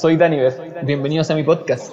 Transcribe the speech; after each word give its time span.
Soy 0.00 0.16
Daniver. 0.16 0.50
Bienvenidos 0.84 1.30
a 1.30 1.34
mi 1.34 1.42
podcast. 1.42 1.92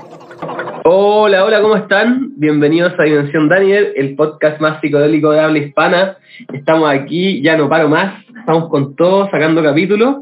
Hola, 0.85 1.43
hola, 1.43 1.61
¿cómo 1.61 1.75
están? 1.75 2.31
Bienvenidos 2.37 2.93
a 2.97 3.03
Dimensión 3.03 3.49
Daniel, 3.49 3.91
el 3.97 4.15
podcast 4.15 4.61
más 4.61 4.79
psicodélico 4.79 5.31
de 5.31 5.41
habla 5.41 5.57
hispana. 5.57 6.17
Estamos 6.53 6.89
aquí, 6.89 7.41
ya 7.41 7.57
no 7.57 7.67
paro 7.67 7.89
más, 7.89 8.23
estamos 8.39 8.69
con 8.69 8.95
todos 8.95 9.29
sacando 9.29 9.61
capítulos. 9.61 10.19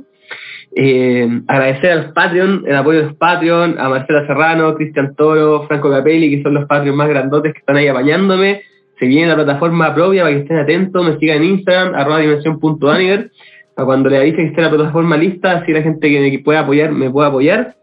Eh, 0.75 1.29
agradecer 1.47 1.91
al 1.91 2.13
Patreon, 2.13 2.63
el 2.65 2.75
apoyo 2.75 3.01
de 3.01 3.05
los 3.05 3.15
Patreon, 3.17 3.77
a 3.77 3.87
Marcela 3.87 4.25
Serrano, 4.25 4.73
Cristian 4.73 5.13
Toro, 5.13 5.67
Franco 5.67 5.91
Capelli, 5.91 6.35
que 6.35 6.41
son 6.41 6.55
los 6.55 6.65
Patreons 6.65 6.97
más 6.97 7.07
grandotes 7.07 7.53
que 7.53 7.59
están 7.59 7.75
ahí 7.75 7.87
apañándome. 7.87 8.63
Se 8.97 9.05
viene 9.05 9.27
la 9.27 9.35
plataforma 9.35 9.93
propia 9.93 10.23
para 10.23 10.33
que 10.33 10.41
estén 10.41 10.57
atentos, 10.57 11.05
me 11.05 11.19
sigan 11.19 11.37
en 11.37 11.43
Instagram, 11.43 11.93
arroba 11.93 12.17
dimensión.aniver, 12.17 13.29
a 13.77 13.85
cuando 13.85 14.09
le 14.09 14.17
avise 14.17 14.37
que 14.37 14.47
esté 14.47 14.61
la 14.61 14.69
plataforma 14.69 15.17
lista, 15.17 15.51
así 15.57 15.71
la 15.71 15.81
gente 15.81 16.09
que 16.09 16.19
me 16.19 16.39
pueda 16.39 16.61
apoyar 16.61 16.91
me 16.91 17.09
pueda 17.09 17.27
apoyar, 17.29 17.75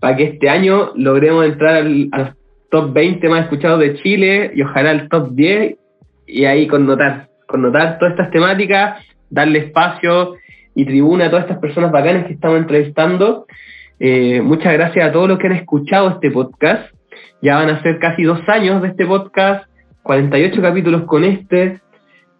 para 0.00 0.16
que 0.16 0.24
este 0.24 0.48
año 0.48 0.92
logremos 0.96 1.44
entrar 1.44 1.76
al, 1.76 2.08
a 2.12 2.18
los 2.18 2.30
top 2.70 2.92
20 2.92 3.28
más 3.28 3.44
escuchados 3.44 3.80
de 3.80 3.94
Chile 3.96 4.52
y 4.54 4.62
ojalá 4.62 4.90
al 4.90 5.08
top 5.08 5.30
10 5.32 5.76
y 6.26 6.44
ahí 6.44 6.66
connotar, 6.66 7.28
connotar 7.46 7.98
todas 7.98 8.12
estas 8.12 8.30
temáticas, 8.30 9.04
darle 9.28 9.58
espacio 9.58 10.36
y 10.74 10.84
tribuna 10.84 11.26
a 11.26 11.30
todas 11.30 11.44
estas 11.44 11.58
personas 11.58 11.90
bacanas 11.90 12.26
que 12.26 12.34
estamos 12.34 12.58
entrevistando. 12.58 13.46
Eh, 13.98 14.40
muchas 14.40 14.72
gracias 14.72 15.08
a 15.08 15.12
todos 15.12 15.28
los 15.28 15.38
que 15.38 15.48
han 15.48 15.54
escuchado 15.54 16.10
este 16.10 16.30
podcast. 16.30 16.92
Ya 17.42 17.56
van 17.56 17.70
a 17.70 17.82
ser 17.82 17.98
casi 17.98 18.22
dos 18.22 18.40
años 18.48 18.80
de 18.82 18.88
este 18.88 19.06
podcast, 19.06 19.66
48 20.02 20.62
capítulos 20.62 21.02
con 21.02 21.24
este. 21.24 21.80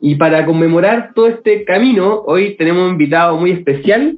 Y 0.01 0.15
para 0.15 0.47
conmemorar 0.47 1.13
todo 1.15 1.29
este 1.29 1.65
camino, 1.65 2.23
hoy 2.27 2.57
tenemos 2.57 2.85
un 2.85 2.93
invitado 2.93 3.37
muy 3.37 3.53
especial, 3.53 4.17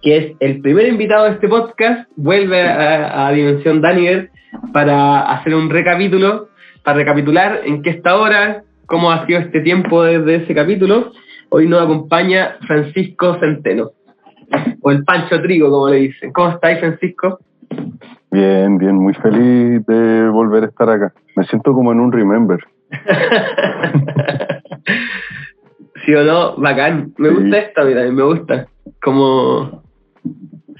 que 0.00 0.16
es 0.16 0.32
el 0.40 0.60
primer 0.60 0.88
invitado 0.88 1.24
de 1.24 1.32
este 1.32 1.48
podcast. 1.48 2.10
Vuelve 2.16 2.62
a, 2.62 3.26
a 3.28 3.32
Dimensión 3.32 3.80
Daniel 3.80 4.30
para 4.72 5.20
hacer 5.32 5.54
un 5.54 5.70
recapítulo, 5.70 6.48
para 6.82 6.98
recapitular 6.98 7.60
en 7.64 7.82
qué 7.82 7.90
está 7.90 8.10
ahora, 8.10 8.64
cómo 8.86 9.12
ha 9.12 9.24
sido 9.26 9.38
este 9.40 9.60
tiempo 9.60 10.02
desde 10.02 10.36
ese 10.36 10.54
capítulo 10.54 11.12
Hoy 11.54 11.68
nos 11.68 11.82
acompaña 11.82 12.56
Francisco 12.66 13.38
Centeno, 13.38 13.90
o 14.80 14.90
el 14.90 15.04
Pancho 15.04 15.38
Trigo, 15.42 15.68
como 15.68 15.90
le 15.90 15.96
dicen. 15.96 16.32
¿Cómo 16.32 16.48
estáis, 16.48 16.80
Francisco? 16.80 17.40
Bien, 18.30 18.78
bien, 18.78 18.94
muy 18.94 19.12
feliz 19.12 19.84
de 19.84 20.30
volver 20.30 20.64
a 20.64 20.68
estar 20.68 20.88
acá. 20.88 21.12
Me 21.36 21.44
siento 21.44 21.74
como 21.74 21.92
en 21.92 22.00
un 22.00 22.10
Remember. 22.10 22.58
¿Sí 26.04 26.14
o 26.14 26.24
no? 26.24 26.56
Bacán. 26.56 27.12
Me 27.16 27.30
gusta 27.30 27.58
esta, 27.58 27.84
mira, 27.84 28.02
me 28.02 28.22
gusta. 28.22 28.66
Como 29.02 29.82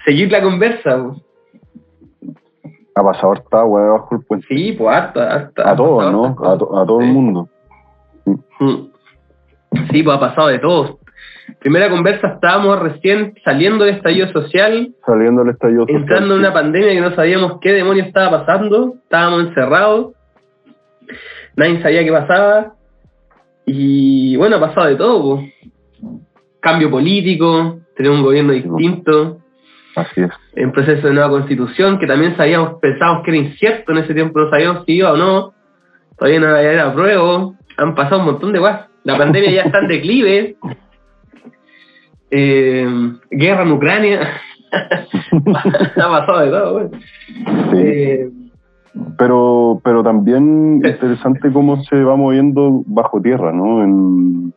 seguir 0.04 0.30
la 0.30 0.42
conversa. 0.42 1.14
Ha 2.94 3.02
pasado 3.02 3.32
harta 3.32 3.60
agua 3.60 3.82
debajo 3.82 4.16
del 4.16 4.27
puente. 4.27 4.46
Sí, 4.48 4.72
pues 4.72 4.94
harta, 4.94 5.32
harta. 5.32 5.70
A 5.70 5.77
todos, 5.77 6.12
¿no? 6.12 6.36
A, 6.44 6.58
to 6.58 6.78
a, 6.78 6.86
todo 6.86 7.00
sí. 7.00 7.06
el 7.06 7.12
mundo. 7.12 7.48
Mm. 8.26 8.92
Sí, 9.91 10.03
pues 10.03 10.16
ha 10.16 10.20
pasado 10.20 10.48
de 10.48 10.58
todo. 10.58 10.98
Primera 11.60 11.88
conversa, 11.88 12.28
estábamos 12.28 12.81
recién 12.81 13.34
saliendo 13.44 13.84
del 13.84 13.97
estallido 13.97 14.28
social. 14.32 14.92
Saliendo 15.06 15.42
del 15.44 15.54
estallido 15.54 15.82
social. 15.82 16.00
Entrando 16.00 16.34
en 16.34 16.41
una 16.41 16.53
pandemia 16.53 16.91
que 16.91 17.00
no 17.00 17.14
sabíamos 17.14 17.60
qué 17.60 17.72
demonios 17.72 18.08
estaba 18.08 18.44
pasando. 18.44 18.94
Estábamos 19.04 19.48
encerrados. 19.48 20.12
Nadie 21.56 21.82
sabía 21.82 22.04
qué 22.04 22.12
pasaba. 22.12 22.74
Y 23.66 24.36
bueno, 24.36 24.56
ha 24.56 24.60
pasado 24.60 24.86
de 24.88 24.96
todo. 24.96 25.44
Cambio 26.60 26.90
político, 26.90 27.80
tenemos 27.96 28.18
un 28.18 28.24
gobierno 28.24 28.52
distinto. 28.52 29.38
Así 29.94 30.22
es. 30.22 30.30
En 30.54 30.72
proceso 30.72 31.06
de 31.06 31.14
nueva 31.14 31.30
constitución, 31.30 31.98
que 31.98 32.06
también 32.06 32.36
sabíamos, 32.36 32.80
pensábamos 32.80 33.24
que 33.24 33.30
era 33.30 33.40
incierto 33.40 33.92
en 33.92 33.98
ese 33.98 34.14
tiempo, 34.14 34.40
no 34.40 34.50
sabíamos 34.50 34.84
si 34.86 34.92
iba 34.92 35.12
o 35.12 35.16
no. 35.16 35.54
Todavía 36.18 36.40
no 36.40 36.54
había 36.54 36.86
apruebo. 36.86 37.56
Han 37.76 37.94
pasado 37.94 38.20
un 38.20 38.26
montón 38.26 38.52
de 38.52 38.60
cosas. 38.60 38.88
La 39.04 39.19
pandemia 39.19 39.50
ya 39.50 39.62
está 39.62 39.80
en 39.80 39.88
declive. 39.88 40.56
Eh, 42.30 42.88
guerra 43.30 43.62
en 43.62 43.72
Ucrania. 43.72 44.40
ha 44.72 46.08
pasado 46.08 46.40
de 46.40 46.50
todo, 46.50 46.72
güey. 46.72 46.88
Sí. 47.72 47.78
Eh, 47.78 48.30
pero, 49.16 49.80
pero 49.82 50.03
también 50.03 50.82
interesante 50.84 51.53
cómo 51.53 51.82
se 51.84 52.03
va 52.03 52.16
moviendo 52.16 52.82
bajo 52.86 53.20
tierra, 53.20 53.53
¿no? 53.53 53.82
En, 53.82 54.53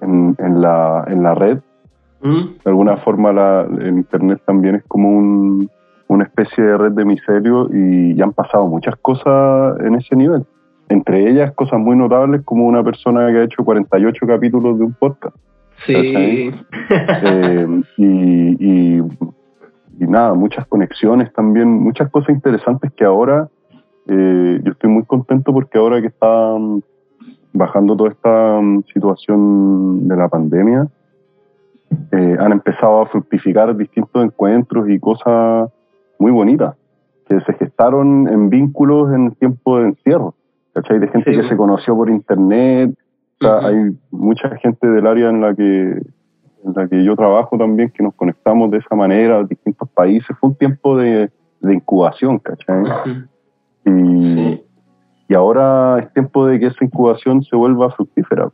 en, 0.00 0.36
en 0.38 0.60
la, 0.60 1.04
en 1.08 1.22
la 1.22 1.34
red. 1.34 1.58
¿Mm? 2.22 2.42
De 2.64 2.70
alguna 2.70 2.96
forma 2.98 3.32
la, 3.32 3.62
el 3.62 3.98
Internet 3.98 4.40
también 4.46 4.76
es 4.76 4.84
como 4.84 5.10
un, 5.10 5.70
una 6.08 6.24
especie 6.24 6.64
de 6.64 6.78
red 6.78 6.92
de 6.92 7.04
miserio 7.04 7.68
y 7.72 8.14
ya 8.14 8.24
han 8.24 8.32
pasado 8.32 8.66
muchas 8.66 8.96
cosas 8.96 9.78
en 9.80 9.96
ese 9.96 10.16
nivel 10.16 10.46
entre 10.88 11.28
ellas 11.28 11.52
cosas 11.52 11.78
muy 11.78 11.96
notables 11.96 12.42
como 12.44 12.66
una 12.66 12.82
persona 12.82 13.26
que 13.30 13.38
ha 13.38 13.44
hecho 13.44 13.64
48 13.64 14.26
capítulos 14.26 14.78
de 14.78 14.84
un 14.84 14.94
podcast. 14.94 15.36
Sí. 15.86 16.50
Eh, 16.88 17.66
y, 17.96 18.04
y, 18.04 19.02
y, 19.98 20.06
nada, 20.06 20.34
muchas 20.34 20.66
conexiones 20.66 21.32
también, 21.32 21.68
muchas 21.68 22.10
cosas 22.10 22.30
interesantes 22.30 22.92
que 22.92 23.04
ahora 23.04 23.48
eh, 24.08 24.60
yo 24.62 24.72
estoy 24.72 24.90
muy 24.90 25.04
contento 25.04 25.52
porque 25.52 25.78
ahora 25.78 26.00
que 26.00 26.08
está 26.08 26.54
bajando 27.52 27.96
toda 27.96 28.10
esta 28.10 28.60
situación 28.92 30.06
de 30.08 30.16
la 30.16 30.28
pandemia, 30.28 30.88
eh, 32.12 32.36
han 32.38 32.52
empezado 32.52 33.02
a 33.02 33.06
fructificar 33.06 33.76
distintos 33.76 34.24
encuentros 34.24 34.88
y 34.88 34.98
cosas 34.98 35.70
muy 36.18 36.32
bonitas 36.32 36.74
que 37.28 37.40
se 37.40 37.52
gestaron 37.54 38.28
en 38.28 38.50
vínculos 38.50 39.12
en 39.12 39.26
el 39.26 39.36
tiempo 39.36 39.78
de 39.78 39.88
encierro. 39.88 40.34
¿cachai? 40.76 40.98
De 40.98 41.08
gente 41.08 41.32
sí. 41.32 41.40
que 41.40 41.48
se 41.48 41.56
conoció 41.56 41.96
por 41.96 42.10
internet. 42.10 42.90
O 43.40 43.44
sea, 43.44 43.56
uh 43.56 43.60
-huh. 43.60 43.66
hay 43.66 43.96
mucha 44.10 44.50
gente 44.56 44.86
del 44.86 45.06
área 45.06 45.30
en 45.30 45.40
la 45.40 45.54
que 45.54 46.02
en 46.64 46.72
la 46.74 46.88
que 46.88 47.04
yo 47.04 47.14
trabajo 47.14 47.56
también 47.56 47.90
que 47.90 48.02
nos 48.02 48.14
conectamos 48.14 48.70
de 48.72 48.78
esa 48.78 48.94
manera 48.96 49.38
a 49.38 49.44
distintos 49.44 49.88
países. 49.90 50.36
Fue 50.40 50.50
un 50.50 50.56
tiempo 50.56 50.96
de, 50.96 51.30
de 51.60 51.74
incubación, 51.74 52.38
¿cachai? 52.38 52.82
Uh 52.82 52.86
-huh. 52.86 53.28
Y, 53.86 53.90
sí. 53.90 54.62
y 55.28 55.34
ahora 55.34 56.00
es 56.00 56.12
tiempo 56.12 56.46
de 56.46 56.60
que 56.60 56.66
esa 56.66 56.84
incubación 56.84 57.42
se 57.42 57.56
vuelva 57.56 57.90
fructífera. 57.90 58.50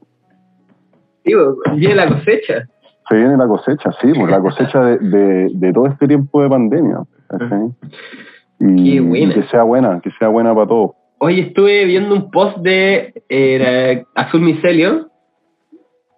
Digo, 1.25 1.57
viene 1.75 1.95
la 1.97 2.09
cosecha. 2.09 2.69
Se 3.09 3.17
viene 3.17 3.37
la 3.37 3.49
cosecha, 3.49 3.91
sí, 4.01 4.13
pues 4.15 4.31
la 4.31 4.41
cosecha 4.41 4.85
de, 4.85 4.99
de, 4.99 5.51
de 5.53 5.73
todo 5.73 5.87
este 5.87 6.07
tiempo 6.07 6.43
de 6.43 6.49
pandemia. 6.49 6.99
¿cachai? 7.29 7.71
Y, 8.61 8.99
y 8.99 9.29
que 9.31 9.43
sea 9.45 9.65
buena, 9.65 10.01
que 10.01 10.11
sea 10.19 10.29
buena 10.29 10.55
para 10.55 10.69
todos. 10.69 10.93
Hoy 11.19 11.41
estuve 11.41 11.85
viendo 11.85 12.15
un 12.15 12.31
post 12.31 12.59
de 12.59 13.13
eh, 13.29 14.05
Azul 14.15 14.41
Micelio. 14.41 15.09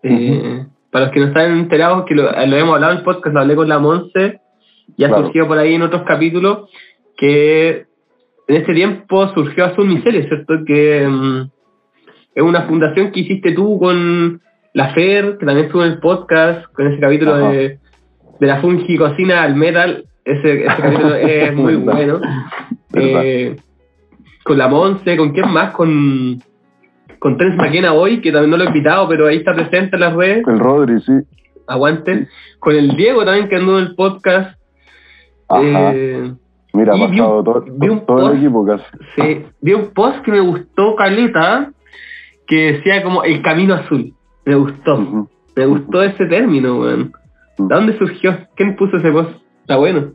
Eh, 0.03 0.11
uh 0.11 0.45
-huh. 0.45 0.69
Para 0.91 1.07
los 1.07 1.15
que 1.15 1.21
no 1.21 1.27
están 1.27 1.59
enterados, 1.59 2.05
que 2.05 2.15
lo, 2.15 2.25
lo, 2.25 2.57
hemos 2.57 2.75
hablado 2.75 2.93
en 2.93 2.99
el 2.99 3.05
podcast, 3.05 3.35
lo 3.35 3.41
hablé 3.41 3.57
con 3.57 3.69
la 3.69 3.79
Monse, 3.79 4.41
ya 4.97 5.09
claro. 5.09 5.25
surgió 5.25 5.49
por 5.49 5.59
ahí 5.59 5.75
en 5.75 5.83
otros 5.83 6.03
capítulos, 6.03 6.71
que 7.17 7.87
en 8.47 8.57
ese 8.57 8.75
tiempo 8.75 9.29
surgió 9.35 9.67
Azul 9.67 9.89
Micelio, 9.89 10.27
¿cierto? 10.29 10.55
Que 10.67 11.07
um, 11.07 11.49
es 12.35 12.43
una 12.43 12.63
fundación 12.63 13.11
que 13.11 13.21
hiciste 13.21 13.53
tú 13.53 13.79
con 13.79 14.41
la 14.75 14.89
Fer, 14.93 15.39
que 15.39 15.47
también 15.47 15.67
estuvo 15.67 15.85
en 15.85 15.93
el 15.93 15.99
podcast, 15.99 16.65
con 16.73 16.89
ese 16.89 17.01
capítulo 17.01 17.37
de, 17.37 17.79
de, 18.41 18.47
la 18.47 18.61
fungi 18.61 18.97
cocina 18.97 19.43
al 19.43 19.55
metal. 19.55 20.05
Ese, 20.25 20.65
ese 20.65 20.77
capítulo 20.83 21.15
es 21.15 21.55
muy 21.55 21.77
bueno. 21.77 22.21
Eh, 22.95 23.57
con 24.43 24.59
la 24.59 24.69
Monse, 24.69 25.17
¿con 25.17 25.33
quién 25.33 25.51
más? 25.51 25.73
Con, 25.73 26.43
con 27.19 27.39
Trens 27.39 27.57
Maquena 27.57 27.95
hoy, 27.95 28.21
que 28.21 28.31
también 28.31 28.51
no 28.51 28.57
lo 28.57 28.65
he 28.65 28.69
invitado, 28.69 29.09
pero 29.09 29.27
ahí 29.27 29.37
está 29.37 29.55
presente 29.55 29.97
en 29.97 30.01
las 30.01 30.15
redes. 30.15 30.47
El 30.47 30.59
Rodri, 30.59 31.01
sí. 31.01 31.13
Aguante. 31.67 32.19
Sí. 32.19 32.27
Con 32.59 32.75
el 32.77 32.95
Diego 32.97 33.25
también, 33.25 33.49
que 33.49 33.57
andó 33.57 33.79
en 33.79 33.87
el 33.87 33.95
podcast. 33.95 34.59
Ajá. 35.49 35.93
Eh, 35.95 36.33
Mira, 36.75 36.95
ha 36.95 36.99
pasado 36.99 37.39
un, 37.39 37.45
todo, 37.45 37.63
todo, 37.63 38.01
todo 38.01 38.07
post, 38.07 38.33
el 38.33 38.39
equipo 38.39 38.67
casi. 38.67 38.85
Sí, 39.17 39.47
vi 39.61 39.73
un 39.73 39.91
post 39.95 40.23
que 40.23 40.33
me 40.33 40.41
gustó, 40.41 40.97
Caleta, 40.97 41.71
que 42.49 42.73
decía 42.73 43.03
como 43.05 43.23
el 43.23 43.43
camino 43.43 43.75
azul. 43.75 44.13
Me 44.45 44.57
gustó. 44.57 44.97
Uh 44.97 45.01
-huh. 45.01 45.29
Me 45.57 45.67
gustó 45.67 46.03
ese 46.03 46.27
término, 46.27 46.81
weón. 46.81 47.13
¿De 47.59 47.75
dónde 47.75 47.97
surgió? 47.97 48.37
¿Quién 48.57 48.75
puso 48.75 48.97
ese 48.97 49.13
post? 49.13 49.31
Está 49.61 49.77
bueno. 49.77 50.11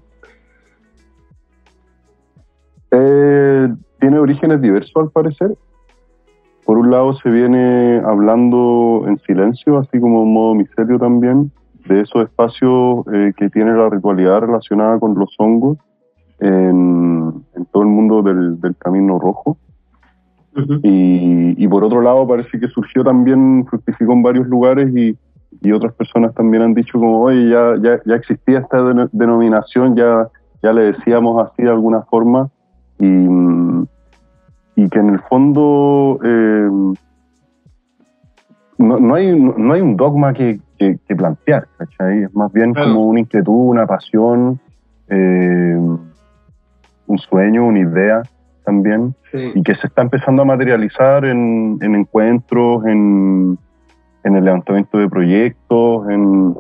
Eh, 2.92 3.70
tiene 4.02 4.20
orígenes 4.20 4.62
diversos 4.62 4.96
al 4.98 5.12
parecer. 5.12 5.56
Por 6.66 6.78
un 6.78 6.92
lado 6.92 7.14
se 7.14 7.30
viene 7.30 8.02
hablando 8.06 9.06
en 9.08 9.18
silencio, 9.20 9.78
así 9.78 9.98
como 10.00 10.24
en 10.24 10.34
modo 10.34 10.56
misterio 10.56 11.00
también, 11.00 11.52
de 11.88 12.02
esos 12.02 12.24
espacios 12.24 13.06
eh, 13.14 13.32
que 13.38 13.50
tiene 13.50 13.74
la 13.74 13.90
ritualidad 13.90 14.42
relacionada 14.42 15.00
con 15.00 15.16
los 15.18 15.34
hongos 15.40 15.78
en, 16.40 17.34
en 17.56 17.66
todo 17.72 17.84
el 17.84 17.90
mundo 17.90 18.22
del, 18.22 18.60
del, 18.62 18.76
Camino 18.78 19.20
Rojo. 19.20 19.58
Y, 20.84 21.64
y 21.64 21.68
por 21.68 21.84
otro 21.84 22.02
lado 22.02 22.28
parece 22.28 22.60
que 22.60 22.68
surgió 22.68 23.04
también, 23.04 23.66
fructificó 23.70 24.12
en 24.14 24.24
varios 24.24 24.48
lugares 24.48 24.90
y, 24.96 25.16
y 25.62 25.72
otras 25.72 25.94
personas 25.94 26.34
también 26.34 26.64
han 26.64 26.74
dicho 26.74 27.00
como, 27.00 27.22
oye, 27.22 27.50
ya, 27.50 27.76
ya, 27.82 28.00
ya 28.06 28.16
existía 28.16 28.60
esta 28.60 28.78
deno- 28.80 29.10
denominación, 29.12 29.96
ya, 29.96 30.28
ya 30.62 30.74
le 30.74 30.92
decíamos 30.94 31.46
así 31.46 31.64
de 31.64 31.70
alguna 31.70 32.02
forma, 32.02 32.50
y, 33.00 33.06
y 34.76 34.90
que 34.90 35.00
en 35.00 35.10
el 35.12 35.20
fondo 35.22 36.20
eh, 36.24 36.70
no, 38.78 39.00
no, 39.00 39.14
hay, 39.16 39.40
no 39.40 39.74
hay 39.74 39.82
un 39.82 39.96
dogma 39.96 40.34
que, 40.34 40.60
que- 40.78 40.98
que 41.08 41.16
plantear, 41.16 41.68
¿cachai? 41.78 42.24
Es 42.24 42.34
más 42.36 42.52
bien 42.52 42.74
Claro. 42.74 42.90
como 42.94 43.06
una 43.08 43.20
inquietud, 43.22 43.70
una 43.70 43.86
pasión, 43.86 44.60
eh, 45.10 45.78
un 47.10 47.18
sueño, 47.18 47.66
una 47.66 47.80
idea 47.80 48.24
también 48.66 49.16
Sí. 49.32 49.52
y 49.54 49.62
que 49.64 49.76
se 49.76 49.86
está 49.88 50.02
empezando 50.02 50.42
a 50.42 50.46
materializar 50.46 51.24
en, 51.26 51.78
en 51.82 51.94
encuentros, 51.96 52.84
en, 52.88 53.58
en 54.24 54.36
el 54.36 54.44
levantamiento 54.44 54.98
de 54.98 55.08
proyectos, 55.08 56.10
en 56.10 56.56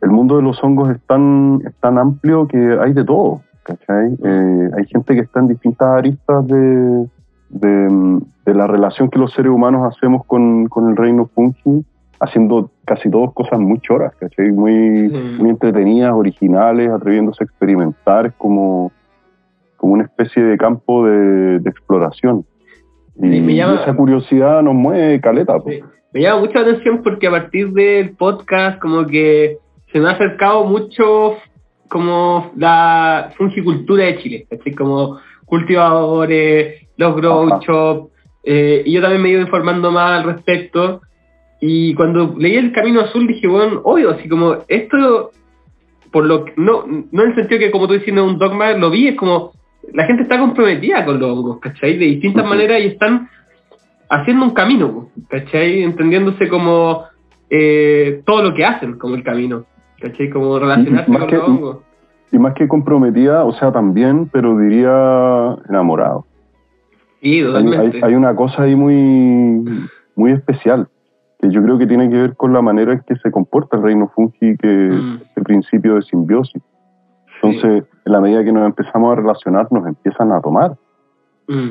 el 0.00 0.10
mundo 0.10 0.36
de 0.38 0.42
los 0.42 0.62
hongos 0.64 0.90
es 0.90 1.00
tan, 1.06 1.60
es 1.66 1.74
tan 1.80 1.98
amplio 1.98 2.46
que 2.48 2.56
hay 2.80 2.94
de 2.94 3.04
todo, 3.04 3.42
¿cachai? 3.64 4.16
Eh, 4.24 4.70
hay 4.78 4.86
gente 4.86 5.14
que 5.14 5.20
está 5.20 5.40
en 5.40 5.48
distintas 5.48 5.88
aristas 5.88 6.46
de, 6.46 7.06
de, 7.50 8.20
de 8.46 8.54
la 8.54 8.66
relación 8.66 9.10
que 9.10 9.18
los 9.18 9.32
seres 9.34 9.52
humanos 9.52 9.94
hacemos 9.94 10.24
con, 10.24 10.68
con 10.68 10.88
el 10.88 10.96
reino 10.96 11.28
fungi, 11.34 11.84
haciendo 12.18 12.70
casi 12.86 13.10
todas 13.10 13.32
cosas 13.34 13.60
muy 13.60 13.78
choras, 13.80 14.14
¿cachai? 14.16 14.50
Muy, 14.52 15.12
entretenidas, 15.40 16.12
originales, 16.14 16.90
atreviéndose 16.90 17.44
a 17.44 17.46
experimentar, 17.46 18.26
es 18.26 18.32
como, 18.38 18.90
como 19.80 19.94
una 19.94 20.04
especie 20.04 20.42
de 20.42 20.58
campo 20.58 21.06
de, 21.06 21.58
de 21.58 21.70
exploración. 21.70 22.44
Y, 23.16 23.30
Sí, 23.30 23.40
me 23.40 23.54
llama- 23.54 23.76
y 23.78 23.82
esa 23.82 23.96
curiosidad 23.96 24.62
nos 24.62 24.74
mueve 24.74 25.18
caleta. 25.20 25.56
Me 26.12 26.20
llama 26.20 26.40
mucha 26.40 26.60
atención 26.60 27.02
porque 27.02 27.26
a 27.28 27.30
partir 27.30 27.70
del 27.72 28.10
podcast 28.16 28.78
como 28.78 29.06
que 29.06 29.56
se 29.90 29.98
me 30.00 30.08
ha 30.08 30.12
acercado 30.12 30.64
mucho 30.64 31.36
como 31.88 32.52
la 32.56 33.32
fungicultura 33.36 34.04
de 34.04 34.18
Chile, 34.18 34.46
así 34.52 34.72
como 34.74 35.18
cultivadores, 35.46 36.86
los 36.96 37.16
grow 37.16 37.46
Ajá. 37.48 37.60
shop, 37.60 38.10
eh, 38.44 38.82
y 38.84 38.92
yo 38.92 39.00
también 39.00 39.22
me 39.22 39.28
he 39.28 39.32
ido 39.32 39.40
informando 39.40 39.90
más 39.90 40.20
al 40.20 40.34
respecto, 40.34 41.00
y 41.60 41.94
cuando 41.94 42.34
leí 42.38 42.56
el 42.56 42.72
Camino 42.72 43.00
Azul 43.00 43.26
dije, 43.26 43.46
bueno, 43.48 43.80
obvio, 43.84 44.10
así 44.10 44.28
como 44.28 44.56
esto, 44.68 45.30
por 46.12 46.26
lo 46.26 46.44
que, 46.44 46.52
no, 46.56 46.84
no 47.10 47.22
en 47.22 47.30
el 47.30 47.34
sentido 47.34 47.58
que 47.58 47.70
como 47.70 47.86
tú 47.88 47.94
es 47.94 48.06
un 48.08 48.38
dogma, 48.38 48.72
lo 48.72 48.90
vi, 48.90 49.08
es 49.08 49.16
como 49.16 49.52
la 49.94 50.04
gente 50.04 50.22
está 50.22 50.38
comprometida 50.38 51.04
con 51.04 51.18
los 51.18 51.30
hongos, 51.30 51.58
¿cachai? 51.60 51.98
De 51.98 52.06
distintas 52.06 52.46
maneras 52.46 52.80
y 52.80 52.86
están 52.86 53.28
haciendo 54.08 54.44
un 54.46 54.50
camino, 54.52 55.08
¿cachai? 55.28 55.82
Entendiéndose 55.82 56.48
como 56.48 57.04
eh, 57.48 58.22
todo 58.24 58.42
lo 58.42 58.54
que 58.54 58.64
hacen 58.64 58.98
como 58.98 59.14
el 59.16 59.22
camino, 59.24 59.64
¿cachai? 60.00 60.30
Como 60.30 60.58
relacionarse 60.58 61.10
con 61.12 61.26
que- 61.26 61.36
los 61.36 61.48
hongos. 61.48 61.78
Y 62.32 62.38
más 62.38 62.54
que 62.54 62.68
comprometida, 62.68 63.44
o 63.44 63.52
sea, 63.54 63.72
también, 63.72 64.28
pero 64.32 64.56
diría 64.56 65.56
enamorado. 65.68 66.26
Sí, 67.20 67.40
Hay, 67.42 67.66
hay- 67.74 68.00
hay 68.02 68.14
una 68.14 68.34
cosa 68.36 68.62
ahí 68.62 68.76
muy, 68.76 69.88
muy 70.14 70.30
especial, 70.32 70.88
que 71.40 71.50
yo 71.50 71.60
creo 71.62 71.76
que 71.78 71.86
tiene 71.88 72.08
que 72.08 72.16
ver 72.16 72.36
con 72.36 72.52
la 72.52 72.62
manera 72.62 72.92
en 72.92 73.00
que 73.00 73.16
se 73.16 73.30
comporta 73.32 73.76
el 73.78 73.82
reino 73.82 74.08
fungi, 74.14 74.56
que 74.56 74.68
Mm. 74.68 75.14
es 75.16 75.22
este 75.28 75.42
principio 75.42 75.96
de 75.96 76.02
simbiosis. 76.02 76.62
Entonces, 77.42 77.84
en 78.04 78.12
la 78.12 78.20
medida 78.20 78.44
que 78.44 78.52
nos 78.52 78.66
empezamos 78.66 79.12
a 79.12 79.16
relacionar, 79.20 79.68
nos 79.70 79.86
empiezan 79.86 80.32
a 80.32 80.40
tomar. 80.40 80.76
Mm, 81.48 81.70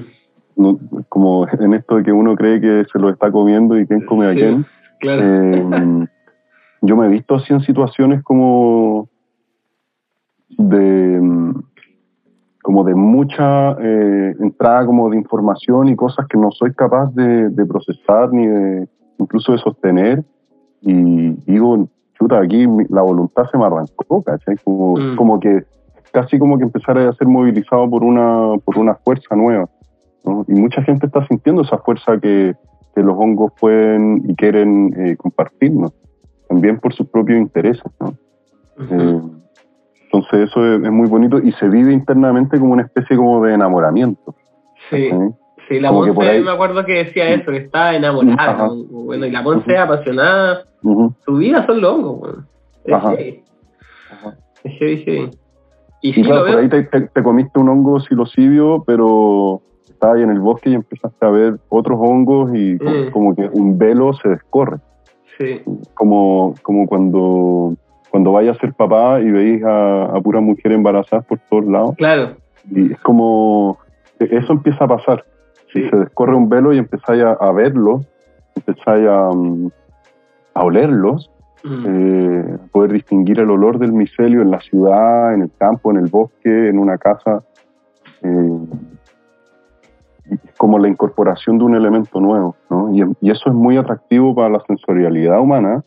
No- 0.55 0.77
como 1.07 1.47
en 1.47 1.73
esto 1.73 1.95
de 1.97 2.03
que 2.03 2.11
uno 2.11 2.35
cree 2.35 2.59
que 2.59 2.83
se 2.91 2.99
lo 2.99 3.09
está 3.09 3.31
comiendo 3.31 3.79
y 3.79 3.87
quién 3.87 4.05
come 4.05 4.25
a 4.27 4.33
Sí. 4.33 4.39
quién. 4.39 4.65
claro. 4.99 5.21
Eh, 5.23 6.07
yo 6.81 6.95
me 6.97 7.05
he 7.05 7.09
visto 7.09 7.35
así 7.35 7.53
en 7.53 7.61
situaciones 7.61 8.21
como 8.23 9.07
de 10.57 11.53
como 12.61 12.83
de 12.83 12.93
mucha 12.95 13.71
eh, 13.79 14.35
entrada 14.39 14.85
como 14.85 15.09
de 15.09 15.17
información 15.17 15.87
y 15.87 15.95
cosas 15.95 16.27
que 16.27 16.37
no 16.37 16.51
soy 16.51 16.73
capaz 16.73 17.13
de, 17.15 17.49
de 17.49 17.65
procesar 17.65 18.31
ni 18.33 18.45
de 18.47 18.87
incluso 19.17 19.53
de 19.53 19.57
sostener 19.59 20.23
y 20.81 21.29
digo 21.51 21.87
chuta 22.19 22.39
aquí 22.39 22.67
la 22.89 23.01
voluntad 23.01 23.45
se 23.51 23.57
me 23.57 23.65
arrancó 23.65 24.21
¿cachai? 24.21 24.57
como, 24.63 24.95
Mm. 24.97 25.15
como 25.15 25.39
que 25.39 25.63
casi 26.11 26.37
como 26.37 26.57
que 26.57 26.63
empezar 26.63 26.97
a 26.97 27.13
ser 27.13 27.27
movilizado 27.27 27.89
por 27.89 28.03
una 28.03 28.57
por 28.65 28.77
una 28.77 28.95
fuerza 28.95 29.35
nueva 29.35 29.69
¿no? 30.25 30.43
y 30.47 30.53
mucha 30.53 30.81
gente 30.83 31.05
está 31.05 31.25
sintiendo 31.27 31.61
esa 31.61 31.77
fuerza 31.77 32.19
que, 32.19 32.53
que 32.95 33.01
los 33.01 33.15
hongos 33.17 33.53
pueden 33.59 34.23
y 34.27 34.35
quieren 34.35 34.93
eh, 34.97 35.15
compartirnos, 35.15 35.93
también 36.49 36.79
por 36.79 36.93
sus 36.93 37.07
propios 37.07 37.39
intereses. 37.39 37.83
¿no? 37.99 38.13
Eh, 38.79 39.21
entonces 40.05 40.49
eso 40.49 40.65
es, 40.65 40.83
es 40.83 40.91
muy 40.91 41.07
bonito 41.07 41.37
y 41.37 41.51
se 41.53 41.69
vive 41.69 41.93
internamente 41.93 42.59
como 42.59 42.73
una 42.73 42.83
especie 42.83 43.15
como 43.15 43.43
de 43.43 43.53
enamoramiento. 43.53 44.35
sí, 44.89 45.09
¿sí? 45.09 45.15
Sí, 45.69 45.79
la 45.79 45.91
Monse 45.91 46.21
ahí- 46.29 46.41
me 46.41 46.51
acuerdo 46.51 46.83
que 46.85 47.05
decía 47.05 47.29
eso, 47.29 47.51
que 47.51 47.57
estaba 47.57 47.95
enamorada. 47.95 48.69
Bueno, 48.89 49.25
y 49.25 49.31
la 49.31 49.41
Monse 49.41 49.77
apasionada, 49.77 50.65
su 50.81 51.35
vida 51.37 51.65
son 51.65 51.79
los 51.81 51.93
hongos, 51.93 52.21
weón. 52.21 52.47
Es 54.63 54.73
heavy, 54.79 55.03
heavy. 55.03 55.29
Y 56.01 56.13
sí 56.13 56.21
claro, 56.23 56.45
por 56.45 56.57
ahí 56.59 56.69
te, 56.69 56.83
te- 56.83 57.01
te 57.07 57.23
comiste 57.23 57.59
un 57.59 57.69
hongo 57.69 57.99
psilocibio, 57.99 58.83
pero 58.87 59.61
estabas 59.89 60.17
ahí 60.17 60.23
en 60.23 60.31
el 60.31 60.39
bosque 60.39 60.69
y 60.69 60.73
empezaste 60.75 61.25
a 61.25 61.29
ver 61.29 61.55
otros 61.69 61.97
hongos 62.01 62.51
y 62.53 62.77
como, 62.77 62.91
Mm. 62.91 63.11
como 63.11 63.35
que 63.35 63.49
un 63.51 63.77
velo 63.77 64.13
se 64.13 64.29
descorre. 64.29 64.77
Sí, 65.37 65.61
como, 65.93 66.53
como 66.63 66.85
cuando, 66.87 67.73
cuando 68.09 68.31
vayas 68.33 68.57
a 68.57 68.59
ser 68.61 68.73
papá 68.73 69.19
y 69.21 69.29
veis 69.31 69.63
a, 69.63 70.05
a 70.05 70.21
puras 70.21 70.41
mujeres 70.41 70.77
embarazadas 70.77 71.25
por 71.25 71.39
todos 71.49 71.65
lados. 71.65 71.95
claro. 71.97 72.31
Y 72.71 72.91
es 72.93 72.99
como, 73.01 73.77
eso 74.19 74.53
empieza 74.53 74.83
a 74.85 74.87
pasar. 74.87 75.25
Sí. 75.73 75.87
Se 75.89 75.95
descorre 75.97 76.35
un 76.35 76.49
velo 76.49 76.73
y 76.73 76.77
empezáis 76.79 77.23
a, 77.23 77.33
a 77.33 77.51
verlos, 77.51 78.05
empezáis 78.55 79.07
a, 79.07 79.29
mm, 79.33 79.69
a 80.55 80.63
olerlos, 80.63 81.29
Mm. 81.61 81.85
eh, 81.87 82.57
poder 82.71 82.93
distinguir 82.93 83.37
el 83.41 83.49
olor 83.51 83.79
del 83.79 83.91
micelio 83.91 84.41
en 84.41 84.49
la 84.49 84.61
ciudad, 84.61 85.33
en 85.33 85.41
el 85.41 85.51
campo, 85.59 85.91
en 85.91 85.97
el 85.97 86.07
bosque, 86.07 86.69
en 86.69 86.79
una 86.79 86.97
casa. 86.97 87.43
eh, 88.21 88.59
como 90.57 90.77
la 90.77 90.87
incorporación 90.87 91.57
de 91.57 91.63
un 91.63 91.75
elemento 91.75 92.19
nuevo, 92.19 92.55
¿no? 92.69 92.93
Y, 92.93 93.01
y 93.21 93.31
eso 93.31 93.49
es 93.49 93.53
muy 93.55 93.77
atractivo 93.77 94.35
para 94.35 94.49
la 94.49 94.59
sensorialidad 94.67 95.39
humana, 95.39 95.83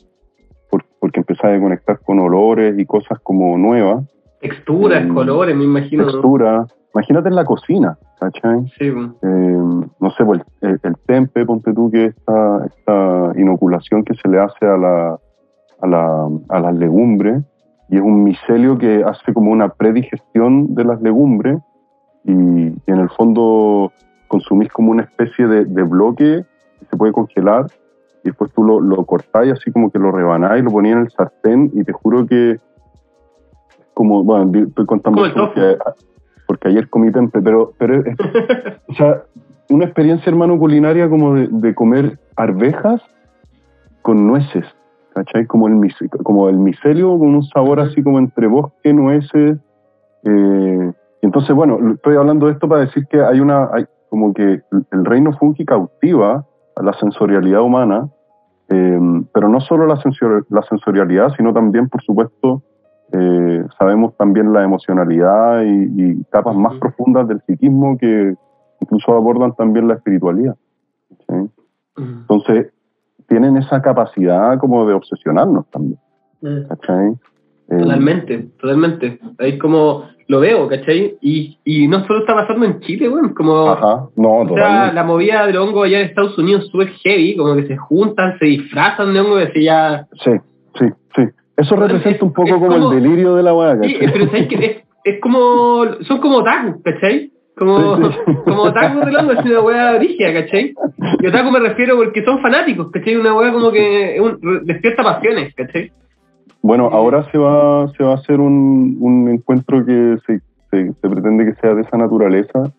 por- 0.71 0.85
porque 0.99 1.21
empezáis 1.21 1.59
a 1.59 1.62
conectar 1.62 2.01
con 2.01 2.19
olores 2.19 2.79
y 2.79 2.85
cosas 2.87 3.19
como 3.23 3.57
nuevas, 3.59 4.05
Texturas, 4.41 5.07
Mm. 5.07 5.15
colores, 5.15 5.55
me 5.57 5.65
imagino. 5.65 6.05
¿no? 6.07 6.67
Imagínate 6.95 7.29
en 7.29 7.37
la 7.37 7.45
cocina, 7.45 7.99
¿cachai? 8.21 8.69
Sí, 8.79 8.91
weón. 8.91 9.17
Eh, 9.23 9.89
no 9.99 10.11
sé, 10.11 10.25
pues, 10.25 10.43
el, 10.61 10.79
el 10.83 10.97
tempe, 11.07 11.47
ponte 11.47 11.73
tú 11.73 11.91
que 11.91 12.07
esta, 12.07 12.67
esta 12.67 13.33
inoculación 13.37 14.05
que 14.05 14.15
se 14.15 14.29
le 14.29 14.39
hace 14.39 14.67
a, 14.67 14.77
la, 14.77 15.19
a, 15.81 15.87
la, 15.87 16.29
a 16.51 16.61
las 16.61 16.75
legumbres, 16.75 17.43
y 17.89 17.97
es 17.97 18.03
un 18.03 18.25
micelio 18.25 18.77
que 18.77 19.03
hace 19.05 19.33
como 19.33 19.51
una 19.51 19.71
predigestión 19.71 20.75
de 20.75 20.85
las 20.85 21.01
legumbres, 21.01 21.59
y, 22.25 22.33
y 22.33 22.75
en 22.87 22.99
el 22.99 23.09
fondo 23.11 23.91
consumís 24.29 24.71
como 24.71 24.91
una 24.91 25.03
especie 25.03 25.47
de, 25.47 25.65
de 25.65 25.83
bloque 25.83 26.45
que 26.79 26.87
se 26.91 26.97
puede 26.97 27.13
congelar, 27.13 27.67
y 28.23 28.29
después 28.29 28.53
tú 28.53 28.65
lo, 28.65 28.81
lo 28.81 29.05
cortáis 29.07 29.53
así 29.53 29.73
como 29.73 29.91
que 29.91 29.99
lo 29.99 30.13
rebanáis, 30.13 30.63
lo 30.63 30.71
ponías 30.71 30.97
en 30.97 31.03
el 31.03 31.11
sartén, 31.11 31.71
y 31.75 31.85
te 31.85 31.93
juro 31.93 32.27
que 32.27 32.61
como, 33.95 34.23
bueno, 34.25 34.51
estoy 34.59 34.87
contando 34.87 35.23
porque, 36.47 36.69
ayer 36.69 36.89
comí 36.89 37.11
tempe, 37.13 37.41
pero, 37.43 37.73
pero 37.79 38.03
o 38.89 38.95
sea, 38.95 39.23
una 39.71 39.85
experiencia, 39.85 40.29
hermano, 40.31 40.59
culinaria 40.59 41.09
como 41.09 41.35
de, 41.35 41.75
comer 41.75 42.19
arvejas 42.37 43.01
con 44.03 44.27
nueces, 44.27 44.65
¿cachai? 45.15 45.47
Como 45.47 45.69
el, 45.69 45.77
mice- 45.77 46.09
como 46.25 46.49
el 46.49 46.57
micelio 46.59 47.19
con 47.19 47.35
un 47.35 47.43
sabor 47.45 47.81
así 47.81 48.03
como 48.03 48.19
entre 48.19 48.47
bosque, 48.47 48.93
nueces. 48.93 49.59
eh, 50.25 50.93
entonces, 51.23 51.55
bueno, 51.55 51.79
estoy 51.95 52.17
hablando 52.17 52.47
de 52.47 52.53
esto 52.53 52.69
para 52.69 52.81
decir 52.83 53.07
que 53.09 53.21
hay 53.23 53.39
una, 53.41 53.69
hay 53.73 53.85
como 54.11 54.35
que 54.35 54.61
el 54.91 55.05
reino 55.05 55.33
fungi 55.39 55.65
cautiva 55.65 56.45
a 56.77 56.83
la 56.83 56.93
sensorialidad 56.95 57.63
humana, 57.63 58.09
eh, 58.69 58.99
pero 59.33 59.49
no 59.49 59.61
solo 59.61 59.87
la, 59.87 59.97
sensor- 59.97 60.45
la 60.51 60.63
sensorialidad, 60.63 61.33
sino 61.37 61.53
también, 61.53 61.89
por 61.89 62.03
supuesto, 62.03 62.63
eh, 63.12 63.64
sabemos 63.78 64.16
también 64.16 64.52
la 64.52 64.64
emocionalidad 64.64 65.62
y, 65.62 66.02
y 66.02 66.25
capas 66.31 66.57
más 66.57 66.78
profundas 66.78 67.28
del 67.28 67.40
psiquismo 67.47 67.99
que 67.99 68.35
incluso 68.81 69.12
abordan 69.12 69.54
también 69.54 69.88
la 69.88 69.95
espiritualidad. 69.95 70.57
¿sí? 71.28 71.50
Entonces, 71.97 72.73
tienen 73.28 73.57
esa 73.57 73.83
capacidad 73.83 74.59
como 74.59 74.87
de 74.87 74.95
obsesionarnos 74.95 75.66
también. 75.71 75.99
Mm. 76.40 76.69
¿cachai? 76.69 77.09
Eh, 77.69 77.78
Totalmente, 77.78 78.38
totalmente. 78.61 79.21
Ahí 79.38 79.59
como 79.59 80.04
lo 80.28 80.40
veo, 80.40 80.66
¿cachai? 80.69 81.16
Y, 81.21 81.59
y 81.64 81.88
no 81.88 82.07
solo 82.07 82.21
está 82.21 82.35
pasando 82.35 82.64
en 82.64 82.81
Chile, 82.81 83.09
weón, 83.09 83.35
como... 83.35 83.71
Ajá, 83.71 84.09
no, 84.16 84.38
O 84.38 84.54
sea, 84.54 84.92
la 84.92 85.04
movida 85.04 85.47
del 85.47 85.59
hongo 85.59 85.83
allá 85.83 86.00
en 86.00 86.09
Estados 86.09 86.38
Unidos 86.38 86.64
es 86.64 86.71
súper 86.71 86.88
heavy, 86.88 87.37
como 87.37 87.54
que 87.57 87.66
se 87.66 87.76
juntan, 87.76 88.38
se 88.38 88.47
disfrazan 88.47 89.12
de 89.12 89.21
hongo 89.21 89.40
y 89.40 89.42
así 89.42 89.64
ya... 89.64 90.07
Sí. 90.25 90.31
Eso 91.62 91.76
representa 91.76 92.16
es- 92.16 92.23
un 92.23 92.33
poco 92.33 92.54
como, 92.59 92.66
como- 92.69 92.92
el 92.92 93.02
delirio 93.02 93.35
de 93.37 93.42
la 93.42 93.54
weá, 93.54 93.78
Sí, 93.83 93.97
pero 94.00 94.26
¿sabes 94.26 94.49
qué? 94.49 94.64
Es, 94.64 94.76
es 95.04 95.21
como... 95.21 95.85
Son 96.02 96.19
como 96.21 96.37
otaku, 96.38 96.83
¿cachai? 96.83 97.31
Como, 97.57 97.97
Sí, 97.97 98.02
sí. 98.26 98.33
como 98.45 98.62
otaku 98.62 99.00
del 99.00 99.16
hongo, 99.16 99.33
es 99.33 99.45
una 99.45 99.61
weá 99.61 99.99
rígida, 99.99 100.33
¿cachai? 100.33 100.75
Y 101.21 101.26
otaku 101.26 101.50
me 101.50 101.61
refiero 101.61 101.97
porque 101.97 102.25
son 102.25 102.40
fanáticos, 102.40 102.90
¿cachai? 102.90 103.16
Una 103.16 103.35
weá 103.35 103.52
como 103.52 103.71
que 103.73 104.19
un- 104.21 104.64
despierta 104.64 105.02
pasiones, 105.02 105.54
¿cachai? 105.54 105.90
Bueno, 106.62 106.88
ahora 106.92 107.28
se 107.33 107.38
va, 107.38 107.88
se 107.97 108.04
va 108.04 108.12
a 108.12 108.14
hacer 108.16 108.38
un, 108.40 108.97
un 109.00 109.28
encuentro 109.28 109.85
que 109.85 110.16
se, 110.26 110.40
se, 110.71 110.92
se 110.92 111.09
pretende 111.09 111.45
que 111.45 111.54
sea 111.61 111.75
de 111.75 111.83
esa 111.83 111.97
naturaleza 111.97 112.73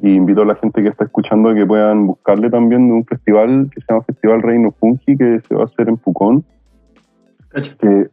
y 0.00 0.14
invito 0.14 0.42
a 0.42 0.44
la 0.46 0.54
gente 0.56 0.80
que 0.82 0.88
está 0.90 1.04
escuchando 1.06 1.48
a 1.48 1.54
que 1.54 1.66
puedan 1.66 2.06
buscarle 2.06 2.50
también 2.50 2.86
de 2.86 2.94
un 2.94 3.04
festival 3.04 3.68
que 3.74 3.80
se 3.80 3.86
llama 3.90 4.04
Festival 4.04 4.42
Reino 4.42 4.70
Fungi 4.78 5.16
que 5.16 5.40
se 5.48 5.54
va 5.54 5.62
a 5.62 5.64
hacer 5.66 5.88
en 5.88 5.96
Pucón. 5.96 6.44
Que 7.80 8.08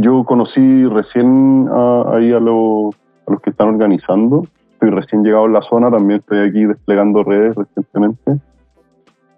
yo 0.00 0.22
conocí 0.24 0.84
recién 0.86 1.68
a- 1.70 2.04
ahí 2.14 2.32
a, 2.32 2.38
los 2.40 2.94
que 3.42 3.50
están 3.50 3.68
organizando. 3.68 4.46
Estoy 4.74 4.90
recién 4.90 5.24
llegado 5.24 5.46
a 5.46 5.48
la 5.48 5.62
zona, 5.62 5.90
también 5.90 6.20
estoy 6.20 6.38
aquí 6.48 6.64
desplegando 6.64 7.24
redes 7.24 7.56
recientemente. 7.56 8.38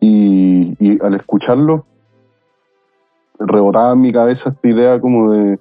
Y, 0.00 0.98
al 1.02 1.14
escucharlo, 1.14 1.84
rebotaba 3.38 3.92
en 3.94 4.00
mi 4.02 4.12
cabeza 4.12 4.50
esta 4.50 4.68
idea 4.68 5.00
como 5.00 5.32
de, 5.32 5.58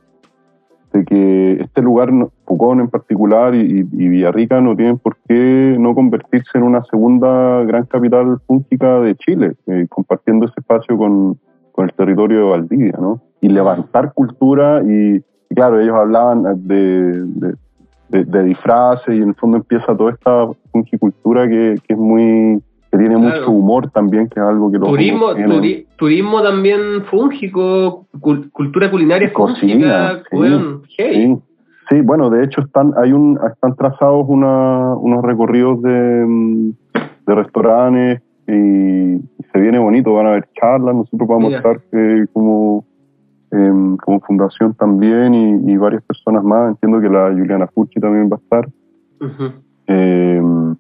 que 1.08 1.54
este 1.62 1.82
lugar, 1.82 2.10
Pucón 2.46 2.82
en 2.82 2.90
particular 2.90 3.56
y- 3.56 3.88
y 3.92 4.08
Villarrica, 4.10 4.60
no 4.60 4.76
tienen 4.76 4.98
por 4.98 5.16
qué 5.28 5.78
no 5.80 5.96
convertirse 5.96 6.58
en 6.58 6.64
una 6.64 6.84
segunda 6.86 7.64
gran 7.64 7.86
capital 7.86 8.40
fúngica 8.48 9.00
de 9.00 9.16
Chile, 9.16 9.54
eh, 9.68 9.86
compartiendo 9.90 10.46
ese 10.46 10.56
espacio 10.60 10.98
con, 10.98 11.40
con 11.80 11.86
el 11.88 11.94
territorio 11.96 12.40
de 12.40 12.44
Valdivia, 12.50 12.94
¿no? 13.00 13.22
Y 13.40 13.48
levantar 13.48 14.12
cultura 14.14 14.82
y, 14.86 15.16
y 15.50 15.56
claro, 15.56 15.80
ellos 15.80 15.96
hablaban 15.96 16.44
de, 16.68 17.24
de, 17.24 17.54
de- 18.10 18.26
de 18.26 18.44
disfraces 18.44 19.16
y 19.16 19.22
en 19.22 19.30
el 19.30 19.36
fondo 19.36 19.56
empieza 19.56 19.96
toda 19.96 20.12
esta 20.12 20.48
fungicultura 20.74 21.48
que, 21.48 21.76
que 21.88 21.94
es 21.94 21.98
muy 21.98 22.62
que 22.92 22.98
tiene 22.98 23.16
Claro. 23.16 23.40
mucho 23.40 23.52
humor 23.52 23.90
también, 23.92 24.28
que 24.28 24.42
es 24.42 24.46
algo 24.46 24.70
que 24.70 24.78
Turismo, 24.80 25.30
turi- 25.32 25.86
turismo 25.96 26.42
también 26.42 27.06
fúngico, 27.10 28.06
cul- 28.20 28.52
cultura 28.52 28.92
culinaria 28.92 29.32
Cocina, 29.32 30.20
fúngica. 30.30 30.82
Sí, 30.98 31.38
sí, 31.90 32.02
bueno, 32.02 32.30
de 32.30 32.44
hecho 32.44 32.60
están, 32.60 32.92
hay 33.02 33.14
un, 33.14 33.40
están 33.54 33.74
trazados 33.78 34.26
una, 34.28 34.96
unos 34.96 35.24
recorridos 35.24 35.82
de, 35.82 36.26
mm, 36.28 36.72
de 37.26 37.36
restaurantes 37.36 38.22
y, 38.50 39.22
se 39.52 39.60
viene 39.60 39.80
bonito, 39.80 40.14
van 40.14 40.28
a 40.28 40.30
haber 40.30 40.50
charlas, 40.60 40.96
nosotros 40.96 41.28
vamos 41.28 41.50
Mira. 41.50 41.58
a 41.58 41.72
estar 41.72 41.82
eh, 41.92 42.26
como, 42.34 42.86
em, 43.52 43.98
como 43.98 44.20
fundación 44.22 44.74
también 44.74 45.34
y, 45.34 45.72
y 45.72 45.78
varias 45.78 46.04
personas 46.04 46.44
más, 46.44 46.70
entiendo 46.70 47.00
que 47.02 47.10
la 47.10 47.30
Juliana 47.30 47.68
Furchi 47.68 48.00
también 48.00 48.30
va 48.30 48.38
a 48.38 48.40
estar. 48.40 48.70
Em, 49.88 50.76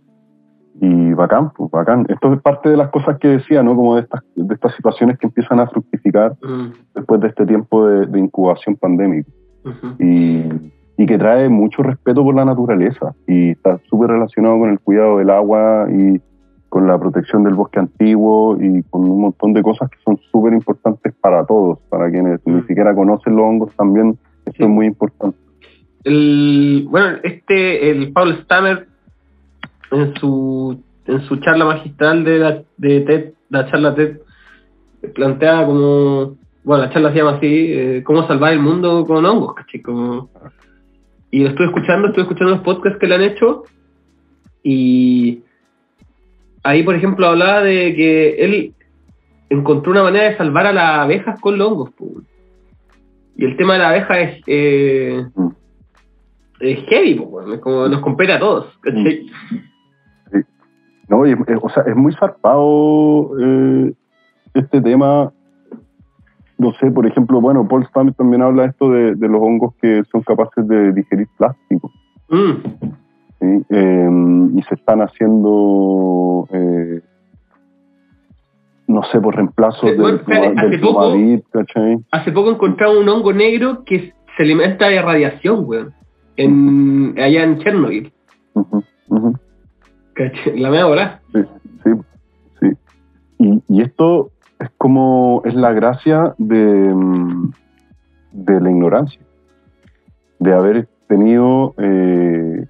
y 0.81 1.13
bacán, 1.13 1.51
pues 1.51 1.69
bacán. 1.71 2.05
Esto 2.07 2.33
es 2.33 2.41
parte 2.41 2.69
de 2.69 2.77
las 2.77 2.89
cosas 2.89 3.17
que 3.19 3.27
decía, 3.27 3.61
¿no? 3.63 3.75
Como 3.75 3.95
de 3.95 4.01
estas, 4.01 4.23
de 4.35 4.53
estas 4.53 4.73
situaciones 4.75 5.17
que 5.17 5.27
empiezan 5.27 5.59
a 5.59 5.67
fructificar 5.67 5.89
Mm, 6.41 6.71
después 6.95 7.21
de 7.21 7.27
este 7.27 7.45
tiempo 7.45 7.87
de, 7.87 8.05
de 8.05 8.19
incubación 8.19 8.75
pandémica 8.75 9.29
y, 9.99 10.43
y 10.97 11.05
que 11.05 11.17
trae 11.17 11.49
mucho 11.49 11.83
respeto 11.83 12.23
por 12.23 12.35
la 12.35 12.45
naturaleza 12.45 13.13
y 13.27 13.51
está 13.51 13.79
súper 13.89 14.11
relacionado 14.11 14.59
con 14.59 14.69
el 14.69 14.79
cuidado 14.79 15.17
del 15.17 15.29
agua 15.29 15.87
y 15.91 16.19
con 16.69 16.87
la 16.87 16.97
protección 16.99 17.43
del 17.43 17.55
bosque 17.55 17.79
antiguo 17.79 18.57
y 18.61 18.83
con 18.83 19.01
un 19.09 19.21
montón 19.21 19.53
de 19.53 19.63
cosas 19.63 19.89
que 19.89 19.97
son 20.05 20.17
súper 20.31 20.53
importantes 20.53 21.13
para 21.19 21.45
todos, 21.45 21.79
para 21.89 22.09
quienes 22.11 22.39
ni 22.45 22.53
Mm. 22.61 22.67
siquiera 22.67 22.93
conocen 22.95 23.35
los 23.35 23.43
hongos 23.45 23.75
también, 23.75 24.17
esto 24.45 24.57
Sí. 24.57 24.63
es 24.63 24.69
muy 24.69 24.85
importante. 24.87 25.37
el, 26.05 26.87
bueno, 26.89 27.17
este, 27.23 27.91
el 27.91 28.13
Paul 28.13 28.37
Stammer, 28.43 28.87
en 29.91 30.13
su, 30.15 30.81
en 31.05 31.21
su 31.21 31.35
charla 31.37 31.65
magistral 31.65 32.23
de 32.23 32.37
la, 32.39 32.61
de 32.77 33.01
TED, 33.01 33.33
la 33.49 33.69
charla 33.69 33.93
TED, 33.95 34.17
plantea 35.13 35.65
como, 35.65 36.35
bueno, 36.63 36.83
la 36.83 36.89
charla 36.91 37.11
se 37.11 37.17
llama 37.17 37.31
así, 37.37 37.47
eh, 37.47 38.03
cómo 38.05 38.25
salvar 38.27 38.53
el 38.53 38.59
mundo 38.59 39.05
con 39.05 39.25
hongos. 39.25 39.55
Como, 39.83 40.29
y 41.31 41.43
lo 41.43 41.49
estuve 41.49 41.67
escuchando, 41.67 42.07
estuve 42.07 42.23
escuchando 42.23 42.53
los 42.55 42.63
podcasts 42.63 42.97
que 42.99 43.07
le 43.07 43.15
han 43.15 43.21
hecho, 43.21 43.63
y 44.63 45.41
ahí, 46.63 46.83
por 46.83 46.95
ejemplo, 46.95 47.27
hablaba 47.27 47.61
de 47.61 47.95
que 47.95 48.35
él 48.43 48.73
encontró 49.49 49.91
una 49.91 50.03
manera 50.03 50.29
de 50.29 50.37
salvar 50.37 50.65
a 50.67 50.73
las 50.73 50.99
abejas 50.99 51.39
con 51.41 51.57
los 51.57 51.67
hongos, 51.71 51.91
y 53.35 53.45
el 53.45 53.55
tema 53.57 53.73
de 53.73 53.79
la 53.79 53.89
abeja 53.89 54.19
es... 54.19 54.41
Eh, 54.47 55.25
Mm. 55.35 55.47
es 56.61 56.79
heavy, 56.89 57.21
es 57.53 57.59
como 57.61 57.87
nos 57.87 58.01
compete 58.01 58.33
a 58.33 58.39
todos, 58.39 58.77
¿cachai? 58.81 59.27
No, 61.07 61.25
y 61.25 61.31
es- 61.31 61.39
es- 61.47 61.59
o 61.61 61.69
sea, 61.69 61.83
es 61.87 61.95
muy 61.95 62.13
zarpado 62.13 63.31
eh, 63.39 63.93
este 64.53 64.81
tema. 64.81 65.31
No 66.57 66.73
sé, 66.73 66.91
por 66.91 67.07
ejemplo, 67.07 67.39
bueno, 67.39 67.65
Paul 67.67 67.85
Stammer 67.87 68.13
también 68.13 68.41
habla 68.41 68.65
esto 68.65 68.91
de, 68.91 69.15
de 69.15 69.27
los 69.29 69.41
hongos 69.41 69.73
que 69.81 70.03
son 70.11 70.21
capaces 70.21 70.67
de 70.67 70.91
digerir 70.91 71.27
plástico. 71.37 71.89
Mm, 72.29 72.51
¿sí? 73.39 73.65
Eh, 73.69 74.09
y 74.55 74.61
se 74.63 74.75
están 74.75 75.01
haciendo, 75.01 76.47
eh, 76.51 77.01
no 78.87 79.03
sé, 79.11 79.19
por 79.19 79.35
reemplazo 79.35 79.87
Eh, 79.87 79.91
del, 79.91 80.01
bueno, 80.01 80.17
espérate, 80.17 80.59
hace 80.59 80.79
poco- 80.79 81.13
¿cachai? 81.51 81.97
Hace 82.11 82.31
poco 82.31 82.51
encontramos 82.51 82.97
un 82.97 83.09
hongo 83.09 83.33
negro 83.33 83.83
que 83.85 84.13
se 84.35 84.43
alimenta 84.43 84.87
de 84.87 85.01
radiación, 85.01 85.63
weón, 85.67 85.93
en, 86.37 87.15
allá 87.17 87.43
en 87.43 87.59
Chernobyl. 87.59 88.11
La 90.55 90.69
media 90.69 90.85
bola. 90.85 91.21
Sí, 91.33 91.39
sí, 91.83 91.89
sí. 92.59 92.67
Y, 93.37 93.63
y 93.69 93.81
esto 93.81 94.31
es 94.59 94.69
como, 94.77 95.41
es 95.45 95.53
la 95.53 95.71
gracia 95.71 96.33
de, 96.37 96.93
de 98.33 98.59
la 98.61 98.69
ignorancia, 98.69 99.21
de 100.39 100.53
haber 100.53 100.87
tenido 101.07 101.73
eh, 101.77 102.65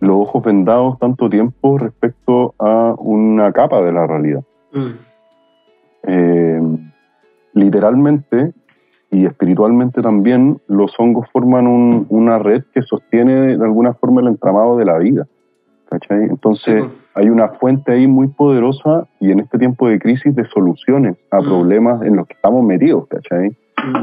los 0.00 0.16
ojos 0.16 0.42
vendados 0.44 0.98
tanto 0.98 1.28
tiempo 1.28 1.78
respecto 1.78 2.54
a 2.58 2.94
una 2.98 3.52
capa 3.52 3.80
de 3.82 3.92
la 3.92 4.06
realidad. 4.06 4.42
Mm, 4.72 5.08
Eh, 6.10 6.60
literalmente 7.54 8.52
y 9.10 9.26
espiritualmente 9.26 10.00
también, 10.02 10.58
los 10.68 10.94
hongos 10.98 11.26
forman 11.32 11.66
un- 11.66 12.06
una 12.10 12.38
red 12.38 12.62
que 12.72 12.82
sostiene 12.82 13.56
de 13.56 13.64
alguna 13.64 13.94
forma 13.94 14.20
el 14.20 14.28
entramado 14.28 14.76
de 14.76 14.84
la 14.84 14.98
vida. 14.98 15.26
¿cachai? 15.90 16.24
Entonces, 16.24 16.84
Sí, 16.84 16.90
hay 17.14 17.30
una 17.30 17.48
fuente 17.48 17.92
ahí 17.92 18.06
muy 18.06 18.28
poderosa 18.28 19.06
y 19.20 19.30
en 19.32 19.40
este 19.40 19.56
tiempo 19.58 19.88
de 19.88 19.98
crisis 19.98 20.34
de 20.36 20.44
soluciones 20.48 21.16
a 21.30 21.40
Mm. 21.40 21.44
problemas 21.44 22.02
en 22.02 22.16
los 22.16 22.26
que 22.26 22.34
estamos 22.34 22.62
metidos, 22.62 23.06
¿cachai? 23.08 23.48
mm. 23.48 23.96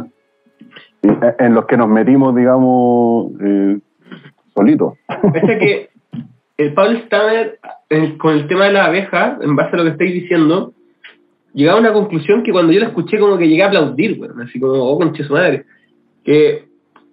Eh, 1.04 1.36
En 1.38 1.54
los 1.54 1.66
que 1.66 1.78
nos 1.78 1.88
metimos, 1.88 2.36
digamos, 2.36 3.32
eh, 3.40 3.80
solitos. 4.56 4.94
Parece 5.08 5.60
que 5.60 5.90
el 6.58 6.74
Paul 6.74 7.02
Stammer, 7.06 7.60
eh, 7.90 8.18
con 8.18 8.34
el 8.34 8.48
tema 8.48 8.66
de 8.66 8.74
la 8.74 8.86
abeja, 8.86 9.38
en 9.42 9.56
base 9.56 9.76
a 9.76 9.78
lo 9.78 9.84
que 9.84 9.90
estáis 9.92 10.14
diciendo, 10.14 10.74
llegaba 11.54 11.78
a 11.78 11.82
una 11.82 11.94
conclusión 11.94 12.44
que 12.44 12.52
cuando 12.52 12.72
yo 12.72 12.80
la 12.80 12.88
escuché 12.88 13.20
como 13.20 13.38
que 13.38 13.48
llegué 13.48 13.64
a 13.64 13.68
aplaudir, 13.68 14.20
weón, 14.20 14.42
así 14.42 14.60
como, 14.60 14.74
oh, 14.74 14.98
conche 14.98 15.24
su 15.24 15.34
madre, 15.34 15.66
que 16.24 16.66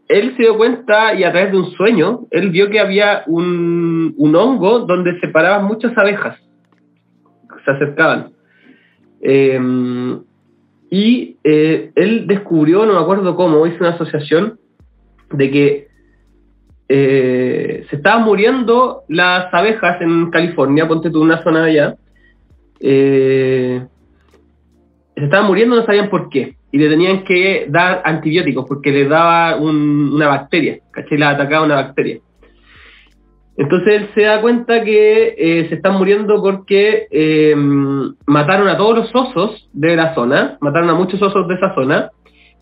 él 0.09 0.35
se 0.37 0.43
dio 0.43 0.57
cuenta 0.57 1.15
y 1.15 1.25
a 1.25 1.33
través 1.33 1.53
de 1.53 1.59
un 1.59 1.71
sueño, 1.73 2.27
él 2.31 2.51
vio 2.51 2.71
que 2.71 2.81
había 2.81 3.25
un, 3.27 4.15
un 4.17 4.37
hongo 4.37 4.81
donde 4.81 5.19
se 5.21 5.29
paraban 5.29 5.65
muchas 5.65 5.97
abejas, 5.97 6.39
se 7.65 7.71
acercaban. 7.71 8.33
Eh, 9.21 9.59
y 10.91 11.39
eh, 11.43 11.91
él 11.95 12.27
descubrió, 12.27 12.85
no 12.85 12.93
me 12.93 13.01
acuerdo 13.01 13.35
cómo, 13.35 13.67
hizo 13.67 13.79
una 13.81 13.95
asociación 13.95 14.59
de 15.33 15.51
que 15.51 15.89
eh, 16.95 17.87
se 17.89 17.97
estaban 17.97 18.23
muriendo 18.25 19.03
las 19.09 19.53
abejas 19.55 20.01
en 20.03 20.31
California, 20.31 20.87
ponte 20.87 21.11
tú 21.11 21.23
una 21.23 21.43
zona 21.43 21.65
allá. 21.65 21.95
eh, 22.85 23.81
se 25.15 25.25
estaban 25.25 25.47
muriendo, 25.47 25.77
no 25.77 25.87
sabían 25.87 26.11
por 26.11 26.29
qué. 26.29 26.57
Y 26.73 26.79
le 26.79 26.89
tenían 26.89 27.23
que 27.25 27.67
dar 27.69 28.03
antibióticos 28.05 28.67
porque 28.67 28.91
les 28.91 29.09
daba 29.09 29.57
un- 29.57 30.11
una 30.15 30.27
bacteria, 30.29 30.79
¿cachai? 30.91 31.17
La 31.19 31.31
atacaba 31.31 31.65
una 31.65 31.77
bacteria. 31.77 32.19
Entonces 33.57 33.89
él 34.01 34.09
se 34.15 34.23
da 34.23 34.41
cuenta 34.41 34.83
que 34.83 35.35
eh, 35.39 35.67
se 35.69 35.75
están 35.77 35.95
muriendo 35.99 36.43
porque 36.43 37.07
mataron 38.27 38.69
a 38.69 38.77
todos 38.77 38.97
los 38.99 39.15
osos 39.15 39.69
de 39.73 39.95
la 39.95 40.15
zona, 40.15 40.57
mataron 40.61 40.91
a 40.91 40.95
muchos 40.95 41.21
osos 41.23 41.47
de 41.49 41.55
esa 41.55 41.75
zona, 41.75 42.11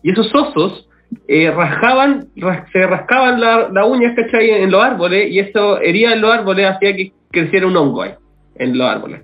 y 0.03 0.11
esos 0.11 0.29
osos 0.35 0.87
eh, 1.27 1.51
ras- 1.51 2.65
se 2.71 2.87
rascaban 2.87 3.39
la- 3.39 3.69
las 3.71 3.87
uñas, 3.87 4.13
¿cachai? 4.15 4.49
En 4.49 4.71
los 4.71 4.83
árboles 4.83 5.31
y 5.31 5.39
eso 5.39 5.79
hería 5.81 6.13
en 6.13 6.21
los 6.21 6.31
árboles, 6.33 6.67
hacía 6.67 6.95
que 6.95 7.11
creciera 7.31 7.67
un 7.67 7.77
hongo 7.77 8.03
ahí, 8.03 8.13
en 8.55 8.77
los 8.77 8.87
árboles. 8.87 9.21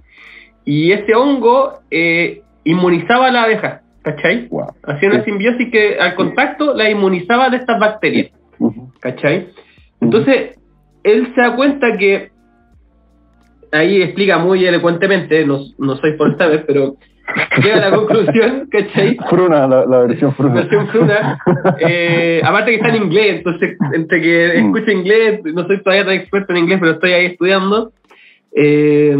Y 0.65 0.91
ese 0.91 1.15
hongo 1.15 1.79
eh, 1.91 2.41
inmunizaba 2.63 3.27
a 3.27 3.32
la 3.32 3.44
abeja, 3.44 3.82
¿cachai? 4.01 4.48
Wow. 4.50 4.67
Hacía 4.84 5.10
una 5.10 5.24
simbiosis 5.24 5.70
que 5.72 5.98
al 6.00 6.15
contacto 6.15 6.74
la 6.74 6.89
inmunizaba 6.89 7.50
de 7.50 7.58
estas 7.58 7.79
bacterias. 7.79 8.32
¿cachai? 9.00 9.50
Entonces, 10.01 10.58
él 11.03 11.32
se 11.36 11.41
da 11.41 11.56
cuenta 11.56 11.98
que, 11.98 12.32
ahí 13.72 14.01
explica 14.01 14.38
muy 14.38 14.65
elocuentemente, 14.65 15.46
no, 15.46 15.60
no 15.77 15.98
soy 15.98 16.13
por 16.17 16.32
esta 16.32 16.48
vez, 16.48 16.63
pero 16.65 16.96
llega 17.62 17.76
a 17.76 17.90
la 17.90 17.96
conclusión, 17.96 18.68
¿cachai? 18.72 19.18
Fruna, 19.30 19.68
la, 19.68 19.86
la 19.86 20.00
versión 20.00 20.34
Fruna. 20.34 20.56
Versión 20.56 20.88
Fruna, 20.88 21.40
eh, 21.80 22.42
aparte 22.44 22.72
que 22.72 22.78
está 22.78 22.90
en 22.90 23.04
inglés, 23.04 23.36
entonces 23.38 23.78
entre 23.94 24.22
que 24.22 24.62
Mm. 24.62 24.66
escucho 24.76 24.92
inglés, 24.92 25.42
no 25.54 25.66
soy 25.68 25.82
todavía 25.84 26.06
tan 26.06 26.14
experto 26.16 26.54
en 26.54 26.60
inglés, 26.60 26.78
pero 26.80 26.92
estoy 26.94 27.12
ahí 27.12 27.26
estudiando. 27.28 27.92
eh, 28.60 29.16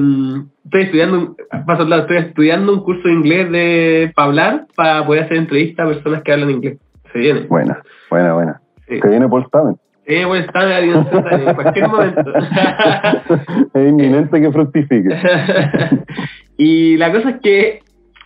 estoy 0.66 0.82
estudiando, 0.84 1.18
un- 1.20 1.36
paso 1.68 1.84
al 1.84 1.90
lado, 1.92 2.02
estoy 2.04 2.18
estudiando 2.18 2.74
un 2.74 2.84
curso 2.84 3.08
de 3.08 3.14
inglés 3.14 3.52
de 3.52 4.12
para 4.16 4.28
hablar, 4.28 4.66
para 4.76 5.06
poder 5.06 5.26
hacer 5.26 5.38
entrevistas 5.38 5.86
a 5.86 5.90
personas 5.90 6.24
que 6.24 6.32
hablan 6.32 6.50
inglés. 6.50 6.78
Se 7.14 7.20
viene. 7.20 7.42
Buena, 7.42 7.82
buena, 8.10 8.34
buena. 8.34 8.62
Sí. 8.88 9.00
Que 9.00 9.08
viene 9.10 9.28
Paul 9.30 9.46
Stamen. 9.46 9.76
Eh, 10.08 10.24
bueno, 10.26 10.46
está 10.46 10.64
en 10.64 10.70
la 10.70 10.80
dirección 10.82 11.26
en 11.50 11.54
cualquier 11.56 11.88
momento. 11.90 12.34
es 13.74 13.90
inminente 13.90 14.42
que 14.42 14.52
fructifique. 14.52 15.10
y 16.58 16.98
la 16.98 17.12
cosa 17.12 17.30
es 17.32 17.36
que 17.42 17.80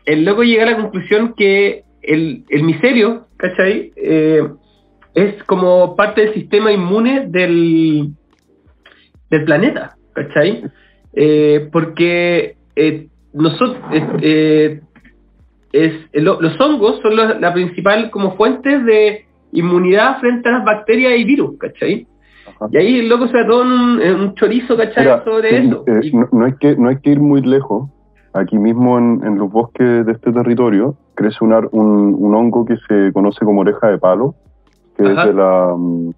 el 0.06 0.26
loco 0.26 0.44
llega 0.44 0.64
a 0.64 0.72
la 0.72 0.78
conclusión 0.78 1.34
que 1.36 1.84
el, 2.02 2.44
el 2.50 2.64
micelio, 2.64 3.28
¿cachai? 3.38 3.92
Eh, 3.96 4.44
es 5.14 5.44
como 5.44 5.96
parte 5.96 6.22
del 6.26 6.34
sistema 6.34 6.72
inmune 6.72 7.28
del, 7.28 8.10
del 9.30 9.44
planeta, 9.46 9.96
¿cachai? 10.14 10.64
Eh, 11.14 11.68
porque 11.72 12.56
eh, 12.76 13.08
nosotros, 13.34 13.78
eh, 14.22 14.82
es, 15.74 15.94
lo- 16.14 16.42
los 16.42 16.60
hongos 16.60 17.00
son 17.02 17.16
los- 17.16 17.40
la 17.40 17.54
principal 17.54 18.10
como 18.10 18.36
fuente 18.36 18.80
de 18.80 19.26
inmunidad 19.54 20.20
frente 20.20 20.50
a 20.50 20.54
las 20.54 20.66
bacterias 20.66 21.14
y 21.18 21.24
virus, 21.26 21.58
¿cachai? 21.60 22.08
Ajá. 22.48 22.68
Y 22.72 22.78
ahí 22.78 23.00
el 23.00 23.10
loco 23.10 23.28
se 23.28 23.38
ató 23.38 23.62
en 23.64 23.68
un, 23.72 24.02
en 24.02 24.16
un 24.16 24.36
chorizo, 24.36 24.76
¿cachai? 24.78 25.04
Mira, 25.04 25.24
sobre 25.24 25.56
eh, 25.56 25.66
eso. 25.68 25.84
eh, 25.88 26.12
no, 26.14 26.30
no 26.32 26.46
hay 26.46 26.54
que, 26.60 26.76
no 26.78 26.90
hay 26.90 26.98
que 27.02 27.10
ir 27.12 27.20
muy 27.20 27.42
lejos. 27.42 27.90
Aquí 28.34 28.58
mismo 28.58 28.98
en, 28.98 29.22
en 29.26 29.38
los 29.38 29.52
bosques 29.52 30.06
de 30.06 30.12
este 30.14 30.32
territorio 30.32 30.96
crece 31.16 31.44
un, 31.44 31.54
ar- 31.54 31.70
un, 31.72 32.16
un 32.18 32.34
hongo 32.36 32.66
que 32.66 32.78
se 32.88 33.12
conoce 33.14 33.44
como 33.44 33.62
oreja 33.62 33.88
de 33.90 33.98
palo, 33.98 34.36
que 34.96 35.04
es 35.04 35.10
de 35.26 35.34
la 35.34 35.74
mm, 35.78 36.12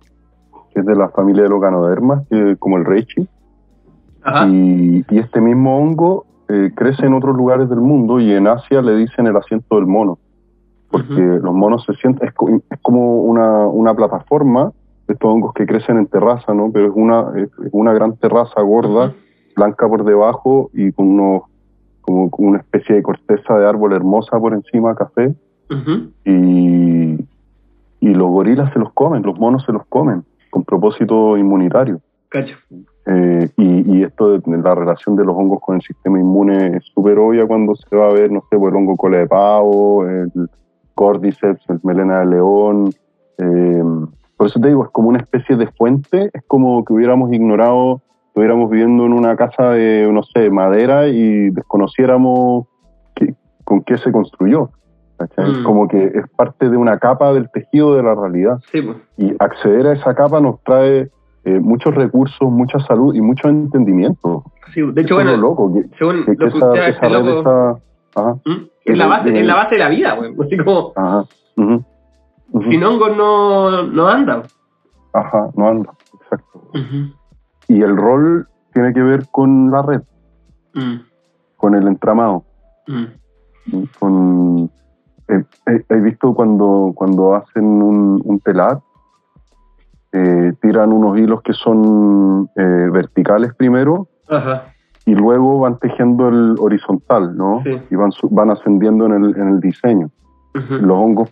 que 0.73 0.79
es 0.79 0.85
de 0.85 0.95
la 0.95 1.09
familia 1.09 1.43
de 1.43 1.49
los 1.49 1.61
ganodermas, 1.61 2.27
que- 2.29 2.55
como 2.57 2.77
el 2.77 2.85
reishi. 2.85 3.27
Ajá. 4.23 4.47
Y, 4.47 5.03
y 5.09 5.19
este 5.19 5.41
mismo 5.41 5.77
hongo 5.77 6.25
eh, 6.49 6.71
crece 6.75 7.05
en 7.05 7.13
otros 7.13 7.35
lugares 7.35 7.69
del 7.69 7.81
mundo 7.81 8.19
y 8.19 8.31
en 8.31 8.47
Asia 8.47 8.81
le 8.81 8.95
dicen 8.95 9.27
el 9.27 9.35
asiento 9.35 9.75
del 9.75 9.85
mono, 9.87 10.17
porque 10.91 11.13
los 11.41 11.53
monos 11.53 11.83
se 11.85 11.93
sienten, 11.95 12.27
es, 12.27 12.33
es 12.69 12.79
como 12.81 13.21
una, 13.23 13.65
una 13.67 13.93
plataforma 13.95 14.71
de 15.07 15.13
estos 15.15 15.29
hongos 15.33 15.53
que 15.53 15.65
crecen 15.65 15.97
en 15.97 16.05
terraza, 16.07 16.53
¿no? 16.53 16.71
Pero 16.71 16.87
es 16.87 16.93
una, 16.95 17.25
es 17.37 17.49
una 17.71 17.91
gran 17.93 18.15
terraza 18.17 18.61
gorda, 18.61 19.13
blanca 19.55 19.87
por 19.87 20.03
debajo 20.05 20.69
y 20.73 20.91
con 20.91 21.07
unos, 21.07 21.41
como 22.03 22.29
una 22.37 22.59
especie 22.59 22.95
de 22.95 23.03
corteza 23.03 23.57
de 23.57 23.67
árbol 23.67 23.93
hermosa 23.93 24.39
por 24.39 24.53
encima, 24.53 24.93
café, 24.95 25.33
y, 26.23 27.17
y 27.99 28.13
los 28.13 28.29
gorilas 28.29 28.71
se 28.73 28.79
los 28.79 28.93
comen, 28.93 29.23
los 29.23 29.39
monos 29.39 29.63
se 29.65 29.71
los 29.71 29.85
comen, 29.87 30.23
con 30.51 30.63
propósito 30.63 31.35
inmunitario. 31.35 31.99
Cacho. 32.29 32.55
Eh, 33.05 33.49
y, 33.57 33.97
y 33.97 34.03
esto 34.03 34.37
de 34.37 34.57
la 34.57 34.75
relación 34.75 35.15
de 35.15 35.25
los 35.25 35.35
hongos 35.35 35.59
con 35.61 35.75
el 35.75 35.81
sistema 35.81 36.19
inmune 36.19 36.77
es 36.77 36.85
súper 36.93 37.17
obvia 37.17 37.45
cuando 37.45 37.75
se 37.75 37.95
va 37.95 38.07
a 38.09 38.13
ver, 38.13 38.31
no 38.31 38.43
sé, 38.49 38.57
por 38.57 38.69
el 38.69 38.75
hongo 38.75 38.95
cola 38.95 39.17
de 39.17 39.27
pavo, 39.27 40.07
el 40.07 40.31
cordyceps, 40.95 41.69
el 41.69 41.79
melena 41.83 42.19
de 42.19 42.25
león. 42.27 42.93
eh, 43.39 43.83
por 44.37 44.47
eso 44.47 44.59
te 44.59 44.67
digo, 44.67 44.83
es 44.83 44.89
como 44.91 45.09
una 45.09 45.19
especie 45.19 45.55
de 45.55 45.67
fuente, 45.67 46.29
es 46.33 46.43
como 46.47 46.83
que 46.83 46.93
hubiéramos 46.93 47.31
ignorado, 47.31 48.01
estuviéramos 48.33 48.67
viviendo 48.71 49.05
en 49.05 49.13
una 49.13 49.35
casa 49.35 49.69
de, 49.69 50.09
no 50.11 50.23
sé, 50.23 50.49
madera 50.49 51.07
y 51.07 51.51
desconociéramos 51.51 52.65
qué- 53.13 53.35
con 53.63 53.83
qué 53.83 53.97
se 53.99 54.11
construyó. 54.11 54.71
Mm. 55.37 55.63
Como 55.63 55.87
que 55.87 56.03
es 56.03 56.27
parte 56.35 56.67
de 56.69 56.75
una 56.75 56.97
capa 56.97 57.31
del 57.31 57.49
tejido 57.51 57.95
de 57.95 58.01
la 58.03 58.15
realidad 58.15 58.57
Sí, 58.71 58.81
pues. 58.81 58.97
y 59.17 59.33
acceder 59.39 59.85
a 59.87 59.93
esa 59.93 60.15
capa 60.15 60.41
nos 60.41 60.61
trae 60.63 61.09
eh, 61.45 61.59
muchos 61.59 61.93
recursos, 61.93 62.49
mucha 62.49 62.79
salud 62.79 63.13
y 63.13 63.21
mucho 63.21 63.47
entendimiento. 63.49 64.43
Sí, 64.73 64.81
de 64.81 65.01
hecho, 65.01 65.13
Eso 65.15 65.19
es 65.19 65.25
bueno, 65.27 65.31
lo 65.31 65.49
loco, 65.49 65.73
que, 65.73 65.83
según 65.97 66.25
que- 66.25 66.35
que 66.35 66.43
lo 66.45 66.51
que 66.51 66.57
esa, 66.57 66.67
usted 66.69 66.87
esa 66.87 67.01
red 67.09 67.25
loco. 67.25 67.79
Ajá, 68.15 68.33
¿Mm? 68.45 68.67
es, 68.85 68.97
la 68.97 69.07
base, 69.07 69.39
es 69.39 69.45
la 69.45 69.55
base 69.55 69.75
de 69.75 69.79
la 69.79 69.89
vida, 69.89 70.15
güey. 70.15 70.33
Así 70.41 70.57
como, 70.57 70.93
ajá, 70.95 71.25
sin 71.55 72.83
hongos 72.83 73.15
no, 73.17 73.83
no 73.83 74.07
anda. 74.07 74.43
ajá, 75.13 75.49
no 75.55 75.67
anda, 75.67 75.93
exacto. 76.21 76.59
Ujú. 76.73 77.13
Y 77.67 77.81
el 77.81 77.95
rol 77.95 78.47
tiene 78.73 78.93
que 78.93 79.01
ver 79.01 79.25
con 79.31 79.71
la 79.71 79.81
red, 79.81 80.01
Mm, 80.75 81.01
con 81.57 81.75
el 81.75 81.87
entramado, 81.87 82.43
mm. 82.87 83.83
con... 83.99 84.71
eh, 85.27 85.43
eh, 85.67 85.85
He 85.89 85.95
visto 85.97 86.33
cuando, 86.33 86.91
cuando 86.95 87.35
hacen 87.35 87.63
un, 87.63 88.21
un 88.25 88.39
telar, 88.39 88.79
eh, 90.11 90.53
tiran 90.61 90.91
unos 90.91 91.17
hilos 91.19 91.41
que 91.43 91.53
son 91.53 92.49
eh, 92.55 92.89
verticales 92.91 93.53
primero 93.55 94.07
Ajá. 94.29 94.63
y 95.05 95.13
luego 95.15 95.59
van 95.59 95.77
tejiendo 95.79 96.27
el 96.29 96.55
horizontal, 96.59 97.35
¿no? 97.37 97.61
Sí. 97.63 97.79
Y 97.89 97.95
van, 97.95 98.11
van 98.31 98.49
ascendiendo 98.51 99.05
en 99.07 99.11
el, 99.23 99.37
en 99.37 99.47
el 99.49 99.59
diseño. 99.59 100.09
Los 100.53 100.97
hongos, 100.97 101.29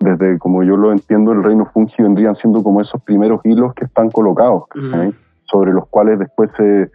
desde 0.00 0.38
como 0.38 0.62
yo 0.62 0.76
lo 0.76 0.92
entiendo, 0.92 1.32
el 1.32 1.42
reino 1.42 1.66
fungi 1.72 2.00
vendrían 2.02 2.36
siendo 2.36 2.62
como 2.62 2.80
esos 2.80 3.02
primeros 3.02 3.40
hilos 3.44 3.74
que 3.74 3.84
están 3.86 4.08
colocados, 4.10 4.64
¿cachai? 4.68 5.08
Ujú. 5.08 5.16
Sobre 5.52 5.72
los 5.72 5.86
cuales 5.88 6.18
después 6.18 6.50
se 6.56 6.90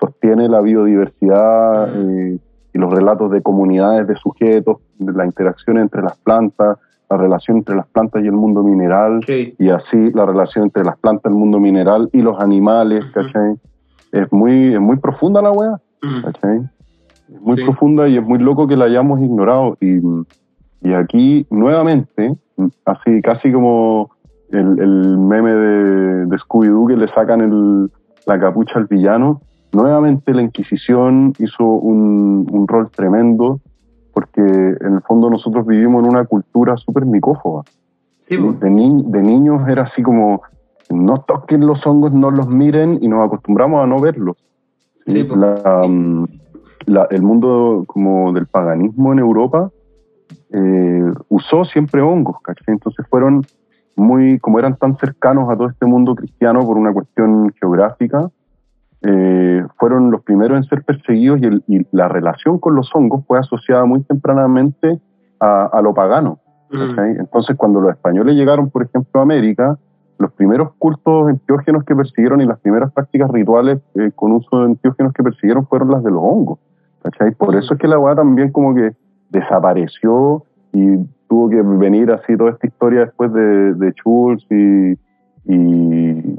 sostiene 0.00 0.48
la 0.48 0.60
biodiversidad 0.62 1.94
eh, 1.94 2.38
y 2.72 2.78
los 2.78 2.90
relatos 2.92 3.30
de 3.30 3.42
comunidades 3.42 4.06
de 4.08 4.16
sujetos, 4.16 4.78
de 4.98 5.12
la 5.12 5.26
interacción 5.26 5.76
entre 5.78 6.02
las 6.02 6.16
plantas, 6.18 6.78
la 7.10 7.16
relación 7.16 7.58
entre 7.58 7.76
las 7.76 7.86
plantas 7.88 8.22
y 8.24 8.26
el 8.26 8.32
mundo 8.32 8.62
mineral, 8.62 9.20
y 9.28 9.68
así 9.68 10.10
la 10.12 10.24
relación 10.24 10.64
entre 10.64 10.84
las 10.84 10.96
plantas, 10.98 11.30
el 11.30 11.36
mundo 11.38 11.58
mineral 11.60 12.08
y 12.12 12.22
los 12.22 12.40
animales, 12.40 13.04
Ujú. 13.04 13.12
¿cachai? 13.12 13.54
Es 14.12 14.32
muy, 14.32 14.74
es 14.74 14.80
muy 14.80 14.96
profunda 14.96 15.42
la 15.42 15.50
weá. 15.52 15.80
¿cachai? 16.24 16.60
Es 17.34 17.40
muy 17.42 17.58
Sí. 17.58 17.64
profunda 17.64 18.08
y 18.08 18.16
es 18.16 18.24
muy 18.24 18.38
loco 18.38 18.66
que 18.66 18.76
la 18.76 18.86
hayamos 18.86 19.20
ignorado. 19.20 19.76
Y, 19.80 19.98
y 20.82 20.92
aquí, 20.94 21.46
nuevamente, 21.50 22.34
así 22.86 23.20
casi 23.22 23.52
como 23.52 24.10
el, 24.50 24.80
el 24.80 25.18
meme 25.18 25.52
de, 25.52 26.26
de 26.26 26.36
Scooby-Doo 26.38 26.88
que 26.88 26.96
le 26.96 27.08
sacan 27.08 27.40
el- 27.40 27.90
la 28.26 28.38
capucha 28.38 28.78
al 28.78 28.86
villano, 28.86 29.40
nuevamente 29.72 30.34
la 30.34 30.42
Inquisición 30.42 31.32
hizo 31.38 31.64
un, 31.64 32.46
un 32.50 32.68
rol 32.68 32.90
tremendo 32.90 33.60
porque 34.12 34.40
en 34.42 34.94
el 34.94 35.00
fondo 35.02 35.30
nosotros 35.30 35.66
vivimos 35.66 36.04
en 36.04 36.10
una 36.10 36.24
cultura 36.24 36.76
súper 36.76 37.06
micófoba. 37.06 37.62
Sí, 38.28 38.36
pues. 38.36 38.60
De, 38.60 38.70
ni- 38.70 39.02
de 39.04 39.22
niños 39.22 39.66
era 39.68 39.82
así 39.84 40.02
como, 40.02 40.42
no 40.90 41.18
toquen 41.22 41.66
los 41.66 41.84
hongos, 41.86 42.12
no 42.12 42.30
los 42.30 42.48
miren 42.48 42.98
y 43.00 43.08
nos 43.08 43.24
acostumbramos 43.26 43.82
a 43.82 43.86
no 43.86 44.00
verlos. 44.00 44.36
pues. 45.06 45.28
La, 45.30 45.88
la- 46.86 47.06
el 47.10 47.22
mundo 47.22 47.84
como 47.86 48.32
del 48.32 48.46
paganismo 48.46 49.12
en 49.12 49.18
Europa 49.20 49.70
eh, 50.52 51.12
usó 51.28 51.64
siempre 51.64 52.02
hongos, 52.02 52.36
¿cachai? 52.42 52.74
Entonces 52.74 53.06
fueron 53.08 53.42
muy, 53.96 54.38
como 54.38 54.58
eran 54.58 54.76
tan 54.76 54.96
cercanos 54.96 55.50
a 55.50 55.56
todo 55.56 55.68
este 55.68 55.86
mundo 55.86 56.14
cristiano 56.14 56.60
por 56.60 56.76
una 56.78 56.92
cuestión 56.92 57.52
geográfica, 57.60 58.30
eh, 59.02 59.64
fueron 59.78 60.10
los 60.10 60.22
primeros 60.22 60.58
en 60.58 60.64
ser 60.64 60.82
perseguidos 60.84 61.40
y, 61.40 61.46
el- 61.46 61.64
y 61.66 61.86
la 61.90 62.08
relación 62.08 62.58
con 62.58 62.74
los 62.74 62.90
hongos 62.94 63.24
fue 63.26 63.38
asociada 63.38 63.84
muy 63.86 64.02
tempranamente 64.02 65.00
a, 65.38 65.64
a 65.66 65.80
lo 65.82 65.94
pagano. 65.94 66.38
Mm. 66.70 66.98
Entonces, 67.20 67.56
cuando 67.56 67.80
los 67.80 67.90
españoles 67.92 68.36
llegaron, 68.36 68.70
por 68.70 68.82
ejemplo, 68.84 69.20
a 69.20 69.22
América, 69.24 69.78
los 70.18 70.30
primeros 70.32 70.72
cultos 70.78 71.30
enteógenos 71.30 71.82
que 71.84 71.96
persiguieron 71.96 72.40
y 72.42 72.44
las 72.44 72.60
primeras 72.60 72.92
prácticas 72.92 73.30
rituales 73.30 73.80
eh, 73.94 74.10
con 74.14 74.32
uso 74.32 74.60
de 74.60 74.66
enteógenos 74.66 75.12
que 75.14 75.22
persiguieron 75.22 75.66
fueron 75.66 75.90
las 75.90 76.04
de 76.04 76.10
los 76.10 76.20
hongos. 76.22 76.58
¿cachai? 77.02 77.30
Por 77.32 77.54
Mm. 77.54 77.58
eso 77.58 77.74
es 77.74 77.80
que 77.80 77.88
la 77.88 77.98
weá 77.98 78.14
también 78.14 78.52
como 78.52 78.74
que 78.74 78.92
desapareció 79.30 80.44
y 80.74 80.96
tuvo 81.30 81.48
que 81.48 81.62
venir 81.62 82.10
así 82.10 82.36
toda 82.36 82.50
esta 82.50 82.66
historia 82.66 83.00
después 83.02 83.32
de, 83.32 83.74
de 83.74 83.92
Schultz 83.92 84.44
y, 84.50 84.98
y, 85.46 86.38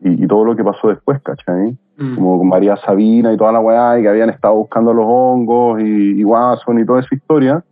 y- 0.00 0.26
todo 0.28 0.44
lo 0.44 0.54
que 0.54 0.62
pasó 0.62 0.88
después, 0.88 1.20
¿cachai? 1.22 1.76
Mm. 1.98 2.14
como 2.14 2.38
con 2.38 2.48
María 2.48 2.76
Sabina 2.76 3.32
y 3.32 3.36
toda 3.36 3.52
la 3.52 3.60
weá, 3.60 3.98
y 3.98 4.02
que 4.02 4.08
habían 4.08 4.30
estado 4.30 4.54
buscando 4.54 4.94
los 4.94 5.04
hongos 5.06 5.80
y, 5.80 6.20
y 6.20 6.24
Watson 6.24 6.78
y 6.78 6.86
toda 6.86 7.00
esa 7.00 7.14
historia, 7.14 7.64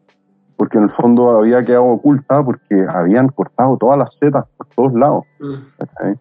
porque 0.57 0.78
en 0.78 0.85
el 0.85 0.90
fondo 0.90 1.31
había 1.31 1.64
quedado 1.64 1.85
oculta 1.85 2.42
porque 2.44 2.87
habían 2.92 3.28
cortado 3.28 3.76
todas 3.76 3.98
las 3.98 4.12
setas 4.18 4.44
por 4.57 4.66
todos 4.74 4.94
lados. 4.94 5.24
Mm. 5.40 6.12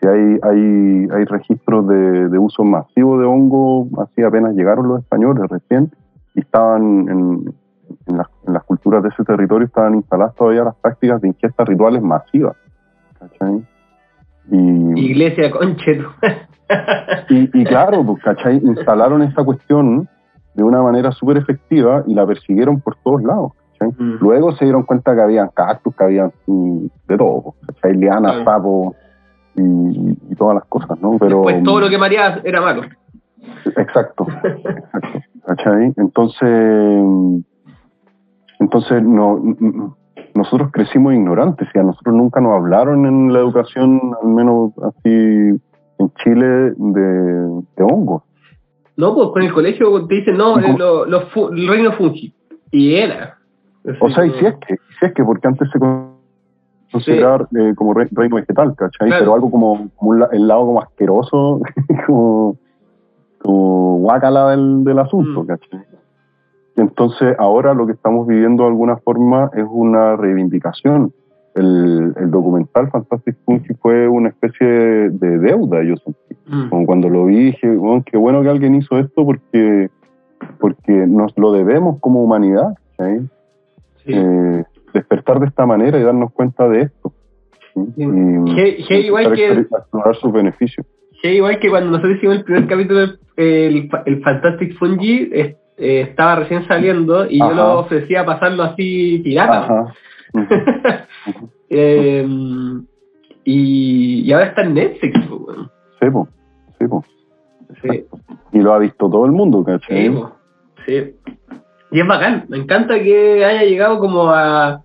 Si 0.00 0.06
hay, 0.06 0.38
hay, 0.42 1.08
hay 1.12 1.24
registros 1.24 1.86
de, 1.88 2.28
de, 2.28 2.38
uso 2.38 2.64
masivo 2.64 3.18
de 3.18 3.26
hongo, 3.26 3.88
así 4.02 4.22
apenas 4.22 4.54
llegaron 4.54 4.88
los 4.88 5.00
españoles 5.00 5.44
recién, 5.48 5.90
y 6.34 6.40
estaban 6.40 7.08
en, 7.08 7.54
en, 8.08 8.18
las, 8.18 8.28
en 8.46 8.54
las 8.54 8.64
culturas 8.64 9.02
de 9.02 9.10
ese 9.10 9.24
territorio, 9.24 9.66
estaban 9.66 9.94
instaladas 9.94 10.34
todavía 10.34 10.64
las 10.64 10.76
prácticas 10.76 11.20
de 11.20 11.28
ingestas 11.28 11.68
rituales 11.68 12.02
masivas. 12.02 12.56
¿cachai? 13.18 13.66
Y, 14.50 15.00
Iglesia 15.10 15.50
concheto. 15.50 16.10
y, 17.28 17.60
y 17.60 17.64
claro, 17.64 18.04
pues, 18.04 18.22
¿cachai? 18.22 18.56
Instalaron 18.56 19.22
esa 19.22 19.44
cuestión 19.44 20.08
de 20.54 20.62
una 20.64 20.82
manera 20.82 21.12
súper 21.12 21.36
efectiva 21.36 22.02
y 22.06 22.14
la 22.14 22.26
persiguieron 22.26 22.80
por 22.80 22.96
todos 22.96 23.22
lados. 23.22 23.52
Mm. 23.80 24.16
Luego 24.20 24.52
se 24.52 24.64
dieron 24.64 24.82
cuenta 24.82 25.14
que 25.14 25.20
había 25.20 25.48
cactus, 25.48 25.94
que 25.94 26.04
había 26.04 26.30
mm, 26.46 26.86
de 27.06 27.16
todo, 27.16 27.54
¿cachai? 27.66 27.94
Lianas, 27.94 28.44
sapos 28.44 28.96
y, 29.54 29.62
y, 30.30 30.34
todas 30.36 30.56
las 30.56 30.64
cosas, 30.64 31.00
¿no? 31.00 31.16
Pero, 31.18 31.42
Después 31.42 31.62
todo 31.62 31.80
lo 31.80 31.88
que 31.88 31.98
mareaba 31.98 32.40
era 32.44 32.60
malo. 32.60 32.82
Exacto, 33.76 34.26
exacto, 34.28 35.20
¿cachai? 35.46 35.92
Entonces, 35.96 37.04
entonces 38.60 39.02
no, 39.02 39.40
nosotros 40.34 40.70
crecimos 40.72 41.14
ignorantes 41.14 41.68
y 41.74 41.78
a 41.78 41.82
nosotros 41.82 42.14
nunca 42.14 42.40
nos 42.40 42.56
hablaron 42.56 43.06
en 43.06 43.32
la 43.32 43.40
educación, 43.40 44.00
al 44.22 44.28
menos 44.28 44.72
así 44.82 45.60
en 45.98 46.12
Chile, 46.22 46.72
de, 46.76 47.62
de 47.76 47.82
hongos. 47.82 48.22
No, 48.96 49.14
pues 49.14 49.28
con 49.28 49.42
el 49.42 49.52
colegio 49.52 50.06
te 50.06 50.14
dicen, 50.16 50.36
no, 50.36 50.58
lo, 50.58 51.06
lo, 51.06 51.22
el 51.52 51.68
reino 51.68 51.92
fungi. 51.92 52.34
Y 52.70 52.94
era. 52.94 53.38
o 54.00 54.10
sea, 54.10 54.26
y 54.26 54.30
si 54.32 54.46
es 54.46 54.54
que, 54.66 54.76
si 54.98 55.06
es 55.06 55.14
que, 55.14 55.24
porque 55.24 55.48
antes 55.48 55.68
se 55.70 55.78
consideraba 56.90 57.46
sí. 57.50 57.58
eh, 57.58 57.74
como 57.76 57.94
reino 57.94 58.36
vegetal, 58.36 58.74
¿cachai? 58.76 59.08
Claro. 59.08 59.22
Pero 59.22 59.34
algo 59.34 59.50
como, 59.50 59.88
como 59.96 60.10
un, 60.10 60.24
el 60.32 60.48
lado 60.48 60.66
como 60.66 60.82
asqueroso, 60.82 61.60
como, 62.06 62.56
como 63.38 63.98
guacala 63.98 64.50
del, 64.50 64.84
del 64.84 64.98
asunto, 64.98 65.42
mm. 65.42 65.46
¿cachai? 65.46 65.80
Entonces, 66.78 67.34
ahora 67.38 67.74
lo 67.74 67.86
que 67.86 67.92
estamos 67.92 68.26
viviendo 68.26 68.62
de 68.62 68.68
alguna 68.68 68.98
forma 68.98 69.50
es 69.54 69.64
una 69.68 70.16
reivindicación. 70.16 71.12
El, 71.56 72.14
el 72.16 72.30
documental 72.30 72.88
Fantastic 72.90 73.36
Funky 73.44 73.74
fue 73.82 74.06
una 74.06 74.28
especie 74.28 74.66
de 74.66 75.38
deuda, 75.38 75.82
yo 75.82 75.96
sentí. 75.96 76.36
Mm. 76.46 76.68
Como 76.68 76.86
cuando 76.86 77.08
lo 77.08 77.24
vi, 77.24 77.46
dije, 77.46 77.68
bueno, 77.74 78.04
qué 78.06 78.16
bueno 78.16 78.42
que 78.42 78.48
alguien 78.48 78.76
hizo 78.76 78.96
esto 78.96 79.24
porque, 79.24 79.90
porque 80.60 80.92
nos 80.92 81.36
lo 81.36 81.52
debemos 81.52 81.98
como 81.98 82.22
humanidad. 82.22 82.74
¿sí? 82.96 83.28
Sí. 84.04 84.12
Eh, 84.14 84.64
despertar 84.94 85.40
de 85.40 85.46
esta 85.46 85.66
manera 85.66 85.98
y 85.98 86.04
darnos 86.04 86.32
cuenta 86.32 86.68
de 86.68 86.82
esto. 86.82 87.12
¿sí? 87.74 87.80
Y, 87.96 88.04
hey, 88.56 88.84
hey, 88.88 89.06
igual 89.06 89.34
que, 89.34 89.50
explorar 89.50 90.14
sus 90.14 90.32
beneficios. 90.32 90.86
Hey, 91.22 91.38
igual 91.38 91.58
que 91.58 91.70
cuando 91.70 91.90
nosotros 91.90 92.18
hicimos 92.18 92.36
el 92.36 92.44
primer 92.44 92.68
capítulo, 92.68 93.00
el, 93.34 93.90
el 94.06 94.22
Fantastic 94.22 94.78
Fungi, 94.78 95.28
eh, 95.78 96.00
estaba 96.02 96.36
recién 96.36 96.66
saliendo 96.66 97.30
y 97.30 97.40
Ajá. 97.40 97.50
yo 97.50 97.56
lo 97.56 97.78
ofrecía 97.80 98.24
pasarlo 98.24 98.64
así 98.64 99.20
pirata. 99.24 99.92
Eh, 101.70 102.26
y, 103.44 104.22
y, 104.24 104.32
ahora 104.32 104.46
está 104.46 104.62
en 104.62 104.72
Netflix. 104.72 105.28
Bueno. 105.28 105.70
Sí, 106.00 106.10
po. 106.10 106.28
Sí, 106.78 106.86
po. 106.86 107.04
sí. 107.82 108.06
Y 108.52 108.60
lo 108.60 108.72
ha 108.72 108.78
visto 108.78 109.10
todo 109.10 109.26
el 109.26 109.32
mundo, 109.32 109.62
¿cachai? 109.62 110.04
Sí, 110.04 110.10
po. 110.10 110.32
sí. 110.86 111.14
Y 111.90 112.00
es 112.00 112.06
bacán. 112.06 112.46
Me 112.48 112.56
encanta 112.56 112.94
que 113.02 113.44
haya 113.44 113.64
llegado 113.64 113.98
como 113.98 114.30
a, 114.30 114.82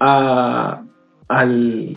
a 0.00 0.82
al 1.28 1.96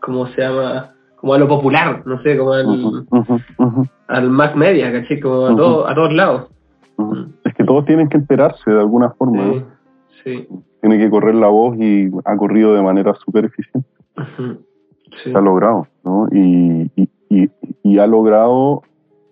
¿cómo 0.00 0.26
se 0.28 0.42
llama? 0.42 0.92
como 1.16 1.34
a 1.34 1.38
lo 1.38 1.48
popular, 1.48 2.02
no 2.06 2.22
sé, 2.22 2.36
como 2.36 2.52
al, 2.52 2.66
uh 2.66 3.04
-huh, 3.10 3.42
uh 3.58 3.64
-huh. 3.64 3.90
al 4.06 4.30
mass 4.30 4.54
media, 4.54 4.92
¿cachai? 4.92 5.18
Como 5.18 5.46
a, 5.46 5.56
todo, 5.56 5.88
a 5.88 5.94
todos 5.94 6.12
lados. 6.12 6.48
Todos 7.68 7.84
tienen 7.84 8.08
que 8.08 8.16
enterarse 8.16 8.70
de 8.70 8.80
alguna 8.80 9.10
forma. 9.10 9.42
Sí, 9.42 9.50
¿no? 9.50 9.66
sí. 10.24 10.48
Tiene 10.80 10.98
que 10.98 11.10
correr 11.10 11.34
la 11.34 11.48
voz 11.48 11.76
y 11.78 12.10
ha 12.24 12.36
corrido 12.36 12.74
de 12.74 12.82
manera 12.82 13.14
súper 13.14 13.44
eficiente. 13.44 13.88
Sí. 14.36 15.30
Se 15.30 15.36
ha 15.36 15.40
logrado, 15.40 15.86
¿no? 16.04 16.28
Y, 16.32 16.90
y, 16.96 17.08
y, 17.28 17.50
y, 17.82 17.98
ha 17.98 18.06
logrado 18.06 18.82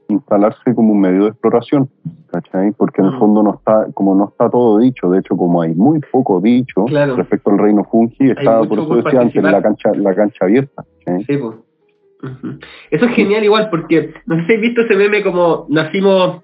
instalarse 0.09 0.75
como 0.75 0.93
un 0.93 1.01
medio 1.01 1.25
de 1.25 1.29
exploración, 1.31 1.89
¿cachai? 2.31 2.73
Porque 2.73 3.03
en 3.03 3.09
el 3.09 3.19
fondo 3.19 3.43
no 3.43 3.55
está, 3.55 3.87
como 3.95 4.15
no 4.15 4.29
está 4.29 4.49
todo 4.51 4.79
dicho, 4.79 5.11
de 5.11 5.21
hecho 5.21 5.37
como 5.37 5.63
hay 5.63 5.75
muy 5.75 6.01
poco 6.13 6.41
dicho 6.41 6.85
claro. 6.85 7.17
respecto 7.17 7.51
al 7.51 7.59
reino 7.59 7.85
fungi, 7.85 8.31
está, 8.31 8.63
por 8.63 8.79
eso 8.79 8.97
decía 8.97 9.21
antes, 9.21 9.43
la 9.43 9.63
cancha, 9.63 9.91
la 9.95 10.15
cancha 10.15 10.45
abierta. 10.45 10.85
¿sí? 11.05 11.25
Sí, 11.27 11.37
pues. 11.37 11.57
Uh 12.23 12.27
-huh. 12.27 12.65
Eso 12.91 13.05
es 13.05 13.13
genial 13.13 13.45
igual 13.45 13.69
porque, 13.71 14.15
no 14.25 14.37
sé 14.37 14.47
si 14.47 14.55
has 14.55 14.61
visto 14.61 14.81
ese 14.83 14.97
meme 14.97 15.23
como 15.23 15.67
nacimos 15.69 16.43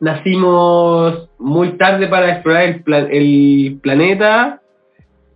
nacimos 0.00 1.30
muy 1.38 1.72
tarde 1.72 2.08
para 2.08 2.32
explorar 2.32 2.62
el, 2.64 2.82
plan, 2.82 3.06
el 3.10 3.78
planeta, 3.82 4.60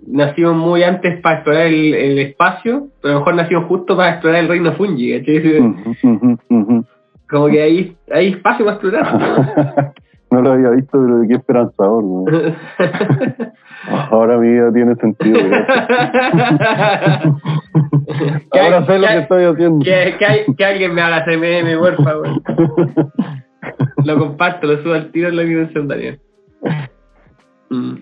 nacimos 0.07 0.57
muy 0.57 0.83
antes 0.83 1.20
para 1.20 1.37
explorar 1.37 1.66
el, 1.66 1.94
el, 1.94 2.18
espacio, 2.18 2.88
pero 3.00 3.12
a 3.12 3.14
lo 3.14 3.20
mejor 3.20 3.35
nacimos 3.37 3.64
justo 3.66 3.96
para 3.96 4.11
explorar 4.12 4.40
el 4.40 4.48
reino 4.48 4.72
fungi, 4.72 5.14
Uh 5.14 5.18
-huh, 5.18 6.38
uh 6.48 6.66
-huh. 6.66 6.87
Como 7.29 7.46
que 7.48 7.62
hay, 7.62 7.96
hay 8.12 8.29
espacio 8.29 8.64
para 8.64 8.77
explorar. 8.77 9.94
no 10.31 10.40
lo 10.40 10.53
había 10.53 10.70
visto, 10.70 10.92
pero 10.92 11.22
qué 11.29 11.35
esperanzador. 11.35 12.05
¿no? 12.05 12.24
Ahora 14.11 14.38
mi 14.38 14.50
vida 14.53 14.72
tiene 14.72 14.94
sentido. 14.96 15.38
Ahora 18.53 18.87
sé 18.87 18.98
lo 18.98 19.07
que 19.07 19.18
estoy 19.18 19.44
haciendo. 19.44 19.85
Que, 19.85 20.16
que, 20.18 20.46
que, 20.57 20.64
alguien 20.64 20.94
me 20.94 21.03
haga 21.03 21.24
meme, 21.27 21.77
por 21.77 22.03
favor. 22.03 22.29
lo 24.05 24.18
comparto, 24.18 24.66
lo 24.66 24.83
subo 24.83 24.92
al 24.94 25.11
tiro 25.12 25.29
en 25.29 25.37
la 25.37 25.42
dimensión, 25.42 25.88
Daniel. 25.88 26.20
Mm. 27.70 27.94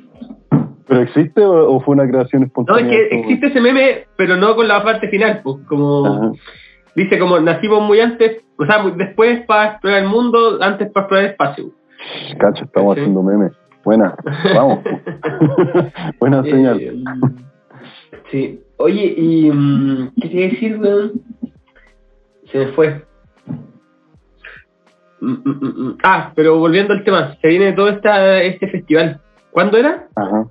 ¿Pero 0.88 1.00
existe 1.02 1.40
o, 1.40 1.72
o, 1.76 1.80
fue 1.80 1.94
una 1.94 2.08
creación 2.08 2.42
espontánea? 2.42 2.82
No, 2.84 2.90
es 2.90 3.08
que 3.08 3.16
existe 3.20 3.46
ese 3.46 3.60
meme, 3.60 4.06
pero 4.16 4.36
no 4.36 4.54
con 4.54 4.68
la 4.68 4.82
parte 4.82 5.08
final, 5.08 5.40
pues, 5.42 5.56
como... 5.68 6.06
Ajá. 6.06 6.32
Dice 6.94 7.18
como 7.18 7.40
nacimos 7.40 7.80
muy 7.80 8.00
antes, 8.00 8.42
o 8.58 8.66
sea, 8.66 8.82
muy 8.82 8.92
después 8.92 9.46
para 9.46 9.70
explorar 9.72 10.02
el 10.02 10.08
mundo, 10.10 10.58
antes 10.60 10.90
para 10.90 11.04
explorar 11.04 11.24
el 11.24 11.30
espacio. 11.30 11.70
Cacho, 12.38 12.64
estamos 12.64 12.94
¿Sí? 12.96 13.00
haciendo 13.00 13.22
memes. 13.22 13.52
Buena, 13.82 14.14
vamos. 14.54 14.80
Buena 16.20 16.42
Eh, 16.44 16.50
señal. 16.50 16.80
sí. 18.30 18.60
Oye, 18.76 19.14
y 19.16 19.50
¿qué 20.20 20.28
te 20.28 20.36
iba 20.36 20.46
a 20.46 20.50
decir, 20.50 20.78
weón? 20.78 21.12
Se 22.50 22.58
me 22.58 22.66
fue. 22.72 23.02
Mm, 25.22 25.38
mm, 25.44 25.86
mm, 25.86 25.98
ah, 26.02 26.32
pero 26.34 26.58
volviendo 26.58 26.92
al 26.92 27.04
tema, 27.04 27.36
se 27.40 27.46
viene 27.46 27.72
todo 27.74 27.88
esta, 27.88 28.42
este 28.42 28.66
festival. 28.66 29.20
¿Cuándo 29.52 29.78
era? 29.78 30.08
Ajá. 30.16 30.46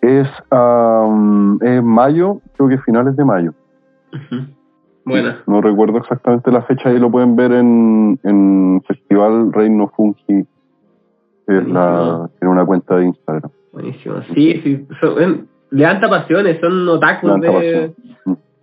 Es 0.00 0.28
um, 0.52 1.58
en 1.60 1.84
mayo, 1.84 2.40
creo 2.56 2.68
que 2.68 2.78
finales 2.78 3.16
de 3.16 3.24
mayo. 3.24 3.52
Uh 4.12 4.16
-huh. 4.16 4.46
Bueno. 5.04 5.34
No 5.48 5.60
recuerdo 5.60 5.98
exactamente 5.98 6.52
la 6.52 6.62
fecha, 6.62 6.88
ahí 6.88 7.00
lo 7.00 7.10
pueden 7.10 7.34
ver 7.34 7.50
en, 7.50 8.20
en 8.22 8.80
Festival 8.86 9.52
Reino 9.52 9.88
Fungi. 9.96 10.46
Es 11.48 11.66
la, 11.66 12.30
tiene 12.38 12.52
una 12.52 12.64
cuenta 12.64 12.96
de 12.96 13.06
Instagram. 13.06 13.50
Buenísimo. 13.72 14.22
Sí, 14.34 14.60
sí. 14.62 14.86
Son, 15.00 15.48
levanta 15.70 16.08
pasiones, 16.08 16.60
son 16.60 16.88
otakus 16.88 17.40
de, 17.40 17.92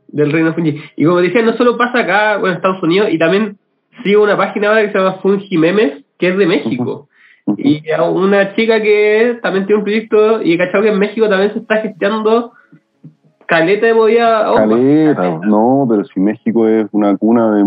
del 0.08 0.32
Reino 0.32 0.54
Fungi. 0.54 0.82
Y 0.96 1.04
como 1.04 1.20
decía, 1.20 1.42
no 1.42 1.52
solo 1.58 1.76
pasa 1.76 2.00
acá, 2.00 2.38
bueno, 2.38 2.54
en 2.54 2.56
Estados 2.56 2.82
Unidos, 2.82 3.10
y 3.12 3.20
también 3.20 3.58
sigo 4.04 4.24
una 4.24 4.38
página 4.38 4.70
ahora 4.70 4.82
que 4.82 4.92
se 4.92 4.98
llama 4.98 5.20
Fungi 5.22 5.58
Memes, 5.58 6.04
que 6.18 6.30
es 6.30 6.38
de 6.38 6.48
México. 6.48 7.08
Uh 7.46 7.54
-huh. 7.54 7.56
Y 7.58 7.92
a 7.92 8.04
una 8.04 8.56
chica 8.56 8.82
que 8.82 9.40
también 9.42 9.66
tiene 9.66 9.80
un 9.80 9.84
proyecto, 9.84 10.42
y 10.42 10.54
he 10.54 10.58
cachado 10.58 10.84
que 10.84 10.90
en 10.90 11.00
México 11.00 11.30
también 11.30 11.54
se 11.54 11.60
está 11.60 11.78
gestionando 11.78 12.52
caleta 13.46 13.88
de 13.88 13.94
movida. 13.94 14.52
Oh, 14.52 14.56
caleta, 14.56 15.16
caleta, 15.16 15.48
no, 15.48 15.86
pero 15.90 16.04
si 16.06 16.20
México 16.20 16.68
es 16.68 16.88
una 16.92 17.16
cuna 17.18 17.56
de, 17.56 17.64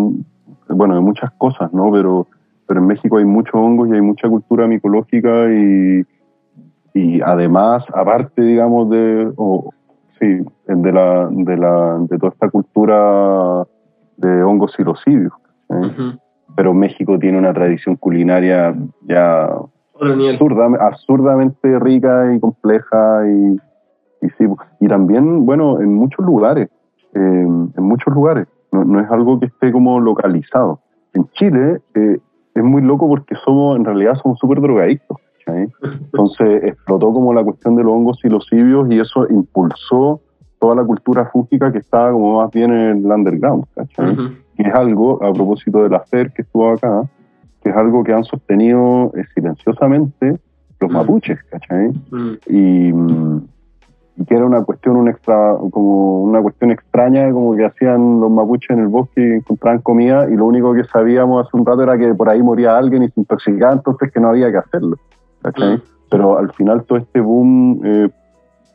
bueno, 0.69 0.95
de 0.95 1.01
muchas 1.01 1.31
cosas, 1.33 1.73
¿no? 1.73 1.91
Pero, 1.91 2.27
pero 2.67 2.81
en 2.81 2.87
México 2.87 3.17
hay 3.17 3.25
muchos 3.25 3.55
hongos 3.55 3.89
y 3.89 3.93
hay 3.95 4.03
mucha 4.03 4.29
cultura 4.29 4.67
micológica 4.67 5.51
y, 5.51 6.05
y 6.95 7.21
además, 7.23 7.85
aparte, 7.95 8.43
digamos, 8.43 8.91
de, 8.91 9.33
oh, 9.37 9.73
sí, 10.19 10.45
de 10.67 10.93
la, 10.93 11.29
de 11.31 11.57
la, 11.57 11.99
de 12.01 12.19
toda 12.19 12.33
esta 12.33 12.51
cultura 12.51 13.65
de 14.19 14.43
hongos 14.43 14.73
silocidios, 14.77 15.33
¿eh? 15.71 15.75
uh 15.75 15.83
-huh. 15.83 16.21
pero 16.57 16.75
México 16.75 17.19
tiene 17.19 17.39
una 17.39 17.53
tradición 17.53 17.97
culinaria 17.97 18.75
ya 19.03 19.49
absurda, 20.01 20.67
absurdamente 20.81 21.79
rica 21.79 22.35
y 22.35 22.41
compleja 22.41 23.29
y 23.29 23.57
y 24.23 24.29
sí, 24.31 24.45
y 24.81 24.89
también, 24.89 25.47
bueno, 25.47 25.81
en 25.81 25.95
muchos 25.95 26.25
lugares, 26.25 26.69
eh, 27.15 27.19
en 27.19 27.83
muchos 27.83 28.13
lugares, 28.15 28.47
no, 28.73 28.85
no, 28.85 29.01
es 29.01 29.11
algo 29.11 29.41
que 29.41 29.47
esté 29.47 29.73
como 29.73 29.99
localizado. 30.01 30.81
En 31.15 31.27
Chile 31.31 31.81
eh, 31.95 32.19
es 32.55 32.63
muy 32.63 32.83
loco 32.83 33.09
porque 33.09 33.35
somos, 33.45 33.77
en 33.77 33.85
realidad 33.85 34.15
somos 34.23 34.39
súper 34.39 34.61
drogadictos, 34.61 35.17
¿cachai? 35.39 35.69
Entonces 35.83 36.65
explotó 36.65 37.13
como 37.13 37.33
la 37.33 37.43
cuestión 37.43 37.77
de 37.77 37.83
los 37.83 37.93
hongos 37.93 38.19
silocibios 38.21 38.91
y 38.91 39.01
eso 39.01 39.27
impulsó 39.29 40.21
toda 40.61 40.75
la 40.75 40.85
cultura 40.85 41.25
fúngica 41.33 41.73
que 41.73 41.79
estaba 41.79 42.13
como 42.13 42.43
más 42.43 42.51
bien 42.51 42.71
en 42.71 42.99
el 42.99 43.07
underground, 43.07 43.65
¿cachai? 43.75 44.17
Y 44.57 44.67
es 44.67 44.75
algo, 44.75 45.23
a 45.23 45.33
propósito 45.33 45.83
de 45.83 45.91
la 45.91 46.01
FER 46.01 46.33
que 46.33 46.43
estuvo 46.43 46.71
acá, 46.71 47.09
que 47.63 47.71
es 47.71 47.77
algo 47.77 48.05
que 48.05 48.13
han 48.13 48.25
sostenido 48.25 49.13
eh, 49.17 49.25
silenciosamente 49.35 50.39
los 50.81 50.91
mapuches, 50.91 51.39
¿cachai? 51.51 51.93
Y, 52.47 52.89
y, 52.89 54.25
que 54.27 54.35
era 54.35 54.45
una 54.45 54.63
cuestión, 54.65 54.97
un 54.97 55.09
extra, 55.09 55.57
como 55.71 56.23
una 56.23 56.43
cuestión 56.43 56.71
extraña, 56.71 57.31
como 57.33 57.55
que 57.55 57.65
hacían 57.65 58.21
los 58.21 58.31
mapuches 58.31 58.71
en 58.71 58.81
el 58.81 58.89
bosque 58.89 59.21
y 59.21 59.33
encontraban 59.37 59.81
comida 59.81 60.29
y 60.31 60.37
lo 60.37 60.47
único 60.47 60.75
que 60.75 60.85
sabíamos 60.85 61.47
hace 61.47 61.57
un 61.57 61.65
rato 61.65 61.83
era 61.83 61.97
que 61.99 62.15
por 62.15 62.29
ahí 62.29 62.43
moría 62.43 62.77
alguien 62.77 63.03
y 63.03 63.09
se 63.09 63.21
intoxicaba, 63.21 63.73
entonces 63.73 64.11
que 64.13 64.21
no 64.21 64.29
había 64.29 64.51
que 64.51 64.59
hacerlo, 64.59 64.97
¿cachai? 65.43 65.83
Pero 66.11 66.39
al 66.39 66.53
final 66.53 66.85
todo 66.85 66.99
este 66.99 67.21
boom 67.21 67.81
eh, 67.85 68.09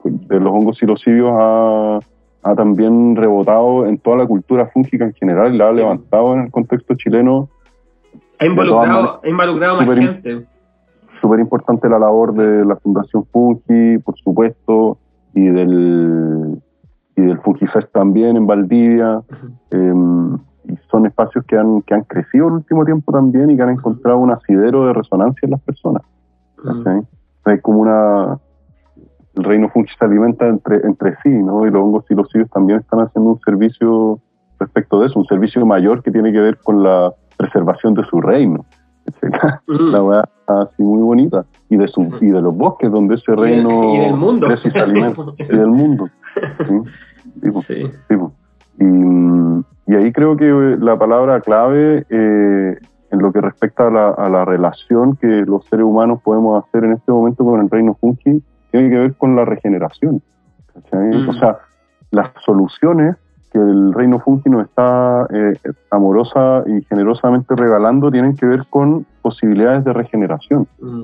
de 0.03 0.39
los 0.39 0.53
hongos 0.53 0.77
silocibios 0.77 1.31
ha, 1.33 1.99
ha 2.45 2.55
también 2.55 3.15
rebotado 3.15 3.85
en 3.85 3.97
toda 3.97 4.17
la 4.17 4.27
cultura 4.27 4.67
fúngica 4.67 5.05
en 5.05 5.13
general 5.13 5.53
y 5.53 5.57
la 5.57 5.69
ha 5.69 5.73
levantado 5.73 6.33
en 6.35 6.41
el 6.41 6.51
contexto 6.51 6.93
chileno. 6.95 7.49
Ha 8.39 8.45
involucrado, 8.45 9.19
ha 9.23 9.27
involucrado 9.27 9.81
más 9.81 9.97
gente 9.97 10.45
súper 11.25 11.39
importante 11.39 11.89
la 11.89 11.97
labor 11.97 12.33
de 12.33 12.63
la 12.65 12.75
Fundación 12.75 13.25
Fungi, 13.31 13.97
por 13.99 14.15
supuesto, 14.19 14.99
y 15.33 15.47
del, 15.47 16.61
y 17.15 17.21
del 17.21 17.39
Fungifest 17.39 17.91
también 17.91 18.37
en 18.37 18.45
Valdivia. 18.45 19.21
Em, 19.71 20.35
y 20.67 20.77
son 20.91 21.07
espacios 21.07 21.43
que 21.45 21.57
han, 21.57 21.81
que 21.81 21.95
han 21.95 22.03
crecido 22.03 22.47
el 22.47 22.53
último 22.53 22.85
tiempo 22.85 23.11
también 23.11 23.49
y 23.49 23.55
que 23.55 23.63
han 23.63 23.69
encontrado 23.69 24.19
un 24.19 24.31
asidero 24.31 24.85
de 24.85 24.93
resonancia 24.93 25.45
en 25.45 25.51
las 25.51 25.61
personas. 25.61 26.03
Es 27.45 27.61
como 27.61 27.79
una... 27.79 28.39
El 29.35 29.43
reino 29.43 29.69
fungi 29.69 29.91
se 29.97 30.05
alimenta 30.05 30.47
entre, 30.47 30.77
entre 30.77 31.15
sí, 31.23 31.29
¿no? 31.29 31.65
Y 31.67 31.71
los 31.71 31.81
hongos 31.81 32.05
y 32.09 32.15
los 32.15 32.29
sillos 32.29 32.49
también 32.49 32.79
están 32.79 33.01
haciendo 33.01 33.31
un 33.31 33.39
servicio 33.41 34.19
respecto 34.59 34.99
de 35.01 35.07
eso, 35.07 35.19
un 35.19 35.25
servicio 35.25 35.65
mayor 35.65 36.01
que 36.01 36.11
tiene 36.11 36.31
que 36.31 36.39
ver 36.39 36.57
con 36.57 36.83
la 36.83 37.13
preservación 37.37 37.93
de 37.93 38.03
su 38.05 38.21
reino. 38.21 38.65
La 39.67 40.01
verdad 40.01 40.29
así 40.47 40.81
muy 40.81 41.01
bonita. 41.01 41.45
Y 41.69 41.77
de, 41.77 41.87
su, 41.87 42.03
y 42.21 42.27
de 42.27 42.41
los 42.41 42.55
bosques 42.55 42.91
donde 42.91 43.15
ese 43.15 43.35
reino 43.35 43.95
y 43.95 43.99
del 43.99 44.13
mundo. 44.13 44.47
y 45.37 45.55
del 45.55 45.67
mundo. 45.67 46.09
Y, 49.87 49.95
ahí 49.95 50.11
creo 50.11 50.35
que 50.35 50.77
la 50.79 50.97
palabra 50.97 51.39
clave 51.41 52.05
eh, 52.09 52.77
en 53.11 53.19
lo 53.19 53.31
que 53.31 53.41
respecta 53.41 53.87
a 53.87 53.91
la, 53.91 54.09
a 54.09 54.29
la, 54.29 54.45
relación 54.45 55.15
que 55.15 55.27
los 55.27 55.65
seres 55.65 55.85
humanos 55.85 56.21
podemos 56.23 56.63
hacer 56.63 56.83
en 56.83 56.93
este 56.93 57.11
momento 57.11 57.45
con 57.45 57.61
el 57.61 57.69
reino 57.69 57.95
fungi 57.99 58.43
tiene 58.75 58.89
que 58.89 58.97
ver 58.97 59.13
con 59.15 59.35
la 59.35 59.45
regeneración. 59.45 60.21
O 61.27 61.33
sea, 61.33 61.59
las 62.11 62.31
soluciones 62.45 63.15
que 63.51 63.59
el 63.59 63.93
reino 63.93 64.19
fungi 64.19 64.49
nos 64.49 64.65
está 64.65 65.25
eh, 65.33 65.53
amorosa 65.89 66.63
y 66.67 66.83
generosamente 66.83 67.55
regalando 67.55 68.11
tienen 68.11 68.35
que 68.35 68.45
ver 68.45 68.65
con 68.69 69.05
posibilidades 69.21 69.85
de 69.85 69.93
regeneración. 69.93 70.67
Mm. 70.81 71.03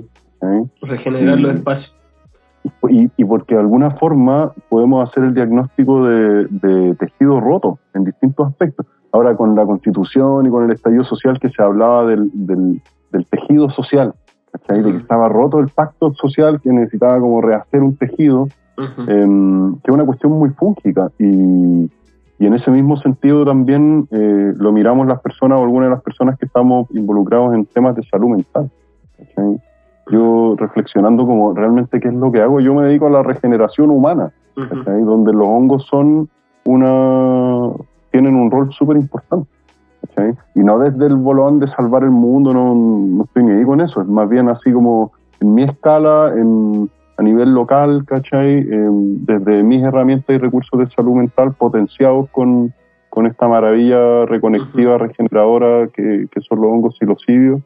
Regenerar 0.82 1.40
los 1.40 1.56
espacios. 1.56 1.96
Y, 2.90 3.10
y, 3.16 3.26
porque 3.26 3.56
de 3.56 3.62
alguna 3.62 3.92
forma 3.92 4.52
podemos 4.70 5.08
hacer 5.08 5.24
el 5.24 5.34
diagnóstico 5.34 6.06
de, 6.06 6.96
tejido 7.00 7.40
roto 7.40 7.80
en 7.94 8.04
distintos 8.04 8.50
aspectos. 8.50 8.86
Ahora 9.14 9.36
con 9.36 9.56
la 9.56 9.66
constitución 9.66 10.46
y 10.46 10.50
con 10.50 10.66
el 10.66 10.72
estallido 10.72 11.04
social 11.06 11.40
que 11.40 11.50
se 11.50 11.62
hablaba 11.64 12.06
del, 12.06 12.30
del, 12.34 12.82
tejido 13.30 13.70
social, 13.70 14.14
¿cachai? 14.52 14.82
De 14.82 14.92
que 14.92 14.98
estaba 14.98 15.30
roto 15.30 15.60
el 15.60 15.70
pacto 15.70 16.14
social, 16.14 16.60
que 16.62 16.72
necesitaba 16.72 17.20
como 17.20 17.42
rehacer 17.42 17.82
un 17.82 17.96
tejido, 17.96 18.48
em, 19.08 19.76
que 19.76 19.92
es 19.92 19.94
una 19.94 20.06
cuestión 20.06 20.34
muy 20.34 20.50
fúngica. 20.50 21.12
Y, 21.20 21.90
y 22.40 22.46
en 22.46 22.54
ese 22.54 22.72
mismo 22.72 22.98
sentido 22.98 23.46
también 23.46 24.08
eh, 24.12 24.54
lo 24.56 24.72
miramos 24.72 25.08
las 25.08 25.22
personas 25.22 25.60
o 25.60 25.64
algunas 25.64 25.90
de 25.90 25.96
las 25.96 26.04
personas 26.04 26.40
que 26.40 26.46
estamos 26.46 26.88
involucrados 26.92 27.54
en 27.54 27.66
temas 27.66 27.96
de 27.96 28.04
salud 28.04 28.30
mental. 28.30 28.70
Yo 30.12 30.56
reflexionando 30.58 31.26
como 31.26 31.54
realmente 31.54 32.00
qué 32.00 32.08
es 32.08 32.14
lo 32.14 32.32
que 32.32 32.42
hago, 32.42 32.60
yo 32.60 32.74
me 32.74 32.84
dedico 32.86 33.08
a 33.08 33.12
la 33.12 33.24
regeneración 33.24 33.92
humana, 33.92 34.32
donde 34.56 35.32
los 35.32 35.48
hongos 35.48 35.86
son 35.86 36.28
una 36.66 37.70
tienen 38.12 38.36
un 38.36 38.52
rol 38.52 38.72
súper 38.74 38.98
importante. 38.98 39.48
Y 40.56 40.60
no 40.60 40.80
desde 40.80 41.08
el 41.08 41.16
bolón 41.16 41.60
de 41.60 41.68
salvar 41.68 42.04
el 42.04 42.12
mundo, 42.12 42.54
no, 42.54 42.76
no 42.76 43.24
estoy 43.24 43.44
ni 43.44 43.52
ahí 43.52 43.64
con 43.64 43.82
eso, 43.82 44.02
es 44.02 44.08
más 44.08 44.30
bien 44.30 44.50
así 44.50 44.72
como 44.72 45.12
en 45.40 45.54
mi 45.54 45.64
escala, 45.64 46.34
en 46.36 46.90
a 47.22 47.24
nivel 47.24 47.54
local, 47.54 48.04
¿cachai? 48.06 48.60
Em, 48.60 49.24
desde 49.26 49.62
mis 49.64 49.84
herramientas 49.84 50.36
y 50.36 50.40
recursos 50.40 50.80
de 50.80 50.90
salud 50.90 51.14
mental 51.14 51.54
potenciados 51.54 52.28
con, 52.32 52.74
con 53.12 53.28
esta 53.28 53.48
maravilla 53.48 54.26
reconectiva, 54.26 54.98
regeneradora 54.98 55.88
que, 55.94 56.28
que, 56.32 56.42
son 56.42 56.62
los 56.62 56.72
hongos 56.72 56.98
silocibios 56.98 57.62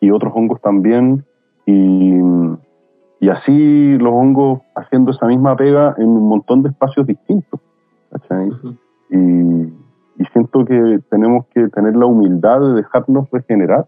y 0.00 0.12
otros 0.12 0.32
hongos 0.34 0.60
también. 0.60 1.24
Y, 1.66 2.20
y 3.18 3.28
así 3.28 3.98
los 3.98 4.12
hongos 4.12 4.60
haciendo 4.76 5.10
esa 5.10 5.26
misma 5.26 5.56
pega 5.56 5.96
en 5.98 6.08
un 6.08 6.28
montón 6.28 6.62
de 6.62 6.68
espacios 6.68 7.04
distintos, 7.04 7.60
¿cachai? 8.10 8.48
y, 9.10 9.72
y 10.18 10.24
siento 10.26 10.64
que 10.64 11.00
tenemos 11.10 11.46
que 11.54 11.68
tener 11.68 11.96
la 11.96 12.06
humildad 12.06 12.60
de 12.60 12.74
dejarnos 12.74 13.28
regenerar 13.30 13.86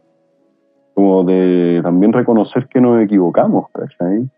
como 0.95 1.25
de 1.25 1.81
también 1.83 2.13
reconocer 2.13 2.69
que 2.69 2.81
nos 2.81 3.03
equivocamos, 3.03 3.67
¿cachai? 3.73 4.31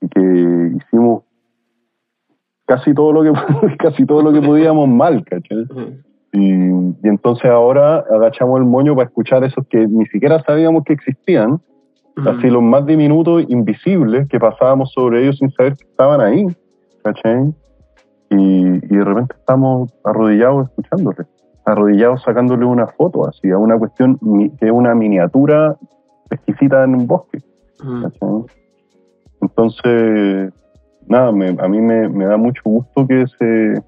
y 0.00 0.08
que 0.08 0.72
hicimos 0.76 1.22
casi 2.64 2.94
todo 2.94 3.12
lo 3.12 3.22
que 3.22 3.32
casi 3.78 4.06
todo 4.06 4.22
lo 4.22 4.32
que 4.32 4.40
podíamos 4.40 4.88
mal, 4.88 5.22
¿cachai? 5.24 5.66
y, 6.32 6.50
entonces 7.02 7.50
ahora 7.50 8.04
agachamos 8.10 8.58
el 8.58 8.64
moño 8.64 8.94
para 8.94 9.08
escuchar 9.08 9.44
esos 9.44 9.66
que 9.68 9.86
ni 9.86 10.06
siquiera 10.06 10.42
sabíamos 10.42 10.84
que 10.84 10.94
existían, 10.94 11.60
así 12.26 12.48
los 12.48 12.62
más 12.62 12.86
diminutos, 12.86 13.44
invisibles, 13.48 14.28
que 14.28 14.40
pasábamos 14.40 14.92
sobre 14.92 15.22
ellos 15.22 15.38
sin 15.38 15.50
saber 15.50 15.76
que 15.76 15.84
estaban 15.84 16.20
ahí, 16.20 16.46
¿cachai? 17.02 17.54
Y, 18.30 18.36
y 18.36 18.96
de 18.96 19.04
repente 19.04 19.34
estamos 19.38 19.92
arrodillados 20.04 20.68
escuchándoles, 20.68 21.26
arrodillados 21.64 22.22
sacándole 22.22 22.64
una 22.64 22.86
foto 22.86 23.28
así, 23.28 23.50
a 23.50 23.58
una 23.58 23.78
cuestión 23.78 24.18
que 24.58 24.66
es 24.66 24.72
una 24.72 24.94
miniatura 24.94 25.76
exquisita 26.30 26.84
en 26.84 26.94
un 26.94 27.06
bosque, 27.06 27.38
¿cachai? 27.78 28.44
Entonces, 29.40 30.52
nada, 31.06 31.28
a 31.28 31.68
mí 31.68 31.80
me, 31.80 32.24
da 32.24 32.36
mucho 32.36 32.62
gusto 32.64 33.06
que 33.06 33.26
se 33.38 33.82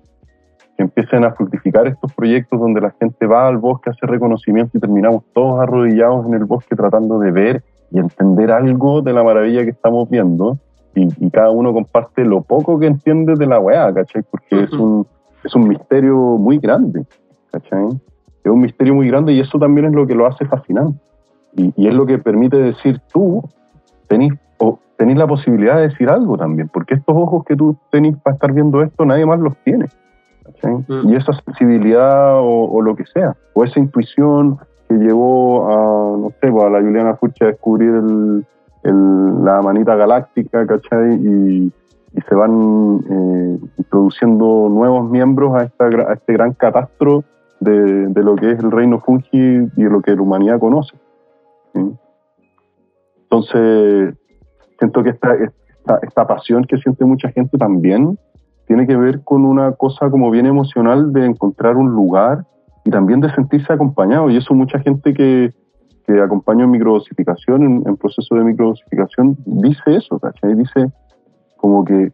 empiecen 0.78 1.24
a 1.24 1.32
fructificar 1.32 1.86
estos 1.86 2.12
proyectos 2.14 2.58
donde 2.58 2.80
la 2.80 2.90
gente 3.00 3.26
va 3.26 3.46
al 3.46 3.58
bosque 3.58 3.90
a 3.90 3.92
hacer 3.92 4.10
reconocimiento 4.10 4.76
y 4.76 4.80
terminamos 4.80 5.24
todos 5.32 5.60
arrodillados 5.60 6.26
en 6.26 6.34
el 6.34 6.44
bosque 6.44 6.74
tratando 6.74 7.18
de 7.18 7.30
ver 7.30 7.64
y 7.90 7.98
entender 7.98 8.50
algo 8.50 9.02
de 9.02 9.12
la 9.12 9.22
maravilla 9.22 9.64
que 9.64 9.70
estamos 9.70 10.08
viendo 10.08 10.58
y, 10.94 11.30
cada 11.30 11.50
uno 11.50 11.72
comparte 11.72 12.24
lo 12.24 12.42
poco 12.42 12.78
que 12.78 12.86
entiende 12.86 13.34
de 13.34 13.46
la 13.46 13.58
weá, 13.58 13.92
¿cachai? 13.92 14.22
Porque 14.30 14.64
es, 14.64 14.72
un, 14.72 15.06
es 15.42 15.54
un 15.54 15.68
misterio 15.68 16.16
muy 16.16 16.58
grande, 16.58 17.04
¿cachai? 17.50 17.88
Es 18.44 18.50
un 18.50 18.60
misterio 18.60 18.94
muy 18.94 19.08
grande 19.08 19.32
y 19.32 19.40
eso 19.40 19.58
también 19.58 19.86
es 19.86 19.92
lo 19.92 20.06
que 20.06 20.14
lo 20.14 20.26
hace 20.26 20.44
fascinante. 20.44 20.98
Y, 21.54 21.72
y 21.76 21.88
es 21.88 21.94
lo 21.94 22.06
que 22.06 22.18
permite 22.18 22.56
decir 22.56 23.00
tú 23.12 23.42
tenés 24.08 24.32
tenéis 25.02 25.18
la 25.18 25.26
posibilidad 25.26 25.78
de 25.78 25.88
decir 25.88 26.08
algo 26.08 26.36
también, 26.38 26.68
porque 26.72 26.94
estos 26.94 27.16
ojos 27.16 27.44
que 27.44 27.56
tú 27.56 27.76
tenés 27.90 28.16
para 28.18 28.34
estar 28.34 28.52
viendo 28.52 28.82
esto, 28.82 29.04
nadie 29.04 29.26
más 29.26 29.40
los 29.40 29.56
tiene. 29.64 29.86
Mm. 30.62 31.08
Y 31.08 31.16
esa 31.16 31.32
sensibilidad 31.44 32.38
o, 32.38 32.80
lo 32.80 32.94
que 32.94 33.04
sea, 33.06 33.34
o 33.52 33.64
esa 33.64 33.80
intuición 33.80 34.58
que 34.88 34.94
llevó 34.94 35.66
a, 35.68 36.18
no 36.18 36.30
sé, 36.40 36.52
pues, 36.52 36.64
a 36.64 36.70
la 36.70 36.80
Juliana 36.80 37.16
Furcha 37.16 37.46
a 37.46 37.48
descubrir 37.48 37.88
el, 37.90 38.46
la 38.90 39.60
manita 39.62 39.94
galáctica, 39.94 40.66
¿cachai? 40.66 41.14
Y, 41.14 41.72
se 42.28 42.34
van 42.34 43.00
eh, 43.08 43.58
introduciendo 43.78 44.68
nuevos 44.68 45.10
miembros 45.10 45.54
a, 45.54 45.64
esta, 45.64 45.88
este 46.12 46.34
gran 46.34 46.52
catastro 46.52 47.24
de, 47.58 48.22
lo 48.22 48.36
que 48.36 48.50
es 48.50 48.58
el 48.58 48.70
reino 48.70 49.00
fungi 49.00 49.70
y 49.76 49.82
lo 49.84 50.02
que 50.02 50.14
la 50.14 50.20
humanidad 50.20 50.58
conoce. 50.58 50.94
Entonces, 53.22 54.14
siento 54.78 55.02
que 55.02 55.10
esta, 55.10 55.34
esta, 56.02 56.26
pasión 56.26 56.64
que 56.64 56.76
siente 56.76 57.04
mucha 57.06 57.30
gente 57.30 57.56
también 57.56 58.18
tiene 58.66 58.86
que 58.86 58.96
ver 58.96 59.22
con 59.24 59.46
una 59.46 59.72
cosa 59.72 60.10
como 60.10 60.30
bien 60.30 60.44
emocional 60.44 61.12
de 61.12 61.24
encontrar 61.24 61.76
un 61.76 61.92
lugar 61.92 62.44
y 62.84 62.90
también 62.90 63.20
de 63.20 63.32
sentirse 63.34 63.72
acompañado. 63.72 64.28
Y 64.28 64.36
eso 64.36 64.54
mucha 64.54 64.78
gente 64.80 65.14
que, 65.14 65.52
que 66.06 66.20
acompaña 66.20 66.64
en 66.64 66.70
microdosificación, 66.70 67.84
en, 67.86 67.96
proceso 67.96 68.34
de 68.34 68.44
microdosificación, 68.44 69.36
dice 69.46 69.96
eso, 69.96 70.18
¿cachai? 70.18 70.54
Dice 70.54 70.90
como 71.56 71.84
que 71.84 72.12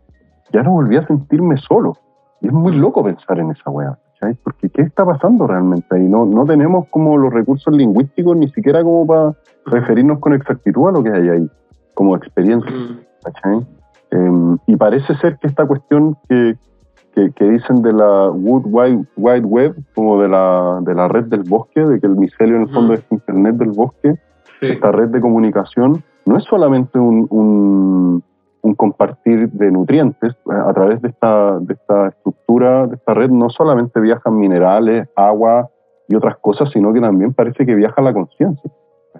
ya 0.52 0.62
no 0.62 0.72
volví 0.72 0.96
a 0.96 1.06
sentirme 1.06 1.56
solo. 1.56 1.96
Y 2.40 2.46
es 2.46 2.52
muy 2.52 2.76
loco 2.76 3.02
pensar 3.02 3.38
en 3.38 3.50
esa 3.50 3.70
weá, 3.70 3.98
¿cachai? 4.12 4.34
Porque 4.42 4.68
¿qué 4.70 4.82
está 4.82 5.04
pasando 5.04 5.46
realmente 5.46 5.86
ahí? 5.90 6.08
No, 6.08 6.26
no 6.26 6.44
tenemos 6.44 6.88
como 6.88 7.16
los 7.16 7.32
recursos 7.32 7.74
lingüísticos 7.74 8.36
ni 8.36 8.48
siquiera 8.50 8.82
como 8.82 9.06
para 9.06 9.32
referirnos 9.66 10.18
con 10.18 10.34
exactitud 10.34 10.88
a 10.88 10.92
lo 10.92 11.02
que 11.02 11.10
hay 11.10 11.28
ahí. 11.28 11.50
como 11.94 12.14
experiencia. 12.16 12.70
Mm. 12.70 13.08
¿cachai? 13.24 13.66
Em, 14.10 14.58
y 14.66 14.76
parece 14.76 15.14
ser 15.16 15.38
que 15.38 15.48
esta 15.48 15.66
cuestión 15.66 16.16
que, 16.28 16.56
que, 17.18 17.32
que 17.32 17.44
dicen 17.50 17.82
de 17.82 17.92
la 17.92 18.30
Wood 18.30 18.62
Wide, 18.66 19.04
Wide 19.16 19.46
Web, 19.46 19.74
como 19.94 20.20
de 20.22 20.28
la, 20.28 20.78
de 20.82 20.94
la 20.94 21.08
red 21.08 21.24
del 21.24 21.42
bosque, 21.42 21.80
de 21.80 22.00
que 22.00 22.06
el 22.06 22.16
micelio 22.16 22.56
en 22.56 22.62
el 22.62 22.68
fondo 22.68 22.92
Ujú. 22.92 23.02
es 23.02 23.12
Internet 23.12 23.56
del 23.56 23.70
bosque, 23.70 24.14
Sí. 24.60 24.66
esta 24.66 24.90
red 24.90 25.08
de 25.10 25.20
comunicación 25.20 26.02
no 26.26 26.36
es 26.36 26.44
solamente 26.44 26.98
un, 26.98 27.26
un, 27.30 28.22
un 28.62 28.74
compartir 28.74 29.48
de 29.50 29.70
nutrientes, 29.70 30.32
eh, 30.32 30.54
a 30.54 30.72
través 30.74 31.00
de 31.00 31.08
esta, 31.08 31.58
de 31.60 31.74
esta 31.74 32.08
estructura, 32.08 32.86
de 32.88 32.96
esta 32.96 33.14
red, 33.14 33.30
no 33.30 33.48
solamente 33.50 34.00
viajan 34.00 34.36
minerales, 34.36 35.08
agua 35.16 35.68
y 36.08 36.16
otras 36.16 36.36
cosas, 36.38 36.70
sino 36.70 36.92
que 36.92 37.00
también 37.00 37.32
parece 37.34 37.64
que 37.64 37.74
viaja 37.74 38.02
la 38.02 38.12
conciencia. 38.12 38.70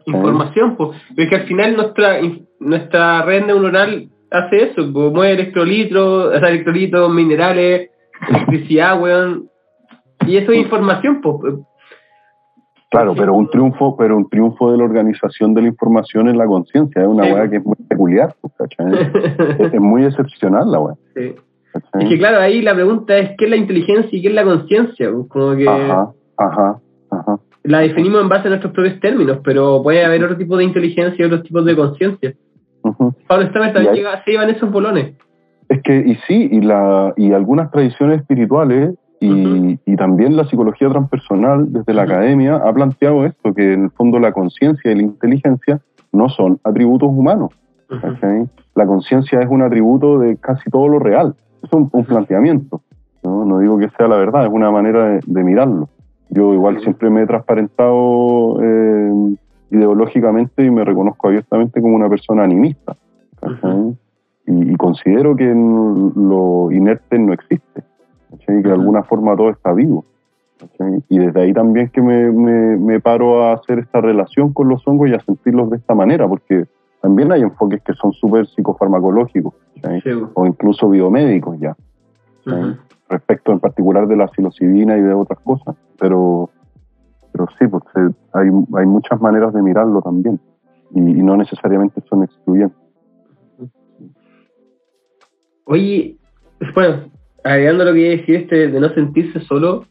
información, 0.07 0.77
pues. 0.77 0.91
Es 1.17 1.29
que 1.29 1.37
al 1.37 1.43
final 1.47 1.77
nuestra 1.77 2.17
nuestra 2.61 3.23
red 3.23 3.47
neuronal 3.47 4.09
hace 4.31 4.65
eso, 4.71 4.93
pues, 4.93 5.13
mueve 5.13 5.33
electrolitos, 5.35 6.35
o 6.35 6.39
sea, 6.39 6.49
electrolitos, 6.49 7.13
minerales, 7.13 7.91
electricidad, 8.29 9.01
weón. 9.01 9.49
Y 10.27 10.37
eso 10.37 10.53
es 10.53 10.59
información, 10.59 11.21
pues. 11.21 11.55
Claro, 12.91 13.15
pero 13.15 13.35
un 13.35 13.51
triunfo, 13.51 13.97
pero 13.99 14.17
un 14.17 14.29
triunfo 14.31 14.73
de 14.73 14.79
la 14.79 14.85
organización 14.85 15.53
de 15.53 15.61
la 15.63 15.69
información 15.69 16.27
en 16.29 16.39
la 16.39 16.47
conciencia, 16.47 17.03
es 17.03 17.09
una 17.09 17.25
Sí. 17.25 17.33
weá 17.33 17.51
que 17.51 17.57
es 17.57 17.65
muy 17.65 17.77
peculiar, 17.89 18.35
pues, 18.41 18.55
es, 19.59 19.73
es 19.75 19.81
muy 19.81 20.05
excepcional 20.05 20.71
la 20.71 20.81
weá. 20.81 20.95
Sí. 21.15 21.35
Es 22.01 22.09
que 22.09 22.19
claro, 22.19 22.39
ahí 22.41 22.63
la 22.63 22.75
pregunta 22.75 23.17
es 23.19 23.33
qué 23.37 23.45
es 23.45 23.51
la 23.51 23.57
inteligencia 23.57 24.09
y 24.19 24.23
qué 24.23 24.29
es 24.29 24.35
la 24.35 24.43
conciencia. 24.45 25.11
pues, 25.13 25.27
Como 25.29 25.55
que 25.55 25.69
Ajá, 25.69 26.11
ajá, 26.39 26.81
ajá. 27.11 27.39
la 27.65 27.81
definimos 27.81 28.23
en 28.23 28.29
base 28.31 28.47
a 28.49 28.51
nuestros 28.51 28.73
propios 28.73 28.99
términos, 29.01 29.39
pero 29.45 29.83
puede 29.83 30.03
haber 30.05 30.25
otro 30.25 30.39
tipo 30.39 30.57
de 30.57 30.65
inteligencia 30.65 31.23
y 31.23 31.27
otros 31.27 31.43
tipos 31.43 31.65
de 31.67 31.77
conciencia. 31.77 32.35
Pablo 33.27 33.47
Stammer 33.49 33.73
también 33.73 33.93
ahí- 33.93 33.99
llega, 33.99 34.25
se 34.25 34.33
iban 34.33 34.51
esos 34.51 34.71
bolones. 34.71 35.15
Es 35.69 35.83
que, 35.83 35.97
y 35.99 36.15
sí, 36.27 36.49
y, 36.51 36.61
la, 36.63 37.13
y 37.17 37.33
algunas 37.33 37.71
tradiciones 37.71 38.21
espirituales 38.21 38.95
y, 39.21 39.31
Ujú. 39.31 39.79
y 39.85 39.97
también 39.97 40.37
la 40.37 40.45
psicología 40.45 40.89
transpersonal 40.89 41.71
desde 41.73 41.93
la 41.93 42.05
Ujú. 42.05 42.13
academia 42.13 42.57
ha 42.57 42.73
planteado 42.73 43.27
esto, 43.27 43.53
que 43.53 43.73
en 43.75 43.85
el 43.85 43.91
fondo 43.91 44.19
la 44.19 44.33
conciencia 44.33 44.91
y 44.93 44.95
la 44.95 45.03
inteligencia 45.03 45.81
no 46.13 46.29
son 46.31 46.59
atributos 46.65 47.09
humanos. 47.11 47.51
¿cachai? 48.01 48.47
La 48.75 48.87
conciencia 48.87 49.41
es 49.41 49.49
un 49.49 49.63
atributo 49.63 50.19
de 50.19 50.37
casi 50.37 50.71
todo 50.71 50.89
lo 50.89 50.99
real. 50.99 51.35
Es 51.63 51.73
un, 51.73 51.89
un 51.93 52.05
planteamiento. 52.05 52.81
¿no? 53.25 53.45
No 53.45 53.59
digo 53.59 53.79
que 53.79 53.89
sea 53.97 54.07
la 54.09 54.17
verdad, 54.17 54.45
es 54.45 54.51
una 54.51 54.71
manera 54.71 55.05
de, 55.09 55.21
de 55.27 55.43
mirarlo. 55.45 55.89
Yo 56.31 56.53
igual 56.55 56.81
siempre 56.83 57.09
me 57.11 57.23
he 57.23 57.27
transparentado 57.27 58.63
eh, 58.63 59.35
ideológicamente 59.71 60.65
y 60.65 60.71
me 60.71 60.85
reconozco 60.85 61.29
abiertamente 61.29 61.81
como 61.81 61.97
una 61.97 62.09
persona 62.09 62.45
animista. 62.45 62.97
y, 64.47 64.73
y 64.73 64.77
considero 64.77 65.37
que 65.37 65.47
lo 65.47 66.71
inerte 66.73 67.19
no 67.19 67.33
existe. 67.33 67.83
¿cachai? 68.31 68.63
Que 68.63 68.69
de 68.69 68.75
alguna 68.75 69.03
forma 69.03 69.37
todo 69.37 69.51
está 69.51 69.73
vivo. 69.73 70.05
¿cachai? 70.59 71.03
Y 71.09 71.19
desde 71.19 71.41
ahí 71.41 71.53
también 71.53 71.89
que 71.91 72.01
me, 72.01 72.31
me, 72.31 72.77
me 72.77 73.01
paro 73.01 73.45
a 73.45 73.55
hacer 73.55 73.79
esta 73.79 74.01
relación 74.01 74.53
con 74.53 74.69
los 74.69 74.87
hongos 74.87 75.11
y 75.11 75.15
a 75.15 75.21
sentirlos 75.21 75.71
de 75.71 75.77
esta 75.77 75.95
manera, 75.95 76.27
porque 76.27 76.67
también 77.01 77.31
hay 77.33 77.43
enfoques 77.43 77.81
que 77.83 77.93
son 77.95 78.13
súper 78.13 78.47
psicofarmacológicos, 78.49 79.55
o 80.35 80.47
incluso 80.47 80.89
biomédicos 80.89 81.59
ya, 81.61 81.77
respecto 83.09 83.53
en 83.53 83.61
particular 83.61 84.09
de 84.09 84.17
la 84.17 84.29
psilocibina 84.29 84.97
y 84.97 85.03
de 85.03 85.15
otras 85.15 85.39
cosas. 85.41 85.77
Pero, 85.99 86.51
pero 87.39 87.49
sí, 87.59 87.67
pues 87.69 87.85
hay, 88.33 88.49
hay 88.77 88.87
muchas 88.87 89.21
maneras 89.21 89.53
de 89.55 89.63
mirarlo 89.63 90.03
también, 90.03 90.41
y, 90.93 90.99
y 90.99 91.23
no 91.23 91.37
necesariamente 91.37 92.03
son 92.09 92.25
excluyentes. 92.25 92.77
Oye, 95.65 96.17
bueno, 96.75 97.11
agregando 97.45 97.85
lo 97.85 97.93
que 97.93 98.25
este 98.27 98.69
de 98.69 98.81
no 98.81 98.89
sentirse 98.91 99.41
solo, 99.41 99.85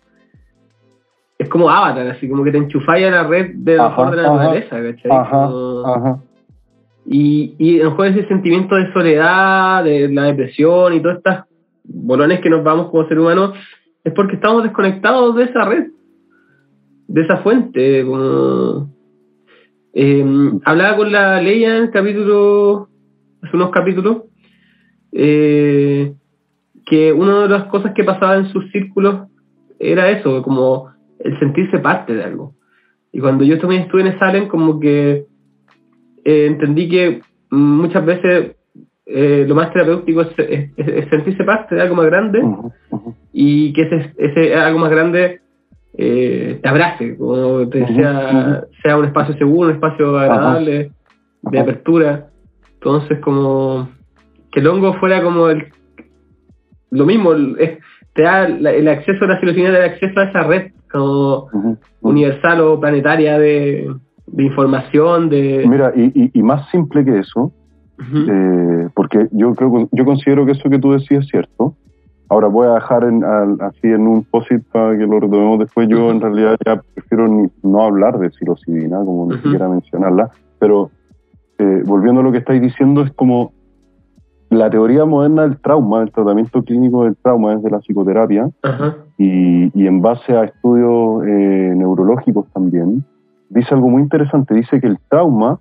es 1.37 1.47
como 1.49 1.69
Avatar, 1.69 2.07
así 2.07 2.27
como 2.27 2.43
que 2.43 2.51
te 2.51 2.57
enchufáis 2.57 3.07
a 3.07 3.11
la 3.11 3.23
red 3.23 3.55
de 3.55 3.79
Ajá, 3.79 4.09
de 4.09 4.17
la 4.17 4.23
ajá, 4.23 4.33
naturaleza, 4.33 4.81
¿cachai? 4.81 5.11
Ajá, 5.11 5.47
Como-. 5.47 6.23
Y, 7.05 7.55
y 7.59 7.77
lo 7.77 7.91
mejor 7.91 8.07
ese 8.07 8.27
sentimiento 8.27 8.75
de 8.75 8.91
soledad, 8.91 9.83
de 9.83 10.09
la 10.09 10.23
depresión 10.23 10.93
y 10.93 10.99
todas 10.99 11.19
estas 11.19 11.45
bolones 11.85 12.41
que 12.41 12.49
nos 12.49 12.63
vamos 12.63 12.89
como 12.89 13.07
ser 13.07 13.19
humanos, 13.19 13.57
es 14.03 14.11
porque 14.13 14.35
estamos 14.35 14.63
desconectados 14.63 15.35
de 15.35 15.43
esa 15.43 15.63
red, 15.63 15.87
de 17.07 17.21
esa 17.21 17.37
fuente. 17.37 18.03
Como... 18.05 18.89
Eh, 19.93 20.51
hablaba 20.65 20.97
con 20.97 21.11
la 21.11 21.41
Leia 21.41 21.77
en 21.77 21.83
el 21.85 21.91
capítulo, 21.91 22.87
hace 23.41 23.55
unos 23.55 23.71
capítulos, 23.71 24.23
eh, 25.11 26.13
que 26.85 27.11
una 27.13 27.43
de 27.43 27.49
las 27.49 27.63
cosas 27.65 27.93
que 27.95 28.03
pasaba 28.03 28.37
en 28.37 28.47
sus 28.49 28.69
círculos 28.71 29.27
era 29.79 30.09
eso, 30.11 30.41
como 30.43 30.89
el 31.19 31.37
sentirse 31.39 31.79
parte 31.79 32.13
de 32.13 32.23
algo. 32.23 32.53
Y 33.11 33.19
cuando 33.19 33.43
yo 33.43 33.57
también 33.59 33.83
estuve 33.83 34.01
en 34.07 34.19
Salem, 34.19 34.47
como 34.47 34.79
que 34.79 35.25
eh, 36.23 36.45
entendí 36.47 36.87
que 36.89 37.21
muchas 37.49 38.05
veces 38.05 38.55
eh, 39.05 39.45
lo 39.47 39.55
más 39.55 39.71
terapéutico 39.73 40.21
es, 40.21 40.29
es- 40.37 40.71
es 40.77 41.09
sentirse 41.09 41.43
parte 41.43 41.73
de 41.75 41.81
algo 41.81 41.95
más 41.95 42.05
grande 42.07 42.41
y 43.33 43.73
que 43.73 43.81
ese, 43.83 44.13
ese 44.17 44.55
algo 44.55 44.79
más 44.79 44.91
grande 44.91 45.39
eh, 45.97 46.59
te 46.61 46.69
abrace, 46.69 47.17
como 47.17 47.67
te 47.69 47.85
sea, 47.95 48.63
sea 48.83 48.97
un 48.97 49.05
espacio 49.05 49.35
seguro, 49.37 49.69
un 49.69 49.75
espacio 49.75 50.17
agradable, 50.17 50.91
de 51.41 51.57
Ajá. 51.59 51.61
apertura. 51.63 52.27
Entonces, 52.75 53.19
como 53.19 53.89
que 54.51 54.59
el 54.59 54.67
hongo 54.67 54.93
fuera 54.95 55.21
como 55.23 55.49
el 55.49 55.67
lo 56.91 57.05
mismo, 57.05 57.33
el- 57.33 57.79
te 58.13 58.21
da 58.23 58.47
la- 58.47 58.71
el 58.71 58.87
acceso 58.87 59.25
a 59.25 59.27
la 59.27 59.39
psilocibina, 59.39 59.71
da 59.71 59.85
acceso 59.85 60.19
a 60.19 60.23
esa 60.23 60.43
red 60.43 60.71
como 60.91 61.49
universal 62.01 62.61
o 62.61 62.79
planetaria 62.79 63.37
de, 63.37 63.91
de 64.27 64.43
información, 64.43 65.29
de... 65.29 65.65
Mira, 65.67 65.91
y, 65.95 66.11
y- 66.15 66.31
y 66.33 66.43
más 66.43 66.69
simple 66.69 67.03
que 67.03 67.19
eso, 67.19 67.51
eh, 67.99 68.87
porque 68.95 69.27
yo 69.31 69.53
creo 69.55 69.89
yo 69.91 70.05
considero 70.05 70.45
que 70.45 70.53
eso 70.53 70.69
que 70.69 70.79
tú 70.79 70.93
decías 70.93 71.23
es 71.25 71.29
cierto. 71.29 71.75
Ahora 72.29 72.47
voy 72.47 72.67
a 72.67 72.73
dejar 72.75 73.03
en, 73.05 73.23
al- 73.23 73.57
así 73.61 73.87
en 73.87 74.05
un 74.07 74.23
posit 74.25 74.61
para 74.71 74.97
que 74.97 75.05
lo 75.05 75.19
retomemos 75.19 75.59
después. 75.59 75.87
Yo 75.87 76.11
en 76.11 76.19
realidad 76.21 76.57
ya 76.65 76.81
prefiero 76.93 77.27
ni- 77.27 77.49
no 77.63 77.81
hablar 77.83 78.19
de 78.19 78.29
psilocibina, 78.31 78.97
como 78.99 79.27
ni 79.27 79.33
Ujú. 79.35 79.43
siquiera 79.43 79.69
mencionarla, 79.69 80.29
pero 80.59 80.89
eh, 81.59 81.83
volviendo 81.85 82.21
a 82.21 82.23
lo 82.23 82.31
que 82.31 82.39
estáis 82.39 82.61
diciendo, 82.61 83.01
es 83.01 83.11
como 83.13 83.51
la 84.49 84.69
teoría 84.69 85.05
moderna 85.05 85.43
del 85.43 85.57
trauma, 85.57 85.99
del 86.01 86.11
tratamiento 86.11 86.61
clínico 86.63 87.03
del 87.05 87.15
trauma 87.17 87.55
desde 87.55 87.69
la 87.69 87.79
psicoterapia, 87.79 88.49
y 89.17 89.87
en 89.87 90.01
base 90.01 90.35
a 90.35 90.43
estudios 90.45 91.25
eh, 91.25 91.73
neurológicos 91.75 92.45
también, 92.53 93.03
dice 93.49 93.73
algo 93.73 93.89
muy 93.89 94.01
interesante. 94.01 94.53
Dice 94.53 94.79
que 94.79 94.87
el 94.87 94.99
trauma, 95.09 95.59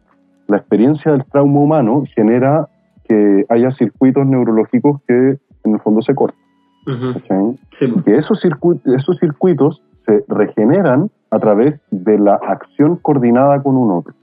la 0.49 0.59
experiencia 0.59 1.13
del 1.13 1.25
trauma 1.25 1.61
humano 1.61 2.05
genera 2.15 2.69
que 3.09 3.45
haya 3.49 3.71
circuitos 3.73 4.27
neurológicos 4.27 5.01
que 5.09 5.39
en 5.65 5.73
el 5.73 5.81
fondo 5.81 6.03
se 6.03 6.15
cortan. 6.15 6.39
Y 7.81 8.03
que 8.03 8.17
esos, 8.17 8.43
circu- 8.43 8.81
esos 8.85 9.19
circuitos 9.19 9.83
se 10.07 10.25
regeneran 10.29 11.11
a 11.31 11.39
través 11.39 11.81
de 11.91 12.19
la 12.19 12.35
acción 12.35 12.97
coordinada 12.97 13.63
con 13.63 13.77
un 13.77 13.91
otro. 13.91 14.15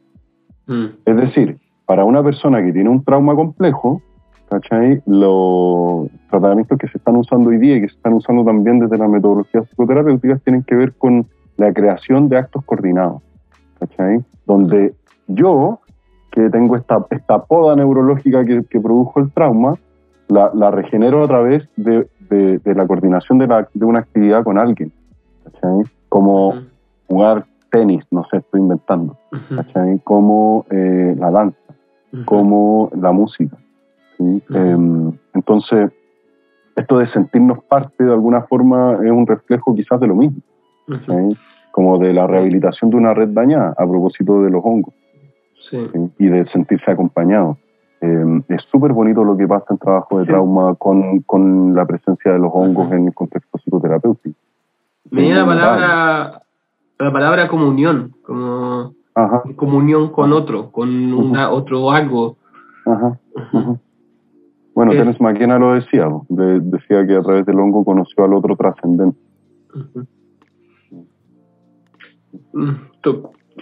Mm. 0.68 0.86
Es 1.06 1.16
decir, 1.18 1.58
para 1.86 2.06
una 2.06 2.24
persona 2.24 2.64
que 2.64 2.72
tiene 2.72 2.90
un 2.90 3.04
trauma 3.04 3.36
complejo, 3.36 4.02
¿cachai? 4.50 5.02
los 5.06 6.08
tratamientos 6.30 6.78
que 6.78 6.88
se 6.88 6.98
están 6.98 7.18
usando 7.18 7.50
hoy 7.50 7.58
día 7.58 7.78
y 7.78 7.82
que 7.82 7.90
se 7.90 7.96
están 7.96 8.14
usando 8.14 8.46
también 8.46 8.80
desde 8.80 8.98
las 8.98 9.10
metodologías 9.10 9.68
psicoterapéuticas 9.68 10.42
tienen 10.44 10.64
que 10.64 10.76
ver 10.76 10.94
con 10.94 11.26
la 11.58 11.74
creación 11.74 12.30
de 12.30 12.38
actos 12.38 12.64
coordinados, 12.66 13.22
¿cachai? 13.80 14.24
Donde 14.46 14.94
yo, 15.28 15.80
que 16.32 16.50
tengo 16.50 16.76
esta, 16.76 17.06
esta 17.12 17.44
poda 17.44 17.76
neurológica 17.76 18.44
que, 18.46 18.64
que 18.64 18.80
produjo 18.80 19.20
el 19.20 19.32
trauma, 19.32 19.76
la, 20.30 20.52
la 20.54 20.72
regenero 20.72 21.24
a 21.24 21.28
través 21.28 21.68
de, 21.76 22.08
de- 22.34 22.58
de 22.60 22.76
la 22.76 22.86
coordinación 22.88 23.38
de, 23.40 23.48
la- 23.48 23.68
de 23.74 23.86
una 23.86 24.00
actividad 24.00 24.44
con 24.44 24.58
alguien, 24.58 24.92
¿cachai? 25.44 25.84
Como 26.10 26.54
jugar 27.08 27.46
tenis, 27.72 28.04
no 28.12 28.24
sé, 28.30 28.38
estoy 28.38 28.62
inventando. 28.62 29.18
¿cachai? 29.56 30.00
Como 30.04 30.66
eh, 30.70 31.16
la 31.18 31.32
danza 31.32 31.58
como 32.26 32.92
la 33.00 33.12
música. 33.12 33.58
Em, 34.54 35.12
entonces, 35.34 35.92
esto 36.76 37.00
de 37.00 37.08
sentirnos 37.08 37.64
parte 37.64 38.04
de 38.04 38.12
alguna 38.14 38.42
forma 38.44 39.00
es 39.04 39.12
un 39.12 39.26
reflejo 39.26 39.74
quizás 39.76 40.00
de 40.00 40.08
lo 40.08 40.16
mismo, 40.16 40.38
como 41.72 41.98
de 41.98 42.14
la 42.14 42.28
rehabilitación 42.28 42.92
de 42.92 42.98
una 42.98 43.14
red 43.16 43.30
dañada 43.30 43.74
a 43.78 43.88
propósito 43.88 44.44
de 44.44 44.52
los 44.52 44.62
hongos 44.64 44.94
Sí. 45.70 45.78
¿sí? 45.94 46.12
y 46.20 46.28
de 46.28 46.46
sentirse 46.48 46.92
acompañado. 46.92 47.58
Em, 48.06 48.44
es 48.50 48.62
súper 48.70 48.92
bonito 48.92 49.24
lo 49.24 49.38
que 49.38 49.48
pasa 49.48 49.68
en 49.70 49.78
trabajo 49.78 50.20
de 50.20 50.26
Sí. 50.26 50.32
trauma 50.32 50.76
con, 50.76 51.22
con 51.22 51.74
la 51.74 51.86
presencia 51.86 52.34
de 52.34 52.40
los 52.40 52.52
hongos 52.54 52.92
en 52.92 53.08
el 53.08 53.14
contexto 53.14 53.58
psicoterapéutico. 53.60 54.38
Me 55.10 55.22
viene 55.22 55.38
la 55.38 55.46
palabra, 55.46 56.42
la 57.00 57.14
palabra 57.14 57.48
comunión, 57.48 58.14
como 58.26 58.94
Ajá, 59.16 59.44
comunión 59.56 60.10
con 60.12 60.34
otro, 60.34 60.70
con 60.72 61.14
una, 61.14 61.50
otro 61.52 61.92
algo. 61.92 62.36
Ajá. 62.86 63.18
Bueno. 64.76 64.92
Terence 64.92 65.24
McKenna 65.24 65.58
lo 65.58 65.76
decía. 65.76 66.10
De- 66.28 66.60
decía 66.60 67.08
que 67.08 67.16
a 67.16 67.22
través 67.22 67.46
del 67.46 67.58
hongo 67.60 67.86
conoció 67.86 68.26
al 68.26 68.34
otro 68.34 68.58
trascendente. 68.58 69.18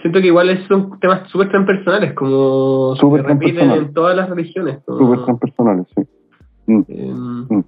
Siento 0.00 0.20
que 0.20 0.26
igual 0.28 0.66
son 0.68 0.98
temas 1.00 1.28
súper 1.30 1.50
transpersonales, 1.50 2.14
como 2.14 2.96
Súper 2.96 3.22
se 3.22 3.28
repiten 3.28 3.70
en 3.70 3.92
todas 3.92 4.16
las 4.16 4.28
religiones. 4.30 4.78
como- 4.86 4.98
Súper 4.98 5.24
transpersonales, 5.24 5.86
sí. 5.94 6.02
Mm, 6.66 6.82
Em, 6.88 7.46
Mm. 7.50 7.64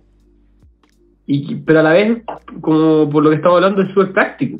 y, 1.26 1.54
pero 1.56 1.80
a 1.80 1.82
la 1.82 1.92
vez, 1.92 2.22
como 2.60 3.10
por 3.10 3.22
lo 3.24 3.30
que 3.30 3.36
estamos 3.36 3.56
hablando, 3.56 3.82
es 3.82 3.88
súper 3.88 4.12
práctico. 4.12 4.58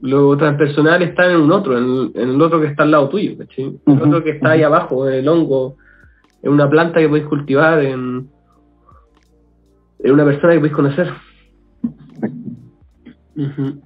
Lo 0.00 0.36
transpersonal 0.36 1.02
está 1.02 1.30
en 1.30 1.40
un 1.40 1.52
otro, 1.52 1.78
en 1.78 1.84
el, 1.84 2.12
en 2.22 2.28
el 2.30 2.42
otro 2.42 2.60
que 2.60 2.66
está 2.66 2.82
al 2.82 2.90
lado 2.90 3.08
tuyo, 3.08 3.38
¿cachai? 3.38 3.78
El 3.86 4.02
otro 4.02 4.22
que 4.22 4.30
está 4.30 4.50
ahí 4.50 4.62
abajo, 4.62 5.08
en 5.08 5.14
el 5.14 5.28
hongo, 5.28 5.76
en 6.42 6.52
una 6.52 6.68
planta 6.68 7.00
que 7.00 7.08
podéis 7.08 7.26
cultivar, 7.26 7.80
en, 7.82 8.28
en 10.00 10.12
una 10.12 10.24
persona 10.24 10.52
que 10.54 10.58
podéis 10.58 10.74
conocer. 10.76 11.10
Ujú. 13.36 13.82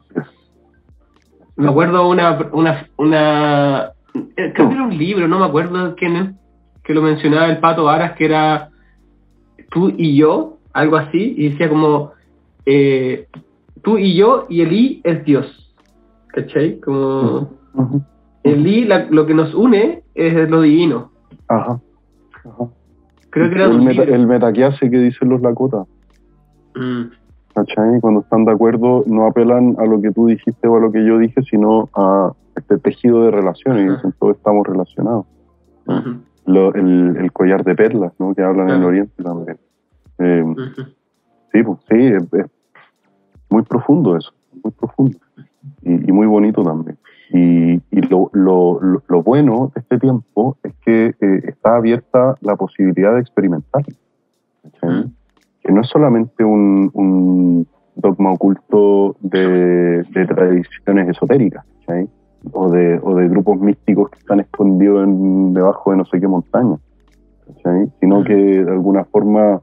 Me 1.59 1.69
acuerdo 1.69 2.09
una, 2.09 2.39
una, 2.53 2.87
una 2.97 3.91
eh, 4.37 4.53
creo 4.55 4.69
que 4.69 4.75
era 4.75 4.85
un 4.85 4.97
libro, 4.97 5.29
no 5.29 5.39
me 5.41 5.45
acuerdo 5.47 5.95
quién 5.97 6.17
es, 6.17 6.31
que 6.85 6.95
lo 6.95 7.03
mencionaba 7.03 7.47
el 7.47 7.59
Pato 7.59 7.85
Varas, 7.85 8.13
que 8.13 8.25
era 8.27 8.71
tú 9.71 9.93
y 9.97 10.17
yo, 10.17 10.59
algo 10.73 10.97
así, 10.97 11.35
y 11.37 11.51
decía 11.51 11.69
como 11.69 12.13
eh, 12.65 13.27
tú 13.83 13.99
y 13.99 14.15
yo 14.15 14.47
y 14.49 14.61
el 14.63 14.73
I 14.73 15.01
es 15.05 15.25
Dios, 15.25 15.75
¿cachai? 16.29 16.79
Como 16.81 17.51
el 18.45 18.67
I, 18.67 18.85
la- 18.85 19.07
lo 19.11 19.27
que 19.27 19.35
nos 19.35 19.53
une 19.55 20.03
es 20.15 20.49
lo 20.49 20.63
divino. 20.63 21.11
Ajá. 21.49 21.81
Ajá. 22.45 22.65
Creo 23.31 23.49
que 23.51 23.55
era 23.57 23.65
el, 23.67 23.73
un 23.73 23.85
meta, 23.85 24.03
el 24.05 24.27
metaquiase 24.27 24.89
que 24.91 24.99
dicen 24.99 25.29
los 25.29 25.41
Lakota. 25.43 25.85
Mm, 26.75 27.03
¿Cachai? 27.67 28.01
Cuando 28.01 28.21
están 28.21 28.45
de 28.45 28.53
acuerdo, 28.53 29.03
no 29.07 29.27
apelan 29.27 29.75
a 29.79 29.85
lo 29.85 30.01
que 30.01 30.11
tú 30.13 30.27
dijiste 30.27 30.69
o 30.69 30.77
a 30.77 30.81
lo 30.81 30.93
que 30.93 31.05
yo 31.05 31.19
dije, 31.19 31.43
sino 31.43 31.89
a 31.95 32.33
este 32.57 32.79
tejido 32.79 33.25
de 33.25 33.31
relaciones. 33.33 33.83
Y 33.83 33.87
Ajá. 33.87 33.97
dicen, 33.97 34.15
todos 34.21 34.37
estamos 34.37 34.67
relacionados. 34.67 35.27
Lo- 36.47 36.73
el, 36.75 37.17
el 37.17 37.33
collar 37.33 37.65
de 37.65 37.75
perlas, 37.75 38.13
¿no? 38.19 38.35
Que 38.35 38.43
hablan 38.43 38.71
en 38.71 38.77
el. 38.77 38.85
Oriente 38.85 39.23
también. 39.23 39.59
Eh, 40.19 40.45
sí, 41.53 41.63
pues 41.63 41.79
sí, 41.89 41.97
es, 42.07 42.23
es 42.33 42.47
muy 43.51 43.63
profundo 43.63 44.17
eso, 44.17 44.33
muy 44.63 44.73
profundo. 44.73 45.19
Y, 45.83 46.09
y 46.09 46.13
muy 46.13 46.27
bonito 46.27 46.63
también. 46.63 46.97
Y, 47.31 47.75
y 47.91 48.01
lo, 48.09 48.31
lo, 48.33 48.81
lo, 48.81 49.03
lo 49.07 49.23
bueno 49.23 49.71
de 49.75 49.81
este 49.81 49.99
tiempo 49.99 50.57
es 50.63 50.75
que 50.85 51.15
eh, 51.21 51.41
está 51.45 51.77
abierta 51.77 52.37
la 52.41 52.57
posibilidad 52.57 53.15
de 53.15 53.21
experimentar. 53.21 53.85
¿cachai? 54.63 55.11
Que 55.69 55.75
no 55.75 55.83
es 55.83 55.89
solamente 55.89 56.43
un, 56.43 56.91
un 56.95 57.67
dogma 57.95 58.33
oculto 58.33 59.17
de, 59.21 60.03
de 60.03 60.27
tradiciones 60.27 61.11
esotéricas, 61.11 61.63
¿cachai? 61.81 62.09
O 62.53 62.71
de, 62.71 62.99
o 63.03 63.15
de 63.15 63.29
grupos 63.29 63.61
místicos 63.61 64.09
que 64.09 64.19
están 64.19 64.41
escondidos 64.41 65.05
en- 65.07 65.53
debajo 65.53 65.91
de 65.91 65.99
no 65.99 66.07
sé 66.07 66.19
qué 66.21 66.27
montaña, 66.27 66.79
¿cachai? 67.47 67.87
Sino 68.01 68.25
que 68.25 68.35
de 68.65 68.71
alguna 68.71 69.05
forma 69.05 69.61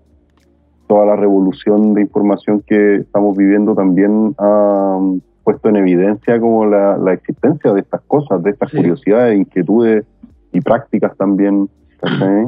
toda 0.86 1.08
la 1.08 1.16
revolución 1.16 1.96
de 1.96 2.02
información 2.02 2.62
que 2.68 2.98
estamos 2.98 3.36
viviendo 3.36 3.74
también 3.74 4.36
ha 4.38 5.00
puesto 5.44 5.70
en 5.70 5.78
evidencia 5.78 6.40
como 6.40 6.68
la, 6.68 7.00
la 7.00 7.14
existencia 7.14 7.74
de 7.74 7.80
estas 7.80 8.02
cosas, 8.02 8.44
de 8.44 8.52
estas 8.52 8.70
Sí. 8.70 8.78
curiosidades, 8.78 9.40
inquietudes 9.40 10.06
y 10.52 10.62
prácticas 10.62 11.18
también, 11.18 11.68
¿cachai? 12.00 12.46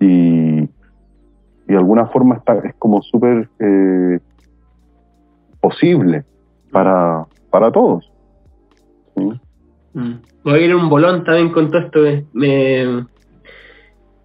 Y, 0.00 0.68
y 1.70 1.72
de 1.72 1.78
alguna 1.78 2.06
forma 2.06 2.34
está, 2.34 2.54
es 2.64 2.74
como 2.80 3.00
súper 3.00 3.48
eh, 3.60 4.18
posible 5.60 6.24
para, 6.72 7.24
para 7.48 7.70
todos. 7.70 8.10
¿sí? 9.14 9.22
Mm. 9.94 10.14
Voy 10.42 10.54
a 10.54 10.58
ir 10.58 10.74
un 10.74 10.88
bolón 10.88 11.22
también 11.22 11.50
con 11.50 11.70
todo 11.70 11.80
esto. 11.80 12.04
eh, 12.06 12.24
Me, 12.32 13.04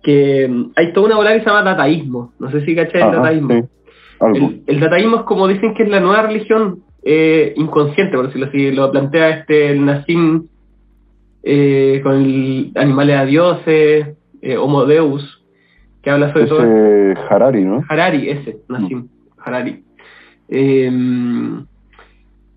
que 0.02 0.50
hay 0.76 0.92
toda 0.94 1.06
una 1.06 1.18
bola 1.18 1.34
que 1.34 1.42
se 1.42 1.46
llama 1.46 1.62
dataísmo. 1.62 2.34
No 2.40 2.50
sé 2.50 2.66
si 2.66 2.76
cachai 2.76 3.04
el 3.04 3.12
dataísmo. 3.12 3.50
sí. 3.54 3.64
El, 4.22 4.64
el 4.66 4.80
dataísmo 4.80 5.18
es 5.18 5.22
como 5.24 5.48
dicen 5.48 5.76
que 5.76 5.84
es 5.84 5.90
la 5.90 6.00
nueva 6.00 6.24
religión 6.24 6.80
eh, 7.04 7.54
inconsciente, 7.58 8.16
por 8.16 8.26
decirlo 8.26 8.48
así. 8.48 8.72
Lo 8.72 8.92
plantea 8.92 9.30
este 9.42 9.70
el 9.70 9.86
Nassim 9.86 10.48
eh, 11.44 12.00
con 12.02 12.16
el 12.16 12.72
animales 12.74 13.18
a 13.18 13.26
dioses, 13.26 14.18
Homo 14.60 14.86
Deus, 14.86 15.45
que 16.06 16.12
habla 16.12 16.32
sobre 16.32 16.46
todo. 16.46 16.60
Ese 16.64 17.20
Harari, 17.30 17.66
¿no? 17.66 17.84
Harari, 17.90 18.30
ese, 18.30 18.58
Nassim 18.70 19.08
Harari. 19.44 19.84
Eh, 20.48 20.92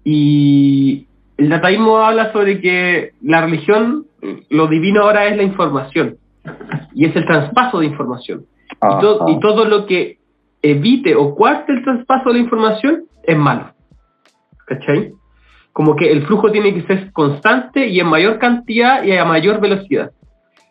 y 0.05 1.07
el 1.37 1.49
dataísmo 1.49 1.97
habla 1.99 2.33
sobre 2.33 2.61
que 2.61 3.13
la 3.23 3.41
religión, 3.43 4.05
lo 4.51 4.67
divino 4.67 5.03
ahora 5.03 5.27
es 5.27 5.37
la 5.37 5.43
información, 5.43 6.17
y 6.95 7.07
es 7.07 7.17
el 7.17 7.25
traspaso 7.27 7.81
de 7.81 7.87
información. 7.87 8.45
Y, 8.71 9.01
to- 9.01 9.25
y 9.29 9.41
todo 9.41 9.65
lo 9.65 9.87
que 9.87 10.19
evite 10.63 11.15
o 11.17 11.35
cuarte 11.35 11.73
el 11.73 11.83
traspaso 11.83 12.29
de 12.29 12.35
la 12.35 12.41
información 12.41 13.05
es 13.25 13.37
malo. 13.37 13.73
¿Cachai? 14.67 15.13
Como 15.73 15.97
que 15.97 16.11
el 16.13 16.27
flujo 16.27 16.51
tiene 16.53 16.75
que 16.75 16.83
ser 16.83 17.13
constante 17.13 17.87
y 17.87 17.99
en 18.01 18.09
mayor 18.09 18.39
cantidad 18.39 19.03
y 19.05 19.13
a 19.13 19.25
mayor 19.25 19.61
velocidad. 19.61 20.11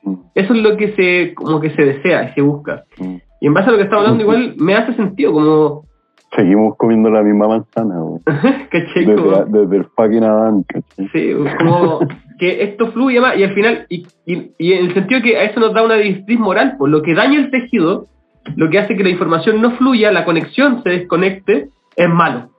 Mm, 0.08 0.16
Eso 0.36 0.54
es 0.54 0.62
lo 0.62 0.78
que 0.78 0.94
se, 0.94 1.34
como 1.34 1.60
que 1.60 1.70
se 1.72 1.84
desea 1.86 2.30
y 2.30 2.34
se 2.34 2.42
busca. 2.42 2.84
mm. 3.00 3.16
Y 3.40 3.46
en 3.48 3.54
base 3.54 3.70
a 3.70 3.72
lo 3.72 3.78
que 3.78 3.84
estamos 3.84 4.04
hablando, 4.06 4.24
igual 4.24 4.56
me 4.58 4.74
hace 4.76 4.94
sentido, 4.96 5.32
como, 5.34 5.84
Seguimos 6.36 6.76
comiendo 6.76 7.10
la 7.10 7.24
misma 7.24 7.48
manzana. 7.48 7.96
¿cachai? 8.70 9.06
desde, 9.06 9.16
Como, 9.16 9.46
desde 9.46 9.78
el 9.78 9.86
fucking 9.96 10.24
Adán, 10.24 10.64
¿cachai? 10.68 11.08
sí, 11.14 11.34
como 11.60 12.00
que 12.40 12.64
esto 12.64 12.92
fluye 12.92 13.20
más 13.22 13.38
y 13.38 13.44
al 13.44 13.54
final, 13.54 13.86
y, 13.90 14.06
y, 14.26 14.52
y 14.58 14.74
en 14.74 14.88
el 14.88 14.94
sentido 14.94 15.22
que 15.22 15.38
a 15.38 15.44
eso 15.44 15.60
nos 15.60 15.74
da 15.74 15.84
una 15.84 15.96
directriz 15.96 16.38
moral, 16.40 16.76
pues 16.78 16.92
lo 16.92 17.02
que 17.02 17.14
daña 17.16 17.40
el 17.40 17.50
tejido, 17.50 18.08
lo 18.56 18.70
que 18.70 18.80
hace 18.80 18.96
que 18.96 19.04
la 19.04 19.10
información 19.10 19.62
no 19.62 19.72
fluya, 19.78 20.12
la 20.12 20.26
conexión 20.26 20.82
se 20.84 20.90
desconecte, 20.90 21.70
es 21.96 22.10
malo. 22.10 22.50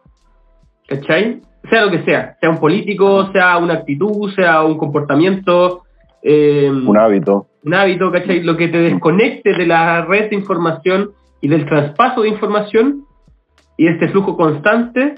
¿Cachai? 0.89 1.41
Sea 1.69 1.85
lo 1.85 1.91
que 1.91 2.03
sea, 2.05 2.37
sea 2.41 2.49
un 2.51 2.59
político, 2.59 3.31
sea 3.33 3.59
una 3.59 3.75
actitud, 3.75 4.31
sea 4.35 4.65
un 4.65 4.79
comportamiento, 4.79 5.83
eh, 6.23 6.71
Un 6.71 6.97
hábito. 6.97 7.47
un 7.65 7.75
hábito, 7.75 8.11
¿cachai? 8.13 8.43
Lo 8.43 8.57
que 8.57 8.69
te 8.69 8.79
desconecte 8.79 9.53
de 9.55 9.67
la 9.67 10.05
red 10.05 10.31
de 10.31 10.37
información 10.37 11.11
y 11.41 11.49
del 11.49 11.67
traspaso 11.67 12.23
de 12.23 12.29
información 12.31 13.05
y 13.77 13.87
este 13.87 14.09
flujo 14.09 14.37
constante 14.37 15.15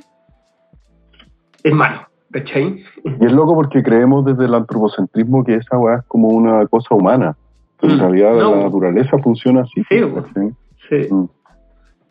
es 1.63 1.73
malo, 1.75 2.01
¿cachai? 2.31 2.83
Y 3.05 3.25
es 3.25 3.33
loco 3.33 3.55
porque 3.55 3.83
creemos 3.83 4.25
desde 4.25 4.45
el 4.47 4.55
antropocentrismo 4.55 5.45
que 5.45 5.57
esa 5.57 5.79
weá 5.79 5.97
es 5.97 6.05
como 6.07 6.29
una 6.29 6.67
cosa 6.67 6.95
humana. 6.95 7.37
Pero 7.81 7.95
en 7.95 7.99
Mm, 7.99 8.03
realidad 8.03 8.35
no. 8.35 8.57
la 8.57 8.63
naturaleza 8.65 9.19
funciona 9.19 9.63
así. 9.63 9.83
Sí, 9.89 10.01
¿cachai? 10.15 10.51
Sí. 10.89 11.15
Mm. 11.15 11.25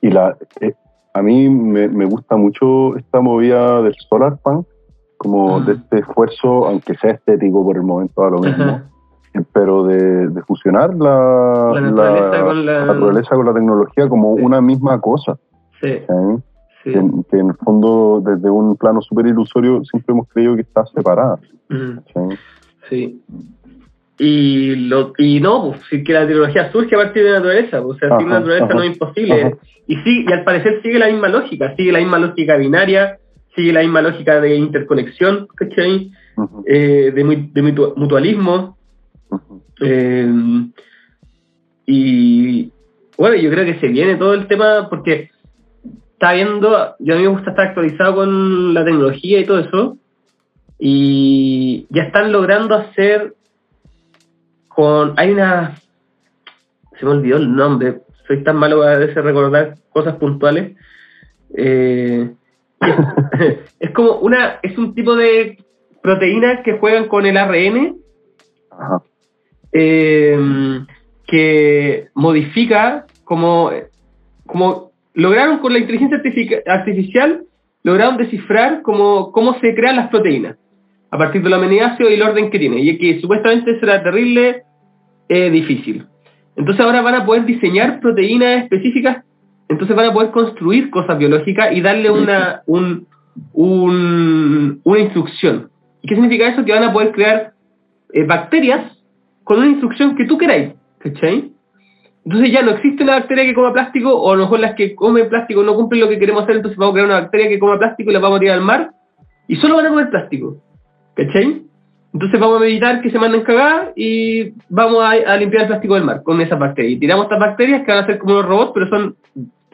Y 0.01 0.09
la, 0.11 0.35
eh, 0.61 0.73
a 1.13 1.21
mí 1.21 1.49
me, 1.49 1.87
me 1.89 2.05
gusta 2.05 2.35
mucho 2.37 2.95
esta 2.97 3.19
movida 3.21 3.81
del 3.81 3.93
solar 4.09 4.37
punk, 4.43 4.65
como 5.19 5.59
de 5.61 5.73
este 5.73 5.99
esfuerzo, 5.99 6.65
aunque 6.65 6.95
sea 6.95 7.11
estético 7.11 7.63
por 7.63 7.75
el 7.75 7.83
momento 7.83 8.23
a 8.25 8.29
lo 8.31 8.39
mismo, 8.39 8.81
eh, 9.35 9.41
pero 9.53 9.83
de, 9.83 10.29
de 10.29 10.41
fusionar 10.43 10.95
la, 10.95 11.71
La 11.75 11.81
naturaleza 11.81 12.41
con 12.43 12.65
la- 12.65 12.85
naturaleza 12.85 13.35
con 13.35 13.45
la 13.45 13.53
tecnología 13.53 14.07
como 14.09 14.35
Sí. 14.37 14.41
una 14.43 14.61
misma 14.61 14.99
cosa. 14.99 15.37
Sí. 15.81 15.99
Que, 16.83 16.93
en- 16.93 17.23
que 17.29 17.37
en 17.37 17.49
el 17.49 17.55
fondo, 17.57 18.21
desde 18.25 18.49
un 18.49 18.75
plano 18.77 19.01
súper 19.01 19.27
ilusorio, 19.27 19.83
siempre 19.83 20.13
hemos 20.13 20.27
creído 20.29 20.55
que 20.55 20.61
está 20.61 20.85
separada. 20.87 21.37
Mm, 21.67 21.99
sí. 22.89 23.21
Y, 24.17 24.75
lo, 24.87 25.13
y 25.17 25.39
no, 25.39 25.71
pues, 25.71 26.03
que 26.03 26.13
la 26.13 26.25
tecnología 26.27 26.71
surge 26.71 26.95
a 26.95 26.99
partir 26.99 27.23
de 27.23 27.29
la 27.31 27.35
naturaleza, 27.37 27.81
pues, 27.81 27.95
o 27.95 27.99
sea, 27.99 28.17
sin 28.17 28.27
la 28.29 28.35
naturaleza 28.39 28.65
ajá, 28.65 28.73
no 28.73 28.81
es 28.83 28.91
imposible. 28.93 29.41
ajá. 29.43 29.57
Y 29.87 29.95
sí, 29.97 30.25
y 30.27 30.31
al 30.33 30.43
parecer 30.43 30.81
sigue 30.81 30.99
la 30.99 31.07
misma 31.07 31.29
lógica, 31.29 31.73
sigue 31.75 31.91
la 31.91 31.99
misma 31.99 32.19
lógica 32.19 32.57
binaria, 32.57 33.17
sigue 33.55 33.73
la 33.73 33.81
misma 33.81 34.01
lógica 34.01 34.39
de 34.39 34.55
interconexión, 34.55 35.47
¿cachai? 35.55 36.11
Eh, 36.65 37.11
de, 37.13 37.49
de 37.53 37.63
mutu- 37.63 37.95
mutualismo. 37.95 38.77
Eh, 39.81 40.31
y 41.85 42.71
bueno, 43.17 43.35
yo 43.35 43.49
creo 43.49 43.65
que 43.65 43.79
se 43.79 43.87
viene 43.87 44.15
todo 44.15 44.33
el 44.33 44.47
tema 44.47 44.87
porque 44.89 45.31
está 46.13 46.33
viendo, 46.33 46.95
yo 46.99 47.13
a 47.13 47.17
mí 47.17 47.23
me 47.23 47.29
gusta 47.29 47.51
estar 47.51 47.67
actualizado 47.67 48.15
con 48.15 48.73
la 48.73 48.83
tecnología 48.83 49.39
y 49.39 49.45
todo 49.45 49.59
eso, 49.59 49.97
y 50.77 51.87
ya 51.89 52.03
están 52.03 52.31
logrando 52.31 52.75
hacer 52.75 53.35
con, 54.67 55.13
hay 55.17 55.31
una, 55.31 55.75
se 56.97 57.05
me 57.05 57.11
olvidó 57.11 57.37
el 57.37 57.55
nombre, 57.55 58.01
soy 58.27 58.43
tan 58.43 58.57
malo 58.57 58.83
a 58.83 58.97
veces 58.97 59.15
recordar 59.15 59.75
cosas 59.91 60.15
puntuales, 60.15 60.75
eh, 61.55 62.31
es, 62.81 63.57
es 63.79 63.91
como 63.91 64.13
una, 64.19 64.59
es 64.63 64.77
un 64.77 64.93
tipo 64.93 65.15
de 65.15 65.57
proteínas 66.01 66.61
que 66.63 66.73
juegan 66.77 67.07
con 67.07 67.25
el 67.25 67.37
ARN 67.37 67.97
Ajá. 68.71 69.01
eh, 69.71 70.79
que 71.27 72.07
modifica 72.15 73.05
como, 73.23 73.71
como 74.45 74.91
lograron 75.13 75.59
con 75.59 75.73
la 75.73 75.79
inteligencia 75.79 76.17
artifici- 76.17 76.61
artificial, 76.65 77.43
lograron 77.83 78.17
descifrar 78.17 78.81
cómo, 78.81 79.31
cómo 79.31 79.59
se 79.59 79.75
crean 79.75 79.97
las 79.97 80.09
proteínas 80.09 80.57
a 81.11 81.17
partir 81.17 81.41
de 81.41 81.49
los 81.49 81.61
aminoácidos 81.61 82.11
y 82.11 82.15
el 82.15 82.21
orden 82.21 82.49
que 82.51 82.59
tiene. 82.59 82.79
Y 82.81 82.97
que 82.97 83.19
supuestamente 83.19 83.79
será 83.79 84.03
terrible 84.03 84.63
eh, 85.27 85.49
difícil. 85.49 86.05
Entonces 86.55 86.83
ahora 86.83 87.01
van 87.01 87.15
a 87.15 87.25
poder 87.25 87.45
diseñar 87.45 87.99
proteínas 87.99 88.63
específicas, 88.63 89.23
entonces 89.69 89.95
van 89.95 90.07
a 90.07 90.13
poder 90.13 90.31
construir 90.31 90.89
cosas 90.89 91.17
biológicas 91.17 91.71
y 91.71 91.81
darle 91.81 92.09
una, 92.11 92.63
un, 92.65 93.07
un- 93.53 94.81
una 94.83 94.99
instrucción. 94.99 95.69
¿Y 96.01 96.07
qué 96.07 96.15
significa 96.15 96.47
eso? 96.49 96.65
Que 96.65 96.73
van 96.73 96.83
a 96.83 96.93
poder 96.93 97.11
crear 97.11 97.53
eh, 98.13 98.25
bacterias 98.25 98.97
con 99.43 99.59
una 99.59 99.67
instrucción 99.67 100.15
que 100.15 100.25
tú 100.25 100.37
queráis, 100.37 100.73
¿cachai? 100.99 101.51
Entonces 102.25 102.51
ya 102.51 102.61
no 102.61 102.71
existe 102.71 103.03
una 103.03 103.13
bacteria 103.19 103.45
que 103.45 103.53
coma 103.53 103.73
plástico, 103.73 104.13
o 104.13 104.31
a 104.31 104.35
lo 104.35 104.43
mejor 104.43 104.59
las 104.59 104.75
que 104.75 104.93
comen 104.95 105.29
plástico 105.29 105.63
no 105.63 105.75
cumplen 105.75 106.01
lo 106.01 106.09
que 106.09 106.19
queremos 106.19 106.43
hacer, 106.43 106.57
entonces 106.57 106.77
vamos 106.77 106.91
a 106.91 106.95
crear 106.95 107.07
una 107.07 107.21
bacteria 107.21 107.49
que 107.49 107.59
coma 107.59 107.79
plástico 107.79 108.09
y 108.09 108.13
la 108.13 108.19
vamos 108.19 108.37
a 108.37 108.39
tirar 108.41 108.57
al 108.57 108.63
mar, 108.65 108.91
y 109.47 109.55
solo 109.55 109.75
van 109.77 109.85
a 109.87 109.89
comer 109.89 110.09
plástico, 110.09 110.57
¿cachai? 111.15 111.63
Entonces 112.13 112.39
vamos 112.39 112.57
a 112.57 112.61
meditar 112.61 113.01
que 113.01 113.11
se 113.11 113.19
manden 113.19 113.41
cagadas 113.41 113.89
y 113.95 114.53
vamos 114.67 115.03
a, 115.03 115.37
limpiar 115.37 115.63
el 115.63 115.67
plástico 115.69 115.93
del 115.95 116.03
mar 116.03 116.23
con 116.23 116.41
esas 116.41 116.57
bacterias. 116.57 116.93
Y 116.93 116.99
tiramos 116.99 117.25
estas 117.25 117.39
bacterias 117.39 117.83
que 117.85 117.91
van 117.91 118.03
a 118.03 118.07
ser 118.07 118.17
como 118.17 118.33
unos 118.33 118.45
robots, 118.47 118.71
pero 118.73 118.87
son, 118.89 119.15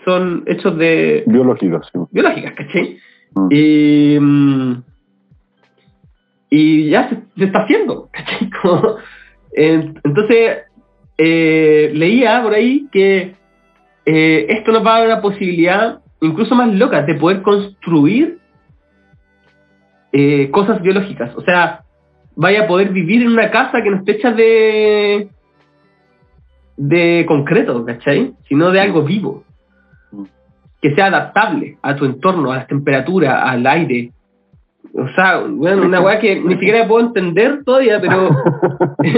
son 0.05 0.43
hechos 0.45 0.77
de 0.77 1.23
Biológica, 1.25 1.81
sí. 1.91 1.99
biológicas, 2.11 2.53
¿cachai? 2.53 2.97
Mm. 3.33 3.47
Y, 3.49 4.17
mm, 4.19 4.83
y 6.51 6.89
ya 6.89 7.09
se, 7.09 7.15
se 7.37 7.45
está 7.45 7.63
haciendo, 7.63 8.09
¿cachai? 8.13 8.49
Como, 8.61 8.97
eh, 9.57 9.93
entonces, 10.03 10.57
eh, 11.17 11.91
leía 11.93 12.41
por 12.43 12.53
ahí 12.53 12.87
que 12.91 13.33
eh, 14.05 14.45
esto 14.49 14.71
nos 14.71 14.85
va 14.85 14.95
a 14.95 14.99
dar 14.99 15.07
una 15.07 15.21
posibilidad 15.21 15.99
incluso 16.21 16.55
más 16.55 16.73
loca 16.73 17.01
de 17.01 17.15
poder 17.15 17.41
construir 17.41 18.37
eh, 20.11 20.49
cosas 20.51 20.81
biológicas. 20.81 21.35
O 21.35 21.41
sea, 21.41 21.81
vaya 22.35 22.63
a 22.63 22.67
poder 22.67 22.89
vivir 22.89 23.23
en 23.23 23.29
una 23.29 23.49
casa 23.49 23.81
que 23.81 23.89
no 23.89 23.97
esté 23.97 24.13
hecha 24.13 24.31
de 24.31 25.29
de 26.77 27.25
concreto, 27.27 27.85
¿cachai? 27.85 28.33
Sino 28.49 28.69
de 28.69 28.81
algo 28.81 29.03
vivo 29.03 29.45
que 30.85 30.93
sea 30.93 31.07
adaptable 31.07 31.79
a 31.81 31.95
tu 31.95 32.05
entorno, 32.05 32.51
a 32.51 32.57
las 32.57 32.67
temperaturas, 32.67 33.41
al 33.43 33.65
aire. 33.65 34.11
O 34.93 35.07
sea, 35.15 35.39
bueno, 35.39 35.83
una 35.83 35.99
weá 35.99 36.19
que 36.19 36.39
ni 36.39 36.53
siquiera 36.53 36.87
puedo 36.87 37.07
entender 37.07 37.63
todavía, 37.63 37.99
pero. 37.99 38.29
Yo 39.03 39.11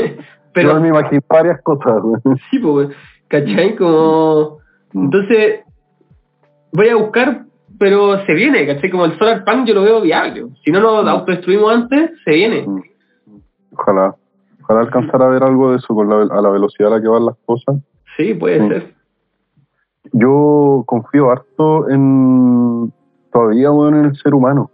pero 0.53 0.79
me 0.79 0.87
imagino 0.87 1.21
varias 1.27 1.61
cosas. 1.63 2.01
sí, 2.49 2.59
pues, 2.59 2.87
¿cachai? 3.27 3.75
Como. 3.75 4.59
Entonces, 4.93 5.65
voy 6.71 6.87
a 6.87 6.95
buscar, 6.95 7.43
pero 7.77 8.25
se 8.25 8.33
viene, 8.33 8.65
¿cachai? 8.65 8.89
Como 8.89 9.03
el 9.03 9.17
Solar 9.19 9.43
Punk 9.43 9.67
yo 9.67 9.73
lo 9.73 9.83
veo 9.83 9.99
viable. 9.99 10.45
Si 10.63 10.71
no 10.71 10.79
nos 10.79 11.05
autodestruimos 11.05 11.69
antes, 11.69 12.11
se 12.23 12.31
viene. 12.31 12.65
Ojalá. 13.73 14.15
Ojalá 14.63 14.79
alcanzar 14.79 15.21
a 15.21 15.27
ver 15.27 15.43
algo 15.43 15.71
de 15.71 15.79
eso 15.79 15.93
con 15.93 16.07
la, 16.07 16.33
a 16.33 16.41
la 16.41 16.49
velocidad 16.49 16.93
a 16.93 16.95
la 16.95 17.01
que 17.01 17.09
van 17.09 17.25
las 17.25 17.35
cosas. 17.45 17.75
Sí, 18.15 18.33
puede 18.35 18.61
Sí. 18.61 18.67
ser. 18.69 18.96
Yo 20.13 20.83
confío 20.85 21.31
harto 21.31 21.89
en 21.89 22.91
todavía 23.31 23.69
bueno, 23.69 23.99
en 23.99 24.05
el 24.05 24.15
ser 24.17 24.33
humano, 24.33 24.69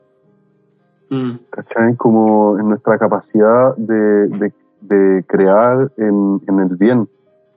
Mm, 1.09 1.31
¿cachai? 1.51 1.95
Como 1.95 2.57
en 2.57 2.69
nuestra 2.69 2.97
capacidad 2.97 3.75
de, 3.75 4.27
de, 4.29 4.53
de 4.81 5.23
crear 5.27 5.91
en, 5.97 6.41
en 6.47 6.59
el 6.59 6.75
bien. 6.75 7.07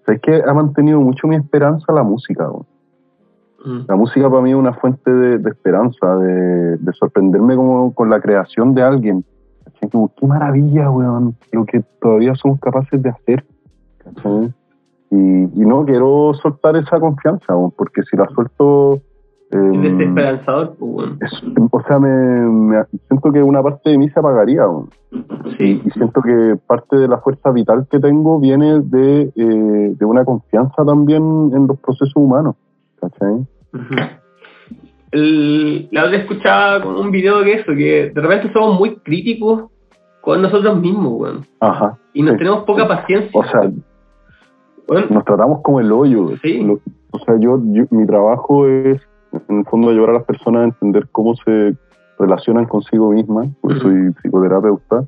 Sabes 0.04 0.20
que 0.20 0.42
ha 0.46 0.52
mantenido 0.52 1.00
mucho 1.00 1.26
mi 1.26 1.36
esperanza 1.36 1.90
la 1.92 2.02
música. 2.02 2.48
mm, 3.64 3.84
La 3.88 3.96
música 3.96 4.28
para 4.28 4.42
mí 4.42 4.50
es 4.50 4.56
una 4.56 4.74
fuente 4.74 5.10
de, 5.10 5.38
de 5.38 5.50
esperanza, 5.50 6.16
de, 6.18 6.76
de 6.76 6.92
sorprenderme 6.92 7.56
como 7.56 7.94
con 7.94 8.10
la 8.10 8.20
creación 8.20 8.74
de 8.74 8.82
alguien. 8.82 9.24
¿Cachai? 9.64 9.88
Como, 9.90 10.12
qué 10.14 10.26
maravilla, 10.26 10.90
weón, 10.90 11.34
lo 11.52 11.64
que 11.64 11.82
todavía 12.00 12.34
somos 12.34 12.60
capaces 12.60 13.00
de 13.02 13.08
hacer. 13.08 13.44
¿cachai? 14.04 14.52
Y, 15.10 15.16
y 15.16 15.64
no 15.66 15.84
quiero 15.84 16.32
soltar 16.42 16.76
esa 16.76 16.98
confianza, 16.98 17.54
porque 17.76 18.02
si 18.10 18.16
la 18.16 18.26
suelto... 18.34 19.00
eh, 19.52 19.70
Es 19.74 19.82
desesperanzador, 19.82 20.74
pues, 20.78 20.90
bueno. 20.92 21.16
es- 21.20 21.42
o 21.70 21.82
sea, 21.86 21.98
me, 22.00 22.08
me- 22.10 22.84
siento 23.06 23.30
que 23.32 23.42
una 23.42 23.62
parte 23.62 23.90
de 23.90 23.98
mí 23.98 24.08
se 24.10 24.18
apagaría. 24.18 24.64
Sí. 25.58 25.80
Y 25.84 25.90
siento 25.90 26.20
que 26.22 26.56
parte 26.66 26.96
de 26.96 27.06
la 27.08 27.18
fuerza 27.18 27.52
vital 27.52 27.86
que 27.90 28.00
tengo 28.00 28.40
viene 28.40 28.80
de, 28.80 29.32
eh, 29.36 29.94
de 29.96 30.04
una 30.04 30.24
confianza 30.24 30.84
también 30.84 31.22
en 31.54 31.66
los 31.68 31.78
procesos 31.78 32.12
humanos. 32.16 32.56
¿cachai? 33.00 33.34
Ujú. 33.74 33.94
El- 35.12 35.88
la 35.92 36.04
otra 36.04 36.16
escuchaba 36.18 36.82
como 36.82 37.00
un 37.00 37.10
video 37.10 37.40
de 37.42 37.52
eso, 37.54 37.72
que 37.72 38.10
de 38.14 38.20
repente 38.20 38.52
somos 38.52 38.78
muy 38.78 38.96
críticos 38.96 39.64
con 40.20 40.42
nosotros 40.42 40.80
mismos, 40.80 41.12
weón. 41.20 41.46
Ajá. 41.60 41.96
Y 42.12 42.22
nos 42.22 42.32
Sí. 42.32 42.38
tenemos 42.38 42.64
poca 42.64 42.88
paciencia. 42.88 43.30
O 43.32 43.44
sea, 43.44 43.70
Nos 45.10 45.24
tratamos 45.24 45.60
como 45.62 45.80
el 45.80 45.90
hoyo. 45.92 46.36
Sí. 46.42 46.62
Lo- 46.62 46.80
o 47.10 47.18
sea, 47.20 47.36
yo, 47.38 47.60
yo- 47.66 47.84
mi 47.90 48.06
trabajo 48.06 48.66
es, 48.68 49.00
en 49.48 49.58
el 49.60 49.64
fondo, 49.66 49.90
ayudar 49.90 50.10
a 50.10 50.14
las 50.14 50.24
personas 50.24 50.62
a 50.62 50.64
entender 50.66 51.08
cómo 51.12 51.34
se 51.36 51.74
relacionan 52.18 52.66
consigo 52.66 53.10
mismas, 53.10 53.48
porque 53.60 53.80
soy 53.80 54.12
psicoterapeuta, 54.22 55.04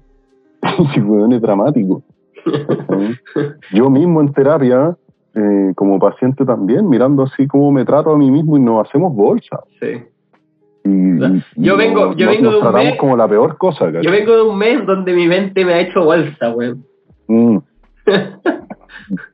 y 0.97 1.01
weón, 1.01 1.33
es 1.33 1.41
dramático. 1.41 2.03
yo 3.72 3.91
mismo 3.91 4.20
en 4.20 4.33
terapia, 4.33 4.97
eh, 5.35 5.72
como 5.76 5.99
paciente 5.99 6.45
también, 6.45 6.89
mirando 6.89 7.22
así 7.24 7.47
cómo 7.47 7.70
me 7.70 7.85
trato 7.85 8.11
a 8.11 8.18
mí 8.18 8.31
mismo 8.31 8.57
y 8.57 8.61
nos 8.61 8.87
hacemos 8.87 9.14
bolsa. 9.14 9.61
sí. 9.81 10.03
Y, 10.85 10.91
y- 10.91 11.43
Yo 11.57 11.76
vengo- 11.76 12.07
nos- 12.07 12.16
yo 12.16 12.26
vengo 12.29 12.43
nos 12.45 12.53
de 12.53 12.57
un 12.59 12.62
tratamos 12.62 12.85
mes- 12.93 12.99
como 12.99 13.16
la 13.16 13.29
peor 13.29 13.59
cosa, 13.59 13.87
¿cachai? 13.87 14.03
Yo 14.05 14.11
vengo 14.11 14.35
de 14.37 14.43
un 14.43 14.57
mes 14.57 14.87
donde 14.87 15.12
mi 15.12 15.26
mente 15.29 15.62
me 15.64 15.74
ha 15.74 15.81
hecho 15.81 16.03
bolsa, 16.05 16.55
weón. 16.55 16.83
Mm. 17.26 17.59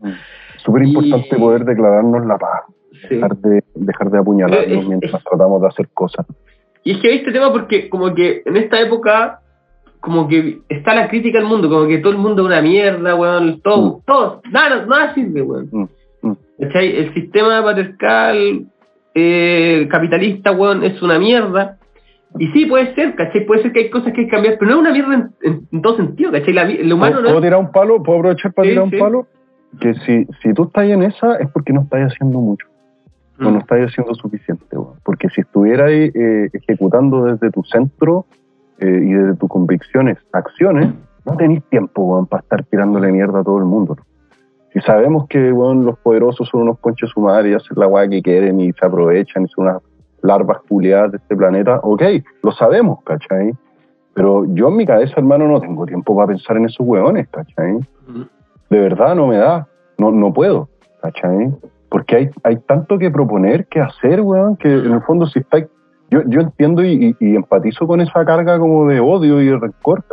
Súper 0.64 0.82
importante 0.84 1.28
Y- 1.36 1.38
poder 1.38 1.64
declararnos 1.64 2.26
la 2.26 2.38
paz, 2.38 2.62
Sí. 3.08 3.14
dejar 3.16 3.36
de, 3.36 3.62
dejar 3.74 4.10
de 4.10 4.18
apuñalarnos 4.18 4.66
es- 4.78 4.86
mientras 4.88 5.14
es- 5.14 5.24
tratamos 5.24 5.60
de 5.62 5.68
hacer 5.68 5.88
cosas. 5.94 6.26
Y 6.84 6.92
es 6.92 6.98
que 6.98 7.14
este 7.14 7.32
tema 7.32 7.52
porque 7.52 7.88
como 7.88 8.14
que 8.14 8.42
en 8.44 8.56
esta 8.56 8.80
época 8.80 9.40
como 10.00 10.28
que 10.28 10.60
está 10.68 10.94
la 10.94 11.08
crítica 11.08 11.38
al 11.40 11.46
mundo, 11.46 11.68
como 11.68 11.86
que 11.88 11.98
todo 11.98 12.12
el 12.12 12.18
mundo 12.18 12.42
es 12.42 12.46
una 12.46 12.62
mierda, 12.62 13.14
weón, 13.16 13.60
todo, 13.60 13.98
Mm. 13.98 14.00
todo, 14.06 14.42
nada, 14.52 14.86
nada 14.86 15.12
sirve, 15.14 15.42
weón. 15.42 15.68
Mm, 15.72 15.86
mm. 16.28 16.36
¿Cachai? 16.60 16.96
El 16.96 17.14
sistema 17.14 17.62
patriarcal 17.64 18.66
eh, 19.14 19.88
capitalista, 19.90 20.52
weón, 20.52 20.84
es 20.84 21.00
una 21.02 21.18
mierda. 21.18 21.78
Y 22.38 22.48
sí, 22.48 22.66
puede 22.66 22.94
ser, 22.94 23.14
¿cachai? 23.14 23.46
Puede 23.46 23.62
ser 23.62 23.72
que 23.72 23.80
hay 23.80 23.90
cosas 23.90 24.12
que 24.12 24.20
hay 24.20 24.26
que 24.26 24.30
cambiar, 24.30 24.58
pero 24.58 24.70
no 24.70 24.76
es 24.76 24.80
una 24.82 24.92
mierda 24.92 25.14
en, 25.14 25.30
en- 25.42 25.68
en 25.72 25.82
todo 25.82 25.96
sentido, 25.96 26.30
¿cachai? 26.32 26.52
La 26.52 26.62
el 26.62 26.92
humano 26.92 27.14
¿Puedo, 27.16 27.22
no 27.22 27.28
puedo 27.30 27.40
tirar 27.40 27.60
un 27.60 27.72
palo? 27.72 28.02
¿Puedo 28.02 28.18
aprovechar 28.18 28.52
para 28.52 28.66
Sí, 28.66 28.70
tirar 28.72 28.84
un 28.84 28.90
sí. 28.90 28.96
palo? 28.98 29.26
Que 29.80 29.94
si, 29.94 30.26
si 30.42 30.54
tú 30.54 30.64
estás 30.64 30.84
en 30.84 31.02
esa 31.02 31.36
es 31.36 31.50
porque 31.50 31.72
no 31.72 31.82
estás 31.82 32.12
haciendo 32.12 32.40
mucho, 32.40 32.66
o 33.38 33.44
no 33.44 33.50
Mm, 33.50 33.56
estás 33.58 33.78
haciendo 33.90 34.14
suficiente. 34.14 34.76
weón. 34.76 34.94
Porque 35.04 35.28
si 35.30 35.42
estuvieras 35.42 35.90
eh, 35.90 36.48
ejecutando 36.52 37.24
desde 37.24 37.50
tu 37.50 37.62
centro 37.64 38.24
eh, 38.78 38.86
y 38.86 39.12
desde 39.12 39.36
tus 39.36 39.48
convicciones 39.48 40.18
acciones, 40.32 40.94
no 41.24 41.36
tenés 41.36 41.62
tiempo 41.64 42.02
weón, 42.02 42.26
para 42.26 42.42
estar 42.42 42.64
tirándole 42.64 43.12
mierda 43.12 43.40
a 43.40 43.44
todo 43.44 43.58
el 43.58 43.64
mundo. 43.64 43.96
Si 44.72 44.80
sabemos 44.80 45.26
que 45.28 45.52
weón, 45.52 45.84
los 45.84 45.98
poderosos 45.98 46.48
son 46.48 46.62
unos 46.62 46.78
conches 46.78 47.10
sumados 47.10 47.46
y 47.46 47.54
hacen 47.54 47.78
la 47.78 47.86
weá 47.86 48.08
que 48.08 48.22
quieren 48.22 48.60
y 48.60 48.72
se 48.72 48.86
aprovechan 48.86 49.44
y 49.44 49.48
son 49.48 49.66
unas 49.66 49.82
larvas 50.22 50.58
culiadas 50.68 51.12
de 51.12 51.18
este 51.18 51.36
planeta, 51.36 51.80
ok, 51.82 52.02
lo 52.42 52.52
sabemos, 52.52 53.02
¿cachai? 53.04 53.52
Pero 54.14 54.44
yo 54.54 54.68
en 54.68 54.76
mi 54.76 54.86
cabeza, 54.86 55.14
hermano, 55.18 55.46
no 55.46 55.60
tengo 55.60 55.86
tiempo 55.86 56.16
para 56.16 56.28
pensar 56.28 56.56
en 56.56 56.64
esos 56.66 56.86
hueones, 56.86 57.28
¿cachai? 57.28 57.74
mm, 57.74 58.22
de 58.70 58.80
verdad 58.80 59.14
no 59.14 59.26
me 59.26 59.36
da, 59.36 59.68
no, 59.98 60.10
no 60.10 60.32
puedo, 60.32 60.68
¿cachai? 61.02 61.54
Porque 61.88 62.16
hay, 62.16 62.30
hay 62.42 62.56
tanto 62.66 62.98
que 62.98 63.10
proponer, 63.10 63.66
que 63.66 63.80
hacer, 63.80 64.20
weón, 64.20 64.56
que 64.56 64.72
en 64.72 64.92
el 64.92 65.02
fondo 65.02 65.26
si 65.26 65.40
está... 65.40 65.58
Yo, 66.08 66.20
yo 66.26 66.40
entiendo 66.40 66.84
y, 66.84 67.16
y- 67.18 67.34
empatizo 67.34 67.86
con 67.86 68.00
esa 68.00 68.24
carga 68.24 68.58
como 68.60 68.86
de 68.86 69.00
odio 69.00 69.40
y 69.40 69.46
de 69.46 69.58
rencor. 69.58 70.04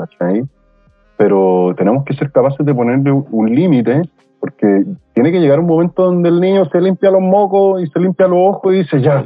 Pero 1.18 1.74
tenemos 1.78 2.04
que 2.04 2.16
ser 2.16 2.32
capaces 2.32 2.66
de 2.66 2.74
ponerle 2.74 3.12
un, 3.12 3.54
límite, 3.54 4.02
porque 4.40 4.86
tiene 5.14 5.32
que 5.32 5.40
llegar 5.40 5.60
un 5.60 5.68
momento 5.68 6.06
donde 6.06 6.30
el 6.30 6.42
niño 6.42 6.66
se 6.66 6.82
limpia 6.82 7.12
los 7.12 7.22
mocos 7.22 7.84
y 7.84 7.88
se 7.88 8.00
limpia 8.00 8.28
los 8.28 8.40
ojos 8.40 8.74
y 8.74 8.78
dice, 8.78 9.02
ya, 9.02 9.24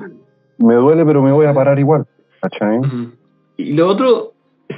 me 0.57 0.75
duele, 0.75 1.05
pero 1.05 1.21
me 1.21 1.31
voy 1.31 1.45
a 1.45 1.53
parar 1.53 1.79
igual, 1.79 2.05
¿cachai? 2.41 2.81
Y 3.55 3.73
lo 3.73 3.87
otro, 3.87 4.33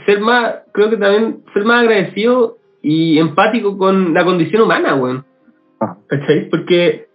ser 0.06 0.22
más, 0.22 0.58
creo 0.72 0.92
que 0.92 0.98
también 0.98 1.44
ser 1.54 1.66
más 1.66 1.82
agradecido 1.82 2.59
y 2.82 3.18
empático 3.20 3.78
con 3.78 4.14
la 4.14 4.24
condición 4.24 4.64
humana, 4.64 4.96
weón. 4.96 5.26
Ah. 5.80 5.98
¿Cachai? 6.08 6.50
Porque 6.50 7.08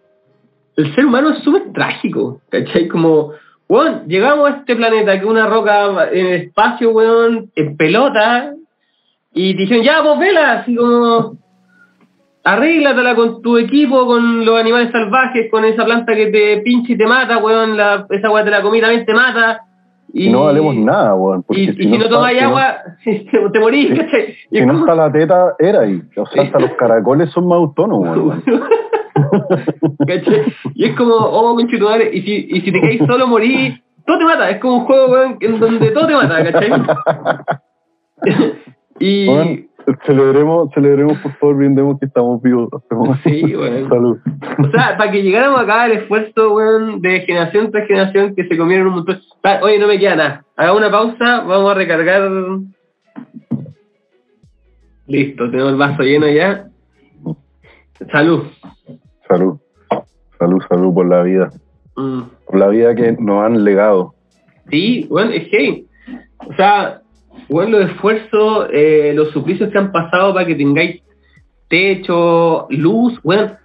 el 0.77 0.95
ser 0.95 1.07
humano 1.07 1.31
es 1.31 1.39
súper 1.43 1.73
trágico, 1.73 2.41
¿cachai? 2.51 2.89
Como, 2.89 3.33
weón, 3.69 4.07
llegamos 4.07 4.51
a 4.51 4.57
este 4.59 4.77
planeta 4.77 5.13
que 5.13 5.25
es 5.25 5.31
una 5.31 5.47
roca 5.47 6.09
en 6.11 6.27
el 6.27 6.43
espacio, 6.43 6.91
weón, 6.91 7.51
en 7.55 7.77
pelota, 7.77 8.55
y 9.33 9.55
dijeron, 9.55 9.85
ya, 9.85 10.01
vos 10.01 10.19
vela, 10.19 10.61
así 10.61 10.77
como, 10.77 11.37
arréglatela 12.45 13.15
con 13.15 13.43
tu 13.43 13.59
equipo, 13.59 14.07
con 14.07 14.45
los 14.45 14.61
animales 14.61 14.93
salvajes, 14.93 15.51
con 15.51 15.65
esa 15.65 15.85
planta 15.85 16.15
que 16.15 16.27
te 16.27 16.59
pincha 16.59 16.93
y 16.93 16.99
te 16.99 17.07
mata, 17.07 17.39
weón, 17.39 17.77
la, 17.77 18.07
esa 18.11 18.27
agua 18.27 18.45
de 18.45 18.51
la 18.51 18.63
comida 18.63 18.87
también 18.87 19.07
te 19.07 19.15
mata. 19.15 19.63
Y, 20.17 20.31
no 20.31 20.45
valemos 20.45 20.77
nada, 20.77 21.17
weón. 21.17 21.45
Y, 21.51 21.71
y, 21.71 21.75
si, 21.75 21.99
no, 21.99 22.09
tomas 22.09 22.33
agua, 22.41 22.77
te, 23.05 23.51
te 23.53 23.61
morís, 23.61 23.89
si, 23.89 23.97
¿cachai? 23.97 24.35
Si 24.49 24.65
no 24.65 24.79
está 24.79 24.95
la 24.95 25.11
teta, 25.11 25.57
era 25.59 25.81
ahí. 25.81 26.01
O 26.17 26.25
sea, 26.27 26.45
hasta 26.45 26.61
los 26.61 26.71
caracoles 26.75 27.31
son 27.31 27.49
más 27.49 27.57
autónomos, 27.57 28.17
weón. 28.17 28.45
¿Cachai? 30.07 30.55
Y 30.77 30.85
es 30.85 30.97
como, 30.97 31.15
oh, 31.17 31.57
conchetumare, 31.57 32.11
y 32.15 32.23
si, 32.23 32.47
y 32.49 32.61
si 32.61 32.71
te 32.71 32.81
caes 32.81 33.01
solo, 33.05 33.27
morís, 33.27 33.75
todo 34.07 34.19
te 34.19 34.25
mata. 34.25 34.51
Es 34.51 34.61
como 34.61 34.77
un 34.77 34.85
juego, 34.85 35.13
weón, 35.13 35.37
en 35.41 35.59
donde 35.59 35.91
todo 35.91 36.07
te 36.07 36.15
mata, 36.15 36.45
¿cachai? 36.45 36.71
y... 39.01 39.69
celebremos, 40.07 40.71
celebremos, 40.75 41.19
por 41.19 41.33
favor, 41.37 41.57
brindemos 41.57 41.99
que 41.99 42.07
estamos 42.07 42.41
vivos. 42.43 42.69
Sí, 43.25 43.43
weón. 43.57 43.89
Salud. 43.89 44.19
O 44.59 44.71
sea, 44.71 44.97
para 44.97 45.11
que 45.11 45.23
llegáramos 45.23 45.61
acá 45.61 45.87
el 45.87 45.93
esfuerzo, 45.93 46.55
weón, 46.55 47.01
de 47.01 47.21
generación 47.21 47.71
tras 47.71 47.87
generación 47.87 48.35
que 48.35 48.47
se 48.47 48.57
comieron 48.57 48.89
un 48.89 48.95
montón. 48.95 49.21
Oye, 49.63 49.79
no 49.79 49.87
me 49.87 49.99
queda 49.99 50.17
nada. 50.17 50.45
Hagamos 50.57 50.81
una 50.81 50.91
pausa, 50.91 51.41
vamos 51.41 51.71
a 51.71 51.75
recargar. 51.75 52.31
Listo, 55.07 55.51
tenemos 55.51 55.73
el 55.73 55.79
vaso 55.79 56.03
lleno 56.03 56.29
ya. 56.29 56.69
Salud. 58.11 58.45
Salud. 59.29 59.59
Salud, 60.39 60.63
salud 60.69 60.95
por 60.95 61.07
la 61.07 61.23
vida. 61.23 61.51
Mm. 61.97 62.23
Por 62.47 62.59
la 62.59 62.69
vida 62.69 62.95
que 62.95 63.13
nos 63.13 63.45
han 63.45 63.65
legado. 63.65 64.15
Sí, 64.71 65.07
bueno, 65.11 65.31
es 65.31 65.49
que, 65.49 65.85
o 66.39 66.55
sea, 66.55 67.03
bueno, 67.49 67.79
los 67.79 67.91
esfuerzos, 67.91 68.69
eh, 68.73 69.13
los 69.15 69.31
suplicios 69.31 69.71
que 69.71 69.79
han 69.79 69.93
pasado 69.93 70.35
para 70.35 70.47
que 70.47 70.55
tengáis 70.55 71.03
techo, 71.69 72.67
luz, 72.71 73.21
bueno, 73.23 73.57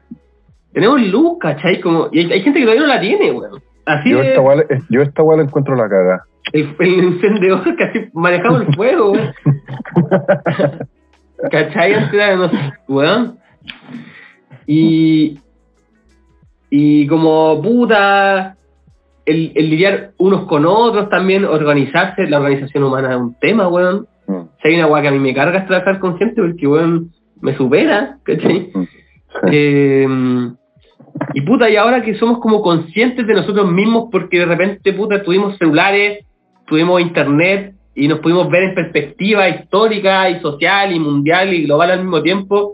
tenemos 0.74 1.02
luz, 1.02 1.38
¿cachai? 1.40 1.80
Como, 1.80 2.10
y 2.12 2.20
hay, 2.20 2.32
hay 2.32 2.42
gente 2.42 2.60
que 2.60 2.66
todavía 2.66 2.82
no 2.82 2.94
la 2.94 3.02
tiene, 3.02 3.32
bueno. 3.32 3.58
Así 3.86 4.12
Yo 4.12 4.22
esta 4.22 4.40
guay, 4.40 4.60
yo 4.90 5.02
esta 5.02 5.22
guay 5.24 5.38
la 5.40 5.44
encuentro 5.46 5.76
la 5.76 5.90
caga. 5.90 6.24
el, 6.54 6.76
el 6.80 7.00
encendedor 7.00 7.76
casi 7.78 8.08
manejamos 8.14 8.62
el 8.68 8.76
fuego, 8.76 9.12
weón. 9.12 9.34
¿Cachai? 11.52 11.94
Antes 11.94 12.38
no 12.38 12.50
sé, 12.50 12.74
weón. 12.88 13.40
Y, 14.68 15.40
y 16.70 17.08
como 17.08 17.60
puta, 17.62 18.56
el, 19.30 19.52
el 19.56 19.70
lidiar 19.70 20.12
unos 20.18 20.46
con 20.46 20.66
otros 20.66 21.10
también, 21.10 21.46
organizarse, 21.46 22.28
la 22.28 22.38
organización 22.38 22.84
humana 22.84 23.12
es 23.12 23.18
un 23.18 23.36
tema, 23.40 23.68
weón. 23.68 24.08
Mm, 24.28 24.42
Si 24.62 24.68
hay 24.68 24.76
una 24.76 24.88
weá 24.88 25.02
que 25.02 25.08
a 25.10 25.12
mí 25.12 25.20
me 25.20 25.34
carga 25.34 25.60
es 25.60 25.68
trabajar 25.68 26.00
con 26.00 26.18
gente 26.18 26.42
porque, 26.42 26.68
weón, 26.68 27.12
me 27.42 27.56
supera, 27.56 28.18
¿cachai? 28.24 28.72
mm. 28.74 28.84
Sí. 28.84 28.90
Eh, 29.52 30.08
y 31.34 31.42
puta, 31.42 31.70
y 31.70 31.76
ahora 31.76 32.02
que 32.02 32.16
somos 32.16 32.40
como 32.40 32.62
conscientes 32.62 33.28
de 33.28 33.34
nosotros 33.34 33.72
mismos 33.72 34.10
porque 34.12 34.40
de 34.40 34.46
repente, 34.46 34.94
puta, 34.94 35.22
tuvimos 35.22 35.58
celulares, 35.58 36.26
tuvimos 36.66 37.02
internet 37.02 37.76
y 37.96 38.08
nos 38.08 38.20
pudimos 38.20 38.50
ver 38.50 38.64
en 38.64 38.76
perspectiva 38.76 39.50
histórica 39.50 40.30
y 40.30 40.40
social 40.40 40.92
y 40.94 41.00
mundial 41.00 41.54
y 41.54 41.64
global 41.66 41.92
al 41.92 42.00
mismo 42.00 42.22
tiempo, 42.22 42.74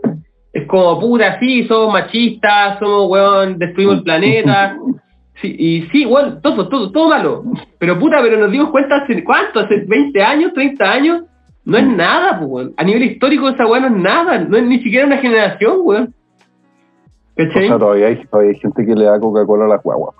es 0.52 0.66
como, 0.66 0.98
puta, 0.98 1.38
sí, 1.38 1.66
somos 1.66 1.92
machistas, 1.92 2.78
somos, 2.78 3.10
weón, 3.10 3.58
destruimos 3.58 3.96
el 3.96 4.02
planeta. 4.04 4.76
Sí, 5.42 5.54
y 5.58 5.82
sí, 5.92 6.06
weón, 6.06 6.40
todo, 6.42 6.68
todo, 6.68 6.90
todo 6.92 7.08
malo. 7.08 7.44
Pero 7.78 7.98
puta, 7.98 8.18
pero 8.22 8.38
nos 8.38 8.50
dimos 8.50 8.70
cuenta 8.70 8.96
hace, 8.96 9.22
¿cuánto? 9.22 9.60
Hace 9.60 9.84
20 9.86 10.22
años, 10.22 10.52
30 10.54 10.90
años. 10.92 11.22
No 11.64 11.76
es 11.78 11.86
nada, 11.86 12.38
pues, 12.38 12.50
weón. 12.50 12.74
A 12.76 12.84
nivel 12.84 13.02
histórico 13.04 13.48
esa 13.48 13.66
weón 13.66 13.82
no 13.82 13.88
es 13.96 14.02
nada. 14.02 14.38
No 14.38 14.56
es 14.56 14.64
ni 14.64 14.82
siquiera 14.82 15.06
una 15.06 15.18
generación, 15.18 15.78
weón. 15.82 16.14
O 16.14 17.36
¿Cachai? 17.36 17.68
sea, 17.68 17.78
todavía 17.78 18.06
hay, 18.06 18.24
todavía 18.30 18.52
hay 18.52 18.58
gente 18.60 18.86
que 18.86 18.94
le 18.94 19.04
da 19.04 19.20
Coca-Cola 19.20 19.66
a 19.66 19.68
las 19.68 19.82
guaguas. 19.82 20.14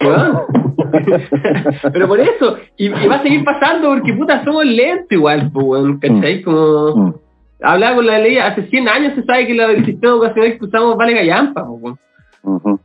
Pero 1.92 2.08
por 2.08 2.20
eso, 2.20 2.56
y, 2.76 2.86
y 2.86 3.06
va 3.08 3.16
a 3.16 3.22
seguir 3.22 3.44
pasando 3.44 3.90
porque 3.90 4.12
puta 4.12 4.42
somos 4.44 4.64
lentos 4.64 5.06
igual, 5.12 5.50
pues, 5.52 5.66
weón, 5.66 5.98
¿cachai? 5.98 6.42
Como 6.42 6.96
Mm. 6.96 7.14
hablaba 7.62 7.96
con 7.96 8.06
la 8.06 8.18
ley, 8.18 8.38
hace 8.38 8.66
100 8.68 8.88
años 8.88 9.14
se 9.14 9.22
sabe 9.22 9.46
que 9.46 9.54
la 9.54 9.68
del 9.68 9.84
sistema 9.84 10.14
educacional 10.14 10.58
que 10.58 10.64
usamos 10.64 10.96
vale 10.96 11.14
gallampa, 11.14 11.64
pues, 11.66 11.82
weón. 11.82 11.98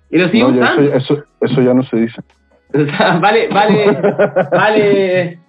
Y 0.10 0.18
lo 0.18 0.28
sigue 0.30 0.43
No, 0.43 0.51
ya 0.51 0.62
usando. 0.64 0.82
eso, 0.93 1.14
eso, 1.14 1.24
eso 1.41 1.62
ya 1.62 1.74
no 1.74 1.84
se 1.84 1.97
dice. 1.97 2.22
O 2.72 2.86
sea, 2.97 3.18
vale, 3.18 3.47
vale, 3.51 3.97
vale, 4.51 5.39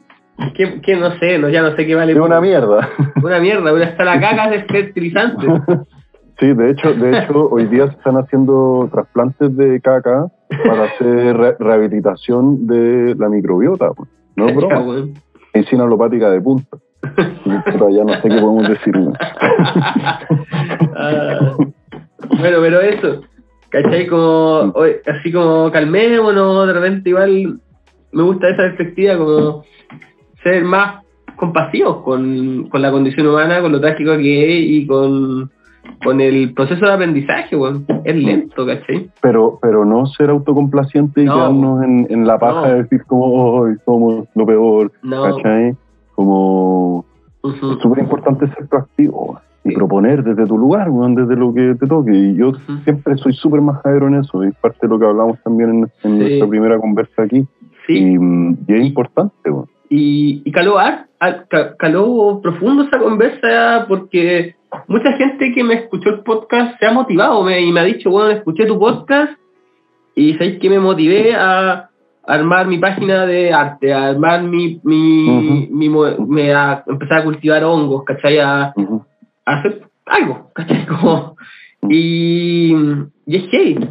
que, 0.54 0.80
que 0.80 0.96
no 0.96 1.10
sé, 1.18 1.38
no, 1.38 1.50
ya 1.50 1.60
no 1.60 1.76
sé 1.76 1.86
qué 1.86 1.94
vale. 1.94 2.12
Es 2.12 2.18
una 2.18 2.40
mierda. 2.40 2.88
Una 3.22 3.38
mierda, 3.40 3.70
hasta 3.84 4.04
la 4.04 4.18
caca 4.20 4.48
de 4.50 4.62
fertilizante. 4.64 5.46
Sí, 6.38 6.54
de 6.54 6.70
hecho, 6.70 6.94
de 6.94 7.18
hecho, 7.18 7.50
hoy 7.50 7.66
día 7.66 7.86
se 7.88 7.98
están 7.98 8.16
haciendo 8.16 8.88
trasplantes 8.90 9.54
de 9.58 9.78
caca 9.82 10.24
para 10.66 10.84
hacer 10.84 11.36
re- 11.36 11.56
rehabilitación 11.60 12.66
de 12.66 13.14
la 13.18 13.28
microbiota. 13.28 13.90
pues. 13.92 14.08
No 14.36 14.48
es 14.48 14.56
broma. 14.56 15.04
Medicina 15.52 15.84
alopática 15.84 16.30
de 16.30 16.40
punta. 16.40 16.78
Pero 17.66 17.90
ya 17.90 18.04
no 18.04 18.14
sé 18.14 18.22
qué 18.22 18.40
podemos 18.40 18.66
decir. 18.70 18.94
Ah, 20.96 21.56
bueno, 22.38 22.58
pero 22.60 22.80
eso, 22.80 23.20
¿cachai? 23.70 24.06
Como, 24.06 24.72
oye, 24.74 25.00
así 25.06 25.32
como 25.32 25.70
calmémonos, 25.70 26.66
de 26.66 26.72
repente 26.72 27.10
igual 27.10 27.58
me 28.12 28.22
gusta 28.22 28.48
esa 28.48 28.62
perspectiva, 28.64 29.16
como 29.16 29.64
ser 30.42 30.64
más 30.64 31.02
compasivos 31.36 32.02
con, 32.02 32.68
con 32.68 32.82
la 32.82 32.90
condición 32.90 33.26
humana, 33.28 33.60
con 33.62 33.72
lo 33.72 33.80
trágico 33.80 34.16
que 34.16 34.58
es 34.58 34.70
y 34.70 34.86
con, 34.86 35.50
con 36.04 36.20
el 36.20 36.52
proceso 36.52 36.84
de 36.84 36.92
aprendizaje, 36.92 37.56
weón. 37.56 37.86
Es 38.04 38.14
lento, 38.16 38.66
¿cachai? 38.66 39.10
Pero, 39.22 39.58
pero 39.62 39.84
no 39.84 40.06
ser 40.06 40.28
autocomplaciente 40.30 41.22
y 41.22 41.24
No. 41.24 41.34
quedarnos 41.34 41.82
en, 41.84 42.06
en 42.10 42.26
la 42.26 42.38
paja 42.38 42.60
No. 42.62 42.66
de 42.74 42.82
decir 42.82 43.04
como 43.06 43.64
"Ay, 43.64 43.74
somos 43.84 44.26
lo 44.34 44.44
peor. 44.46 44.92
No. 45.02 45.22
¿Cachai? 45.36 45.74
Como 46.14 47.04
es 47.44 47.80
súper 47.80 48.00
importante 48.02 48.46
ser 48.48 48.66
proactivo 48.68 49.22
weón, 49.24 49.38
y 49.64 49.74
proponer 49.74 50.22
desde 50.24 50.46
tu 50.46 50.56
lugar, 50.56 50.88
weón, 50.90 51.14
desde 51.14 51.36
lo 51.36 51.52
que 51.52 51.74
te 51.78 51.86
toque. 51.86 52.12
Y 52.14 52.34
yo 52.36 52.52
siempre 52.84 53.16
soy 53.18 53.34
súper 53.34 53.60
majadero 53.60 54.08
en 54.08 54.14
eso. 54.16 54.42
Es 54.42 54.54
parte 54.56 54.78
de 54.82 54.88
lo 54.88 54.98
que 54.98 55.06
hablamos 55.06 55.38
también 55.42 55.70
en, 55.70 55.76
en 55.82 55.90
Sí. 56.02 56.08
nuestra 56.18 56.48
primera 56.48 56.78
conversa 56.78 57.22
aquí. 57.22 57.46
Sí. 57.86 57.98
Y, 57.98 58.72
y 58.72 58.74
es 58.74 58.86
importante. 58.86 59.50
Y, 59.90 60.42
y 60.44 60.52
caló, 60.52 60.78
ar- 60.78 61.06
ar- 61.18 61.46
ca- 61.48 61.76
caló 61.76 62.40
profundo 62.42 62.84
esa 62.84 62.98
conversa 62.98 63.84
porque 63.88 64.54
mucha 64.86 65.12
gente 65.12 65.52
que 65.52 65.64
me 65.64 65.74
escuchó 65.74 66.10
el 66.10 66.20
podcast 66.20 66.78
se 66.78 66.86
ha 66.86 66.92
motivado 66.92 67.42
me, 67.42 67.60
y 67.60 67.72
me 67.72 67.80
ha 67.80 67.84
dicho, 67.84 68.08
bueno, 68.10 68.30
escuché 68.30 68.64
tu 68.66 68.78
podcast 68.78 69.32
y 70.14 70.32
sabéis 70.34 70.58
que 70.60 70.70
me 70.70 70.78
motivé 70.78 71.34
a 71.34 71.88
armar 72.26 72.66
mi 72.68 72.78
página 72.78 73.26
de 73.26 73.52
arte, 73.52 73.92
a 73.92 74.08
armar 74.10 74.42
mi, 74.44 74.80
mi, 74.84 75.68
me- 76.28 76.54
a 76.54 76.84
empezar 76.86 77.18
a 77.20 77.24
cultivar 77.24 77.64
hongos, 77.64 78.04
¿cachai? 78.04 78.38
A 78.38 78.72
hacer 79.44 79.82
algo, 80.06 80.50
¿cachai? 80.54 80.86
Como, 81.00 81.36
y, 81.88 82.72
y 83.26 83.36
es 83.36 83.48
heavy. 83.50 83.88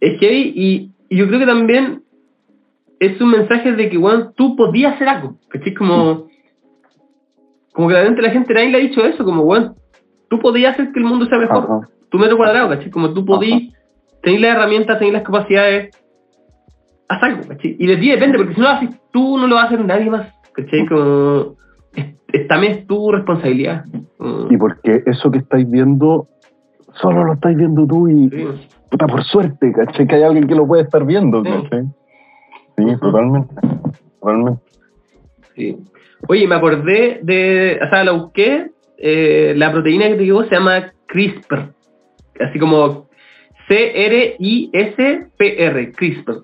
Es 0.00 0.20
heavy 0.20 0.52
y, 0.54 0.90
y 1.08 1.16
yo 1.16 1.26
creo 1.28 1.40
que 1.40 1.46
también 1.46 2.02
es 3.00 3.20
un 3.20 3.30
mensaje 3.30 3.72
de 3.72 3.88
que, 3.90 3.98
bueno, 3.98 4.32
tú 4.36 4.56
podías 4.56 4.94
hacer 4.94 5.08
algo, 5.08 5.36
¿cachai? 5.48 5.74
Como, 5.74 6.28
como 7.72 7.88
que 7.88 7.94
realmente 7.94 8.22
la 8.22 8.30
gente 8.30 8.54
nadie 8.54 8.70
le 8.70 8.78
ha 8.78 8.80
dicho 8.80 9.04
eso, 9.04 9.24
como, 9.24 9.44
bueno, 9.44 9.74
tú 10.28 10.38
podías 10.38 10.74
hacer 10.74 10.92
que 10.92 11.00
el 11.00 11.06
mundo 11.06 11.26
sea 11.26 11.38
mejor, 11.38 11.64
Ajá. 11.64 11.88
tu 12.10 12.18
metro 12.18 12.36
cuadrado, 12.36 12.68
¿cachai? 12.70 12.90
Como 12.90 13.12
tú 13.12 13.24
podías, 13.24 13.72
tener 14.22 14.40
las 14.40 14.56
herramientas, 14.56 14.98
tener 14.98 15.12
las 15.12 15.22
capacidades, 15.22 15.94
haz 17.08 17.22
algo, 17.22 17.46
¿cachai? 17.48 17.76
Y 17.78 17.86
de 17.86 17.96
ti 17.96 18.10
depende, 18.10 18.38
porque 18.38 18.54
si 18.54 18.60
no 18.60 18.66
lo 18.66 18.72
haces 18.72 18.90
tú, 19.12 19.38
no 19.38 19.46
lo 19.46 19.56
va 19.56 19.62
a 19.62 19.66
hacer 19.66 19.84
nadie 19.84 20.10
más, 20.10 20.32
¿cachai? 20.52 20.86
Como, 20.86 21.56
también 22.40 22.72
es 22.72 22.86
tu 22.86 23.12
responsabilidad. 23.12 23.84
Como- 24.18 24.48
Y 24.50 24.56
porque 24.56 25.02
eso 25.06 25.30
que 25.30 25.38
estáis 25.38 25.68
viendo, 25.70 26.28
solo 27.00 27.24
lo 27.24 27.34
estáis 27.34 27.56
viendo 27.56 27.86
tú 27.86 28.08
y, 28.08 28.28
Sí. 28.30 28.44
puta, 28.90 29.06
por 29.06 29.22
suerte, 29.24 29.72
¿cachai? 29.72 30.06
Que 30.06 30.14
hay 30.16 30.22
alguien 30.22 30.46
que 30.46 30.54
lo 30.54 30.66
puede 30.66 30.82
estar 30.82 31.04
viendo, 31.04 31.42
Sí. 31.44 31.50
¿cachai? 31.50 31.84
Sí, 32.76 32.84
totalmente. 33.00 33.54
Totalmente. 34.20 34.60
Sí. 35.54 35.76
Oye, 36.28 36.46
me 36.48 36.54
acordé 36.54 37.20
de, 37.22 37.78
o 37.84 37.88
sea, 37.90 38.04
la 38.04 38.12
busqué, 38.12 38.70
eh, 38.98 39.52
la 39.56 39.70
proteína 39.72 40.08
que 40.08 40.14
te 40.14 40.22
digo 40.22 40.44
se 40.44 40.54
llama 40.54 40.92
CRISPR, 41.06 41.72
así 42.40 42.58
como 42.58 43.06
C-R-I-S-P-R, 43.68 45.92
CRISPR, 45.92 46.42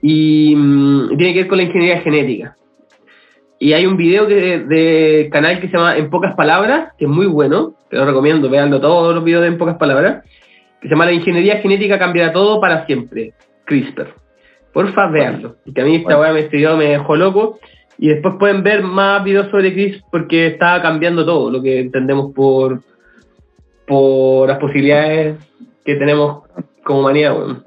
y 0.00 0.54
mm, 0.56 1.16
tiene 1.16 1.32
que 1.34 1.40
ver 1.40 1.48
con 1.48 1.58
la 1.58 1.64
ingeniería 1.64 2.00
genética. 2.00 2.56
Y 3.62 3.74
hay 3.74 3.86
un 3.86 3.96
video 3.96 4.26
que, 4.26 4.58
de 4.58 5.28
canal 5.30 5.60
que 5.60 5.68
se 5.68 5.76
llama 5.76 5.96
En 5.96 6.10
Pocas 6.10 6.34
Palabras, 6.34 6.94
que 6.98 7.04
es 7.04 7.08
muy 7.08 7.26
bueno, 7.26 7.74
te 7.90 7.96
lo 7.96 8.04
recomiendo, 8.04 8.50
veanlo 8.50 8.80
todos 8.80 9.14
los 9.14 9.22
videos 9.22 9.42
de 9.42 9.46
En 9.50 9.56
Pocas 9.56 9.76
Palabras, 9.76 10.24
que 10.80 10.88
se 10.88 10.92
llama 10.92 11.04
La 11.04 11.12
ingeniería 11.12 11.58
genética 11.58 11.96
cambiará 11.96 12.32
todo 12.32 12.60
para 12.60 12.84
siempre, 12.86 13.34
CRISPR. 13.66 14.14
Porfa, 14.72 15.06
veanlo. 15.06 15.54
Que 15.72 15.80
a 15.80 15.84
mí 15.84 15.94
esta 15.94 16.16
Bueno. 16.16 16.22
weá 16.22 16.32
me 16.32 16.40
estudió, 16.40 16.76
me 16.76 16.86
dejó 16.86 17.14
loco. 17.14 17.60
Y 17.98 18.08
después 18.08 18.34
pueden 18.36 18.64
ver 18.64 18.82
más 18.82 19.22
videos 19.22 19.48
sobre 19.52 19.72
CRISPR 19.72 20.06
porque 20.10 20.46
está 20.48 20.82
cambiando 20.82 21.24
todo 21.24 21.48
lo 21.48 21.62
que 21.62 21.82
entendemos 21.82 22.34
por, 22.34 22.80
por 23.86 24.48
las 24.48 24.58
posibilidades 24.58 25.36
que 25.84 25.94
tenemos 25.94 26.42
como 26.82 26.98
humanidad, 26.98 27.38
weón. 27.38 27.62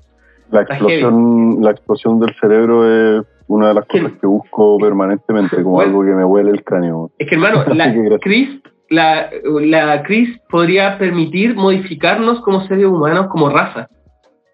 La 0.52 0.64
explosión, 0.64 1.60
la 1.62 1.72
explosión 1.72 2.20
del 2.20 2.36
cerebro 2.36 2.86
es 3.22 3.26
una 3.48 3.70
de 3.70 3.74
las 3.76 3.86
cosas 3.86 4.12
que 4.20 4.28
busco 4.28 4.78
permanentemente, 4.80 5.58
como 5.58 5.76
Bueno. 5.76 5.90
algo 5.90 6.06
que 6.06 6.16
me 6.16 6.26
huele 6.26 6.52
el 6.52 6.64
cráneo. 6.64 7.12
Es 7.18 7.28
que 7.28 7.36
hermano, 7.36 7.64
la. 7.74 7.94
CRISP, 8.20 8.66
la, 8.90 9.30
la 9.44 10.04
CRISP 10.04 10.42
podría 10.50 10.98
permitir 10.98 11.56
modificarnos 11.56 12.42
como 12.42 12.66
seres 12.68 12.86
humanos, 12.86 13.28
como 13.28 13.50
raza, 13.50 13.90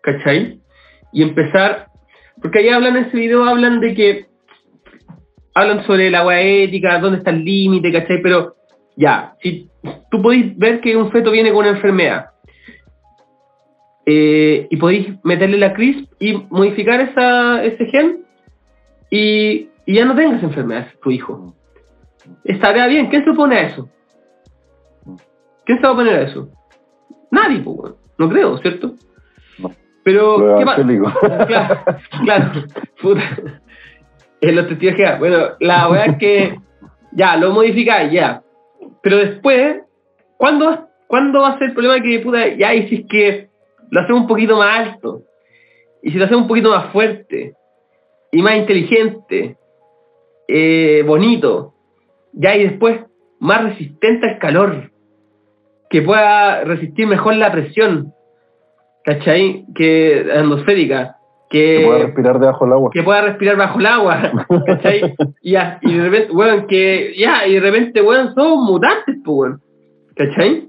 ¿cachai? 0.02 0.60
Y 1.14 1.24
empezar, 1.24 1.88
porque 2.42 2.60
ahí 2.60 2.70
hablan 2.70 2.98
en 2.98 3.06
ese 3.06 3.18
video, 3.18 3.46
hablan 3.46 3.80
de 3.80 3.94
que, 3.94 4.26
hablan 5.54 5.86
sobre 5.86 6.10
la 6.10 6.20
agua 6.20 6.40
ética, 6.40 7.00
dónde 7.00 7.20
está 7.20 7.32
el 7.32 7.44
límite, 7.44 7.92
¿cachai? 7.92 8.22
Pero 8.22 8.56
ya, 8.96 9.36
si 9.42 9.70
tú 10.10 10.22
podéis 10.22 10.58
ver 10.58 10.82
que 10.82 10.96
un 10.96 11.12
feto 11.12 11.32
viene 11.32 11.52
con 11.52 11.60
una 11.60 11.76
enfermedad, 11.76 12.28
eh, 14.06 14.68
y 14.70 14.78
podéis 14.78 15.10
meterle 15.24 15.58
la 15.58 15.74
CRISP 15.74 16.12
y 16.20 16.34
modificar 16.50 17.00
esa, 17.02 17.64
ese 17.64 17.86
gen, 17.86 18.26
y, 19.12 19.70
y 19.86 19.94
ya 19.94 20.06
no 20.06 20.16
tengas 20.16 20.42
enfermedades 20.42 21.00
tu 21.02 21.12
hijo. 21.12 21.54
Estaría 22.44 22.88
bien. 22.88 23.08
¿Quién 23.08 23.24
se 23.24 23.30
opone 23.30 23.58
a 23.58 23.62
eso? 23.68 23.90
¿Quién 25.66 25.78
se 25.78 25.84
va 25.84 25.90
a 25.90 25.94
oponer 25.94 26.16
a 26.16 26.22
eso? 26.24 26.50
Nadie, 27.30 27.60
pues, 27.60 27.94
no 28.18 28.30
creo, 28.30 28.58
¿cierto? 28.58 28.94
No. 29.60 29.72
Pero, 30.04 30.38
Lo 30.38 30.58
¿qué 30.58 30.66
pasa? 30.66 31.46
Claro, 31.48 31.84
claro. 32.24 32.52
Puta. 33.02 33.22
En 34.42 34.56
los 34.56 34.68
testigos 34.68 34.96
Jehová. 34.96 35.18
Bueno, 35.20 35.38
la 35.60 35.90
weá 35.90 36.06
es 36.06 36.18
que 36.18 36.60
ya, 37.12 37.38
lo 37.38 37.52
modificáis, 37.52 38.12
ya. 38.12 38.42
Pero 39.04 39.18
después, 39.18 39.82
¿cuándo, 40.38 40.90
¿cuándo 41.08 41.42
va 41.42 41.50
a 41.50 41.58
ser 41.58 41.70
el 41.70 41.74
problema 41.74 42.02
que, 42.02 42.20
puta, 42.20 42.48
ya, 42.48 42.74
y 42.74 42.88
si 42.88 42.96
es 42.96 43.06
que 43.08 43.50
lo 43.92 44.02
hacemos 44.02 44.22
un 44.22 44.28
poquito 44.28 44.58
más 44.58 44.80
alto? 44.80 45.22
Y 46.02 46.12
si 46.12 46.18
lo 46.18 46.26
hacemos 46.26 46.44
un 46.44 46.48
poquito 46.48 46.72
más 46.72 46.92
fuerte, 46.92 47.54
y 48.32 48.42
más 48.42 48.56
inteligente, 48.58 49.58
eh, 50.48 51.04
bonito, 51.06 51.74
ya, 52.34 52.56
y 52.56 52.64
después 52.68 53.02
más 53.40 53.64
resistente 53.64 54.28
al 54.30 54.40
calor, 54.40 54.92
que 55.90 56.02
pueda 56.02 56.64
resistir 56.64 57.08
mejor 57.08 57.36
la 57.36 57.52
presión, 57.52 58.14
¿cachai? 59.04 59.66
Que 59.76 60.26
atmosférica, 60.38 61.18
que, 61.50 61.78
Que 61.80 61.86
pueda 61.86 62.00
respirar 62.06 62.40
debajo 62.40 62.66
del 62.66 62.74
agua. 62.74 62.90
que 62.94 63.04
pueda 63.04 63.22
respirar 63.24 63.58
bajo 63.58 63.80
el 63.80 63.86
agua, 63.86 64.32
¿cachai? 64.66 65.16
Y, 65.42 65.56
y 65.56 65.94
de 65.98 66.04
repente, 66.10 66.32
weón, 66.32 66.68
que 66.68 67.14
ya, 67.18 67.46
y 67.46 67.56
de 67.56 67.60
repente, 67.60 68.02
weón, 68.02 68.34
somos 68.36 68.64
mutantes, 68.70 69.16
pues, 69.26 69.52
weón, 69.52 69.62
¿cachai? 70.16 70.68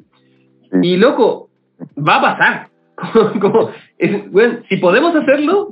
Sí. 0.72 0.78
Y 0.82 0.96
loco, 0.96 1.50
va 1.96 2.16
a 2.16 2.22
pasar. 2.22 2.68
Como, 3.12 3.40
como, 3.40 3.70
es- 3.98 4.32
weón, 4.32 4.64
si 4.68 4.76
podemos 4.78 5.14
hacerlo, 5.14 5.70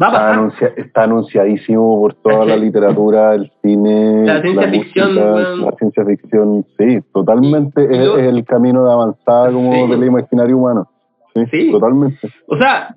va 0.00 0.06
a 0.06 0.10
Está, 0.10 0.32
anuncia- 0.32 0.72
está 0.76 1.02
anunciadísimo 1.04 2.00
por 2.00 2.14
toda 2.14 2.44
la 2.44 2.56
literatura, 2.56 3.34
el 3.34 3.50
cine, 3.62 4.24
La 4.26 4.40
ciencia 4.42 4.68
ficción, 4.70 5.14
música, 5.14 5.40
la 5.64 5.72
ciencia 5.78 6.04
ficción, 6.04 6.66
sí, 6.78 6.98
totalmente 7.12 7.82
Y- 7.82 7.96
y 7.96 7.98
es, 8.00 8.26
el 8.28 8.44
camino 8.44 8.84
de 8.86 8.92
avanzada 8.92 9.52
como 9.52 9.72
Sí. 9.86 9.90
del 9.92 10.04
imaginario 10.04 10.58
humano. 10.58 10.88
Sí, 11.34 11.46
Sí. 11.50 11.70
totalmente. 11.70 12.18
O 12.48 12.56
sea, 12.56 12.96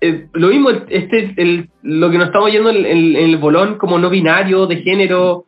eh, 0.00 0.28
lo 0.32 0.48
mismo, 0.48 0.70
este, 0.88 1.34
el, 1.36 1.68
lo 1.82 2.10
que 2.10 2.18
nos 2.18 2.26
estamos 2.28 2.52
yendo 2.52 2.70
en, 2.70 2.86
en- 2.86 3.16
en 3.16 3.30
el 3.30 3.36
bolón 3.38 3.78
como 3.78 3.98
no 3.98 4.08
binario, 4.10 4.66
de 4.66 4.76
género, 4.76 5.44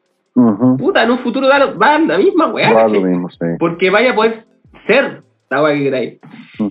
puta, 0.79 1.03
en 1.05 1.11
un 1.11 1.19
futuro 1.19 1.47
va, 1.49 1.67
va 1.75 1.99
la 1.99 2.19
misma 2.19 2.47
weá, 2.53 2.73
Va 2.73 2.89
lo 2.89 3.01
mismo, 3.01 3.29
sí. 3.31 3.39
porque 3.59 3.91
vaya 3.91 4.13
a 4.13 4.15
poder 4.15 4.45
ser 4.87 5.23
weá 5.59 5.75
que 5.75 5.83
queráis. 5.85 6.19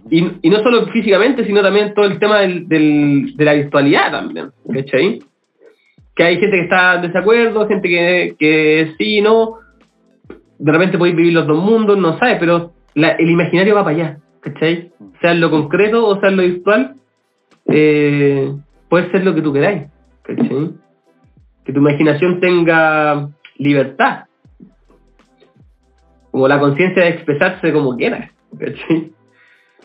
Y, 0.09 0.32
y 0.41 0.49
no 0.49 0.59
solo 0.63 0.88
físicamente, 0.88 1.45
sino 1.45 1.61
también 1.61 1.93
todo 1.93 2.05
el 2.05 2.17
tema 2.19 2.39
del, 2.39 2.67
del- 2.69 3.36
de 3.36 3.45
la 3.45 3.53
virtualidad 3.53 4.11
también, 4.11 4.51
¿cachai? 4.73 5.19
Que 6.15 6.23
hay 6.23 6.39
gente 6.39 6.57
que 6.57 6.63
está 6.63 6.95
en 6.95 7.01
desacuerdo, 7.03 7.67
gente 7.67 7.89
que, 7.89 8.36
que 8.39 8.93
sí, 8.97 9.21
no. 9.21 9.55
De 10.57 10.71
repente 10.71 10.97
podéis 10.97 11.15
vivir 11.15 11.34
los 11.34 11.47
dos 11.47 11.61
mundos, 11.63 11.97
no 11.97 12.17
sabes, 12.19 12.38
pero 12.39 12.71
la- 12.95 13.11
el 13.11 13.30
imaginario 13.30 13.75
va 13.75 13.84
para 13.84 13.95
allá, 13.95 14.17
¿cachai? 14.41 14.91
Sea 15.21 15.32
en 15.32 15.41
lo 15.41 15.49
concreto 15.51 16.05
o 16.07 16.19
sea 16.19 16.30
en 16.30 16.38
lo 16.38 16.43
virtual, 16.43 16.95
eh, 17.67 18.51
puede 18.89 19.11
ser 19.11 19.23
lo 19.25 19.36
que 19.36 19.41
tú 19.41 19.51
queráis, 19.53 19.84
¿cachai? 20.23 20.69
Que 21.65 21.73
tu 21.73 21.80
imaginación 21.80 22.39
tenga 22.39 23.30
libertad. 23.57 24.23
Como 26.32 26.47
la 26.47 26.59
conciencia 26.59 27.03
de 27.03 27.09
expresarse 27.09 27.73
como 27.73 27.95
quieras, 27.97 28.32
¿cachai? 28.57 29.13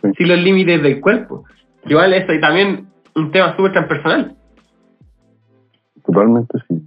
Sí. 0.03 0.13
Sin 0.17 0.29
los 0.29 0.39
límites 0.39 0.83
del 0.83 1.01
cuerpo. 1.01 1.45
Igual 1.87 2.13
eso, 2.15 2.33
y 2.33 2.41
también 2.41 2.87
un 3.15 3.31
tema 3.31 3.57
súper 3.57 3.73
transpersonal. 3.73 4.37
Totalmente 6.05 6.59
sí. 6.69 6.83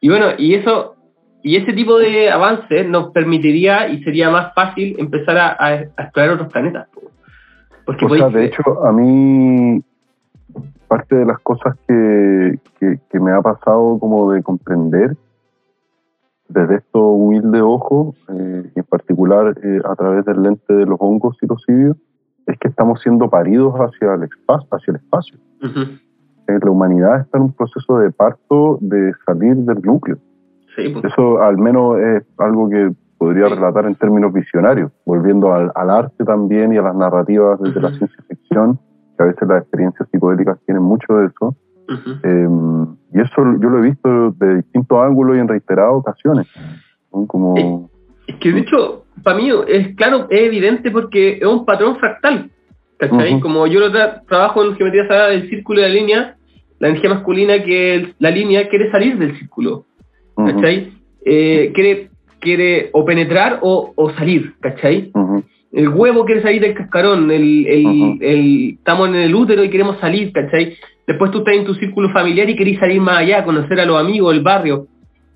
Y 0.00 0.08
bueno, 0.08 0.26
y 0.38 0.54
eso, 0.54 0.94
y 1.42 1.56
ese 1.56 1.72
tipo 1.72 1.98
de 1.98 2.30
avances 2.30 2.88
nos 2.88 3.10
permitiría 3.10 3.88
y 3.88 4.02
sería 4.04 4.30
más 4.30 4.54
fácil 4.54 4.94
empezar 4.98 5.36
a, 5.36 5.48
a- 5.48 5.68
a 5.96 6.02
explorar 6.02 6.30
otros 6.34 6.52
planetas. 6.52 6.88
po. 6.90 7.02
Porque 7.84 8.04
O 8.04 8.08
sea, 8.16 8.28
de 8.28 8.44
hecho, 8.44 8.62
a 8.86 8.92
mí 8.92 9.82
parte 10.86 11.16
de 11.16 11.26
las 11.26 11.38
cosas 11.40 11.76
que, 11.86 12.58
que, 12.78 12.98
que 13.10 13.20
me 13.20 13.32
ha 13.32 13.40
pasado 13.42 13.98
como 13.98 14.30
de 14.32 14.42
comprender 14.42 15.16
desde 16.48 16.76
estos 16.76 17.02
humildes 17.02 17.62
ojos, 17.62 18.16
eh, 18.28 18.70
y 18.74 18.78
en 18.78 18.84
particular 18.84 19.54
eh, 19.62 19.80
a 19.84 19.94
través 19.94 20.24
del 20.24 20.42
lente 20.42 20.72
de 20.74 20.86
los 20.86 20.96
hongos 21.00 21.36
psilocibios, 21.38 21.96
es 22.46 22.58
que 22.58 22.68
estamos 22.68 23.00
siendo 23.02 23.28
paridos 23.28 23.74
hacia 23.74 24.14
el 24.14 24.22
espacio. 24.22 24.68
Hacia 24.70 24.90
el 24.92 24.96
espacio. 24.96 25.38
Ujú. 25.62 25.80
Eh, 26.48 26.58
la 26.62 26.70
humanidad 26.70 27.20
está 27.20 27.36
en 27.38 27.44
un 27.44 27.52
proceso 27.52 27.98
de 27.98 28.10
parto 28.10 28.78
de 28.80 29.12
salir 29.26 29.56
del 29.56 29.82
núcleo. 29.82 30.16
Sí, 30.74 30.88
pues. 30.88 31.04
Eso 31.04 31.42
al 31.42 31.58
menos 31.58 31.98
es 31.98 32.24
algo 32.38 32.70
que 32.70 32.90
podría 33.18 33.48
relatar 33.48 33.84
en 33.84 33.96
términos 33.96 34.32
visionarios, 34.32 34.90
volviendo 35.04 35.52
al, 35.52 35.70
al 35.74 35.90
arte 35.90 36.24
también 36.24 36.72
y 36.72 36.78
a 36.78 36.82
las 36.82 36.94
narrativas 36.94 37.60
desde 37.60 37.80
la 37.80 37.88
Ujú. 37.88 37.98
ciencia 37.98 38.24
ficción, 38.28 38.78
que 39.16 39.24
a 39.24 39.26
veces 39.26 39.48
las 39.48 39.62
experiencias 39.62 40.08
psicodélicas 40.10 40.58
tienen 40.64 40.82
mucho 40.82 41.16
de 41.16 41.26
eso. 41.26 41.54
Eh, 42.22 42.48
y 43.14 43.20
eso 43.20 43.42
yo 43.60 43.68
lo 43.70 43.78
he 43.78 43.88
visto 43.90 44.30
de 44.32 44.56
distintos 44.56 44.98
ángulos 44.98 45.36
y 45.36 45.40
en 45.40 45.48
reiteradas 45.48 45.92
ocasiones. 45.94 46.46
¿no? 47.12 47.26
Como, 47.26 47.90
Es 48.26 48.36
que 48.36 48.52
de 48.52 48.60
hecho, 48.60 49.04
para 49.22 49.36
mí 49.38 49.48
es 49.68 49.94
claro, 49.96 50.26
es 50.28 50.40
evidente 50.42 50.90
porque 50.90 51.38
es 51.40 51.46
un 51.46 51.64
patrón 51.64 51.96
fractal. 51.96 52.50
¿Cachai? 52.98 53.34
Como 53.40 53.66
yo 53.68 53.78
lo 53.80 53.90
tra- 53.92 54.22
trabajo 54.26 54.64
en 54.64 54.74
geometría 54.74 55.06
sagrada 55.06 55.28
del 55.28 55.48
círculo 55.48 55.78
y 55.78 55.82
la 55.82 55.88
línea, 55.88 56.36
la 56.80 56.88
energía 56.88 57.10
masculina 57.10 57.62
que 57.62 57.94
el- 57.94 58.14
la 58.18 58.30
línea 58.30 58.68
quiere 58.68 58.90
salir 58.90 59.16
del 59.18 59.38
círculo. 59.38 59.84
¿Cachai? 60.36 60.92
Eh, 61.24 61.70
quiere, 61.74 62.10
quiere 62.40 62.90
o 62.92 63.04
penetrar 63.04 63.60
o, 63.62 63.92
o 63.94 64.10
salir, 64.10 64.54
¿cachai? 64.60 65.10
El 65.72 65.88
huevo 65.90 66.24
quiere 66.24 66.42
salir 66.42 66.60
del 66.60 66.74
cascarón, 66.74 67.30
el, 67.30 67.66
el- 68.20 68.70
estamos 68.78 69.08
en 69.10 69.14
el 69.16 69.34
útero 69.34 69.62
y 69.64 69.70
queremos 69.70 69.98
salir, 70.00 70.32
¿cachai? 70.32 70.76
Después 71.08 71.30
tú 71.32 71.38
estás 71.38 71.54
en 71.54 71.64
tu 71.64 71.74
círculo 71.74 72.10
familiar 72.10 72.48
y 72.48 72.54
querés 72.54 72.78
salir 72.78 73.00
más 73.00 73.18
allá, 73.18 73.42
conocer 73.44 73.80
a 73.80 73.84
los 73.86 73.98
amigos, 73.98 74.32
el 74.34 74.42
barrio, 74.42 74.86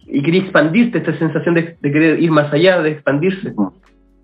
y 0.07 0.23
querés 0.23 0.43
expandirte, 0.43 0.99
esta 0.99 1.19
sensación 1.19 1.55
de, 1.55 1.77
de 1.81 1.93
querer 1.93 2.21
ir 2.23 2.31
más 2.31 2.53
allá, 2.53 2.81
de 2.83 2.91
expandirse. 2.91 3.53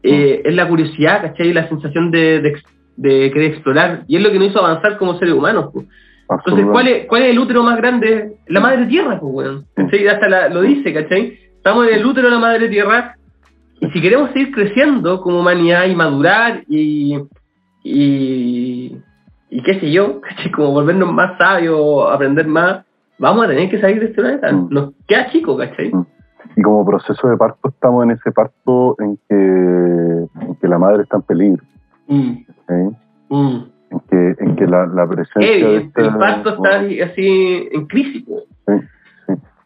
Eh, 0.02 0.42
es 0.44 0.54
la 0.54 0.68
curiosidad, 0.68 1.22
¿cachai? 1.22 1.52
La 1.52 1.66
sensación 1.68 2.10
de, 2.12 2.40
de, 2.40 2.48
ex- 2.50 2.64
de 2.96 3.30
querer 3.32 3.50
explorar, 3.52 4.04
y 4.06 4.16
es 4.16 4.22
lo 4.22 4.30
que 4.30 4.38
nos 4.38 4.48
hizo 4.48 4.58
avanzar 4.64 4.96
como 4.98 5.18
seres 5.18 5.34
humanos. 5.34 5.70
pues. 5.72 5.86
Entonces, 6.30 6.66
¿cuál 6.70 6.88
es, 6.88 7.06
¿cuál 7.06 7.22
es 7.22 7.30
el 7.30 7.38
útero 7.38 7.62
más 7.62 7.78
grande? 7.78 8.32
La 8.48 8.60
madre 8.60 8.84
tierra, 8.86 9.18
pues, 9.18 9.32
weón. 9.34 9.64
¿Cachai? 9.74 10.06
Hasta 10.06 10.28
la- 10.28 10.48
lo 10.50 10.60
dice, 10.62 10.92
¿cachai? 10.92 11.38
Estamos 11.56 11.88
en 11.88 11.94
el 11.94 12.04
útero 12.06 12.28
de 12.28 12.34
la 12.34 12.40
madre 12.40 12.68
tierra, 12.68 13.16
y 13.80 13.88
si 13.90 14.00
queremos 14.02 14.30
seguir 14.32 14.50
creciendo 14.52 15.20
como 15.22 15.40
humanidad 15.40 15.86
y 15.86 15.94
madurar 15.94 16.62
y, 16.68 17.16
y, 17.82 18.92
y 19.50 19.62
qué 19.62 19.80
sé 19.80 19.90
yo, 19.90 20.20
¿cachai? 20.22 20.50
Como 20.50 20.72
volvernos 20.72 21.12
más 21.12 21.38
sabios, 21.38 22.10
aprender 22.10 22.46
más, 22.46 22.84
vamos 23.18 23.44
a 23.44 23.48
tener 23.48 23.70
que 23.70 23.80
salir 23.80 24.00
de 24.00 24.06
este 24.06 24.20
planeta. 24.20 24.52
Mm. 24.52 24.68
Nos 24.70 24.92
queda 25.06 25.30
chico, 25.30 25.56
¿cachai? 25.56 25.92
Mm. 25.92 26.06
Y 26.56 26.62
como 26.62 26.84
proceso 26.84 27.28
de 27.28 27.36
parto 27.36 27.68
estamos 27.68 28.04
en 28.04 28.12
ese 28.12 28.32
parto 28.32 28.96
en 28.98 29.18
que, 29.28 30.44
en 30.46 30.54
que 30.60 30.68
la 30.68 30.78
madre 30.78 31.02
está 31.02 31.16
en 31.16 31.22
peligro. 31.22 31.62
Mm, 32.08 32.32
¿sí? 32.32 32.96
mm. 33.28 33.64
En 33.90 34.00
que, 34.10 34.44
en 34.44 34.56
que 34.56 34.66
la, 34.66 34.86
la 34.86 35.06
presencia 35.06 35.66
de 35.68 35.76
el 35.76 36.18
parto 36.18 36.50
está 36.50 36.80
así 37.10 37.68
en 37.72 37.86
crisis, 37.86 38.24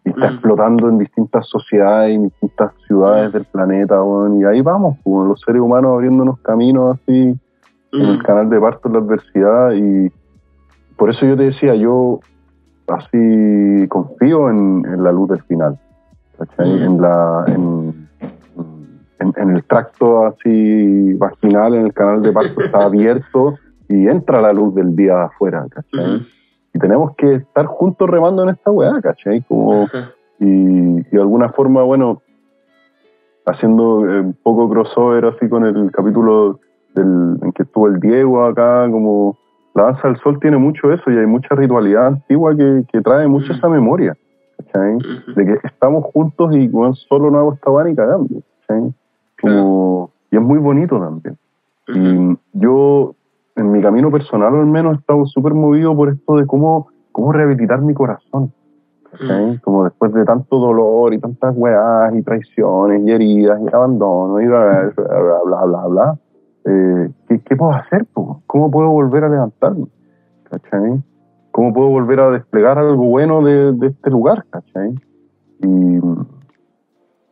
y 0.04 0.10
está 0.10 0.30
Mm. 0.30 0.34
explotando 0.34 0.88
en 0.88 0.98
distintas 0.98 1.46
sociedades 1.48 2.14
en 2.14 2.24
distintas 2.24 2.72
ciudades 2.86 3.32
del 3.32 3.44
planeta, 3.44 4.02
weón, 4.02 4.40
y 4.40 4.44
ahí 4.44 4.60
vamos, 4.60 4.98
como 5.02 5.24
los 5.24 5.40
seres 5.40 5.60
humanos 5.60 5.92
abriéndonos 5.94 6.40
caminos 6.40 6.98
así 6.98 7.34
en 7.92 8.00
el 8.00 8.18
Mm. 8.18 8.22
canal 8.22 8.50
de 8.50 8.60
parto 8.60 8.88
de 8.88 8.94
la 8.98 9.04
adversidad 9.04 9.72
y 9.72 10.10
por 10.96 11.10
eso 11.10 11.26
yo 11.26 11.36
te 11.36 11.44
decía, 11.44 11.74
yo 11.74 12.20
así 12.88 13.86
confío 13.88 14.50
en, 14.50 14.84
en 14.86 15.02
la 15.04 15.12
luz 15.12 15.28
del 15.30 15.42
final, 15.42 15.78
¿cachai? 16.38 16.70
Mm. 16.70 16.82
en, 16.82 17.00
la, 17.02 17.44
en, 17.48 18.08
en, 19.20 19.32
en 19.36 19.50
el 19.56 19.64
tracto 19.64 20.26
así 20.26 21.14
vaginal, 21.14 21.74
en 21.74 21.86
el 21.86 21.92
canal 21.92 22.22
de 22.22 22.32
parto 22.32 22.60
está 22.62 22.84
abierto 22.84 23.58
y 23.88 24.08
entra 24.08 24.40
la 24.40 24.52
luz 24.52 24.74
del 24.74 24.96
día 24.96 25.24
afuera, 25.24 25.66
¿cachai? 25.70 26.16
Ujú. 26.16 26.24
Y 26.74 26.78
tenemos 26.78 27.14
que 27.16 27.34
estar 27.34 27.66
juntos 27.66 28.08
remando 28.08 28.42
en 28.44 28.48
esta 28.50 28.70
weá, 28.70 28.98
¿cachai? 29.02 29.42
Como, 29.42 29.86
y, 30.40 30.46
y 30.46 31.02
de 31.02 31.20
alguna 31.20 31.50
forma, 31.50 31.82
bueno, 31.82 32.22
haciendo 33.44 34.08
eh, 34.08 34.20
un 34.20 34.32
poco 34.42 34.70
crossover 34.70 35.26
así 35.26 35.48
con 35.48 35.66
el 35.66 35.90
capítulo 35.92 36.60
del, 36.94 37.38
en 37.42 37.52
que 37.52 37.62
estuvo 37.62 37.86
el 37.88 38.00
Diego 38.00 38.44
acá, 38.44 38.88
como 38.90 39.36
la 39.74 39.84
danza 39.84 40.08
del 40.08 40.18
sol 40.18 40.38
tiene 40.40 40.58
mucho 40.58 40.92
eso 40.92 41.10
y 41.10 41.16
hay 41.16 41.26
mucha 41.26 41.54
ritualidad 41.54 42.06
antigua 42.08 42.54
que, 42.56 42.84
que 42.92 43.00
trae 43.00 43.26
mucho 43.26 43.52
Mm. 43.52 43.56
esa 43.56 43.68
memoria, 43.68 44.16
¿cachai? 44.58 44.98
De 45.34 45.46
que 45.46 45.58
estamos 45.66 46.04
juntos 46.12 46.54
y 46.54 46.68
bueno, 46.68 46.94
solo 46.94 47.30
no 47.30 47.38
hago 47.38 47.54
esta 47.54 47.70
weá 47.70 47.84
ni 47.84 47.94
cagando, 47.94 48.42
¿cachai? 48.60 48.92
Como, 49.40 50.10
y 50.30 50.36
es 50.36 50.42
muy 50.42 50.58
bonito 50.58 50.98
también. 51.00 51.36
Y 51.88 52.38
yo, 52.52 53.14
en 53.56 53.72
mi 53.72 53.82
camino 53.82 54.10
personal 54.10 54.54
al 54.54 54.66
menos, 54.66 54.94
he 54.94 55.00
estado 55.00 55.26
súper 55.26 55.52
movido 55.54 55.96
por 55.96 56.10
esto 56.10 56.36
de 56.36 56.46
cómo, 56.46 56.88
cómo 57.10 57.32
rehabilitar 57.32 57.80
mi 57.80 57.94
corazón. 57.94 58.52
¿cachai? 59.10 59.58
Como 59.58 59.84
después 59.84 60.12
de 60.14 60.24
tanto 60.24 60.58
dolor 60.58 61.12
y 61.12 61.18
tantas 61.18 61.54
weás 61.56 62.14
y 62.14 62.22
traiciones 62.22 63.02
y 63.04 63.10
heridas 63.10 63.60
y 63.60 63.74
abandono 63.74 64.40
y 64.40 64.46
bla, 64.46 64.90
bla, 64.96 65.04
bla, 65.04 65.40
bla, 65.44 65.64
bla, 65.64 65.86
bla, 65.86 66.18
eh, 66.64 67.10
¿qué, 67.28 67.40
qué 67.40 67.56
puedo 67.56 67.72
hacer? 67.72 68.06
po? 68.06 68.42
¿Cómo 68.46 68.70
puedo 68.70 68.90
volver 68.90 69.24
a 69.24 69.28
levantarme? 69.28 69.86
¿Cachai? 70.44 71.02
¿Cómo 71.50 71.72
puedo 71.72 71.88
volver 71.88 72.20
a 72.20 72.30
desplegar 72.30 72.78
algo 72.78 73.04
bueno 73.04 73.42
de, 73.42 73.72
de 73.72 73.88
este 73.88 74.10
lugar? 74.10 74.44
¿Cachai? 74.50 74.94
Y, 75.60 75.98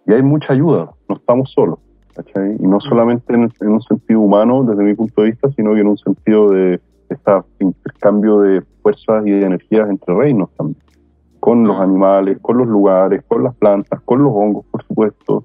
y 0.06 0.12
hay 0.12 0.22
mucha 0.22 0.52
ayuda, 0.52 0.90
no 1.08 1.16
estamos 1.16 1.50
solos. 1.52 1.78
¿cachai? 2.14 2.56
Y 2.58 2.66
no 2.66 2.80
solamente 2.80 3.34
en, 3.34 3.50
en 3.60 3.68
un 3.68 3.82
sentido 3.82 4.20
humano, 4.20 4.64
desde 4.64 4.82
mi 4.82 4.94
punto 4.94 5.22
de 5.22 5.30
vista, 5.30 5.50
sino 5.52 5.74
que 5.74 5.80
en 5.80 5.86
un 5.88 5.98
sentido 5.98 6.50
de 6.50 6.80
este 7.08 7.32
intercambio 7.58 8.40
de 8.40 8.62
fuerzas 8.82 9.26
y 9.26 9.30
de 9.30 9.46
energías 9.46 9.88
entre 9.88 10.14
reinos 10.14 10.50
también. 10.56 10.82
Con 11.40 11.66
los 11.66 11.80
animales, 11.80 12.38
con 12.40 12.58
los 12.58 12.68
lugares, 12.68 13.22
con 13.26 13.44
las 13.44 13.54
plantas, 13.54 14.00
con 14.02 14.22
los 14.22 14.32
hongos, 14.32 14.66
por 14.70 14.84
supuesto. 14.84 15.44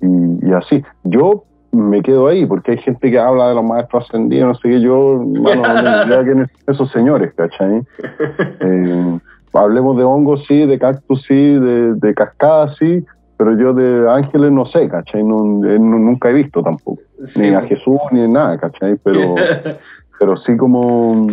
Y, 0.00 0.46
y 0.46 0.52
así. 0.52 0.82
Yo 1.04 1.44
me 1.72 2.00
quedo 2.02 2.26
ahí, 2.28 2.46
porque 2.46 2.72
hay 2.72 2.78
gente 2.78 3.10
que 3.10 3.18
habla 3.18 3.48
de 3.50 3.54
los 3.54 3.64
maestros 3.64 4.04
ascendidos, 4.04 4.48
no 4.48 4.54
sé 4.54 4.68
qué, 4.68 4.80
yo, 4.80 5.22
mano, 5.24 6.06
no 6.06 6.24
son 6.24 6.50
esos 6.66 6.90
señores, 6.90 7.32
¿cachai? 7.34 7.82
Eh, 8.60 9.18
hablemos 9.52 9.96
de 9.96 10.04
hongos, 10.04 10.44
sí, 10.46 10.66
de 10.66 10.78
cactus, 10.78 11.22
sí, 11.26 11.34
de, 11.34 11.94
de 11.94 12.14
cascadas, 12.14 12.76
sí, 12.78 13.04
pero 13.38 13.56
yo 13.58 13.72
de 13.74 14.10
ángeles 14.10 14.50
no 14.52 14.64
sé, 14.66 14.88
¿cachai? 14.88 15.22
No, 15.22 15.64
eh, 15.66 15.78
no- 15.78 15.98
nunca 15.98 16.30
he 16.30 16.32
visto 16.34 16.62
tampoco. 16.62 17.00
Sí, 17.34 17.40
Ni 17.40 17.54
a 17.54 17.60
po. 17.60 17.66
Jesús, 17.68 17.98
ni 18.12 18.20
en 18.20 18.32
nada, 18.32 18.56
¿cachai? 18.58 18.96
Pero, 19.02 19.34
pero 20.18 20.36
sí 20.38 20.56
como 20.56 21.26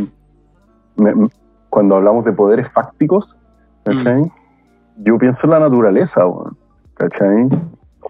me- 0.97 1.15
me- 1.15 1.29
cuando 1.69 1.95
hablamos 1.95 2.23
de 2.25 2.34
poderes 2.34 2.67
fácticos, 2.71 3.25
¿cachai? 3.84 4.21
Yo 4.97 5.17
pienso 5.17 5.39
en 5.43 5.49
la 5.49 5.59
naturaleza, 5.59 6.21
¿cachai? 6.95 7.49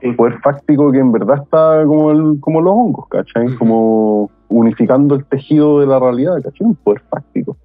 Un 0.02 0.16
poder 0.16 0.40
fáctico 0.40 0.92
que 0.92 1.00
en 1.00 1.12
verdad 1.12 1.42
está 1.44 1.84
como, 1.86 2.12
el, 2.12 2.40
como 2.40 2.62
los 2.62 2.74
hongos, 2.74 3.08
¿cachai? 3.10 3.54
Como 3.56 4.30
unificando 4.50 5.16
el 5.16 5.26
tejido 5.26 5.80
de 5.80 5.88
la 5.88 6.00
realidad, 6.00 6.42
¿cachai? 6.44 6.68
Un 6.68 6.76
poder 6.76 7.02
fáctico. 7.10 7.56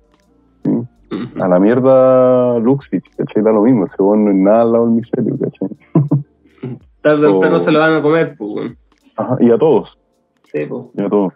A 1.40 1.48
la 1.48 1.58
mierda 1.58 2.58
Luxich, 2.58 3.04
¿cachai? 3.16 3.42
Da 3.42 3.50
lo 3.52 3.62
mismo, 3.62 3.86
ese 3.86 3.94
no 3.98 4.30
es 4.30 4.36
nada 4.36 4.62
al 4.62 4.72
lado 4.72 4.84
del 4.86 4.94
misterio, 4.96 5.36
¿cachai? 5.38 5.68
Tarde 7.02 7.26
o 7.26 7.30
temprano 7.40 7.56
o- 7.58 7.64
se 7.64 7.70
lo 7.72 7.78
van 7.78 7.94
a 7.94 8.02
comer, 8.02 8.34
pues. 8.36 8.76
Ajá, 9.16 9.36
y 9.40 9.50
a 9.50 9.58
todos, 9.58 9.98
Sí, 10.52 10.66
pues. 10.68 10.84
y 10.94 11.02
a 11.02 11.08
todos. 11.08 11.32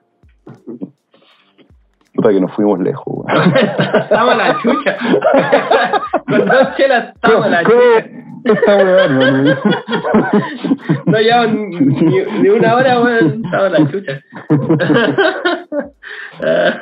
Puta 2.15 2.29
que 2.31 2.41
nos 2.41 2.53
fuimos 2.55 2.79
lejos. 2.81 3.25
Estamos 3.95 4.35
a 4.35 4.37
la 4.37 4.59
chucha. 4.61 4.97
Con 6.29 6.47
dos 6.47 6.77
chelas 6.77 7.15
estamos 7.15 7.47
a 7.47 7.49
la 7.49 7.65
chucha. 7.65 8.22
Esta. 8.45 8.79
No 11.07 11.19
llevamos 11.19 11.81
ni, 11.81 12.41
ni 12.43 12.49
una 12.49 12.77
hora, 12.77 13.01
weón. 13.01 13.43
Estamos 13.45 13.67
a 13.67 13.69
la 13.69 13.91
chucha. 13.91 14.21
Ah, 16.45 16.81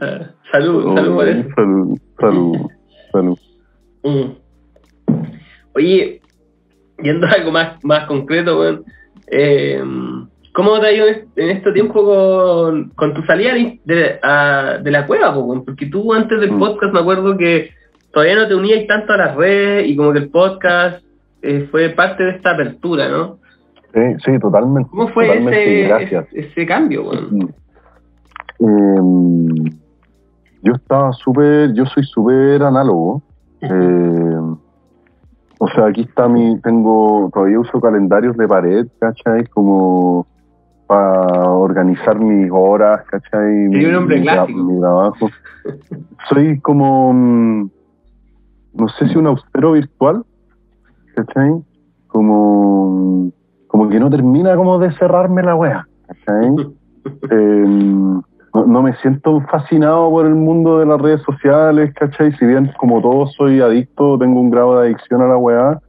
ah, 0.00 0.20
salud, 0.52 0.94
salud 0.94 1.14
por 1.14 1.28
eso. 1.28 1.48
Salud, 1.54 1.98
salud, 2.20 2.56
salud. 3.12 3.38
Mm. 4.02 4.30
Oye, 5.74 6.20
yendo 7.02 7.26
a 7.26 7.30
algo 7.30 7.50
más, 7.52 7.82
más 7.84 8.06
concreto, 8.06 8.58
weón. 8.60 8.84
Eh, 9.30 9.82
¿Cómo 10.52 10.80
te 10.80 10.86
ha 10.86 10.92
ido 10.92 11.06
en 11.06 11.50
este 11.50 11.72
tiempo 11.72 12.02
con, 12.04 12.90
con 12.90 13.12
tu 13.12 13.22
salida 13.24 13.52
de, 13.54 13.78
de, 13.84 14.18
a- 14.22 14.78
de 14.82 14.90
la 14.90 15.06
cueva, 15.06 15.34
po, 15.34 15.40
weón? 15.40 15.64
Porque 15.64 15.86
tú 15.86 16.12
antes 16.14 16.40
del 16.40 16.52
Mm. 16.52 16.58
podcast 16.58 16.92
me 16.94 17.00
acuerdo 17.00 17.36
que 17.36 17.70
todavía 18.16 18.36
no 18.36 18.48
te 18.48 18.54
unías 18.54 18.86
tanto 18.86 19.12
a 19.12 19.18
las 19.18 19.36
redes 19.36 19.90
y 19.90 19.94
como 19.94 20.10
que 20.14 20.20
el 20.20 20.30
podcast 20.30 21.04
eh, 21.42 21.68
fue 21.70 21.90
parte 21.90 22.24
de 22.24 22.30
esta 22.30 22.52
apertura, 22.52 23.10
¿no? 23.10 23.40
Sí, 23.92 24.00
sí, 24.24 24.38
totalmente. 24.38 24.88
¿Cómo 24.88 25.08
fue 25.08 25.26
totalmente, 25.26 25.84
ese, 25.84 26.16
ese, 26.16 26.26
ese 26.32 26.66
cambio, 26.66 27.10
weón? 27.10 27.54
Eh, 28.58 29.70
yo 30.62 30.72
estaba 30.72 31.12
súper, 31.12 31.74
yo 31.74 31.84
soy 31.84 32.04
súper 32.04 32.62
análogo. 32.62 33.20
Eh, 33.60 34.40
o 35.58 35.68
sea, 35.74 35.88
aquí 35.88 36.00
está 36.00 36.26
mi, 36.26 36.58
tengo, 36.62 37.28
todavía 37.34 37.60
uso 37.60 37.78
calendarios 37.82 38.34
de 38.38 38.48
pared, 38.48 38.86
¿cachai? 38.98 39.44
Como 39.48 40.26
para 40.86 41.50
organizar 41.50 42.18
mis 42.18 42.50
horas, 42.50 43.04
¿cachai? 43.10 43.68
Sí, 43.74 43.84
un 43.84 43.94
hombre 43.94 44.16
mi, 44.16 44.22
clásico. 44.22 44.58
mi 44.58 44.80
trabajo. 44.80 45.28
Soy 46.30 46.58
como, 46.60 47.12
mm, 47.12 47.75
no 48.76 48.88
sé 48.88 49.08
si 49.08 49.16
un 49.16 49.26
austero 49.26 49.72
virtual, 49.72 50.24
¿cachai? 51.14 51.50
Como, 52.08 53.30
como 53.66 53.88
que 53.88 53.98
no 53.98 54.10
termina 54.10 54.56
como 54.56 54.78
de 54.78 54.92
cerrarme 54.92 55.42
la 55.42 55.54
wea, 55.54 55.86
¿cachai? 56.06 56.54
Eh, 57.30 57.64
no, 57.64 58.66
no 58.66 58.82
me 58.82 58.92
siento 58.96 59.40
fascinado 59.42 60.10
por 60.10 60.26
el 60.26 60.34
mundo 60.34 60.80
de 60.80 60.86
las 60.86 61.00
redes 61.00 61.22
sociales, 61.22 61.94
¿cachai? 61.94 62.32
Si 62.32 62.44
bien 62.44 62.72
como 62.78 63.00
todo 63.00 63.28
soy 63.28 63.60
adicto, 63.60 64.18
tengo 64.18 64.40
un 64.40 64.50
grado 64.50 64.80
de 64.80 64.86
adicción 64.88 65.22
a 65.22 65.28
la 65.28 65.36
weá, 65.36 65.80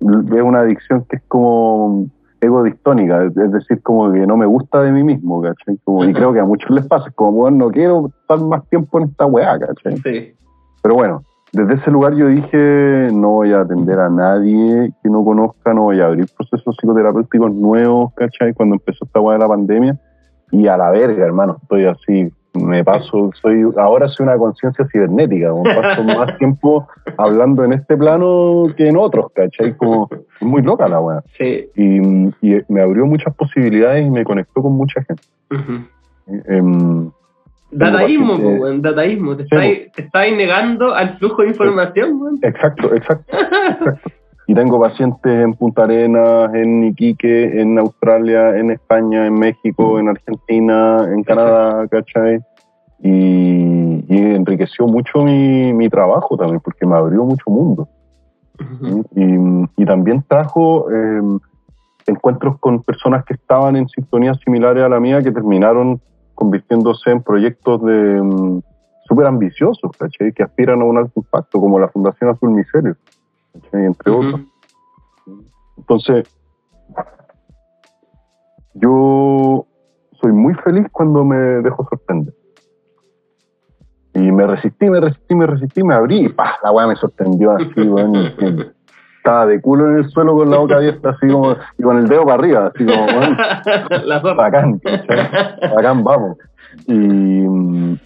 es 0.00 0.42
una 0.42 0.60
adicción 0.60 1.04
que 1.08 1.16
es 1.16 1.22
como 1.28 2.06
ego 2.40 2.62
distónica, 2.62 3.24
es 3.24 3.52
decir, 3.52 3.82
como 3.82 4.12
que 4.12 4.26
no 4.26 4.36
me 4.36 4.46
gusta 4.46 4.82
de 4.82 4.92
mí 4.92 5.02
mismo, 5.02 5.42
¿cachai? 5.42 5.76
Como, 5.84 6.04
y 6.04 6.12
creo 6.12 6.32
que 6.32 6.40
a 6.40 6.44
muchos 6.44 6.70
les 6.70 6.86
pasa, 6.86 7.10
como, 7.10 7.32
bueno, 7.32 7.56
no 7.66 7.70
quiero 7.70 8.06
estar 8.06 8.40
más 8.40 8.66
tiempo 8.68 8.98
en 9.00 9.08
esta 9.08 9.26
weá, 9.26 9.58
¿cachai? 9.58 9.96
Sí. 9.98 10.34
Pero 10.82 10.94
bueno, 10.94 11.22
desde 11.52 11.74
ese 11.74 11.90
lugar 11.90 12.14
yo 12.14 12.26
dije, 12.28 13.08
no 13.12 13.30
voy 13.30 13.52
a 13.52 13.60
atender 13.60 13.98
a 13.98 14.10
nadie 14.10 14.92
que 15.02 15.08
no 15.08 15.24
conozca, 15.24 15.72
no 15.72 15.84
voy 15.84 16.00
a 16.00 16.06
abrir 16.06 16.26
procesos 16.36 16.76
psicoterapéuticos 16.76 17.52
nuevos, 17.52 18.12
¿cachai? 18.14 18.52
Cuando 18.52 18.74
empezó 18.74 19.04
esta 19.04 19.20
weá 19.20 19.38
de 19.38 19.44
la 19.44 19.48
pandemia. 19.48 19.98
Y 20.50 20.66
a 20.66 20.76
la 20.76 20.90
verga, 20.90 21.24
hermano, 21.24 21.58
estoy 21.62 21.84
así, 21.84 22.30
me 22.54 22.82
paso, 22.84 23.30
soy, 23.40 23.62
ahora 23.76 24.08
soy 24.08 24.24
una 24.24 24.36
conciencia 24.36 24.86
cibernética, 24.90 25.50
como 25.50 25.64
paso 25.64 26.02
más 26.04 26.36
tiempo 26.38 26.86
hablando 27.16 27.64
en 27.64 27.72
este 27.74 27.96
plano 27.96 28.66
que 28.76 28.88
en 28.88 28.96
otros, 28.96 29.26
¿cachai? 29.34 29.76
Como, 29.76 30.08
es 30.12 30.46
muy 30.46 30.62
loca 30.62 30.88
la 30.88 31.00
weá. 31.00 31.22
Sí. 31.36 31.68
Y, 31.76 32.28
y 32.40 32.62
me 32.68 32.82
abrió 32.82 33.06
muchas 33.06 33.34
posibilidades 33.34 34.06
y 34.06 34.10
me 34.10 34.24
conectó 34.24 34.62
con 34.62 34.72
mucha 34.72 35.02
gente. 35.02 35.22
Ujú. 35.50 36.42
Em, 36.46 37.10
Dataísmo, 37.10 37.17
paciente- 38.36 38.42
po, 38.42 38.62
weón, 38.62 38.82
dataísmo. 38.82 39.36
Te 39.36 39.42
Sí, 39.44 39.48
estáis, 39.52 39.92
te 39.92 40.02
estáis 40.02 40.36
negando 40.36 40.94
al 40.94 41.18
flujo 41.18 41.42
de 41.42 41.48
información, 41.48 42.20
weón. 42.20 42.38
Exacto, 42.42 42.94
exacto, 42.94 43.36
exacto. 43.36 44.10
Y 44.46 44.54
tengo 44.54 44.80
pacientes 44.80 45.30
en 45.44 45.52
Punta 45.52 45.84
Arenas, 45.84 46.54
en 46.54 46.84
Iquique, 46.84 47.60
en 47.60 47.78
Australia, 47.78 48.56
en 48.56 48.70
España, 48.70 49.26
en 49.26 49.34
México, 49.34 49.98
en 49.98 50.08
Argentina, 50.08 51.06
en 51.12 51.22
Canadá, 51.22 51.86
¿cachai? 51.88 52.40
Y, 53.00 54.04
y 54.08 54.18
enriqueció 54.34 54.86
mucho 54.86 55.22
mi, 55.22 55.74
mi 55.74 55.90
trabajo 55.90 56.36
también, 56.38 56.60
porque 56.60 56.86
me 56.86 56.96
abrió 56.96 57.24
mucho 57.24 57.50
mundo. 57.50 57.88
Y, 59.14 59.82
y 59.82 59.84
también 59.84 60.24
trajo 60.26 60.90
eh, 60.90 61.20
encuentros 62.06 62.58
con 62.58 62.82
personas 62.82 63.24
que 63.26 63.34
estaban 63.34 63.76
en 63.76 63.86
sintonía 63.88 64.32
similares 64.42 64.82
a 64.82 64.88
la 64.88 64.98
mía, 64.98 65.22
que 65.22 65.30
terminaron 65.30 66.00
convirtiéndose 66.38 67.10
en 67.10 67.20
proyectos 67.20 67.82
de 67.82 68.22
mm, 68.22 68.62
súper 69.08 69.26
ambiciosos, 69.26 69.90
¿cachai? 69.98 70.32
Que 70.32 70.44
aspiran 70.44 70.80
a 70.80 70.84
un 70.84 70.96
alto 70.96 71.14
impacto, 71.16 71.58
como 71.58 71.80
la 71.80 71.88
Fundación 71.88 72.30
Azul 72.30 72.50
Miserio, 72.50 72.96
¿cachai? 73.54 73.86
Entre 73.86 74.12
otros. 74.12 74.40
Entonces, 75.76 76.28
yo 78.74 79.66
soy 80.20 80.30
muy 80.30 80.54
feliz 80.54 80.86
cuando 80.92 81.24
me 81.24 81.36
dejo 81.36 81.84
sorprender. 81.90 82.32
Y 84.14 84.30
me 84.30 84.46
resistí, 84.46 84.88
me 84.88 85.00
resistí, 85.00 85.34
me 85.34 85.46
resistí, 85.46 85.82
me 85.82 85.94
abrí 85.94 86.26
y 86.26 86.28
¡pah! 86.28 86.56
la 86.62 86.70
weá 86.70 86.86
me 86.86 86.94
sorprendió 86.94 87.50
así, 87.50 87.80
weón. 87.80 88.72
Y- 89.28 89.34
y 89.34 89.46
estaba 89.46 89.46
de 89.46 89.60
culo 89.60 89.90
en 89.90 89.96
el 89.98 90.08
suelo 90.10 90.34
con 90.34 90.50
la 90.50 90.58
boca 90.58 90.76
abierta, 90.76 91.10
así 91.10 91.28
como, 91.28 91.54
y 91.78 91.82
con 91.82 91.98
el 91.98 92.08
dedo 92.08 92.24
para 92.24 92.34
arriba, 92.34 92.72
así 92.74 92.84
como, 92.84 93.04
bueno, 93.04 93.36
bacán, 94.36 94.78
¿cachai? 94.78 95.74
bacán, 95.74 96.04
vamos. 96.04 96.38
Y, 96.86 97.44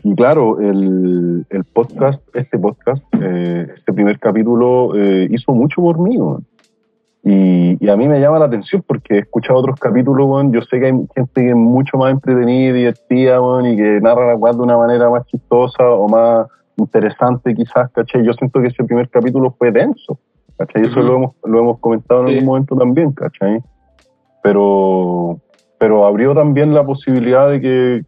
y 0.05 0.15
claro, 0.17 0.61
el, 0.61 1.45
el 1.51 1.65
podcast, 1.65 2.21
este 2.35 2.59
podcast, 2.59 3.03
eh, 3.21 3.67
este 3.77 3.93
primer 3.93 4.19
capítulo 4.19 4.95
eh, 4.97 5.29
hizo 5.31 5.53
mucho 5.53 5.83
por 5.83 5.99
mí. 6.01 6.17
Y, 7.25 7.77
y 7.85 7.89
a 7.89 7.97
mí 7.97 8.09
me 8.09 8.21
llama 8.21 8.39
la 8.41 8.47
atención 8.47 8.83
porque 8.87 9.15
he 9.15 9.19
escuchado 9.21 9.59
otros 9.61 9.79
capítulos. 9.79 10.27
Yo 10.51 10.63
sé 10.63 10.81
que 10.81 10.87
hay 10.87 10.93
gente 11.15 11.41
que 11.41 11.49
es 11.51 11.55
mucho 11.57 11.97
más 11.99 12.11
entretenida, 12.13 12.73
divertida, 12.73 13.41
weón, 13.41 13.67
y 13.67 13.77
que 13.77 14.01
narra 14.01 14.27
la 14.29 14.35
weá 14.37 14.53
de 14.53 14.61
una 14.61 14.77
manera 14.77 15.09
más 15.11 15.25
chistosa 15.27 15.85
o 15.89 16.09
más 16.09 16.47
interesante, 16.77 17.55
quizás, 17.55 17.91
¿cachai? 17.93 18.25
Yo 18.25 18.33
siento 18.33 18.61
que 18.61 18.69
ese 18.69 18.83
primer 18.85 19.09
capítulo 19.09 19.55
fue 19.57 19.71
denso, 19.71 20.19
¿cachai? 20.59 20.85
Eso 20.85 21.01
lo, 21.01 21.17
hemos, 21.17 21.31
lo 21.45 21.59
hemos 21.59 21.79
comentado 21.81 22.23
en 22.23 22.27
Sí. 22.29 22.33
algún 22.35 22.47
momento 22.47 22.77
también, 22.77 23.13
¿cachai? 23.13 23.61
Pero, 24.43 25.39
pero 25.79 26.05
abrió 26.07 26.35
también 26.35 26.75
la 26.75 26.85
posibilidad 26.85 27.49
de 27.51 27.61
que 27.61 28.03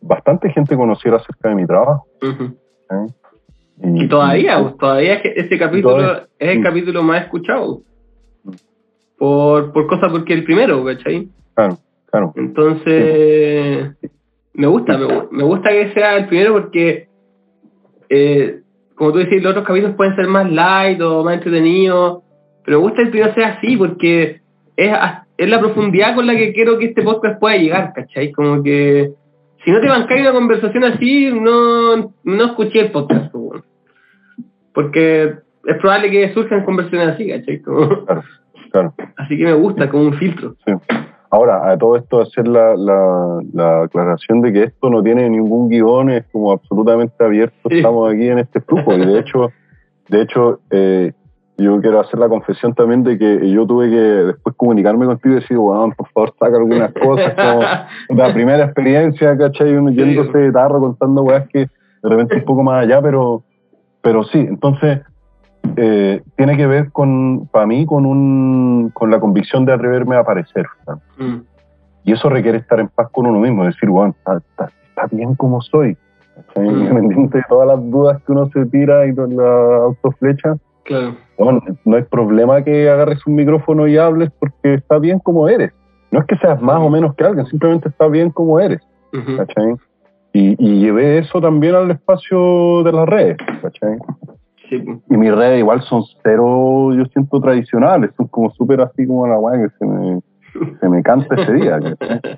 bastante 0.00 0.50
gente 0.50 0.76
conociera 0.76 1.16
acerca 1.16 1.48
de 1.50 1.54
mi 1.54 1.66
trabajo. 1.66 2.06
Y 3.82 4.08
todavía, 4.08 4.60
pues, 4.60 4.76
todavía 4.76 5.14
ese 5.14 5.58
capítulo 5.58 5.96
todavía- 5.96 6.28
es 6.38 6.48
el 6.50 6.60
Mm. 6.60 6.62
capítulo 6.64 7.02
más 7.02 7.22
escuchado. 7.22 7.80
Por, 9.18 9.72
por 9.72 9.86
cosas 9.88 10.10
porque 10.12 10.32
el 10.34 10.44
primero, 10.44 10.84
¿cachai? 10.84 11.28
Claro, 11.54 11.78
claro. 12.06 12.32
Entonces, 12.36 13.90
me 14.54 14.66
gusta, 14.66 14.96
me, 14.98 15.06
gu- 15.06 15.28
me 15.30 15.42
gusta 15.44 15.70
que 15.70 15.92
sea 15.92 16.16
el 16.18 16.26
primero 16.28 16.52
porque, 16.54 17.08
eh, 18.08 18.60
como 18.98 19.12
tú 19.12 19.18
decís, 19.18 19.40
los 19.42 19.52
otros 19.52 19.64
capítulos 19.66 19.96
pueden 19.96 20.16
ser 20.16 20.26
más 20.26 20.50
light 20.50 21.00
o 21.00 21.22
más 21.24 21.34
entretenidos, 21.34 22.22
pero 22.64 22.78
me 22.78 22.82
gusta 22.82 22.96
que 22.96 23.02
el 23.04 23.10
primero 23.10 23.34
sea 23.34 23.48
así 23.58 23.76
porque 23.76 24.40
es, 24.76 24.90
la 25.48 25.60
profundidad 25.60 26.14
con 26.16 26.26
la 26.26 26.34
que 26.36 26.52
quiero 26.52 26.78
que 26.78 26.86
este 26.86 27.02
podcast 27.02 27.38
pueda 27.38 27.56
llegar, 27.56 27.92
¿cachai? 27.94 28.32
Como 28.32 28.62
que 28.62 29.12
si 29.64 29.70
no 29.70 29.80
te 29.80 29.88
bancáis 29.88 30.22
una 30.22 30.32
conversación 30.32 30.84
así, 30.84 31.30
no, 31.32 32.12
no 32.24 32.44
escuché 32.44 32.80
el 32.80 32.90
podcast, 32.90 33.32
bueno. 33.32 33.62
porque 34.74 35.34
es 35.64 35.76
probable 35.80 36.10
que 36.10 36.34
surjan 36.34 36.64
conversaciones 36.64 37.14
así, 37.14 37.28
¿cachai? 37.28 37.60
Como- 37.62 38.04
Claro, 38.04 38.22
claro. 38.72 38.94
así 39.16 39.38
que 39.38 39.44
me 39.44 39.54
gusta, 39.54 39.88
como 39.88 40.04
un 40.04 40.14
filtro. 40.14 40.56
Sí. 40.66 40.72
Ahora, 41.30 41.70
a 41.70 41.76
todo 41.76 41.96
esto 41.96 42.22
hacer 42.22 42.48
la, 42.48 42.74
la, 42.74 43.40
la 43.52 43.82
aclaración 43.82 44.40
de 44.40 44.52
que 44.52 44.62
esto 44.64 44.88
no 44.88 45.02
tiene 45.02 45.28
ningún 45.28 45.68
guion, 45.68 46.10
es 46.10 46.24
como 46.32 46.52
absolutamente 46.52 47.22
abierto, 47.22 47.68
estamos 47.68 48.12
aquí 48.12 48.28
en 48.28 48.38
este 48.38 48.60
flujo. 48.60 48.94
Y 48.94 49.04
de 49.04 49.18
hecho, 49.20 49.52
de 50.08 50.22
hecho 50.22 50.60
eh, 50.70 51.12
yo 51.58 51.80
quiero 51.80 52.00
hacer 52.00 52.18
la 52.18 52.28
confesión 52.28 52.72
también 52.74 53.02
de 53.02 53.18
que 53.18 53.50
yo 53.50 53.66
tuve 53.66 53.90
que 53.90 53.96
después 53.96 54.56
comunicarme 54.56 55.04
contigo 55.04 55.36
y 55.36 55.40
decir, 55.40 55.58
bueno, 55.58 55.92
por 55.96 56.08
favor, 56.08 56.34
saca 56.38 56.56
algunas 56.56 56.92
cosas, 56.92 57.34
como 57.34 57.60
la 58.20 58.32
primera 58.32 58.64
experiencia, 58.64 59.36
¿cachai? 59.36 59.74
Uno 59.74 59.90
yéndose 59.90 60.38
de 60.38 60.52
tarro 60.52 60.80
contando 60.80 61.24
weas 61.24 61.46
que 61.48 61.58
de 61.58 62.08
repente 62.08 62.36
un 62.36 62.44
poco 62.44 62.62
más 62.62 62.84
allá, 62.84 63.02
pero, 63.02 63.42
pero 64.00 64.22
sí, 64.24 64.38
entonces 64.38 65.00
eh, 65.76 66.22
tiene 66.36 66.56
que 66.56 66.66
ver 66.66 66.90
con, 66.92 67.46
para 67.52 67.66
mí, 67.66 67.86
con, 67.86 68.06
un, 68.06 68.90
con 68.94 69.10
la 69.10 69.20
convicción 69.20 69.64
de 69.64 69.72
atreverme 69.72 70.16
a 70.16 70.20
aparecer. 70.20 70.66
Mm, 71.18 71.36
Y 72.04 72.12
eso 72.12 72.28
requiere 72.28 72.58
estar 72.58 72.80
en 72.80 72.88
paz 72.88 73.08
con 73.10 73.26
uno 73.26 73.38
mismo, 73.40 73.64
decir, 73.64 73.88
bueno, 73.88 74.14
está, 74.18 74.38
está- 74.38 74.70
está 74.88 75.06
bien 75.16 75.34
como 75.34 75.60
soy. 75.60 75.96
Mm. 76.56 76.64
Independiente 76.66 77.38
de 77.38 77.44
todas 77.48 77.66
las 77.68 77.90
dudas 77.90 78.22
que 78.24 78.32
uno 78.32 78.48
se 78.50 78.64
tira 78.66 79.06
y 79.06 79.14
todas 79.14 79.30
las 79.30 79.80
autoflechas, 79.82 80.58
claro. 80.84 81.16
bueno, 81.36 81.60
no 81.84 81.96
hay 81.96 82.02
problema 82.04 82.62
que 82.62 82.88
agarres 82.88 83.26
un 83.26 83.34
micrófono 83.34 83.86
y 83.88 83.96
hables 83.98 84.30
porque 84.38 84.74
está 84.74 84.98
bien 84.98 85.18
como 85.18 85.48
eres. 85.48 85.72
No 86.10 86.20
es 86.20 86.26
que 86.26 86.36
seas 86.36 86.60
más 86.62 86.76
o 86.78 86.88
menos 86.88 87.14
que 87.16 87.24
alguien, 87.24 87.44
simplemente 87.46 87.88
está 87.88 88.06
bien 88.08 88.30
como 88.30 88.58
eres. 88.60 88.80
Ujú. 89.12 89.36
¿cachai? 89.36 89.74
Y, 90.32 90.54
y 90.58 90.80
llevé 90.80 91.18
eso 91.18 91.40
también 91.40 91.74
al 91.74 91.90
espacio 91.90 92.82
de 92.84 92.92
las 92.92 93.06
redes, 93.08 93.36
¿cachai? 93.62 93.96
Sí. 94.68 94.82
Y 95.10 95.16
mis 95.16 95.34
redes 95.34 95.60
igual 95.60 95.82
son 95.82 96.02
cero, 96.22 96.94
yo 96.94 97.04
siento, 97.06 97.40
tradicionales, 97.40 98.10
son 98.16 98.26
como 98.28 98.50
súper 98.50 98.80
así 98.80 99.06
como 99.06 99.26
la 99.26 99.38
weá 99.38 99.56
que 99.62 99.68
se 99.78 99.86
me, 99.86 100.20
se 100.80 100.88
me 100.88 101.02
canta 101.02 101.34
ese 101.36 101.52
día. 101.54 101.78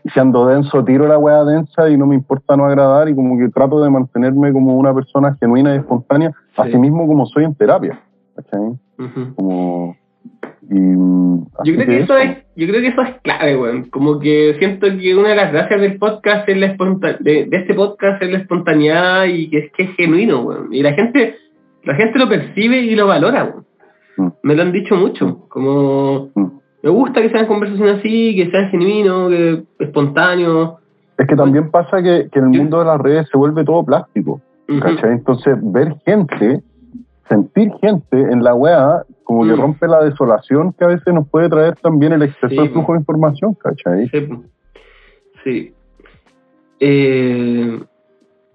Y 0.04 0.10
si 0.10 0.20
ando 0.20 0.46
denso, 0.46 0.84
tiro 0.84 1.06
la 1.08 1.18
weá 1.18 1.44
densa 1.44 1.88
y 1.90 1.96
no 1.96 2.06
me 2.06 2.14
importa 2.14 2.56
no 2.56 2.66
agradar 2.66 3.08
y 3.08 3.14
como 3.14 3.38
que 3.38 3.48
trato 3.48 3.82
de 3.82 3.90
mantenerme 3.90 4.52
como 4.52 4.76
una 4.76 4.94
persona 4.94 5.36
genuina 5.40 5.74
y 5.74 5.78
espontánea, 5.78 6.30
Sí. 6.30 6.62
así 6.62 6.78
mismo 6.78 7.06
como 7.06 7.26
soy 7.26 7.44
en 7.44 7.54
terapia. 7.54 8.00
Ujú. 8.98 9.34
Como, 9.34 9.96
y, 10.70 10.76
Yo 11.64 11.74
creo 11.74 11.86
que 11.86 12.00
eso 12.00 12.16
es, 12.16 12.38
yo 12.56 12.66
creo 12.68 12.80
que 12.80 12.88
eso 12.88 13.02
es 13.02 13.20
clave, 13.22 13.56
weón. 13.56 13.84
Como 13.90 14.18
que 14.20 14.54
siento 14.58 14.86
que 14.86 15.16
una 15.16 15.30
de 15.30 15.36
las 15.36 15.52
gracias 15.52 15.80
del 15.80 15.98
podcast 15.98 16.48
es 16.48 16.56
la 16.56 16.68
de, 17.20 17.46
de 17.46 17.56
este 17.56 17.74
podcast 17.74 18.22
es 18.22 18.30
la 18.30 18.38
espontaneidad 18.38 19.24
y 19.26 19.50
que 19.50 19.58
es 19.58 19.72
que 19.72 19.82
es 19.84 19.90
genuino, 19.96 20.42
weón. 20.42 20.72
Y 20.72 20.82
la 20.82 20.92
gente, 20.92 21.36
la 21.84 21.94
gente 21.94 22.18
lo 22.18 22.28
percibe 22.28 22.78
y 22.78 22.94
lo 22.94 23.06
valora. 23.06 23.54
Mm. 24.16 24.28
Me 24.42 24.54
lo 24.54 24.62
han 24.62 24.72
dicho 24.72 24.96
mucho. 24.96 25.46
Como 25.48 26.30
Mm. 26.34 26.46
me 26.82 26.90
gusta 26.90 27.22
que 27.22 27.30
sean 27.30 27.46
conversaciones 27.46 27.98
así, 27.98 28.36
que 28.36 28.50
sea 28.50 28.68
genuino, 28.68 29.28
que 29.28 29.62
espontáneo. 29.78 30.78
Es 31.18 31.26
que 31.26 31.36
también 31.36 31.70
pasa 31.70 32.02
que, 32.02 32.28
que 32.32 32.38
en 32.38 32.46
el 32.52 32.58
mundo 32.60 32.78
de 32.78 32.84
las 32.86 32.98
redes 33.00 33.28
se 33.30 33.36
vuelve 33.36 33.64
todo 33.64 33.84
plástico. 33.84 34.40
Entonces, 34.68 35.56
ver 35.62 35.96
gente, 36.06 36.60
sentir 37.28 37.70
gente 37.80 38.18
en 38.20 38.42
la 38.42 38.54
weá, 38.54 39.02
como 39.24 39.44
que 39.44 39.52
Mm. 39.52 39.60
rompe 39.60 39.86
la 39.88 40.02
desolación 40.04 40.72
que 40.72 40.84
a 40.84 40.88
veces 40.88 41.12
nos 41.12 41.28
puede 41.28 41.48
traer 41.48 41.74
también 41.76 42.12
el 42.12 42.22
exceso 42.22 42.48
Sí, 42.48 42.56
de 42.56 42.68
flujo 42.70 42.92
de 42.94 42.98
información, 43.00 43.54
¿cachai? 43.54 44.08
Sí. 44.08 44.28
Sí. 45.44 45.74
Eh, 46.80 47.80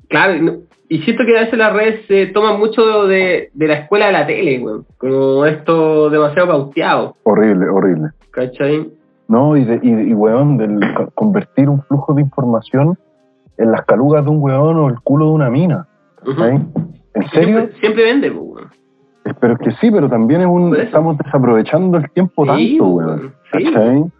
claro, 0.09 0.59
y 0.89 0.99
siento 0.99 1.25
que 1.25 1.37
a 1.37 1.41
veces 1.41 1.57
las 1.57 1.73
redes 1.73 2.05
se 2.07 2.27
toman 2.27 2.59
mucho 2.59 3.05
de, 3.07 3.49
de 3.53 3.67
la 3.67 3.73
escuela 3.75 4.07
de 4.07 4.11
la 4.11 4.27
tele, 4.27 4.59
weón. 4.59 4.85
Como 4.97 5.45
esto 5.45 6.09
demasiado 6.09 6.47
pauteado, 6.47 7.15
Horrible, 7.23 7.67
horrible. 7.69 8.09
¿cachai? 8.31 8.89
No, 9.27 9.57
y, 9.57 9.63
de, 9.65 9.79
y, 9.81 9.89
y 10.09 10.13
weón, 10.13 10.57
del 10.57 10.79
co- 10.95 11.09
convertir 11.15 11.67
un 11.69 11.81
flujo 11.83 12.13
de 12.13 12.21
información 12.21 12.97
en 13.57 13.71
las 13.71 13.83
calugas 13.85 14.23
de 14.25 14.29
un 14.31 14.41
weón 14.41 14.77
o 14.77 14.89
el 14.89 14.99
culo 15.01 15.25
de 15.27 15.31
una 15.31 15.49
mina, 15.49 15.87
¿cachai? 16.23 16.55
Ujú. 16.57 16.93
¿En 17.15 17.29
serio? 17.29 17.55
Siempre, 17.57 17.79
siempre 17.79 18.03
vende, 18.03 18.31
po, 18.31 18.39
weón. 18.41 18.69
Pero 19.39 19.53
es 19.53 19.59
que 19.59 19.71
sí, 19.81 19.89
pero 19.89 20.07
también 20.07 20.41
es 20.41 20.47
un, 20.47 20.75
estamos 20.75 21.17
desaprovechando 21.17 21.97
el 21.97 22.11
tiempo 22.11 22.43
Sí, 22.55 22.77
tanto, 22.77 22.85
weón. 22.85 23.07
weón. 23.19 23.33
Sí. 23.53 24.11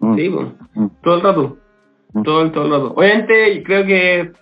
Mm, 0.00 0.14
Sí, 0.16 0.28
po. 0.30 0.42
mm. 0.74 0.86
todo 1.02 1.14
el 1.16 1.22
rato. 1.22 1.56
Mm. 2.12 2.22
Todo, 2.22 2.42
el- 2.42 2.52
todo 2.52 2.64
el 2.66 2.70
rato. 2.70 2.92
Obviamente, 2.94 3.62
creo 3.64 3.84
que 3.84 4.32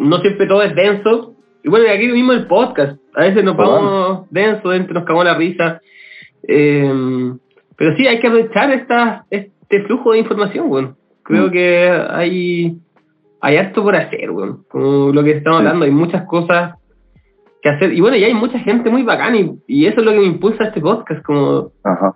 no 0.00 0.18
siempre 0.18 0.46
todo 0.46 0.62
es 0.62 0.74
denso. 0.74 1.34
Y 1.62 1.68
bueno, 1.68 1.86
aquí 1.92 2.08
mismo 2.08 2.32
el 2.32 2.46
podcast. 2.46 2.98
A 3.14 3.22
veces 3.22 3.44
nos 3.44 3.56
vamos 3.56 4.26
denso, 4.30 4.70
dentro 4.70 4.94
nos 4.94 5.04
cagamos 5.04 5.24
la 5.26 5.34
risa. 5.34 5.80
Eh, 6.48 7.32
pero 7.76 7.96
sí, 7.96 8.06
hay 8.06 8.18
que 8.18 8.26
aprovechar 8.26 8.70
esta, 8.72 9.24
este 9.30 9.82
flujo 9.84 10.12
de 10.12 10.18
información, 10.18 10.70
weón. 10.70 10.96
Creo 11.22 11.48
Mm. 11.48 11.50
que 11.50 11.90
hay, 12.10 12.76
hay 13.40 13.56
harto 13.56 13.82
por 13.82 13.94
hacer, 13.96 14.30
weón. 14.30 14.64
Como 14.68 15.12
lo 15.12 15.22
que 15.22 15.32
estamos 15.32 15.60
Sí. 15.60 15.66
hablando, 15.66 15.84
hay 15.84 15.90
muchas 15.92 16.24
cosas 16.26 16.74
que 17.62 17.68
hacer. 17.68 17.92
Y 17.92 18.00
bueno, 18.00 18.16
y 18.16 18.24
hay 18.24 18.34
mucha 18.34 18.58
gente 18.60 18.88
muy 18.90 19.02
bacana 19.02 19.36
y, 19.38 19.50
y 19.66 19.86
eso 19.86 20.00
es 20.00 20.06
lo 20.06 20.12
que 20.12 20.18
me 20.18 20.26
impulsa 20.26 20.64
este 20.64 20.80
podcast, 20.80 21.22
como 21.22 21.72
Ajá. 21.84 22.14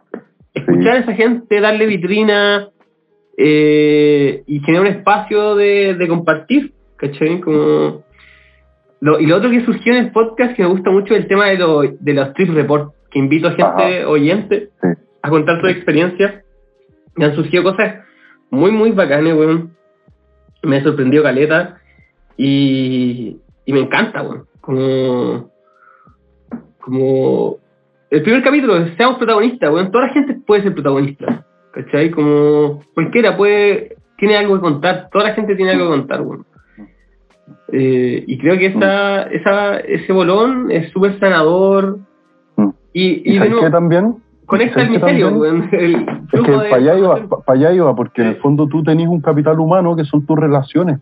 escuchar 0.55 0.97
a 0.97 0.99
esa 1.01 1.12
gente, 1.14 1.61
darle 1.61 1.87
vitrina 1.87 2.68
eh, 3.37 4.43
y 4.47 4.61
generar 4.61 4.87
un 4.87 4.93
espacio 4.97 5.55
de, 5.57 5.95
de 5.95 6.09
compartir, 6.09 6.72
¿cachai? 7.07 7.41
Como... 7.41 8.05
Lo, 9.01 9.21
y 9.21 9.27
lo 9.27 9.37
otro 9.37 9.51
que 9.51 9.65
surgió 9.65 9.93
en 9.93 10.05
el 10.07 10.13
podcast 10.13 10.55
que 10.57 10.63
me 10.63 10.69
gusta 10.69 10.91
mucho 10.91 11.15
es 11.15 11.21
el 11.23 11.29
tema 11.29 11.47
de, 11.47 11.59
lo- 11.59 11.83
de 11.83 12.15
los 12.15 12.33
trip 12.35 12.55
report, 12.55 12.95
que 13.11 13.19
invito 13.19 13.49
a 13.49 13.51
gente 13.51 13.99
Ajá. 14.01 14.09
oyente 14.09 14.71
Sí. 14.81 14.89
a 15.23 15.29
contar 15.31 15.61
su 15.61 15.67
experiencia. 15.69 16.43
Y 17.17 17.23
han 17.25 17.35
surgido 17.35 17.63
cosas 17.65 17.97
muy, 18.51 18.71
muy 18.71 18.93
bacanas, 18.93 19.35
weón. 19.35 19.75
Me 20.63 20.77
ha 20.79 20.83
sorprendido 20.83 21.23
Caleta 21.23 21.79
y, 22.39 23.37
y 23.67 23.73
me 23.73 23.81
encanta, 23.81 24.23
weón. 24.23 24.47
Como, 24.63 25.51
como 26.81 27.59
el 28.11 28.23
primer 28.23 28.43
capítulo, 28.43 28.87
seamos 28.97 29.19
protagonistas, 29.19 29.71
weón. 29.71 29.91
Toda 29.91 30.07
la 30.07 30.13
gente 30.15 30.35
puede 30.47 30.63
ser 30.63 30.73
protagonista, 30.75 31.45
¿cachai? 31.73 32.11
Como 32.11 32.83
cualquiera 32.95 33.37
puede, 33.37 33.97
tiene 34.17 34.37
algo 34.37 34.55
que 34.55 34.61
contar, 34.63 35.09
toda 35.13 35.25
la 35.29 35.35
gente 35.35 35.55
tiene 35.57 35.73
algo 35.73 35.85
que 35.91 35.99
contar, 35.99 36.23
weón. 36.23 36.47
Eh, 37.72 38.24
y 38.26 38.38
creo 38.38 38.57
que 38.59 38.66
esa, 38.66 39.22
esa, 39.24 39.78
ese 39.80 40.12
bolón 40.12 40.70
es 40.70 40.90
súper 40.92 41.18
sanador 41.18 41.99
Mm. 42.57 42.68
y, 42.92 43.34
¿Y 43.34 43.38
de 43.38 43.49
nuevo, 43.51 43.70
también? 43.70 44.14
conecta 44.47 44.80
el 44.82 44.86
¿Sabes 44.88 45.01
qué 45.03 45.07
misterio, 45.14 45.28
también? 45.30 45.40
weón. 45.40 45.68
El 45.72 45.95
Es 46.32 46.40
que 46.42 46.53
para 46.53 46.76
allá 46.76 46.99
iba, 46.99 47.26
pa- 47.28 47.40
pa' 47.40 47.53
allá 47.55 47.72
iba, 47.72 47.95
porque 47.97 48.22
en 48.22 48.28
el 48.28 48.36
fondo 48.36 48.68
tú 48.68 48.82
tenés 48.84 49.09
un 49.09 49.20
capital 49.20 49.59
humano 49.59 49.97
que 49.97 50.05
son 50.05 50.24
tus 50.24 50.38
relaciones. 50.38 51.01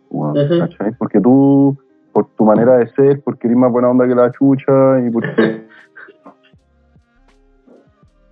Porque 0.98 1.20
tú, 1.20 1.76
por 2.12 2.26
tu 2.38 2.44
manera 2.44 2.78
de 2.78 2.88
ser, 2.92 3.20
porque 3.22 3.46
eres 3.48 3.58
más 3.58 3.70
buena 3.70 3.88
onda 3.90 4.06
que 4.08 4.14
la 4.14 4.30
chucha 4.32 5.00
y 5.06 5.10
porque 5.10 5.62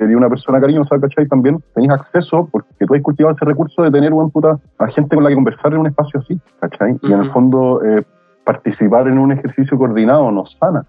dio 0.07 0.17
una 0.17 0.29
persona 0.29 0.61
cariñosa, 0.61 0.99
¿cachai? 1.01 1.27
También 1.29 1.63
tenés 1.75 1.91
acceso, 1.91 2.49
porque 2.51 2.87
tú 2.87 2.95
has 2.95 3.03
cultivado 3.03 3.35
ese 3.37 3.45
recurso 3.45 3.83
de 3.83 3.91
tener, 3.91 4.13
buen 4.13 4.31
puta, 4.31 4.59
a 4.79 4.87
gente 4.89 5.15
con 5.15 5.25
la 5.25 5.31
que 5.31 5.37
conversar 5.37 5.73
en 5.73 5.81
un 5.81 5.87
espacio 5.87 6.21
así, 6.21 6.41
¿cachai? 6.61 6.99
Y 7.03 7.13
en 7.13 7.21
el 7.21 7.31
fondo, 7.33 7.83
eh, 7.85 8.03
participar 8.45 9.07
en 9.09 9.19
un 9.19 9.33
ejercicio 9.33 9.79
coordinado 9.79 10.31
nos 10.31 10.57
sana, 10.59 10.85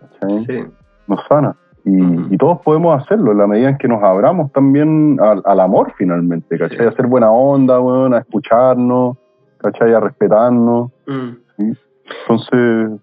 ¿cachai? 0.00 0.46
Sí. 0.46 0.64
Nos 1.06 1.20
sana. 1.28 1.56
Y, 1.84 2.34
y 2.34 2.36
todos 2.36 2.60
podemos 2.62 3.00
hacerlo 3.00 3.30
en 3.30 3.38
la 3.38 3.46
medida 3.46 3.68
en 3.68 3.78
que 3.78 3.86
nos 3.86 4.02
abramos 4.02 4.50
también 4.50 5.18
al, 5.20 5.40
al 5.44 5.60
amor 5.60 5.92
finalmente, 5.96 6.58
¿cachai? 6.58 6.78
Sí. 6.78 6.84
A 6.84 6.88
hacer 6.88 7.06
buena 7.06 7.30
onda, 7.30 7.80
weón, 7.80 8.14
a 8.14 8.18
escucharnos, 8.18 9.16
¿cachai? 9.58 9.94
A 9.94 10.00
respetarnos. 10.00 10.90
Entonces, 11.56 13.00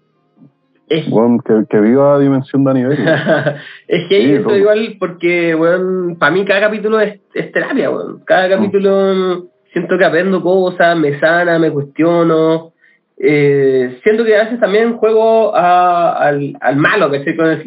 Es, 0.88 1.06
que, 1.06 1.64
que 1.68 1.80
viva 1.80 2.18
Dimensión 2.18 2.64
de 2.64 2.72
es 3.88 4.08
que 4.08 4.20
Sí, 4.22 4.32
eso 4.32 4.54
igual 4.56 4.96
porque, 4.98 5.54
weón, 5.54 6.16
para 6.18 6.32
mí 6.32 6.44
cada 6.44 6.60
capítulo 6.60 7.00
es, 7.00 7.20
es 7.32 7.52
terapia, 7.52 7.90
weón. 7.90 8.20
Cada 8.24 8.48
capítulo 8.48 9.14
mm, 9.14 9.44
siento 9.72 9.96
que 9.96 10.04
aprendo 10.04 10.42
cosas, 10.42 10.96
me 10.96 11.18
sana, 11.18 11.58
me 11.58 11.70
cuestiono. 11.70 12.72
Eh, 13.16 13.98
siento 14.02 14.24
que 14.24 14.36
a 14.36 14.44
veces 14.44 14.60
también 14.60 14.96
juego 14.96 15.54
a- 15.56 16.12
al, 16.12 16.56
al 16.60 16.76
malo, 16.76 17.10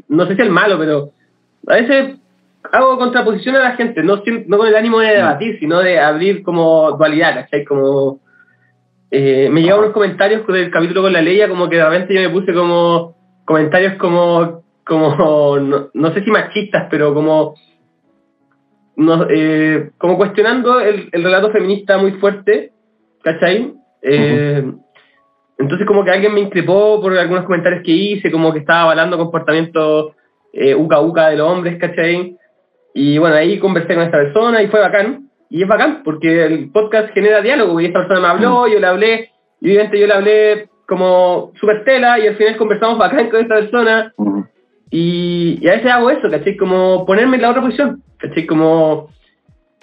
no 0.10 0.26
sé 0.28 0.36
si 0.36 0.42
al 0.42 0.50
malo, 0.50 0.78
pero 0.78 1.12
a 1.68 1.76
veces 1.76 2.18
hago 2.72 2.98
contraposición 2.98 3.56
a 3.56 3.60
la 3.60 3.72
gente, 3.78 4.04
no, 4.04 4.22
no 4.48 4.58
con 4.58 4.68
el 4.68 4.76
ánimo 4.76 5.00
de 5.00 5.16
debatir, 5.16 5.58
sino 5.60 5.80
de 5.80 6.00
abrir 6.00 6.44
como 6.44 6.92
dualidad, 6.92 7.34
¿cachai? 7.36 7.64
Como... 7.66 8.20
Eh, 9.10 9.50
me 9.50 9.62
llegaron 9.62 9.86
unos 9.86 9.94
comentarios 9.94 10.46
del 10.48 10.70
capítulo 10.70 11.04
con 11.04 11.14
la 11.14 11.22
Leia, 11.22 11.48
como 11.48 11.70
que 11.70 11.78
de 11.78 11.86
repente 11.86 12.14
yo 12.14 12.22
me 12.22 12.30
puse 12.30 12.54
como 12.54 13.16
comentarios 13.46 13.94
como, 13.94 14.64
como 14.86 15.58
no, 15.60 15.90
no 15.94 16.14
sé 16.14 16.24
si 16.24 16.32
machistas, 16.32 16.88
pero 16.90 17.14
como, 17.14 17.56
no, 18.98 19.28
eh, 19.30 19.92
como 19.98 20.18
cuestionando 20.18 20.82
el, 20.82 21.10
el 21.12 21.24
relato 21.24 21.52
feminista 21.52 21.98
muy 21.98 22.14
fuerte, 22.14 22.74
¿cachai? 23.24 23.74
Eh, 24.02 24.72
Entonces 25.58 25.88
como 25.88 26.04
que 26.04 26.12
alguien 26.12 26.34
me 26.34 26.42
increpó 26.42 27.02
por 27.02 27.18
algunos 27.18 27.46
comentarios 27.46 27.84
que 27.84 27.92
hice, 27.92 28.30
como 28.30 28.52
que 28.52 28.60
estaba 28.60 28.84
avalando 28.84 29.18
comportamientos 29.18 30.14
uca 30.76 31.00
uca 31.00 31.30
de 31.30 31.38
los 31.38 31.48
hombres, 31.50 31.78
¿cachai? 31.80 32.36
Y 32.94 33.20
bueno, 33.20 33.36
ahí 33.36 33.60
conversé 33.60 33.94
con 33.94 34.04
esta 34.04 34.18
persona 34.18 34.62
y 34.64 34.68
fue 34.68 34.80
bacán. 34.80 35.27
Y 35.50 35.62
es 35.64 35.68
bacán 35.68 36.02
porque 36.04 36.46
el 36.46 36.70
podcast 36.72 37.14
genera 37.14 37.42
diálogo 37.42 37.80
y 37.80 37.86
esta 37.86 38.00
persona 38.00 38.20
me 38.20 38.28
habló, 38.28 38.68
yo 38.68 38.80
le 38.80 38.88
hablé, 38.88 39.30
y 39.62 39.68
obviamente 39.70 40.00
yo 40.00 40.08
le 40.08 40.14
hablé 40.14 40.70
como 40.88 41.52
super 41.60 41.84
tela 41.84 42.20
y 42.20 42.28
al 42.28 42.36
final 42.36 42.58
conversamos 42.58 42.98
bacán 42.98 43.30
con 43.30 43.42
esta 43.42 43.56
persona 43.56 44.14
y, 44.90 45.60
y 45.62 45.68
a 45.68 45.72
veces 45.74 45.92
hago 45.92 46.10
eso, 46.10 46.30
¿cachai? 46.30 46.56
Como 46.58 47.06
ponerme 47.06 47.36
en 47.38 47.42
la 47.42 47.50
otra 47.52 47.62
posición, 47.62 48.02
¿cachai? 48.18 48.46
Como, 48.46 49.10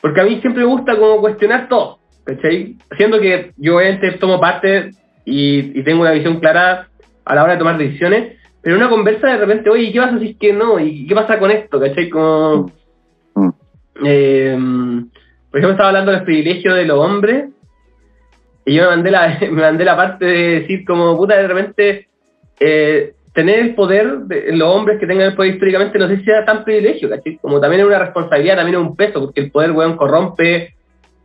porque 0.00 0.20
a 0.20 0.24
mí 0.24 0.38
siempre 0.40 0.64
me 0.64 0.70
gusta 0.70 0.96
como 0.96 1.20
cuestionar 1.20 1.68
todo, 1.68 1.98
¿cachai? 2.24 2.76
Siendo 2.96 3.20
que 3.20 3.52
yo 3.56 3.76
obviamente 3.76 4.12
tomo 4.12 4.40
parte 4.40 4.90
y, 5.24 5.78
y 5.78 5.82
tengo 5.82 6.02
una 6.02 6.12
visión 6.12 6.40
clara 6.40 6.88
a 7.24 7.34
la 7.34 7.42
hora 7.42 7.52
de 7.54 7.58
tomar 7.58 7.78
decisiones, 7.78 8.38
pero 8.62 8.76
en 8.76 8.82
una 8.82 8.90
conversa 8.90 9.26
de 9.28 9.38
repente, 9.38 9.68
oye, 9.70 9.92
¿qué 9.92 10.00
pasa 10.00 10.18
si 10.18 10.30
es 10.30 10.36
que 10.38 10.52
no? 10.52 10.78
¿Y 10.78 11.06
qué 11.06 11.14
pasa 11.14 11.38
con 11.38 11.50
esto? 11.50 11.80
¿cachai? 11.80 12.08
Como, 12.10 12.70
Mm. 13.36 13.48
eh, 14.04 14.58
por 15.54 15.60
ejemplo, 15.60 15.74
estaba 15.74 15.90
hablando 15.90 16.10
de 16.10 16.16
los 16.16 16.24
privilegios 16.26 16.74
de 16.74 16.84
los 16.84 16.98
hombres 16.98 17.44
y 18.66 18.74
yo 18.74 18.82
me 18.82 18.88
mandé 18.88 19.12
la, 19.12 19.38
me 19.40 19.62
mandé 19.62 19.84
la 19.84 19.96
parte 19.96 20.24
de 20.24 20.60
decir 20.62 20.84
como, 20.84 21.16
puta, 21.16 21.36
de 21.36 21.46
repente 21.46 22.08
eh, 22.58 23.12
tener 23.32 23.60
el 23.60 23.74
poder, 23.76 24.16
de, 24.22 24.50
los 24.50 24.68
hombres 24.68 24.98
que 24.98 25.06
tengan 25.06 25.28
el 25.28 25.36
poder 25.36 25.52
históricamente, 25.52 25.96
no 25.96 26.08
sé 26.08 26.16
si 26.16 26.24
sea 26.24 26.44
tan 26.44 26.64
privilegio, 26.64 27.08
¿cachai? 27.08 27.38
Como 27.38 27.60
también 27.60 27.82
es 27.82 27.86
una 27.86 28.00
responsabilidad, 28.00 28.56
también 28.56 28.80
es 28.80 28.84
un 28.84 28.96
peso, 28.96 29.20
porque 29.20 29.42
el 29.42 29.52
poder, 29.52 29.70
weón, 29.70 29.96
corrompe, 29.96 30.74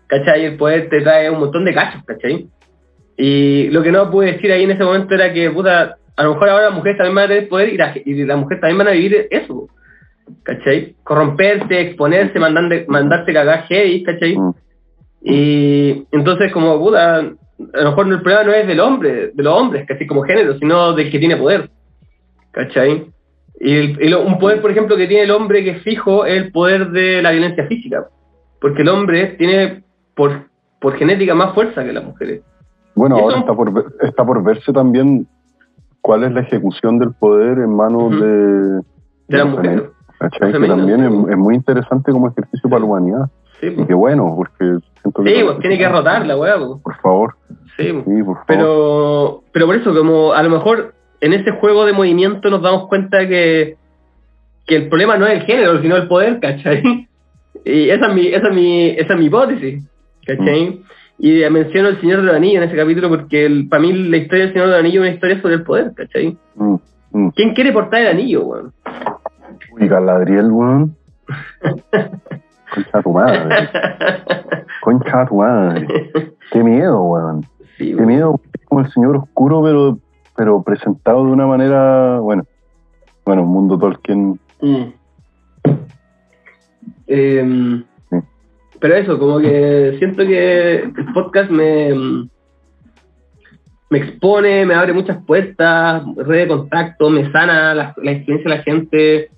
¿cachai? 0.06 0.46
El 0.46 0.58
poder 0.58 0.90
te 0.90 1.02
trae 1.02 1.28
un 1.32 1.40
montón 1.40 1.66
de 1.66 1.74
cachos, 1.74 2.04
¿cachai? 2.06 2.46
Y 3.18 3.70
lo 3.72 3.82
que 3.82 3.92
no 3.92 4.12
pude 4.12 4.34
decir 4.34 4.52
ahí 4.52 4.62
en 4.62 4.72
ese 4.72 4.84
momento 4.84 5.16
era 5.16 5.34
que, 5.34 5.50
puta, 5.50 5.98
a 6.16 6.24
lo 6.24 6.34
mejor 6.36 6.50
ahora 6.50 6.66
las 6.66 6.76
mujeres 6.76 7.00
también 7.00 7.16
van 7.16 7.26
a 7.26 7.30
tener 7.30 7.50
poder 7.50 7.70
y, 7.70 7.78
la, 7.78 7.94
y 7.96 8.26
las 8.26 8.38
mujeres 8.38 8.62
también 8.62 8.78
van 8.78 8.90
a 8.90 8.92
vivir 8.92 9.28
eso, 9.32 9.68
¿cachai? 10.44 10.96
Corromperse, 11.04 11.82
exponerse, 11.82 12.40
mandande, 12.40 12.86
mandarse 12.88 13.34
cagar 13.34 13.64
heavy, 13.68 14.04
¿cachai? 14.04 14.38
Mm. 14.38 14.52
Y 15.22 16.06
entonces, 16.12 16.52
como, 16.52 16.80
puta, 16.80 17.18
a 17.18 17.22
lo 17.22 17.90
mejor 17.90 18.08
el 18.08 18.22
problema 18.22 18.44
no 18.44 18.54
es 18.54 18.68
del 18.68 18.80
hombre, 18.80 19.32
de 19.34 19.44
los 19.44 19.54
hombres, 19.54 19.86
casi 19.88 20.08
como 20.08 20.24
género, 20.24 20.58
sino 20.58 20.94
del 20.94 21.12
que 21.12 21.20
tiene 21.20 21.36
poder, 21.38 21.70
¿cachai? 22.52 23.12
Y, 23.60 23.76
el- 23.76 24.16
un 24.16 24.40
poder, 24.40 24.62
por 24.62 24.72
ejemplo, 24.72 24.96
que 24.96 25.08
tiene 25.08 25.24
el 25.24 25.32
hombre 25.32 25.64
que 25.64 25.72
es 25.72 25.84
fijo 25.84 26.26
es 26.26 26.38
el 26.38 26.52
poder 26.52 26.92
de 26.92 27.22
la 27.22 27.32
violencia 27.32 27.68
física, 27.68 28.08
porque 28.62 28.82
el 28.84 28.90
hombre 28.90 29.36
tiene 29.38 29.84
por, 30.16 30.46
por 30.80 30.96
genética 30.96 31.36
más 31.36 31.54
fuerza 31.54 31.84
que 31.84 31.92
las 31.94 32.04
mujeres. 32.06 32.42
Bueno, 32.96 33.18
ahora 33.18 33.40
está 33.40 33.54
por, 33.54 33.94
está 34.02 34.26
por 34.26 34.44
verse 34.44 34.72
también 34.74 35.28
cuál 36.02 36.24
es 36.24 36.32
la 36.32 36.42
ejecución 36.42 36.98
del 37.00 37.14
poder 37.14 37.58
en 37.60 37.76
manos 37.76 38.04
Ujú. 38.04 38.20
de, 38.24 38.82
De 39.28 39.38
las 39.38 39.48
lo 39.48 39.94
femenino, 40.20 40.52
¿cachai? 40.52 40.52
Que 40.52 40.68
también 40.68 41.00
sí. 41.00 41.06
es, 41.06 41.32
es 41.32 41.38
muy 41.38 41.56
interesante 41.56 42.12
como 42.12 42.28
ejercicio 42.30 42.70
para 42.70 42.80
la 42.82 42.86
humanidad. 42.86 43.30
Sí, 43.60 43.68
Y 43.78 43.86
qué 43.86 43.94
bueno, 43.94 44.34
porque 44.36 44.80
siento 45.02 45.24
que... 45.24 45.36
Sí, 45.36 45.44
pues, 45.44 45.60
tiene 45.60 45.78
que 45.78 45.90
rotar 45.90 46.26
la 46.26 46.38
weá, 46.38 46.58
pues. 46.58 46.82
Por 46.82 46.96
favor, 47.02 47.36
Sí, 47.78 47.86
sí, 47.88 48.24
por 48.24 48.36
favor. 48.36 48.46
Pero, 48.48 49.44
pero 49.54 49.66
por 49.66 49.76
eso, 49.76 49.94
como 49.96 50.34
a 50.34 50.44
lo 50.44 50.50
mejor 50.50 50.94
en 51.22 51.34
ese 51.34 51.52
juego 51.52 51.86
de 51.86 51.94
movimiento 51.94 52.50
nos 52.50 52.62
damos 52.62 52.88
cuenta 52.88 53.28
que, 53.28 53.78
que 54.66 54.76
el 54.76 54.90
problema 54.90 55.18
no 55.18 55.28
es 55.28 55.40
el 55.40 55.46
género, 55.46 55.82
sino 55.82 55.96
el 55.96 56.08
poder, 56.08 56.40
¿cachai? 56.40 57.08
Y 57.66 57.90
esa 57.90 58.08
es 58.08 58.14
mi, 58.14 58.28
esa 58.28 58.48
es 58.48 58.56
mi, 58.56 58.88
esa 58.88 59.14
es 59.14 59.20
mi 59.20 59.26
hipótesis, 59.26 59.84
¿cachai? 60.26 60.82
Y 61.18 61.42
menciono 61.50 61.90
el 61.90 62.00
Señor 62.00 62.22
del 62.22 62.36
Anillo 62.36 62.62
en 62.62 62.70
ese 62.70 62.78
capítulo 62.78 63.10
porque 63.10 63.46
el, 63.46 63.68
para 63.68 63.82
mí 63.82 63.92
la 63.92 64.18
historia 64.18 64.46
del 64.46 64.54
Señor 64.54 64.70
del 64.70 64.80
Anillo 64.80 65.04
es 65.04 65.08
una 65.08 65.16
historia 65.16 65.42
sobre 65.42 65.56
el 65.56 65.64
poder, 65.64 65.92
¿cachai? 65.94 66.38
Mm, 66.56 66.76
mm. 67.12 67.30
¿Quién 67.36 67.54
quiere 67.54 67.74
portar 67.74 68.02
el 68.02 68.08
anillo, 68.08 68.46
weón? 68.46 68.74
Uy, 69.80 69.88
Galadriel, 69.88 70.52
weón. 70.52 70.96
Concha 72.74 73.02
tu 73.04 73.12
madre. 73.14 73.70
Concha 74.82 75.26
tu 75.26 75.36
madre. 75.38 75.88
Qué 76.52 76.64
miedo, 76.64 77.02
weón. 77.04 77.44
sí, 77.78 77.90
Qué 77.90 77.96
weón. 77.96 78.08
miedo. 78.08 78.40
Como 78.66 78.82
el 78.82 78.92
señor 78.92 79.18
oscuro, 79.18 79.64
pero, 79.64 79.98
pero 80.38 80.62
presentado 80.62 81.26
de 81.26 81.32
una 81.32 81.48
manera, 81.48 82.20
bueno, 82.20 82.44
bueno, 83.26 83.42
un 83.44 83.50
mundo 83.50 83.80
Tolkien. 83.80 84.40
Mm. 84.62 84.84
Em, 87.08 87.84
Sí. 88.12 88.18
pero 88.80 88.96
eso, 88.96 89.18
como 89.18 89.40
que 89.40 89.96
siento 89.98 90.24
que 90.26 90.76
el 90.84 91.14
podcast 91.14 91.50
me, 91.50 91.90
me 93.90 93.98
expone, 93.98 94.66
me 94.66 94.76
abre 94.76 94.94
muchas 94.94 95.18
puertas, 95.26 96.04
red 96.18 96.42
de 96.42 96.48
contacto, 96.48 97.10
me 97.10 97.32
sana 97.32 97.74
la, 97.74 97.94
la 97.98 98.12
experiencia 98.12 98.52
de 98.52 98.58
la 98.58 98.64
gente. 98.64 99.32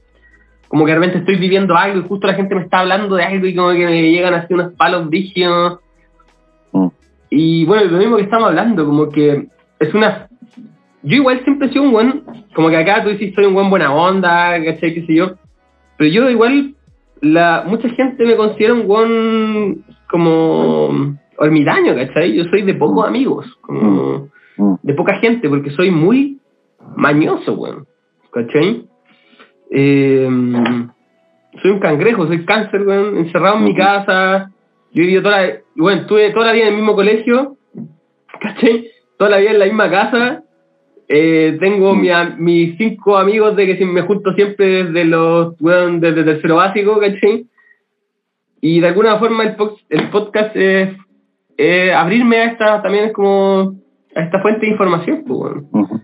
Como 0.71 0.85
que 0.85 0.91
de 0.91 0.99
repente 0.99 1.19
estoy 1.19 1.35
viviendo 1.35 1.75
algo 1.75 1.99
y 1.99 2.07
justo 2.07 2.27
la 2.27 2.33
gente 2.33 2.55
me 2.55 2.61
está 2.61 2.79
hablando 2.79 3.15
de 3.15 3.23
algo 3.23 3.45
y 3.45 3.55
como 3.55 3.71
que 3.71 3.85
me 3.85 4.09
llegan 4.09 4.33
así 4.33 4.53
unos 4.53 4.73
palos 4.73 5.07
brígidos. 5.09 5.79
Mm. 6.71 6.87
Y 7.29 7.65
bueno, 7.65 7.91
lo 7.91 7.97
mismo 7.97 8.15
que 8.17 8.23
estamos 8.23 8.47
hablando, 8.47 8.85
como 8.85 9.09
que 9.09 9.47
es 9.79 9.93
una... 9.93 10.27
Yo 11.03 11.17
igual 11.17 11.41
siempre 11.43 11.67
he 11.67 11.71
sido 11.71 11.83
un 11.83 11.91
buen, 11.91 12.23
como 12.55 12.69
que 12.69 12.77
acá 12.77 13.03
tú 13.03 13.09
dices 13.09 13.33
soy 13.35 13.45
un 13.45 13.53
buen 13.53 13.69
buena 13.69 13.93
onda, 13.93 14.63
¿cachai? 14.63 14.93
qué 14.93 15.05
sé 15.05 15.15
yo. 15.15 15.33
Pero 15.97 16.11
yo 16.11 16.29
igual, 16.29 16.75
la 17.21 17.63
mucha 17.67 17.89
gente 17.89 18.23
me 18.23 18.35
considera 18.35 18.73
un 18.73 18.87
buen 18.87 19.83
como 20.09 21.17
ermitaño, 21.39 21.95
¿cachai? 21.95 22.33
Yo 22.33 22.43
soy 22.45 22.61
de 22.61 22.75
pocos 22.75 23.07
amigos, 23.07 23.47
como 23.61 24.29
Mm, 24.61 24.75
de 24.83 24.93
poca 24.93 25.15
gente, 25.15 25.49
porque 25.49 25.71
soy 25.71 25.91
muy 25.91 26.39
mañoso, 26.95 27.53
weón. 27.53 27.87
¿Cachai? 28.31 28.85
Eh, 29.71 30.27
soy 31.61 31.71
un 31.71 31.79
cangrejo, 31.79 32.27
soy 32.27 32.45
cáncer, 32.45 32.81
weón, 32.85 33.17
encerrado 33.17 33.57
en 33.57 33.63
mi 33.63 33.75
casa. 33.75 34.51
Yo 34.91 35.01
he 35.01 35.05
vivido 35.05 35.23
toda 35.23 35.41
la, 35.41 35.53
bueno, 35.75 36.01
estuve 36.01 36.29
toda 36.31 36.47
la 36.47 36.51
vida 36.53 36.63
en 36.63 36.69
el 36.73 36.75
mismo 36.75 36.95
colegio, 36.95 37.57
¿cachai? 38.39 38.89
Toda 39.17 39.31
la 39.31 39.37
vida 39.37 39.51
en 39.51 39.59
la 39.59 39.65
misma 39.65 39.89
casa. 39.89 40.43
Eh, 41.07 41.57
tengo 41.59 41.95
mi 41.95 42.09
a- 42.09 42.35
mis 42.37 42.77
cinco 42.77 43.17
amigos 43.17 43.55
de 43.55 43.77
que 43.77 43.85
me 43.85 44.01
junto 44.01 44.33
siempre 44.33 44.83
desde 44.85 45.05
los, 45.05 45.59
weón, 45.61 45.99
desde 45.99 46.23
tercero 46.23 46.57
básico, 46.57 46.99
¿cachai? 46.99 47.45
Y 48.61 48.79
de 48.79 48.87
alguna 48.87 49.17
forma 49.17 49.43
el, 49.43 50.09
podcast 50.09 50.55
es 50.55 50.89
eh, 51.57 51.93
abrirme 51.93 52.37
a 52.37 52.45
esta, 52.51 52.81
también 52.81 53.05
es 53.05 53.13
como 53.13 53.75
a 54.15 54.21
esta 54.21 54.41
fuente 54.41 54.65
de 54.65 54.71
información, 54.73 55.23
pues, 55.25 55.39
weón. 55.39 56.01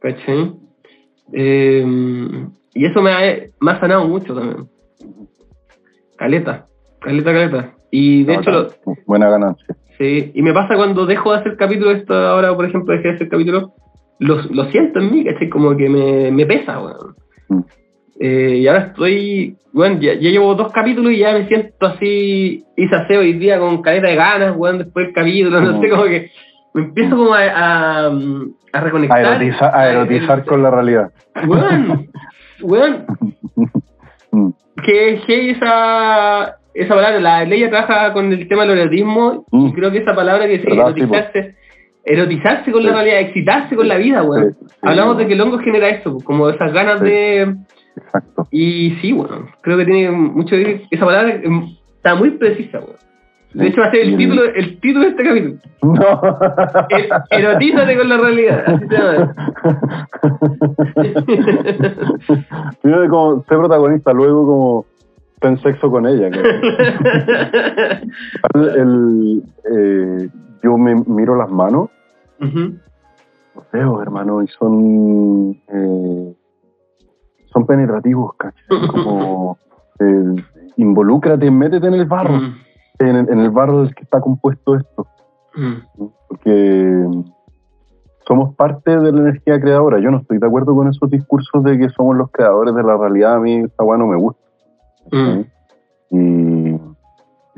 ¿Cachai? 0.00 0.52
Eh, 1.32 1.84
y 2.74 2.84
eso 2.86 3.02
me 3.02 3.10
ha, 3.12 3.36
me 3.60 3.70
ha 3.72 3.80
sanado 3.80 4.06
mucho 4.08 4.34
también. 4.34 4.68
Caleta, 6.16 6.66
caleta, 7.00 7.32
caleta. 7.32 7.70
Y 7.90 8.24
de 8.24 8.34
No, 8.34 8.40
hecho, 8.40 8.50
lo- 8.50 8.70
buena 9.06 9.28
ganancia. 9.30 9.66
sí, 9.98 10.30
y 10.34 10.42
me 10.42 10.52
pasa 10.52 10.76
cuando 10.76 11.06
dejo 11.06 11.32
de 11.32 11.38
hacer 11.38 11.56
capítulos, 11.56 11.96
esto 11.96 12.14
ahora 12.14 12.54
por 12.54 12.64
ejemplo 12.66 12.94
dejé 12.94 13.08
de 13.08 13.14
hacer 13.14 13.28
capítulos, 13.28 13.70
lo, 14.18 14.42
lo 14.52 14.64
siento 14.70 14.98
en 15.00 15.10
mí, 15.12 15.24
¿cachai? 15.24 15.48
Como 15.48 15.76
que 15.76 15.88
me, 15.88 16.30
me 16.30 16.46
pesa, 16.46 16.78
weón. 16.80 17.14
Mm. 17.48 17.60
Eh, 18.22 18.56
y 18.58 18.66
ahora 18.68 18.80
estoy, 18.88 19.56
bueno, 19.72 19.98
ya, 19.98 20.12
ya 20.12 20.28
llevo 20.30 20.54
dos 20.54 20.70
capítulos 20.72 21.10
y 21.12 21.18
ya 21.18 21.32
me 21.32 21.48
siento 21.48 21.86
así, 21.86 22.62
hice 22.76 22.94
aseo 22.94 23.20
hoy 23.20 23.32
día 23.32 23.58
con 23.58 23.80
caleta 23.80 24.08
de 24.08 24.14
ganas, 24.16 24.54
weón, 24.56 24.78
después 24.78 25.06
del 25.06 25.14
capítulo, 25.14 25.60
no 25.60 25.78
Mm. 25.78 25.80
sé, 25.80 25.88
como 25.88 26.04
que 26.04 26.30
me 26.74 26.82
empiezo 26.82 27.16
como 27.16 27.32
a, 27.34 27.40
a, 27.48 28.06
a 28.72 28.80
reconectar. 28.80 29.24
A 29.24 29.36
erotizar, 29.36 29.74
a 29.74 29.90
erotizar 29.90 30.44
con 30.44 30.62
la 30.62 30.70
realidad. 30.70 31.10
Weón, 31.46 32.08
weón, 32.62 33.04
Mm, 34.32 34.50
que 34.84 35.14
es 35.14 35.24
que 35.24 35.50
esa, 35.50 36.56
esa 36.72 36.94
palabra, 36.94 37.18
la 37.18 37.44
ley 37.44 37.68
trabaja 37.68 38.12
con 38.12 38.32
el 38.32 38.46
tema 38.46 38.64
del 38.64 38.78
erotismo 38.78 39.44
y 39.50 39.56
Mm. 39.56 39.72
creo 39.72 39.90
que 39.90 39.98
esa 39.98 40.14
palabra 40.14 40.46
que. 40.46 40.60
Sí, 40.60 40.66
erotizarse, 40.70 41.56
erotizarse 42.04 42.70
con 42.70 42.80
Sí. 42.82 42.86
la 42.86 42.94
realidad, 42.94 43.20
excitarse 43.20 43.74
con 43.74 43.88
la 43.88 43.96
vida, 43.96 44.22
weón. 44.22 44.52
sí, 44.52 44.66
sí, 44.68 44.76
Hablamos 44.82 45.18
de 45.18 45.26
que 45.26 45.32
el 45.32 45.40
hongo 45.40 45.58
genera 45.58 45.88
eso, 45.88 46.16
como 46.24 46.48
esas 46.48 46.72
ganas 46.72 47.00
de... 47.00 47.56
Exacto. 47.96 48.46
Y 48.52 48.90
sí, 49.02 49.10
bueno, 49.10 49.48
creo 49.62 49.76
que 49.76 49.84
tiene 49.84 50.10
mucho 50.12 50.50
que. 50.54 50.82
Esa 50.92 51.04
palabra 51.04 51.40
está 51.96 52.14
muy 52.14 52.30
precisa, 52.30 52.78
weón. 52.78 52.96
De 53.52 53.66
hecho, 53.66 53.80
va 53.80 53.88
a 53.88 53.90
ser 53.90 54.02
el 54.02 54.16
título, 54.16 54.44
el 54.44 54.78
título 54.80 55.04
de 55.04 55.10
este 55.10 55.24
capítulo. 55.24 55.56
No. 55.82 56.20
Er- 56.90 57.08
Erotízate 57.30 57.98
con 57.98 58.08
la 58.08 58.16
realidad. 58.18 58.62
Así 58.66 58.86
se 58.86 58.96
llama. 58.96 59.34
Primero 62.82 63.08
como 63.08 63.44
ser 63.44 63.58
protagonista, 63.58 64.12
luego 64.12 64.46
como 64.46 64.84
ten 65.40 65.58
sexo 65.58 65.90
con 65.90 66.06
ella. 66.06 66.28
El, 66.28 66.34
el, 68.54 69.42
eh, 69.72 70.28
yo 70.62 70.76
me 70.76 70.94
miro 71.06 71.36
las 71.36 71.50
manos, 71.50 71.88
Ujú. 72.40 72.74
los 73.56 73.70
dedos, 73.72 74.02
hermano, 74.02 74.42
y 74.42 74.48
son 74.48 75.56
eh, 75.68 76.34
son 77.52 77.66
penetrativos, 77.66 78.34
¿cachai? 78.36 78.62
Como 78.88 79.58
eh, 79.98 80.36
involúcrate, 80.76 81.50
métete 81.50 81.86
en 81.88 81.94
el 81.94 82.04
barro, 82.04 82.34
Mm, 82.34 82.54
en 83.08 83.16
el, 83.16 83.28
en 83.30 83.38
el 83.40 83.50
barro 83.50 83.82
del 83.82 83.94
que 83.94 84.04
está 84.04 84.20
compuesto 84.20 84.76
esto. 84.76 85.06
mm, 85.54 86.04
porque 86.28 87.06
somos 88.26 88.54
parte 88.54 88.96
de 88.96 89.12
la 89.12 89.20
energía 89.20 89.60
creadora. 89.60 89.98
Yo 89.98 90.10
no 90.10 90.18
estoy 90.18 90.38
de 90.38 90.46
acuerdo 90.46 90.74
con 90.74 90.88
esos 90.88 91.10
discursos 91.10 91.64
de 91.64 91.78
que 91.78 91.88
somos 91.90 92.16
los 92.16 92.30
creadores 92.30 92.74
de 92.74 92.82
la 92.82 92.96
realidad. 92.96 93.34
A 93.34 93.40
mí 93.40 93.64
weá 93.78 93.98
no 93.98 94.06
me 94.06 94.16
gusta. 94.16 94.42
mm. 95.10 95.40
Y, 96.10 96.70
y 96.74 96.80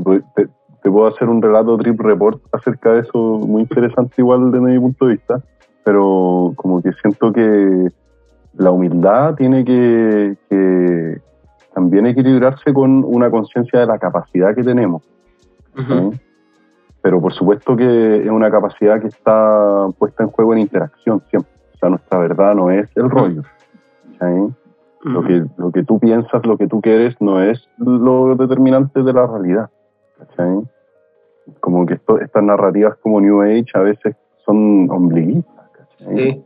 pues, 0.03 0.23
te, 0.35 0.49
te 0.83 0.91
puedo 0.91 1.07
hacer 1.07 1.29
un 1.29 1.41
relato 1.41 1.77
trip 1.79 2.01
report 2.01 2.43
acerca 2.53 2.93
de 2.93 3.01
eso, 3.01 3.19
muy 3.19 3.63
interesante 3.63 4.15
igual 4.19 4.51
desde 4.51 4.65
mi 4.67 4.79
punto 4.79 5.07
de 5.07 5.13
vista, 5.13 5.41
pero 5.85 6.53
como 6.57 6.83
que 6.83 6.93
siento 6.95 7.33
que 7.33 7.89
la 8.55 8.71
humildad 8.71 9.35
tiene 9.37 9.65
que, 9.65 10.37
que 10.51 11.21
también 11.75 12.07
equilibrarse 12.07 12.73
con 12.73 13.05
una 13.05 13.31
conciencia 13.31 13.81
de 13.81 13.87
la 13.87 13.99
capacidad 13.99 14.55
que 14.55 14.63
tenemos. 14.63 15.03
Ujú. 15.79 16.13
¿sí? 16.13 16.21
Pero 17.03 17.21
por 17.21 17.33
supuesto 17.33 17.77
que 17.77 18.23
es 18.23 18.31
una 18.31 18.51
capacidad 18.51 19.01
que 19.01 19.09
está 19.09 19.89
puesta 19.99 20.23
en 20.23 20.31
juego 20.31 20.53
en 20.53 20.61
interacción 20.61 21.23
siempre. 21.31 21.51
O 21.75 21.79
sea, 21.79 21.89
nuestra 21.89 22.19
verdad 22.19 22.55
no 22.55 22.71
es 22.71 22.89
el 22.97 23.11
rollo. 23.11 23.43
¿sí? 24.21 24.55
Lo, 25.03 25.23
que, 25.25 25.45
lo 25.57 25.73
que 25.73 25.83
tú 25.83 25.99
piensas, 25.99 26.47
lo 26.47 26.57
que 26.57 26.69
tú 26.69 26.81
quieres, 26.81 27.21
no 27.21 27.43
es 27.43 27.69
lo 27.79 28.37
determinante 28.37 29.03
de 29.03 29.13
la 29.13 29.27
realidad. 29.27 29.71
¿cachai? 30.19 30.61
Como 31.59 31.85
que 31.87 31.95
esto, 31.95 32.21
estas 32.21 32.45
narrativas 32.45 32.97
como 33.03 33.21
New 33.21 33.43
Age 33.43 33.65
a 33.75 33.81
veces 33.81 34.15
son 34.47 34.89
ombliguistas. 34.91 35.53
Sí. 35.99 36.45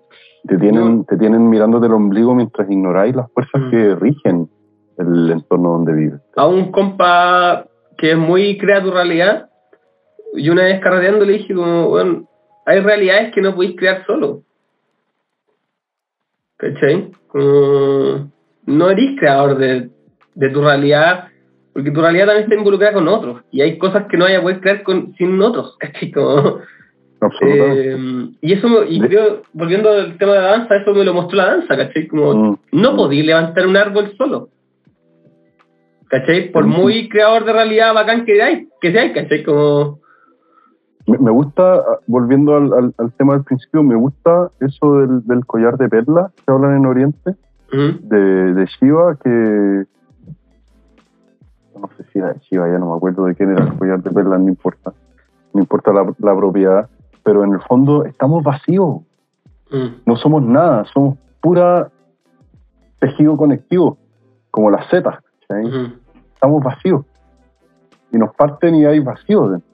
Te, 0.49 0.57
tienen, 0.59 1.05
te 1.05 1.17
tienen 1.19 1.51
mirándote 1.51 1.87
el 1.87 1.93
ombligo 1.93 2.35
mientras 2.35 2.71
ignoráis 2.71 3.15
las 3.17 3.31
fuerzas 3.33 3.61
Mm. 3.63 3.71
que 3.71 3.95
rigen 3.97 4.49
el 4.97 5.31
entorno 5.33 5.71
donde 5.73 5.93
vives. 5.93 6.21
A 6.37 6.47
un 6.47 6.71
compa 6.73 7.67
que 7.97 8.13
es 8.13 8.17
muy 8.17 8.59
crea 8.59 8.83
tu 8.83 8.91
realidad, 8.91 9.49
y 10.35 10.49
una 10.51 10.65
vez 10.65 10.81
carreteando 10.81 11.25
le 11.25 11.35
dije 11.35 11.55
como, 11.55 11.89
bueno, 11.89 12.29
hay 12.67 12.81
realidades 12.81 13.33
que 13.35 13.41
no 13.41 13.55
podéis 13.55 13.77
crear 13.77 14.05
solo. 14.07 14.43
¿Cachai? 16.59 17.11
Como, 17.29 18.31
no 18.67 18.91
eres 18.91 19.19
creador 19.19 19.59
de, 19.59 19.91
de 20.35 20.49
tu 20.51 20.63
realidad, 20.63 21.29
porque 21.73 21.91
tu 21.91 22.01
realidad 22.01 22.27
también 22.27 22.45
está 22.45 22.55
involucrada 22.57 22.95
con 22.95 23.09
otros, 23.09 23.43
y 23.51 23.61
hay 23.61 23.79
cosas 23.79 24.07
que 24.11 24.17
no 24.17 24.25
vaya 24.25 24.39
a 24.39 24.43
poder 24.43 24.61
crear 24.61 24.83
con, 24.83 25.15
sin 25.17 25.41
otros, 25.41 25.77
¿cachai? 25.81 26.11
Como, 26.11 26.61
Absolutamente. 27.21 27.93
eh, 27.93 28.29
y 28.43 28.53
eso, 28.53 28.69
me- 28.69 28.87
y 28.89 29.01
creo, 29.01 29.43
volviendo 29.53 29.91
al 29.91 30.19
tema 30.19 30.33
de 30.35 30.39
la 30.41 30.51
danza, 30.51 30.77
eso 30.77 30.93
me 30.95 31.05
lo 31.05 31.15
mostró 31.15 31.37
la 31.39 31.47
danza, 31.47 31.77
¿cachai? 31.77 32.07
Como, 32.09 32.35
Mm. 32.35 32.59
no 32.73 32.97
podí 32.97 33.23
levantar 33.23 33.67
un 33.67 33.77
árbol 33.77 34.15
solo. 34.17 34.49
¿Cachai? 36.09 36.51
Por 36.53 36.65
Mm. 36.67 36.71
muy 36.71 37.09
creador 37.09 37.45
de 37.45 37.53
realidad 37.53 37.95
bacán 37.95 38.25
que 38.25 38.35
seáis, 38.37 38.69
que 38.81 38.93
seáis, 38.93 39.13
¿cachai? 39.13 39.43
Como... 39.45 39.99
Me, 41.09 41.19
me 41.19 41.31
gusta, 41.31 41.75
ah, 41.77 41.99
volviendo 42.07 42.57
al, 42.57 42.73
al- 42.73 42.95
al 42.99 43.13
tema 43.15 43.35
del 43.35 43.45
principio, 43.45 43.83
me 43.83 43.95
gusta 43.95 44.51
eso 44.61 44.99
del, 44.99 45.25
del 45.27 45.47
collar 45.47 45.77
de 45.79 45.89
perlas 45.89 46.33
que 46.35 46.53
hablan 46.53 46.77
en 46.77 46.87
Oriente, 46.87 47.35
de, 47.73 48.55
de 48.55 48.67
Shiva, 48.67 49.17
que 49.23 49.85
no 51.79 51.89
sé 51.97 52.05
si 52.13 52.19
era 52.19 52.33
de 52.33 52.39
Shiva, 52.41 52.69
ya 52.69 52.79
no 52.79 52.91
me 52.91 52.97
acuerdo 52.97 53.25
de 53.27 53.35
quién 53.35 53.51
era 53.51 53.65
el 53.65 53.77
collar 53.77 54.03
de 54.03 54.11
perlas, 54.11 54.41
no 54.41 54.49
importa, 54.49 54.93
no 55.53 55.61
importa 55.61 55.93
la, 55.93 56.13
la 56.19 56.37
propiedad, 56.37 56.89
pero 57.23 57.45
en 57.45 57.53
el 57.53 57.61
fondo 57.63 58.05
estamos 58.05 58.43
vacíos, 58.43 59.01
mm, 59.71 59.87
no 60.07 60.17
somos 60.17 60.43
nada, 60.43 60.85
somos 60.93 61.19
pura 61.41 61.89
tejido 62.99 63.37
conectivo, 63.37 63.99
como 64.51 64.71
las 64.71 64.89
setas, 64.89 65.17
¿cachai? 65.49 65.67
ujú, 65.67 65.93
estamos 66.35 66.63
vacíos 66.63 67.05
y 68.13 68.19
nos 68.19 68.35
parten 68.35 68.75
y 68.77 68.85
hay 68.85 69.01
vacío 69.01 69.49
dentro. 69.49 69.69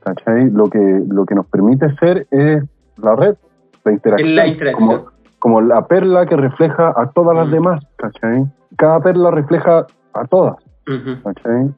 ¿cachai? 0.00 0.50
Lo 0.50 0.68
que, 0.68 1.02
lo 1.08 1.24
que 1.24 1.34
nos 1.34 1.46
permite 1.46 1.94
ser 1.96 2.26
es 2.30 2.64
la 2.96 3.14
red, 3.16 3.36
la 3.84 3.92
interacción, 3.92 4.34
la 4.36 4.46
interacción. 4.46 4.88
Como, 4.88 5.04
como 5.38 5.60
la 5.60 5.86
perla 5.86 6.26
que 6.26 6.36
refleja 6.36 6.92
a 6.96 7.10
todas 7.10 7.36
las 7.36 7.48
Mm. 7.48 7.52
demás, 7.52 7.84
¿cachai? 7.96 8.44
Cada 8.76 9.00
perla 9.00 9.30
refleja 9.30 9.86
a 10.14 10.24
todas, 10.26 10.56
ujú, 10.88 11.22
¿cachai? 11.22 11.70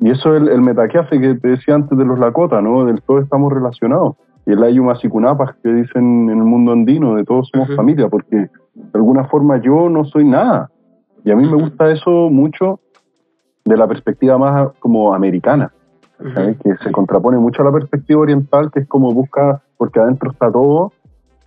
Y 0.00 0.10
eso 0.10 0.34
es 0.34 0.42
el, 0.42 0.48
el 0.48 0.62
metaquiace 0.62 1.20
que 1.20 1.34
te 1.34 1.48
decía 1.48 1.74
antes 1.74 1.96
de 1.96 2.04
los 2.04 2.18
Lakota, 2.18 2.60
¿no? 2.62 2.84
Del 2.86 3.02
todo 3.02 3.18
estamos 3.20 3.52
relacionados. 3.52 4.16
Y 4.46 4.52
el 4.52 4.62
Ayuma 4.64 4.96
Sikunapas 4.96 5.54
que 5.62 5.70
dicen 5.72 6.30
en 6.30 6.38
el 6.38 6.44
mundo 6.44 6.72
andino, 6.72 7.14
de 7.16 7.24
todos 7.24 7.48
somos 7.52 7.68
Ujú. 7.68 7.76
familia, 7.76 8.08
porque 8.08 8.36
de 8.36 8.48
alguna 8.94 9.24
forma 9.24 9.58
yo 9.58 9.88
no 9.90 10.04
soy 10.06 10.24
nada. 10.24 10.70
Y 11.24 11.30
a 11.30 11.36
mí 11.36 11.46
me 11.48 11.56
gusta 11.56 11.90
eso 11.90 12.30
mucho 12.30 12.80
de 13.64 13.76
la 13.76 13.86
perspectiva 13.86 14.38
más 14.38 14.70
como 14.80 15.14
americana, 15.14 15.72
que 16.62 16.76
se 16.82 16.92
contrapone 16.92 17.38
mucho 17.38 17.62
a 17.62 17.66
la 17.66 17.72
perspectiva 17.72 18.20
oriental, 18.20 18.70
que 18.70 18.80
es 18.80 18.88
como 18.88 19.12
busca, 19.12 19.62
porque 19.76 20.00
adentro 20.00 20.30
está 20.30 20.50
todo, 20.50 20.92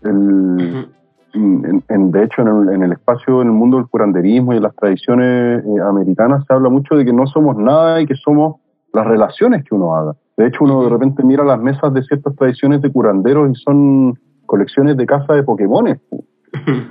el, 0.04 0.88
en, 1.34 1.84
en- 1.90 2.12
de 2.12 2.24
hecho 2.24 2.42
en 2.44 2.48
el, 2.48 2.70
en 2.76 2.84
el 2.84 2.92
espacio, 2.94 3.42
en 3.42 3.48
el 3.48 3.54
mundo 3.54 3.78
del 3.78 3.88
curanderismo 3.88 4.54
y 4.54 4.58
en 4.58 4.64
las 4.64 4.76
tradiciones 4.76 5.64
eh, 5.66 5.82
americanas 5.88 6.44
se 6.48 6.54
habla 6.54 6.70
mucho 6.70 6.96
de 6.96 7.06
que 7.06 7.14
no 7.14 7.26
somos 7.28 7.56
nada 7.58 8.02
y 8.02 8.06
que 8.06 8.16
somos 8.16 8.58
las 8.94 9.06
relaciones 9.08 9.64
que 9.64 9.74
uno 9.76 9.96
haga. 9.96 10.14
De 10.38 10.48
hecho 10.48 10.64
uno 10.64 10.84
de 10.84 10.90
repente 10.90 11.24
mira 11.24 11.44
las 11.44 11.60
mesas 11.60 11.94
de 11.94 12.04
ciertas 12.04 12.36
tradiciones 12.36 12.82
de 12.82 12.92
curanderos 12.92 13.50
y 13.52 13.56
son 13.56 14.20
colecciones 14.46 14.98
de 14.98 15.06
casa 15.06 15.34
de 15.34 15.44
Pokémones, 15.44 16.00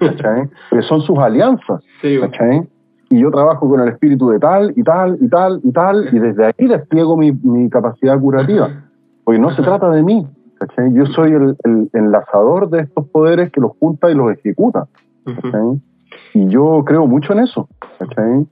¿cachai? 0.00 0.48
que 0.70 0.82
son 0.82 1.00
sus 1.02 1.18
alianzas. 1.18 1.82
Sí, 2.00 2.18
¿cachai? 2.20 2.68
Y 3.10 3.20
yo 3.20 3.30
trabajo 3.30 3.68
con 3.68 3.80
el 3.80 3.88
espíritu 3.88 4.30
de 4.30 4.38
tal 4.38 4.72
y 4.76 4.82
tal 4.82 5.18
y 5.20 5.28
tal 5.28 5.60
y 5.62 5.72
tal, 5.72 6.08
y 6.12 6.18
desde 6.18 6.46
ahí 6.46 6.66
despliego 6.66 7.16
mi, 7.16 7.32
mi 7.32 7.68
capacidad 7.68 8.18
curativa. 8.18 8.70
Porque 9.24 9.38
no 9.38 9.50
se 9.54 9.62
trata 9.62 9.90
de 9.90 10.02
mí, 10.02 10.26
¿cachai? 10.58 10.92
Yo 10.94 11.06
soy 11.06 11.32
el, 11.32 11.56
el 11.64 11.90
enlazador 11.92 12.70
de 12.70 12.80
estos 12.80 13.06
poderes 13.08 13.52
que 13.52 13.60
los 13.60 13.72
junta 13.78 14.10
y 14.10 14.14
los 14.14 14.32
ejecuta, 14.32 14.86
¿cachai? 15.24 15.80
Y 16.34 16.48
yo 16.48 16.82
creo 16.86 17.06
mucho 17.06 17.32
en 17.32 17.40
eso, 17.40 17.68
¿cachai? 17.98 18.46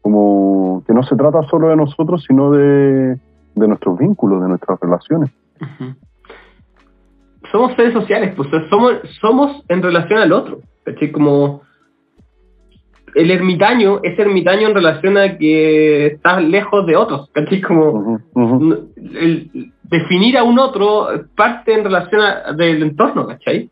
Como 0.00 0.82
que 0.86 0.94
no 0.94 1.02
se 1.02 1.16
trata 1.16 1.42
solo 1.44 1.68
de 1.68 1.76
nosotros, 1.76 2.24
sino 2.26 2.50
de, 2.52 3.18
de 3.54 3.68
nuestros 3.68 3.98
vínculos, 3.98 4.42
de 4.42 4.48
nuestras 4.48 4.80
relaciones. 4.80 5.30
Somos 7.52 7.74
seres 7.76 7.92
sociales, 7.92 8.34
pues 8.36 8.48
somos, 8.70 8.94
somos 9.20 9.62
en 9.68 9.82
relación 9.82 10.18
al 10.20 10.32
otro, 10.32 10.60
¿cachai? 10.84 11.10
Como 11.12 11.62
el 13.14 13.30
ermitaño 13.30 14.00
es 14.02 14.18
ermitaño 14.18 14.68
en 14.68 14.74
relación 14.74 15.16
a 15.16 15.38
que 15.38 16.06
estás 16.06 16.42
lejos 16.44 16.86
de 16.86 16.96
otros, 16.96 17.30
¿cachai? 17.32 17.60
Como 17.62 18.18
el, 18.96 19.72
definir 19.84 20.36
a 20.36 20.42
un 20.44 20.58
otro 20.58 21.08
parte 21.34 21.72
en 21.72 21.84
relación 21.84 22.20
a- 22.20 22.52
del 22.52 22.82
entorno, 22.82 23.26
¿cachai? 23.26 23.70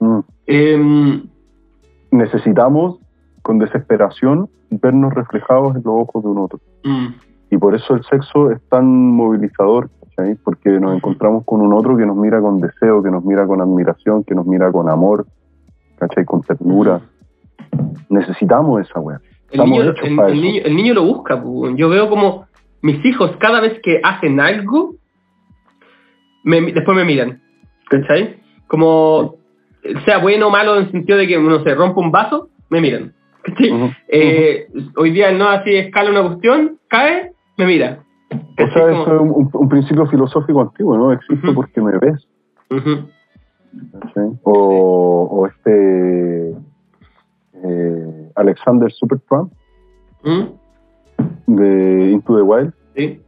Mm. 0.00 0.18
Em, 0.46 1.22
Necesitamos, 2.12 2.98
con 3.42 3.58
desesperación, 3.58 4.48
vernos 4.70 5.12
reflejados 5.12 5.76
en 5.76 5.82
los 5.84 6.02
ojos 6.02 6.22
de 6.22 6.30
un 6.30 6.38
otro. 6.38 6.60
mm, 6.84 7.06
Y 7.50 7.58
por 7.58 7.74
eso 7.74 7.94
el 7.94 8.04
sexo 8.04 8.50
es 8.52 8.60
tan 8.70 8.86
movilizador, 8.86 9.90
¿cachai? 10.16 10.34
Porque 10.36 10.70
nos 10.70 10.94
encontramos 10.96 11.44
con 11.44 11.60
un 11.60 11.72
otro 11.72 11.96
que 11.96 12.06
nos 12.06 12.16
mira 12.16 12.40
con 12.40 12.60
deseo, 12.60 13.02
que 13.02 13.10
nos 13.10 13.24
mira 13.24 13.46
con 13.46 13.60
admiración, 13.60 14.24
que 14.24 14.34
nos 14.34 14.46
mira 14.46 14.72
con 14.72 14.88
amor, 14.88 15.26
¿cachai? 15.98 16.24
Con 16.24 16.42
ternura. 16.42 17.00
Necesitamos 18.08 18.80
esa 18.88 19.00
weá. 19.00 19.20
El 19.50 19.64
niño, 19.64 19.82
hechos 19.82 20.06
el, 20.08 20.16
para 20.16 20.28
el 20.28 20.34
eso. 20.34 20.42
niño, 20.42 20.62
el 20.64 20.76
niño 20.76 20.94
lo 20.94 21.04
busca. 21.04 21.42
Yo 21.76 21.88
veo 21.88 22.08
como 22.08 22.46
mis 22.82 23.04
hijos 23.04 23.32
cada 23.38 23.60
vez 23.60 23.78
que 23.82 24.00
hacen 24.02 24.40
algo, 24.40 24.94
me- 26.44 26.72
después 26.72 26.96
me 26.96 27.04
miran. 27.04 27.40
¿Cachai? 27.88 28.36
Como 28.66 29.36
sea 30.04 30.18
bueno 30.18 30.48
o 30.48 30.50
malo 30.50 30.76
en 30.76 30.84
el 30.86 30.90
sentido 30.90 31.18
de 31.18 31.26
que 31.28 31.38
uno 31.38 31.62
se 31.62 31.74
rompe 31.74 32.00
un 32.00 32.10
vaso, 32.10 32.48
me 32.70 32.80
miran. 32.80 33.12
¿Cachai? 33.42 33.94
Eh, 34.08 34.66
Hoy 34.96 35.10
día 35.12 35.30
no 35.32 35.48
así 35.48 35.74
escala 35.76 36.10
una 36.10 36.22
cuestión, 36.24 36.78
cae, 36.88 37.32
me 37.56 37.66
mira. 37.66 38.00
O 38.58 38.66
sea, 38.72 38.88
Como- 38.88 39.02
eso 39.02 39.14
es 39.14 39.20
un, 39.20 39.50
un 39.52 39.68
principio 39.68 40.06
filosófico 40.06 40.60
antiguo, 40.62 40.96
¿no? 40.96 41.12
Existo 41.12 41.54
porque 41.54 41.80
me 41.80 41.98
ves. 41.98 42.26
O, 44.42 45.28
o 45.30 45.46
este 45.46 46.50
eh, 47.62 48.30
Alexander 48.34 48.90
Supertramp 48.92 49.52
¿Mm? 50.24 50.44
de 51.46 52.10
Into 52.12 52.36
the 52.36 52.42
Wild, 52.42 52.72
Sí, 52.94 53.20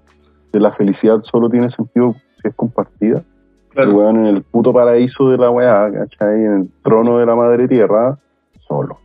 de 0.52 0.60
la 0.60 0.72
felicidad 0.72 1.22
solo 1.24 1.50
tiene 1.50 1.70
sentido 1.70 2.14
si 2.40 2.48
es 2.48 2.55
compartida. 2.55 3.18
El 3.18 3.74
claro. 3.74 3.92
weón 3.96 4.16
en 4.20 4.26
el 4.36 4.42
puto 4.42 4.72
paraíso 4.72 5.30
de 5.30 5.36
la 5.38 5.50
weá, 5.50 5.92
¿cachai? 5.92 6.42
En 6.44 6.52
el 6.52 6.68
trono 6.82 7.18
de 7.18 7.26
la 7.26 7.34
madre 7.36 7.68
tierra, 7.68 8.18
solo. 8.66 8.98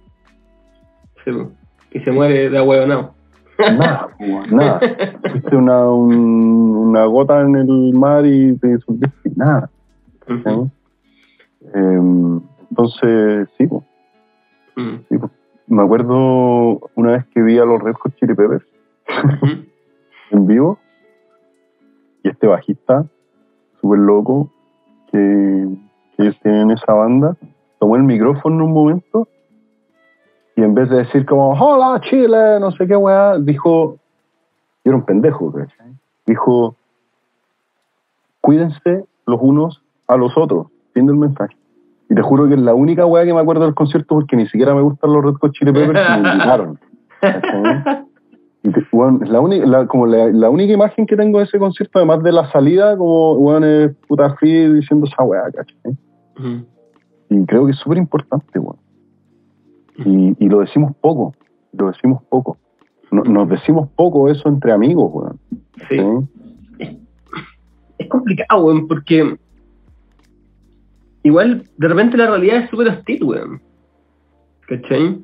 Sí, 1.25 1.31
y 1.91 1.99
se 1.99 2.11
muere 2.11 2.49
de 2.49 2.57
ahueonado. 2.57 3.13
Nada, 3.59 4.09
nada. 4.51 4.79
Fuiste 5.31 5.55
una, 5.55 5.87
un- 5.89 6.75
una 6.89 7.05
gota 7.05 7.41
en 7.41 7.55
el 7.55 7.93
mar 7.93 8.25
y 8.25 8.57
te 8.57 8.75
disolviste, 8.75 9.31
nada. 9.35 9.69
Em, 11.73 12.41
entonces, 12.69 13.47
sí, 13.57 13.67
pues. 13.67 13.83
Sí. 15.09 15.17
Me 15.67 15.83
acuerdo 15.83 16.79
una 16.95 17.11
vez 17.11 17.25
que 17.27 17.41
vi 17.41 17.57
a 17.59 17.65
los 17.65 17.81
Red 17.81 17.93
Hot 17.93 18.15
Chili 18.15 18.33
Peppers 18.33 18.65
en 20.31 20.47
vivo 20.47 20.77
y 22.23 22.29
este 22.29 22.47
bajista, 22.47 23.05
súper 23.81 23.99
loco, 23.99 24.49
que, 25.11 25.67
que 26.15 26.23
ellos 26.23 26.37
tienen 26.41 26.71
esa 26.71 26.93
banda, 26.93 27.35
tomó 27.79 27.95
el 27.97 28.03
micrófono 28.03 28.55
en 28.55 28.61
un 28.63 28.73
momento 28.73 29.27
y 30.55 30.61
en 30.61 30.73
vez 30.73 30.89
de 30.89 30.97
decir 30.97 31.25
como, 31.25 31.51
hola 31.53 31.99
Chile, 32.01 32.59
no 32.59 32.71
sé 32.71 32.85
qué 32.87 32.95
weá, 32.95 33.37
dijo, 33.39 33.95
yo 34.83 34.89
era 34.91 34.95
un 34.97 35.05
pendejo, 35.05 35.51
¿cachai? 35.51 35.93
Dijo, 36.25 36.75
cuídense 38.41 39.05
los 39.25 39.39
unos 39.41 39.81
a 40.07 40.17
los 40.17 40.37
otros, 40.37 40.67
fin 40.93 41.05
del 41.07 41.15
mensaje. 41.15 41.55
Y 42.09 42.15
te 42.15 42.21
juro 42.21 42.47
que 42.47 42.53
es 42.55 42.59
la 42.59 42.73
única 42.73 43.05
weá 43.05 43.23
que 43.25 43.33
me 43.33 43.39
acuerdo 43.39 43.63
del 43.63 43.73
concierto 43.73 44.15
porque 44.15 44.35
ni 44.35 44.45
siquiera 44.47 44.75
me 44.75 44.81
gustan 44.81 45.11
los 45.13 45.23
Red 45.23 45.35
Hot 45.41 45.51
Chili 45.53 45.71
Peppers 45.71 45.99
y 46.17 46.21
me 46.21 46.29
invitaron. 46.33 46.79
¿cachai? 47.21 48.05
Y 48.65 48.69
te- 48.71 48.79
es 49.21 49.29
la 49.29 49.39
única, 49.41 49.65
la- 49.65 49.87
como 49.87 50.05
la, 50.05 50.27
la 50.27 50.49
única 50.49 50.73
imagen 50.73 51.05
que 51.05 51.15
tengo 51.17 51.39
de 51.39 51.45
ese 51.45 51.57
concierto, 51.59 51.99
además 51.99 52.21
de 52.23 52.31
la 52.31 52.49
salida, 52.51 52.95
como 52.97 53.33
weón 53.33 53.63
es 53.63 53.93
puta 54.07 54.33
free 54.35 54.69
diciendo 54.73 55.05
esa 55.07 55.23
weá, 55.23 55.43
¿cachai? 55.51 55.97
Y 57.29 57.45
creo 57.45 57.65
que 57.65 57.71
es 57.71 57.77
súper 57.79 57.97
importante, 57.97 58.59
weón. 58.59 58.77
Y, 59.97 60.35
y 60.43 60.49
lo 60.49 60.59
decimos 60.61 60.95
poco, 61.01 61.33
lo 61.73 61.87
decimos 61.87 62.23
poco. 62.29 62.57
No- 63.11 63.23
nos 63.23 63.47
decimos 63.49 63.89
poco 63.95 64.29
eso 64.29 64.49
entre 64.49 64.71
amigos, 64.71 65.11
weón. 65.13 65.39
Sí. 65.89 65.97
¿sí? 66.79 66.97
es 67.99 68.07
complicado, 68.07 68.65
weón, 68.65 68.87
porque 68.87 69.37
igual 71.23 71.63
de 71.77 71.87
repente 71.87 72.17
la 72.17 72.27
realidad 72.27 72.57
es 72.63 72.69
súper 72.69 72.87
hostil, 72.89 73.23
weón. 73.23 73.61
¿Cachai? 74.67 75.19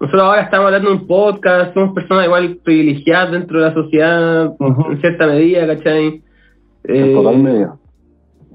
Nosotros 0.00 0.22
ahora 0.22 0.42
estamos 0.42 0.66
hablando 0.66 0.90
de 0.90 0.96
un 0.96 1.06
podcast, 1.06 1.74
somos 1.74 1.94
personas 1.94 2.26
igual 2.26 2.58
privilegiadas 2.62 3.32
dentro 3.32 3.60
de 3.60 3.66
la 3.68 3.74
sociedad 3.74 4.54
en 4.60 5.00
cierta 5.00 5.26
medida, 5.26 5.66
¿cachai? 5.66 6.22
En 6.84 7.04
Eh, 7.06 7.14
total 7.14 7.38
medida. 7.38 7.76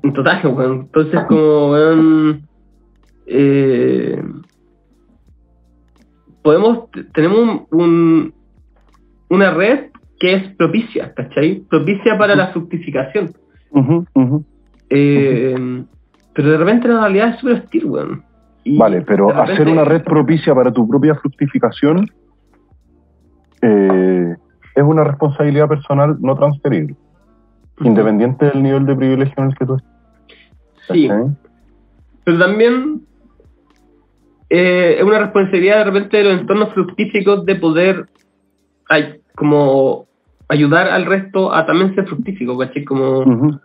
En 0.03 0.13
total, 0.13 0.47
weón. 0.47 0.73
Entonces, 0.81 1.19
como, 1.27 1.71
weón, 1.71 2.47
eh, 3.27 4.21
podemos, 6.43 6.89
tenemos 7.13 7.39
un, 7.39 7.67
un- 7.71 8.33
una 9.29 9.51
red 9.51 9.89
que 10.19 10.33
es 10.33 10.55
propicia, 10.55 11.13
¿cachai? 11.13 11.61
Propicia 11.69 12.17
para 12.17 12.35
la 12.35 12.47
fructificación. 12.47 13.31
Eh, 14.89 15.83
pero 16.33 16.49
de 16.51 16.57
repente 16.57 16.87
la 16.87 17.01
realidad 17.01 17.29
es 17.29 17.39
súper 17.39 17.55
hostil, 17.63 17.85
weón. 17.85 18.23
Y 18.63 18.77
Vale, 18.77 19.01
pero 19.01 19.29
repente- 19.29 19.53
hacer 19.53 19.67
una 19.69 19.83
red 19.85 20.03
propicia 20.05 20.53
para 20.53 20.71
tu 20.71 20.87
propia 20.87 21.15
fructificación 21.15 22.05
eh, 23.61 24.35
es 24.75 24.83
una 24.83 25.03
responsabilidad 25.03 25.67
personal 25.67 26.17
no 26.19 26.35
transferible, 26.35 26.95
independiente 27.81 28.45
del 28.45 28.63
nivel 28.63 28.85
de 28.85 28.95
privilegio 28.95 29.33
en 29.37 29.49
el 29.49 29.55
que 29.57 29.65
tú 29.65 29.75
estés. 29.75 29.91
Sí, 30.87 31.07
¿cachai? 31.07 31.35
pero 32.23 32.39
también 32.39 33.01
eh, 34.53 34.97
es 34.99 35.03
una 35.03 35.19
responsabilidad 35.19 35.77
de 35.77 35.83
repente 35.85 36.17
de 36.17 36.23
los 36.25 36.41
entornos 36.41 36.73
fructíficos 36.73 37.45
de 37.45 37.55
poder 37.55 38.05
ay, 38.89 39.21
como 39.35 40.07
ayudar 40.49 40.89
al 40.89 41.05
resto 41.05 41.53
a 41.53 41.65
también 41.65 41.95
ser 41.95 42.05
fructífico, 42.07 42.57
¿cachai? 42.57 42.83
Como, 42.83 43.59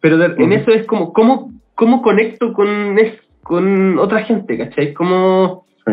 pero 0.00 0.18
de- 0.18 0.34
en 0.44 0.52
eso 0.52 0.70
es 0.70 0.86
como, 0.86 1.12
¿cómo, 1.14 1.50
cómo 1.74 2.02
conecto 2.02 2.52
con, 2.52 2.98
es- 2.98 3.18
con 3.42 3.98
otra 3.98 4.20
gente, 4.24 4.58
¿cachai? 4.58 4.92
¿Cómo, 4.92 5.64
Sí. 5.86 5.92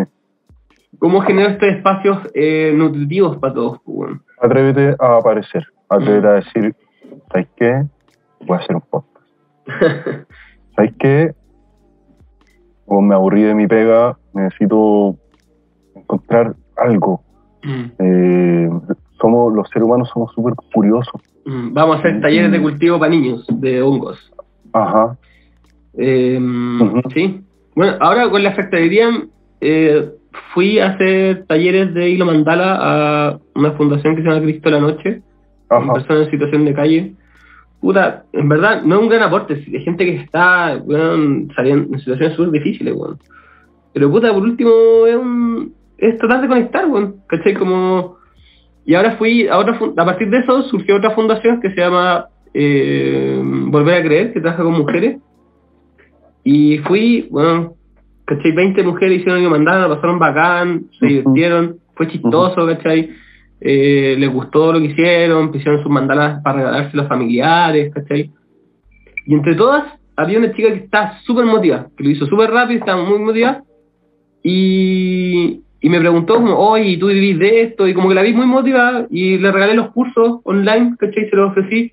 cómo 0.99 1.22
genero 1.22 1.49
estos 1.51 1.69
espacios 1.69 2.17
eh, 2.34 2.73
nutritivos 2.76 3.38
para 3.38 3.53
todos? 3.53 3.80
pues, 3.85 3.97
weón? 3.97 4.22
Atrévete 4.41 4.95
a 4.99 5.17
aparecer, 5.17 5.65
atrévete 5.88 6.27
a 6.27 6.31
decir, 6.34 6.76
¿sabes 7.31 7.47
qué? 7.55 7.84
Voy 8.41 8.57
a 8.57 8.59
hacer 8.59 8.76
un 8.76 8.81
podcast. 8.81 9.26
¿Sabes 10.76 10.93
qué? 10.99 11.34
Como 12.85 13.01
me 13.01 13.15
aburrí 13.15 13.41
de 13.43 13.55
mi 13.55 13.67
pega, 13.67 14.17
necesito 14.33 15.15
encontrar 15.95 16.55
algo. 16.77 17.21
Mm, 17.63 17.83
Eh, 17.99 18.69
somos 19.19 19.53
Los 19.53 19.67
seres 19.69 19.87
humanos 19.87 20.09
somos 20.13 20.31
súper 20.33 20.53
curiosos. 20.73 21.21
mm. 21.45 21.73
Vamos 21.73 21.95
a 21.95 21.99
hacer 21.99 22.21
talleres 22.21 22.51
de 22.51 22.61
cultivo 22.61 22.99
para 22.99 23.09
niños, 23.11 23.45
de 23.49 23.81
hongos. 23.81 24.31
Ajá. 24.73 25.17
Eh, 25.97 26.37
Ujú. 26.39 27.01
Sí. 27.13 27.41
Bueno, 27.75 27.93
ahora 28.01 28.29
con 28.29 28.43
la 28.43 28.53
factoría 28.53 29.09
eh, 29.61 30.09
fui 30.53 30.79
a 30.79 30.89
hacer 30.91 31.45
talleres 31.47 31.93
de 31.93 32.09
hilo 32.09 32.25
mandala 32.25 32.77
a 32.79 33.39
una 33.55 33.71
fundación 33.71 34.15
que 34.15 34.21
se 34.21 34.27
llama 34.29 34.41
Cristo 34.41 34.69
la 34.69 34.79
Noche, 34.81 35.21
con 35.69 35.83
Ajá. 35.83 35.93
personas 35.93 36.25
en 36.25 36.31
situación 36.31 36.65
de 36.65 36.73
calle. 36.73 37.13
Puta, 37.81 38.23
en 38.34 38.49
verdad, 38.49 38.81
no 38.84 38.95
es 38.95 39.02
un 39.02 39.10
gran 39.10 39.23
aporte, 39.23 39.56
de 39.56 39.80
gente 39.81 40.06
que 40.06 40.15
está 40.15 40.80
weón, 40.84 41.52
saliendo 41.56 41.93
en 41.93 41.99
situaciones 41.99 42.35
súper 42.35 42.52
difíciles, 42.52 42.93
weón. 42.95 43.19
Pero 43.93 44.10
puta, 44.11 44.34
por 44.34 44.43
último, 44.43 44.72
es, 45.07 45.15
un, 45.15 45.73
es 45.97 46.18
tratar 46.18 46.41
de 46.41 46.47
conectar, 46.47 46.88
weón. 46.88 47.18
¿Cachai? 47.27 47.53
Como... 47.53 48.18
Y 48.85 48.93
ahora 48.95 49.18
fui, 49.18 49.47
a, 49.47 49.57
otra 49.57 49.76
fun- 49.76 49.93
a 49.97 50.06
partir 50.06 50.30
de 50.30 50.39
eso 50.39 50.61
surgió 50.64 50.97
otra 50.97 51.11
fundación 51.11 51.60
que 51.60 51.72
se 51.72 51.81
llama 51.81 52.27
eh, 52.53 53.41
Volver 53.43 53.95
a 54.02 54.03
Creer, 54.03 54.34
que 54.34 54.41
trabaja 54.41 54.64
con 54.64 54.73
mujeres. 54.73 55.18
Y 56.43 56.77
fui, 56.80 57.27
bueno, 57.31 57.73
¿cachai? 58.26 58.52
20 58.52 58.84
mujeres 58.84 59.19
hicieron 59.19 59.43
lo 59.43 59.49
que 59.49 59.56
mandaron, 59.56 59.81
la 59.89 59.95
pasaron 59.95 60.19
bacán, 60.19 60.85
se 60.99 61.06
divirtieron, 61.07 61.77
fue 61.95 62.07
chistoso, 62.07 62.65
¿cachai? 62.68 63.10
Eh, 63.61 64.15
les 64.18 64.32
gustó 64.32 64.73
lo 64.73 64.80
que 64.80 64.88
hicieron, 64.88 65.52
hicieron 65.53 65.82
sus 65.82 65.91
mandalas 65.91 66.41
para 66.44 66.57
regalarse 66.57 66.91
a 66.94 67.02
los 67.02 67.07
familiares, 67.07 67.94
¿cachai? 67.94 68.32
Y 69.26 69.34
entre 69.34 69.56
todas 69.56 69.86
había 70.15 70.40
una 70.40 70.53
chica 70.53 70.69
que 70.69 70.80
estaba 70.80 71.19
súper 71.23 71.45
motivada, 71.45 71.90
que 71.98 72.03
lo 72.03 72.10
hizo 72.10 72.26
súper 72.26 72.52
rápido, 72.52 72.80
estaba 72.80 73.03
muy 73.03 73.19
motivada, 73.19 73.64
y, 74.44 75.61
y 75.82 75.90
me 75.90 75.99
preguntó 75.99 76.36
como, 76.36 76.56
oye, 76.57 76.90
¿y 76.90 76.98
tú 76.98 77.07
vivís 77.07 77.40
de 77.40 77.61
esto? 77.61 77.88
Y 77.88 77.94
como 77.94 78.10
que 78.10 78.15
la 78.15 78.22
vi 78.22 78.34
muy 78.34 78.45
motivada, 78.45 79.07
y 79.10 79.38
le 79.38 79.52
regalé 79.52 79.73
los 79.73 79.91
cursos 79.91 80.41
online, 80.44 80.95
¿cachai? 80.99 81.30
Se 81.30 81.36
los 81.36 81.52
ofrecí, 81.52 81.91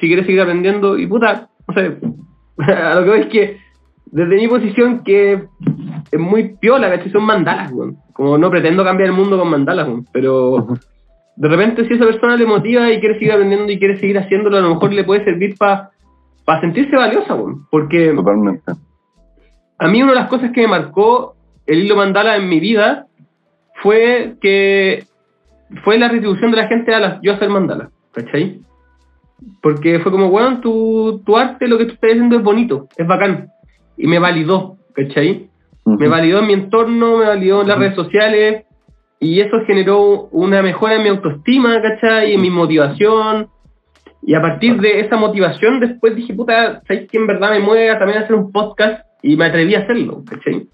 si 0.00 0.06
quieres 0.06 0.26
seguir 0.26 0.40
aprendiendo, 0.40 0.98
y 0.98 1.06
puta, 1.06 1.48
no 1.66 1.74
sé, 1.74 1.96
a 2.72 3.00
lo 3.00 3.12
que 3.12 3.20
es 3.20 3.26
que 3.26 3.64
desde 4.06 4.36
mi 4.36 4.46
posición 4.46 5.02
que 5.02 5.42
es 6.14 6.20
muy 6.20 6.54
piola, 6.60 6.88
¿cachai? 6.88 7.10
Son 7.10 7.24
mandalas, 7.24 7.72
weón. 7.72 7.96
Como 8.12 8.38
no 8.38 8.48
pretendo 8.48 8.84
cambiar 8.84 9.10
el 9.10 9.16
mundo 9.16 9.36
con 9.36 9.50
mandalas, 9.50 9.88
weón. 9.88 10.06
Pero 10.12 10.68
de 11.36 11.48
repente 11.48 11.84
si 11.88 11.94
esa 11.94 12.04
persona 12.04 12.36
le 12.36 12.46
motiva 12.46 12.88
y 12.92 13.00
quiere 13.00 13.14
seguir 13.14 13.32
aprendiendo 13.32 13.72
y 13.72 13.78
quiere 13.80 13.98
seguir 13.98 14.18
haciéndolo, 14.18 14.58
a 14.58 14.60
lo 14.60 14.74
mejor 14.74 14.92
le 14.92 15.02
puede 15.02 15.24
servir 15.24 15.56
para 15.58 15.90
sentirse 16.60 16.94
valiosa, 16.94 17.34
weón. 17.34 17.66
Porque 17.68 18.12
Totalmente. 18.14 18.62
a 19.78 19.88
mí 19.88 20.02
una 20.02 20.12
de 20.12 20.20
las 20.20 20.28
cosas 20.28 20.52
que 20.52 20.60
me 20.62 20.68
marcó 20.68 21.34
el 21.66 21.80
hilo 21.80 21.96
mandala 21.96 22.36
en 22.36 22.48
mi 22.48 22.60
vida 22.60 23.06
fue 23.82 24.36
que 24.40 25.04
fue 25.82 25.98
la 25.98 26.06
retribución 26.06 26.52
de 26.52 26.58
la 26.58 26.68
gente 26.68 26.94
a 26.94 27.00
las, 27.00 27.20
yo 27.22 27.32
hacer 27.32 27.48
mandala, 27.48 27.90
¿cachai? 28.12 28.60
Porque 29.60 29.98
fue 29.98 30.12
como, 30.12 30.28
weón, 30.28 30.60
tu, 30.60 31.22
tu 31.26 31.36
arte, 31.36 31.66
lo 31.66 31.76
que 31.76 31.86
tú 31.86 31.94
estás 31.94 32.10
haciendo 32.12 32.36
es 32.36 32.42
bonito, 32.44 32.88
es 32.96 33.04
bacán. 33.04 33.48
Y 33.96 34.06
me 34.06 34.20
validó, 34.20 34.76
¿cachai? 34.94 35.50
Me 35.84 36.08
validó 36.08 36.38
en 36.40 36.46
mi 36.46 36.52
entorno, 36.54 37.18
me 37.18 37.26
validó 37.26 37.62
en 37.62 37.68
las 37.68 37.78
redes 37.78 37.94
sociales. 37.94 38.64
y 39.20 39.40
eso 39.40 39.64
generó 39.66 40.28
una 40.32 40.60
mejora 40.60 40.96
en 40.96 41.02
mi 41.02 41.08
autoestima, 41.08 41.80
¿cachai? 41.80 42.30
Y 42.30 42.34
en 42.34 42.42
mi 42.42 42.50
motivación. 42.50 43.48
Y 44.22 44.34
a 44.34 44.42
partir 44.42 44.80
de 44.80 45.00
esa 45.00 45.16
motivación, 45.16 45.80
después 45.80 46.14
dije, 46.14 46.34
puta, 46.34 46.82
¿sabes 46.86 47.08
que 47.10 47.16
en 47.16 47.26
verdad 47.26 47.50
me 47.50 47.60
mueve 47.60 47.94
también 47.96 48.18
a 48.18 48.22
hacer 48.22 48.36
un 48.36 48.52
podcast? 48.52 49.04
Y 49.22 49.36
me 49.36 49.46
atreví 49.46 49.74
a 49.74 49.80
hacerlo, 49.80 50.22
¿cachai? 50.28 50.68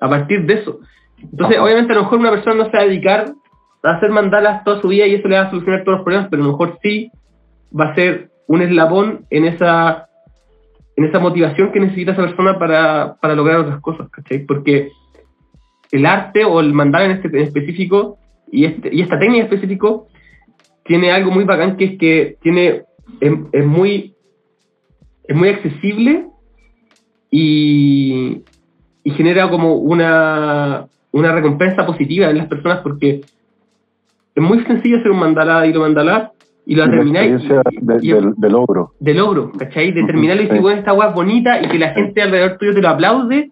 A 0.00 0.08
partir 0.08 0.44
de 0.44 0.54
eso. 0.54 0.80
Entonces, 1.22 1.58
obviamente, 1.58 1.92
a 1.92 1.96
lo 1.96 2.02
mejor 2.02 2.18
una 2.18 2.30
persona 2.30 2.54
no 2.56 2.64
se 2.66 2.76
va 2.76 2.80
a 2.80 2.86
dedicar 2.86 3.32
a 3.82 3.90
hacer 3.90 4.10
mandalas 4.10 4.64
toda 4.64 4.80
su 4.80 4.88
vida 4.88 5.06
y 5.06 5.14
eso 5.14 5.28
le 5.28 5.36
va 5.36 5.46
a 5.46 5.50
solucionar 5.50 5.84
todos 5.84 5.98
los 5.98 6.04
problemas, 6.04 6.28
pero 6.30 6.42
a 6.42 6.46
lo 6.46 6.52
mejor 6.52 6.78
sí 6.82 7.10
va 7.78 7.86
a 7.86 7.94
ser 7.94 8.30
un 8.46 8.62
eslabón 8.62 9.26
en 9.30 9.44
esa 9.44 10.07
en 10.98 11.04
esa 11.04 11.20
motivación 11.20 11.70
que 11.70 11.78
necesita 11.78 12.10
esa 12.10 12.22
persona 12.22 12.58
para, 12.58 13.14
para 13.20 13.36
lograr 13.36 13.60
otras 13.60 13.80
cosas, 13.80 14.10
¿cachai? 14.10 14.44
Porque 14.44 14.90
el 15.92 16.04
arte 16.04 16.44
o 16.44 16.58
el 16.58 16.72
mandala 16.72 17.04
en, 17.04 17.10
este, 17.12 17.28
en 17.28 17.44
específico 17.44 18.18
y, 18.50 18.64
este, 18.64 18.92
y 18.92 19.02
esta 19.02 19.16
técnica 19.16 19.46
en 19.46 19.52
específico 19.52 20.08
tiene 20.84 21.12
algo 21.12 21.30
muy 21.30 21.44
bacán 21.44 21.76
que 21.76 21.84
es 21.84 21.98
que 21.98 22.36
tiene 22.42 22.82
es, 23.20 23.32
es 23.52 23.64
muy 23.64 24.16
es 25.28 25.36
muy 25.36 25.50
accesible 25.50 26.26
y, 27.30 28.42
y 29.04 29.10
genera 29.12 29.48
como 29.50 29.76
una, 29.76 30.88
una 31.12 31.32
recompensa 31.32 31.86
positiva 31.86 32.28
en 32.28 32.38
las 32.38 32.48
personas 32.48 32.80
porque 32.80 33.20
es 34.34 34.42
muy 34.42 34.64
sencillo 34.64 34.98
hacer 34.98 35.12
un 35.12 35.20
mandala 35.20 35.64
y 35.64 35.72
lo 35.72 35.82
mandala 35.82 36.32
y 36.70 36.74
lo 36.74 36.88
termináis 36.90 37.42
de, 37.48 37.62
del, 37.98 38.34
del 38.36 38.52
logro. 38.52 38.92
de 39.00 39.14
logro, 39.14 39.50
¿cachai? 39.58 39.90
De 39.92 40.04
terminarlo 40.04 40.42
y 40.42 40.44
sí. 40.44 40.48
decir, 40.50 40.62
bueno, 40.62 40.78
esta 40.80 40.92
weá 40.92 41.08
es 41.08 41.14
bonita 41.14 41.62
y 41.62 41.68
que 41.68 41.78
la 41.78 41.90
gente 41.94 42.20
alrededor 42.22 42.58
tuyo 42.58 42.74
te 42.74 42.82
lo 42.82 42.88
aplaude, 42.90 43.50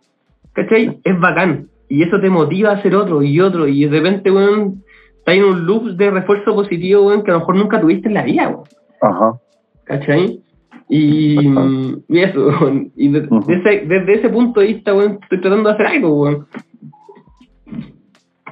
¿cachai? 0.52 1.00
Es 1.02 1.18
bacán. 1.18 1.68
Y 1.88 2.02
eso 2.02 2.20
te 2.20 2.28
motiva 2.28 2.70
a 2.70 2.74
hacer 2.74 2.94
otro 2.94 3.22
y 3.22 3.40
otro. 3.40 3.66
Y 3.68 3.84
de 3.86 3.90
repente, 3.90 4.30
weón, 4.30 4.82
estás 5.18 5.34
en 5.36 5.44
un 5.44 5.64
loop 5.66 5.96
de 5.96 6.10
refuerzo 6.10 6.54
positivo, 6.54 7.06
weón, 7.06 7.22
que 7.22 7.30
a 7.30 7.34
lo 7.34 7.40
mejor 7.40 7.56
nunca 7.56 7.80
tuviste 7.80 8.08
en 8.08 8.14
la 8.14 8.22
vida, 8.22 8.48
weón. 8.48 8.64
Ajá. 9.00 9.32
¿cachai? 9.84 10.40
Y, 10.88 11.38
y 12.08 12.18
eso, 12.20 12.48
weón. 12.60 12.92
y 12.96 13.08
de- 13.08 13.28
ese- 13.48 13.86
desde 13.86 14.12
ese 14.14 14.28
punto 14.28 14.60
de 14.60 14.66
vista, 14.66 14.94
weón, 14.94 15.18
estoy 15.22 15.40
tratando 15.40 15.68
de 15.70 15.74
hacer 15.74 15.86
algo, 15.86 16.22
weón. 16.22 16.46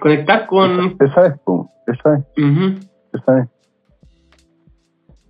Conectar 0.00 0.46
con... 0.46 0.96
Esa 1.00 1.26
es, 1.26 1.34
esa 1.86 2.16
es, 2.16 2.24
esa 3.12 3.38
es. 3.40 3.48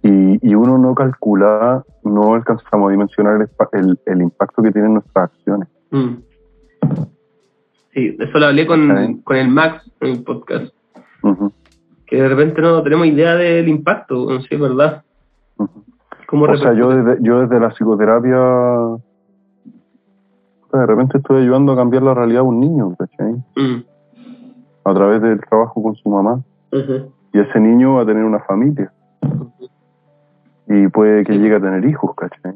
Y, 0.07 0.39
y 0.51 0.55
uno 0.55 0.77
no 0.79 0.95
calcula, 0.95 1.83
no 2.05 2.35
alcanzamos 2.35 2.89
a 2.89 2.93
dimensionar 2.93 3.41
el, 3.41 3.49
el, 3.81 3.99
el 4.05 4.23
impacto 4.23 4.63
que 4.63 4.71
tienen 4.71 4.93
nuestras 4.95 5.31
acciones. 5.33 5.69
mm. 5.91 6.15
Sí, 7.95 8.17
eso 8.19 8.39
lo 8.41 8.47
hablé 8.47 8.67
con, 8.67 9.23
con 9.23 9.37
el 9.37 9.49
Max 9.49 9.89
en 10.01 10.09
el 10.15 10.25
podcast. 10.25 10.75
Que 12.07 12.21
de 12.21 12.29
repente 12.29 12.61
no 12.61 12.83
tenemos 12.83 13.07
idea 13.07 13.35
del 13.37 13.69
impacto, 13.69 14.27
no 14.31 14.41
sé, 14.43 14.57
¿verdad? 14.57 15.03
ujú. 15.57 15.85
¿Cómo 16.27 16.45
O 16.47 16.57
sea, 16.57 16.73
yo 16.75 16.91
desde, 16.91 17.23
yo 17.23 17.41
desde 17.41 17.61
la 17.61 17.71
psicoterapia, 17.71 18.37
de 20.73 20.87
repente 20.87 21.19
estoy 21.19 21.43
ayudando 21.43 21.73
a 21.73 21.77
cambiar 21.77 22.03
la 22.03 22.15
realidad 22.15 22.41
de 22.43 22.49
un 22.49 22.61
niño, 22.61 22.97
¿cachai? 22.97 23.33
Mm, 23.55 23.85
A 24.85 24.95
través 24.95 25.23
del 25.23 25.41
trabajo 25.49 25.81
con 25.83 25.95
su 25.95 26.09
mamá. 26.09 26.43
Y 27.33 27.39
ese 27.39 27.61
niño 27.61 27.95
va 27.95 28.03
a 28.03 28.07
tener 28.07 28.25
una 28.25 28.41
familia. 28.41 28.93
Y 30.69 30.89
puede 30.89 31.25
que 31.25 31.35
llegue 31.39 31.57
a 31.57 31.61
tener 31.61 31.85
hijos, 31.85 32.15
¿cachai? 32.17 32.55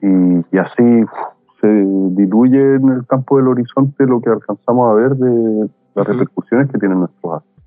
Y, 0.00 0.06
y 0.56 0.58
así 0.58 0.82
uf, 1.04 1.10
se 1.60 1.66
diluye 1.68 2.76
en 2.76 2.88
el 2.90 3.06
campo 3.06 3.36
del 3.38 3.48
horizonte 3.48 4.06
lo 4.06 4.20
que 4.20 4.30
alcanzamos 4.30 4.90
a 4.90 4.94
ver 4.94 5.10
de 5.16 5.68
las 5.94 6.06
repercusiones 6.06 6.70
que 6.70 6.78
tienen 6.78 7.00
nuestros 7.00 7.34
actos. 7.34 7.64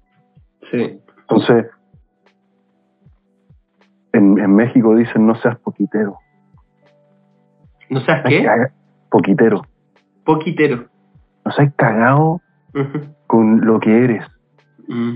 Sí. 0.71 0.99
Entonces, 1.21 1.67
en, 4.13 4.37
en 4.39 4.55
México 4.55 4.95
dicen 4.95 5.25
no 5.27 5.35
seas 5.35 5.57
poquitero. 5.59 6.17
¿No 7.89 7.99
seas 8.01 8.23
qué? 8.27 8.43
caga- 8.43 8.71
Poquitero. 9.09 9.61
Poquitero. 10.25 10.85
No 11.45 11.51
seas 11.53 11.73
cagado 11.75 12.41
con 13.27 13.65
lo 13.65 13.79
que 13.79 14.03
eres. 14.03 14.23
mm. 14.87 15.15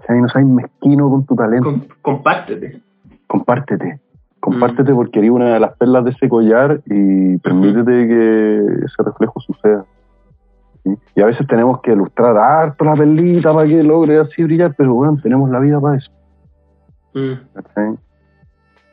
¿cachai? 0.00 0.20
No 0.20 0.28
seas 0.28 0.44
mezquino 0.46 1.10
con 1.10 1.26
tu 1.26 1.34
talento. 1.34 1.64
Com- 1.70 1.82
compártete. 2.02 2.80
Compártete. 3.26 4.00
Compártete 4.40 4.94
porque 4.94 5.18
eres 5.18 5.30
una 5.30 5.54
de 5.54 5.60
las 5.60 5.76
perlas 5.76 6.04
de 6.04 6.10
ese 6.10 6.28
collar 6.28 6.80
y 6.86 7.36
permítete 7.38 8.06
que 8.06 8.56
ese 8.84 9.02
reflejo 9.04 9.40
suceda. 9.40 9.84
¿sí? 10.84 10.96
Y 11.16 11.20
a 11.20 11.26
veces 11.26 11.46
tenemos 11.46 11.80
que 11.80 11.92
ilustrar 11.92 12.36
harto 12.36 12.84
la 12.84 12.94
perlita 12.94 13.52
para 13.52 13.66
que 13.66 13.82
logre 13.82 14.18
así 14.18 14.44
brillar, 14.44 14.74
pero 14.76 14.94
bueno, 14.94 15.18
tenemos 15.22 15.50
la 15.50 15.58
vida 15.58 15.80
para 15.80 15.96
eso. 15.96 16.12
Mm. 17.14 17.96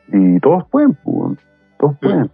Y 0.08 0.40
todos 0.40 0.66
pueden, 0.68 0.94
pues, 1.04 1.38
todos 1.78 1.96
pueden. 1.98 2.30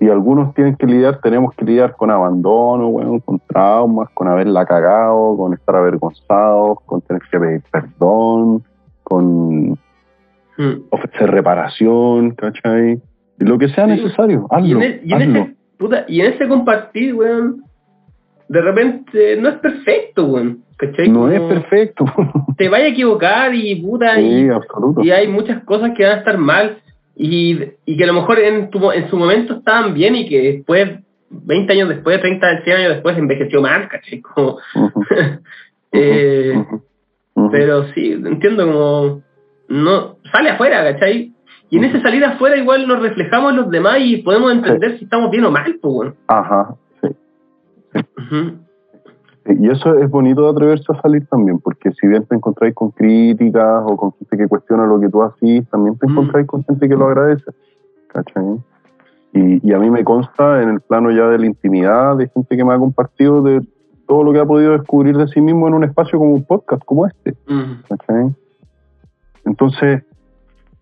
Y 0.00 0.08
algunos 0.08 0.54
tienen 0.54 0.76
que 0.76 0.86
lidiar, 0.86 1.20
tenemos 1.20 1.54
que 1.54 1.64
lidiar 1.64 1.96
con 1.96 2.10
abandono, 2.10 2.88
weón, 2.88 3.20
con 3.20 3.40
traumas, 3.40 4.08
con 4.14 4.28
haberla 4.28 4.64
cagado, 4.64 5.36
con 5.36 5.54
estar 5.54 5.76
avergonzados, 5.76 6.78
con 6.86 7.00
tener 7.02 7.22
que 7.30 7.38
pedir 7.38 7.62
perdón, 7.70 8.62
con 9.02 9.78
mm. 10.58 10.72
ofrecer 10.90 11.30
reparación, 11.30 12.32
¿cachai? 12.32 13.00
Y 13.40 13.44
lo 13.44 13.56
que 13.58 13.68
sea 13.70 13.86
Sí. 13.86 13.92
necesario, 13.92 14.46
Y 14.50 14.54
hazlo, 14.54 14.82
en, 14.82 14.82
e- 14.82 15.00
y 15.04 15.12
en 15.12 15.22
hazlo. 15.22 15.40
ese, 15.40 15.56
puta, 15.78 16.04
y 16.08 16.20
en 16.20 16.32
ese 16.34 16.48
compartir, 16.48 17.14
weón, 17.14 17.62
de 18.48 18.60
repente 18.60 19.36
no 19.40 19.48
es 19.48 19.54
perfecto, 19.56 20.26
weón. 20.26 20.64
¿Cachai? 20.76 21.08
No 21.08 21.28
es 21.30 21.40
perfecto. 21.40 22.04
Te 22.56 22.68
vaya 22.68 22.84
a 22.84 22.88
equivocar 22.88 23.52
y 23.54 23.74
puta, 23.82 24.14
sí, 24.14 24.22
y, 24.22 24.48
absoluto. 24.48 25.02
y 25.02 25.10
hay 25.10 25.26
muchas 25.26 25.64
cosas 25.64 25.90
que 25.96 26.04
van 26.04 26.12
a 26.12 26.18
estar 26.18 26.38
mal 26.38 26.78
y, 27.16 27.58
y 27.84 27.96
que 27.96 28.04
a 28.04 28.06
lo 28.06 28.12
mejor 28.12 28.38
en, 28.38 28.70
tu, 28.70 28.92
en 28.92 29.10
su 29.10 29.16
momento 29.16 29.54
estaban 29.54 29.92
bien 29.92 30.14
y 30.14 30.28
que 30.28 30.40
después, 30.52 31.00
20 31.30 31.72
años 31.72 31.88
después, 31.88 32.20
30, 32.20 32.62
100 32.62 32.76
años 32.76 32.92
después, 32.92 33.18
envejeció 33.18 33.60
mal, 33.60 33.88
¿cachai? 33.88 34.20
Como, 34.20 34.58
eh, 35.92 36.64
pero 37.50 37.88
sí, 37.92 38.12
entiendo 38.12 38.66
como 38.66 39.22
no 39.68 40.16
sale 40.32 40.50
afuera, 40.50 40.82
¿cachai? 40.92 41.32
Y 41.70 41.76
en 41.78 41.84
ese 41.84 42.00
salir 42.00 42.24
afuera 42.24 42.56
igual 42.56 42.86
nos 42.88 43.00
reflejamos 43.02 43.54
los 43.54 43.70
demás 43.70 43.96
y 44.00 44.18
podemos 44.18 44.52
entender 44.52 44.98
si 44.98 45.04
estamos 45.04 45.30
bien 45.30 45.44
o 45.44 45.50
mal, 45.50 45.76
pues 45.82 45.94
bueno. 45.94 46.14
Ajá, 46.28 46.74
sí. 47.02 47.08
Y 49.50 49.70
eso 49.70 49.94
es 49.98 50.10
bonito 50.10 50.42
de 50.44 50.50
atreverse 50.50 50.84
a 50.92 51.00
salir 51.00 51.26
también, 51.26 51.58
porque 51.58 51.90
si 51.92 52.06
bien 52.06 52.24
te 52.26 52.34
encontráis 52.34 52.74
con 52.74 52.90
críticas 52.90 53.82
o 53.86 53.96
con 53.96 54.12
gente 54.12 54.36
que 54.36 54.46
cuestiona 54.46 54.84
lo 54.86 55.00
que 55.00 55.08
tú 55.08 55.22
haces, 55.22 55.66
también 55.70 55.96
te 55.98 56.06
Mm. 56.06 56.10
encontráis 56.10 56.46
con 56.46 56.64
gente 56.64 56.88
que 56.88 56.94
lo 56.96 57.06
agradece. 57.06 57.50
¿Cachai? 58.08 58.44
Y, 59.32 59.66
y 59.68 59.72
a 59.72 59.78
mí 59.78 59.90
me 59.90 60.04
consta 60.04 60.62
en 60.62 60.70
el 60.70 60.80
plano 60.80 61.10
ya 61.10 61.28
de 61.28 61.38
la 61.38 61.46
intimidad, 61.46 62.16
de 62.16 62.28
gente 62.28 62.56
que 62.56 62.64
me 62.64 62.74
ha 62.74 62.78
compartido 62.78 63.42
de 63.42 63.60
todo 64.06 64.22
lo 64.24 64.32
que 64.32 64.38
ha 64.40 64.46
podido 64.46 64.72
descubrir 64.72 65.16
de 65.16 65.28
sí 65.28 65.40
mismo 65.40 65.68
en 65.68 65.74
un 65.74 65.84
espacio 65.84 66.18
como 66.18 66.32
un 66.34 66.44
podcast 66.44 66.82
como 66.84 67.06
este. 67.06 67.34
¿cachai? 67.88 68.34
Entonces, 69.44 70.04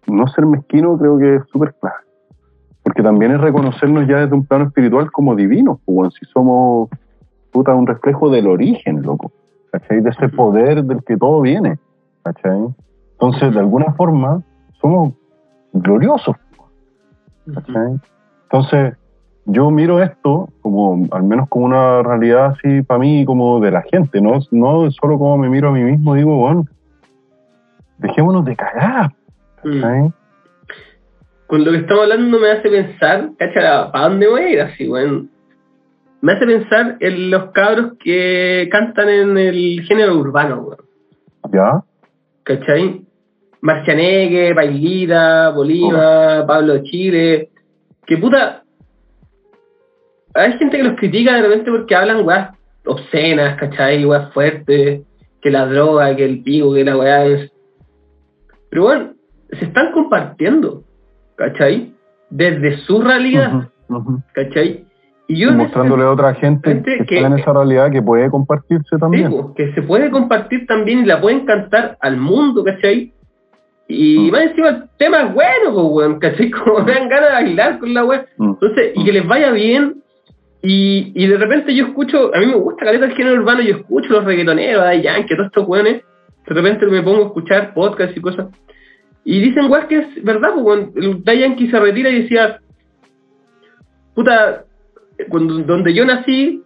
no 0.07 0.27
ser 0.29 0.47
mezquino 0.47 0.99
creo 0.99 1.19
que 1.19 1.37
es 1.37 1.43
súper 1.53 1.75
clave. 1.75 1.97
Porque 2.83 3.03
también 3.03 3.33
es 3.33 3.41
reconocernos 3.41 4.07
ya 4.07 4.21
desde 4.21 4.35
un 4.35 4.47
plano 4.47 4.67
espiritual 4.67 5.11
como 5.11 5.35
divinos, 5.35 5.79
pues, 5.85 5.95
bueno, 5.95 6.11
si 6.13 6.25
somos 6.27 6.89
puta, 7.57 7.75
un 7.75 7.87
reflejo 7.87 8.29
del 8.29 8.47
origen, 8.49 9.03
loco, 9.03 9.33
¿cachai? 9.73 10.01
De 10.03 10.11
ese 10.11 10.29
poder 10.29 10.85
del 10.85 11.03
que 11.05 11.17
todo 11.17 11.41
viene, 11.41 11.79
¿cachai? 12.23 12.67
Entonces, 13.13 13.55
de 13.55 13.61
alguna 13.61 13.95
forma, 13.95 14.43
somos 14.79 15.15
gloriosos, 15.73 16.37
¿cachai? 17.55 17.99
Entonces, 18.43 18.95
yo 19.47 19.71
miro 19.71 20.03
esto 20.03 20.51
como, 20.61 21.07
al 21.13 21.23
menos 21.23 21.49
como 21.49 21.65
una 21.65 22.03
realidad 22.03 22.57
así 22.57 22.83
para 22.83 23.01
mí, 23.01 23.25
como 23.25 23.59
de 23.61 23.71
la 23.71 23.83
gente, 23.83 24.21
no, 24.21 24.39
no 24.51 24.91
solo 24.91 25.19
como 25.19 25.39
me 25.39 25.49
miro 25.49 25.71
a 25.71 25.73
mí 25.73 25.83
mismo, 25.83 26.15
digo, 26.15 26.37
bueno, 26.37 26.67
dejémonos 27.99 28.45
de 28.45 28.57
cagar. 28.57 29.13
¿cachai? 29.57 30.13
Con 31.47 31.65
lo 31.65 31.71
que 31.71 31.79
estamos 31.79 32.03
hablando 32.03 32.39
me 32.39 32.51
hace 32.51 32.69
pensar, 32.69 33.31
¿cachai? 33.39 33.91
¿Para 33.93 34.09
dónde 34.09 34.29
voy 34.29 34.41
a 34.43 34.51
ir 34.51 34.61
así, 34.61 34.89
weón? 34.89 35.31
Me 36.21 36.33
hace 36.33 36.47
pensar 36.47 36.97
en 37.01 37.31
los 37.31 37.51
cabros 37.53 37.93
que 38.03 38.69
cantan 38.73 39.09
en 39.09 39.39
el 39.39 39.83
género 39.87 40.19
urbano, 40.19 40.61
weón. 40.61 40.87
¿Ya? 41.53 41.83
¿cachai? 42.47 43.03
Marcianegue, 43.61 44.55
Bailita, 44.55 45.51
Bolívar, 45.51 46.47
Pablo 46.47 46.83
Chile, 46.85 47.51
que 48.07 48.17
puta, 48.17 48.63
hay 50.35 50.53
gente 50.59 50.77
que 50.77 50.85
los 50.85 50.97
critica 50.97 51.35
de 51.35 51.43
repente 51.43 51.71
porque 51.71 51.95
hablan 51.95 52.25
weas 52.25 52.57
obscenas, 52.85 53.59
¿cachai? 53.59 54.05
Weas 54.05 54.33
fuertes, 54.33 55.03
que 55.43 55.51
la 55.51 55.67
droga, 55.67 56.15
que 56.15 56.25
el 56.25 56.43
pico, 56.43 56.73
que 56.73 56.85
la 56.85 56.97
weá 56.97 57.27
es... 57.27 57.51
Pero 58.71 58.83
bueno, 58.85 59.11
se 59.51 59.65
están 59.67 59.93
compartiendo, 59.93 60.83
¿cachai? 61.37 61.93
Desde 62.31 62.79
su 62.79 63.01
realidad, 63.01 63.69
Ujú, 63.89 63.97
ujú. 63.99 64.23
¿cachai? 64.35 64.85
Y 65.29 65.39
yo 65.41 65.51
Y 65.51 65.53
mostrándole 65.55 66.05
a 66.05 66.11
otra 66.11 66.35
gente 66.35 66.69
gente 66.71 66.99
que, 66.99 67.05
que- 67.07 67.17
está 67.17 67.27
en 67.29 67.39
esa 67.39 67.53
realidad 67.53 67.91
que 67.91 68.03
puede 68.03 68.31
compartirse 68.31 68.97
también. 68.99 69.31
sí, 69.33 69.39
que 69.57 69.73
se 69.75 69.83
puede 69.83 70.11
compartir 70.11 70.67
también 70.67 71.01
y 71.01 71.05
la 71.05 71.21
pueden 71.21 71.45
cantar 71.47 71.97
al 72.01 72.17
mundo, 72.17 72.63
¿cachai? 72.65 73.13
Y 73.89 74.19
Mm. 74.19 74.31
más 74.33 74.41
encima 74.43 74.69
el 74.69 74.85
tema 74.99 75.23
es 75.23 75.35
bueno, 75.35 75.73
pues, 75.73 75.87
weón, 75.91 76.19
¿cachai? 76.21 76.51
Como 76.51 76.81
me 76.81 76.93
dan 76.93 77.09
ganas 77.09 77.29
de 77.29 77.35
bailar 77.35 77.79
con 77.79 77.95
la 77.95 78.05
weá. 78.05 78.27
Mm. 78.39 78.51
Entonces, 78.51 78.93
y 78.95 79.05
que 79.05 79.13
les 79.13 79.27
vaya 79.27 79.51
bien. 79.53 80.03
Y, 80.63 81.13
y 81.15 81.27
de 81.29 81.37
repente 81.39 81.73
yo 81.75 81.87
escucho, 81.87 82.35
a 82.35 82.41
mí 82.41 82.47
me 82.47 82.55
gusta 82.57 82.87
caleta 82.87 83.05
el 83.07 83.13
género 83.15 83.37
urbano, 83.41 83.61
yo 83.63 83.77
escucho 83.77 84.09
los 84.13 84.25
reggaetoneros, 84.25 84.83
a 84.85 84.95
Yankee, 84.95 85.35
todos 85.37 85.47
estos 85.47 85.69
weones. 85.69 86.03
De 86.47 86.55
repente 86.55 86.87
me 86.87 87.03
pongo 87.03 87.25
a 87.25 87.27
escuchar 87.27 87.75
podcasts 87.75 88.17
y 88.17 88.21
cosas. 88.21 88.49
Y 89.25 89.41
dicen, 89.41 89.71
weón, 89.71 89.89
que 89.89 89.99
es 89.99 90.25
verdad, 90.25 90.57
weón, 90.57 90.93
el 90.95 91.23
Yankee 91.25 91.71
se 91.71 91.81
retira 91.81 92.11
y 92.11 92.23
decía, 92.23 92.61
puta, 94.15 94.65
cuando, 95.29 95.59
donde 95.59 95.93
yo 95.93 96.05
nací, 96.05 96.63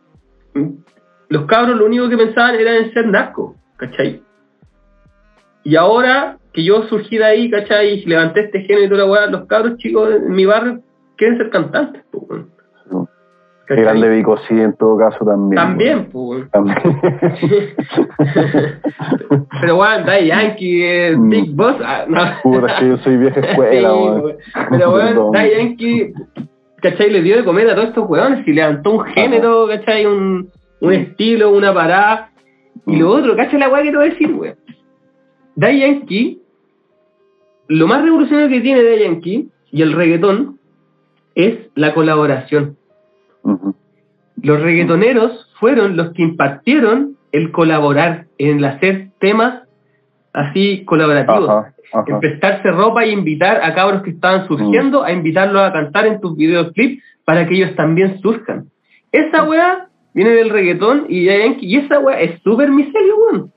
los 1.28 1.46
cabros 1.46 1.78
lo 1.78 1.86
único 1.86 2.08
que 2.08 2.18
pensaban 2.18 2.56
era 2.56 2.76
en 2.76 2.92
ser 2.92 3.06
narco, 3.06 3.56
¿cachai? 3.76 4.22
Y 5.64 5.76
ahora 5.76 6.38
que 6.52 6.64
yo 6.64 6.82
surgí 6.88 7.18
de 7.18 7.24
ahí, 7.24 7.50
¿cachai? 7.50 7.94
Y 7.94 8.04
levanté 8.06 8.40
este 8.40 8.60
género 8.62 8.84
y 8.84 8.88
toda 8.88 9.04
la 9.04 9.10
weá, 9.10 9.26
los 9.26 9.46
cabros 9.46 9.78
chicos 9.78 10.10
en 10.14 10.32
mi 10.32 10.44
barrio 10.44 10.82
quieren 11.16 11.38
ser 11.38 11.50
cantantes, 11.50 12.02
pues. 12.10 12.42
¿Cachai? 13.70 13.84
Grande 13.84 14.08
Vico 14.08 14.36
sí, 14.48 14.60
en 14.60 14.72
todo 14.74 14.98
caso 14.98 15.24
también. 15.24 15.54
También, 15.62 16.06
pues. 16.10 16.50
También. 16.50 16.76
Pero 19.60 19.76
weón, 19.78 20.04
Daddy 20.04 20.26
Yankee, 20.26 20.82
eh, 20.82 21.16
Mm. 21.16 21.30
Big 21.30 21.54
Boss, 21.54 21.76
ah, 21.84 22.04
no. 22.08 22.18
Puta, 22.42 22.76
que 22.80 22.88
yo 22.88 22.96
soy 22.98 23.16
vieja 23.16 23.38
escuela, 23.46 23.94
weón. 23.94 24.34
Pero 24.70 24.94
weón. 24.94 25.32
Daddy 25.32 25.50
Yankee, 25.56 26.12
¿cachai? 26.82 27.10
Le 27.10 27.22
dio 27.22 27.36
de 27.36 27.44
comer 27.44 27.70
a 27.70 27.74
todos 27.76 27.88
estos 27.90 28.08
weones 28.10 28.46
y 28.46 28.52
levantó 28.52 28.90
un 28.92 29.04
género, 29.04 29.68
¿cachai? 29.68 30.04
Un, 30.06 30.50
un 30.80 30.92
estilo, 30.92 31.52
una 31.52 31.72
parada. 31.72 32.30
Y 32.86 32.96
lo 32.96 33.10
otro, 33.10 33.36
¿cachai 33.36 33.60
la 33.60 33.68
weá 33.68 33.82
que 33.84 33.90
te 33.92 33.96
voy 33.96 34.06
a 34.06 34.10
decir, 34.10 34.32
weón? 34.32 34.56
Daddy 35.54 35.78
Yankee, 35.80 36.42
lo 37.68 37.86
más 37.86 38.02
revolucionario 38.02 38.48
que 38.48 38.60
tiene 38.62 38.82
Daddy 38.82 39.04
Yankee 39.04 39.48
y 39.70 39.82
el 39.82 39.92
reggaetón 39.92 40.58
es 41.36 41.68
la 41.76 41.94
colaboración. 41.94 42.76
Los 44.42 44.62
reggaetoneros 44.62 45.50
fueron 45.58 45.96
los 45.96 46.12
que 46.12 46.22
impartieron 46.22 47.16
el 47.32 47.52
colaborar, 47.52 48.26
en 48.38 48.58
el 48.58 48.64
hacer 48.64 49.08
temas 49.20 49.62
así 50.32 50.84
colaborativos. 50.84 51.48
Ajá, 51.48 51.74
ajá. 51.92 52.04
En 52.06 52.20
prestarse 52.20 52.70
ropa 52.70 53.04
y 53.04 53.10
invitar 53.10 53.60
a 53.62 53.74
cabros 53.74 54.02
que 54.02 54.10
estaban 54.10 54.46
surgiendo 54.46 55.04
a 55.04 55.12
invitarlos 55.12 55.62
a 55.62 55.72
cantar 55.72 56.06
en 56.06 56.20
tus 56.20 56.36
videoclips 56.36 57.02
para 57.24 57.46
que 57.46 57.56
ellos 57.56 57.74
también 57.76 58.20
surjan. 58.20 58.66
Esa 59.12 59.42
weá 59.44 59.88
viene 60.14 60.30
del 60.30 60.50
reggaetón 60.50 61.06
y, 61.08 61.28
y 61.28 61.76
esa 61.76 61.98
weá 62.00 62.20
es 62.20 62.40
súper 62.42 62.70
miserio, 62.70 63.16
weón. 63.16 63.52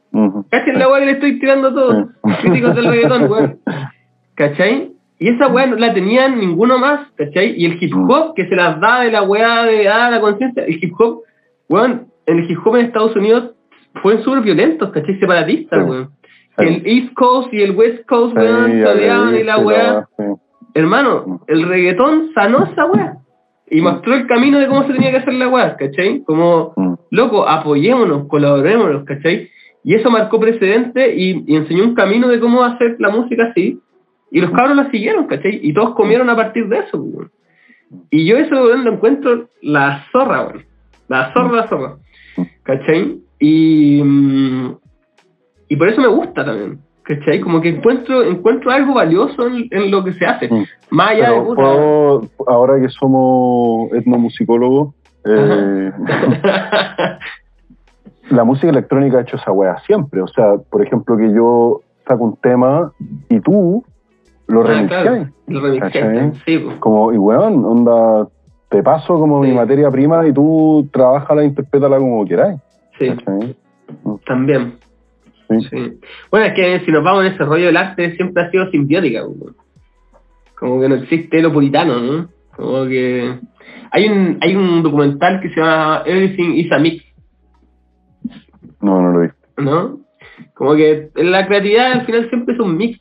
¿Cachai 0.49 0.75
la 0.75 0.89
weá 0.89 0.99
que 0.99 1.05
le 1.05 1.11
estoy 1.13 1.39
tirando 1.39 1.69
a 1.69 1.73
todos? 1.73 2.07
Críticos 2.41 2.75
del 2.75 2.85
reggaetón, 2.85 3.31
weón. 3.31 3.59
¿Cachai? 4.35 4.92
Y 5.23 5.29
esa 5.29 5.47
weá 5.47 5.65
no 5.65 5.77
la 5.77 5.93
tenían 5.93 6.37
ninguno 6.37 6.77
más, 6.77 7.09
¿cachai? 7.15 7.53
Y 7.55 7.65
el 7.65 7.81
hip 7.81 7.93
hop 7.95 8.33
que 8.35 8.45
se 8.49 8.57
las 8.57 8.77
da 8.81 9.03
de 9.03 9.11
la 9.11 9.23
weá 9.23 9.63
de 9.63 9.87
ah, 9.87 10.09
la 10.09 10.19
conciencia, 10.19 10.65
el 10.65 10.83
hip 10.83 10.93
hop, 10.99 11.21
weón, 11.69 12.07
el 12.25 12.51
hip 12.51 12.59
hop 12.61 12.75
en 12.75 12.87
Estados 12.87 13.15
Unidos 13.15 13.51
fueron 14.01 14.21
súper 14.21 14.41
violentos, 14.41 14.91
¿cachai? 14.91 15.17
Separatistas, 15.21 15.81
Sí. 15.81 15.89
weón. 15.89 16.09
Sí. 16.57 16.65
El 16.65 16.81
East 16.85 17.13
Coast 17.13 17.53
y 17.53 17.61
el 17.61 17.71
West 17.71 18.05
Coast, 18.05 18.33
Sí, 18.35 18.43
weón, 18.43 18.69
leí, 18.83 19.39
y 19.39 19.43
la 19.45 19.59
weá. 19.59 20.09
Hermano, 20.73 21.39
el 21.47 21.69
reggaetón 21.69 22.31
sanó 22.35 22.65
esa 22.69 22.85
weá. 22.87 23.13
Y 23.71 23.79
mostró 23.79 24.15
el 24.15 24.27
camino 24.27 24.59
de 24.59 24.67
cómo 24.67 24.85
se 24.85 24.91
tenía 24.91 25.11
que 25.11 25.17
hacer 25.19 25.35
la 25.35 25.47
weá, 25.47 25.77
¿cachai? 25.77 26.21
Como, 26.25 26.73
loco, 27.11 27.47
apoyémonos, 27.47 28.27
colaborémonos, 28.27 29.05
¿cachai? 29.05 29.47
Y 29.85 29.95
eso 29.95 30.11
marcó 30.11 30.37
precedente 30.41 31.15
y, 31.15 31.45
y 31.47 31.55
enseñó 31.55 31.85
un 31.85 31.95
camino 31.95 32.27
de 32.27 32.41
cómo 32.41 32.61
hacer 32.65 32.97
la 32.99 33.09
música 33.09 33.45
así. 33.51 33.79
Y 34.33 34.41
los 34.41 34.49
cabros 34.49 34.75
la 34.75 34.89
siguieron, 34.89 35.27
¿cachai? 35.27 35.59
Y 35.61 35.73
todos 35.73 35.93
comieron 35.93 36.27
a 36.27 36.35
partir 36.35 36.67
de 36.67 36.79
eso, 36.79 36.97
weón. 36.97 37.29
Y 38.09 38.25
yo 38.25 38.35
eso, 38.35 38.55
weón, 38.55 38.83
lo 38.83 38.93
encuentro 38.93 39.47
la 39.61 40.05
zorra, 40.11 40.47
weón. 40.47 40.65
La 41.07 41.31
zorra, 41.33 41.51
la 41.51 41.67
zorra. 41.67 41.97
¿Cachai? 42.63 43.19
Y, 43.39 44.01
mm, 44.03 44.75
y 45.69 45.75
por 45.75 45.87
eso 45.87 46.01
me 46.01 46.07
gusta 46.07 46.43
también. 46.43 46.79
¿Cachai? 47.03 47.41
Como 47.41 47.61
que 47.61 47.69
encuentro, 47.69 48.23
encuentro 48.23 48.71
algo 48.71 48.95
valioso 48.95 49.45
en, 49.45 49.67
en 49.69 49.91
lo 49.91 50.03
que 50.03 50.13
se 50.13 50.25
hace. 50.25 50.47
Mm. 50.47 50.65
Más 50.89 51.11
allá 51.11 51.33
de 51.33 51.41
puta. 51.41 51.61
ahora 52.47 52.81
que 52.81 52.89
somos 52.89 53.93
etnomusicólogos, 53.93 54.95
eh, 55.25 55.91
la 58.31 58.43
música 58.43 58.69
electrónica 58.69 59.19
ha 59.19 59.21
hecho 59.21 59.35
esa 59.35 59.51
wea 59.51 59.77
siempre. 59.85 60.23
O 60.23 60.27
sea, 60.27 60.55
por 60.71 60.83
ejemplo, 60.83 61.17
que 61.17 61.31
yo 61.31 61.81
saco 62.07 62.23
un 62.23 62.35
tema 62.37 62.91
y 63.29 63.39
tú 63.39 63.85
lo 64.47 64.61
Ah, 64.61 64.85
claro, 64.87 65.27
lo 65.47 65.75
sí, 66.45 66.57
pues. 66.57 66.77
Como, 66.79 67.13
y 67.13 67.17
weón, 67.17 67.63
onda, 67.65 68.27
te 68.69 68.83
paso 68.83 69.17
como 69.19 69.41
mi 69.41 69.51
materia 69.51 69.89
prima 69.91 70.27
y 70.27 70.33
tú 70.33 70.87
trabajala 70.91 71.43
e 71.43 71.45
interprétala 71.45 71.97
como 71.97 72.25
queráis. 72.25 72.59
sí, 72.99 73.09
¿cachai? 73.09 73.55
también. 74.25 74.73
Sí. 75.49 75.67
Sí. 75.69 75.99
Bueno, 76.31 76.47
es 76.47 76.53
que 76.53 76.79
si 76.85 76.91
nos 76.91 77.03
vamos 77.03 77.25
en 77.25 77.33
ese 77.33 77.43
rollo 77.43 77.67
del 77.67 77.77
arte, 77.77 78.15
siempre 78.15 78.43
ha 78.43 78.51
sido 78.51 78.69
simbiótica. 78.71 79.23
weón. 79.25 79.55
Como 80.57 80.79
que 80.81 80.89
no 80.89 80.95
existe 80.95 81.41
lo 81.41 81.51
puritano, 81.51 81.99
¿no? 81.99 82.29
Como 82.55 82.85
que. 82.85 83.37
Hay 83.91 84.07
un, 84.07 84.37
hay 84.41 84.55
un 84.55 84.81
documental 84.81 85.39
que 85.41 85.49
se 85.49 85.59
llama 85.59 86.01
Everything 86.05 86.53
is 86.55 86.71
a 86.71 86.79
Mix, 86.79 87.03
No, 88.81 89.01
no 89.01 89.11
lo 89.11 89.19
he 89.19 89.23
visto. 89.27 89.43
¿no? 89.57 89.99
Como 90.55 90.75
que 90.75 91.09
la 91.15 91.45
creatividad 91.45 91.91
al 91.91 92.05
final 92.05 92.29
siempre 92.29 92.55
es 92.55 92.59
un 92.59 92.77
mix. 92.77 92.99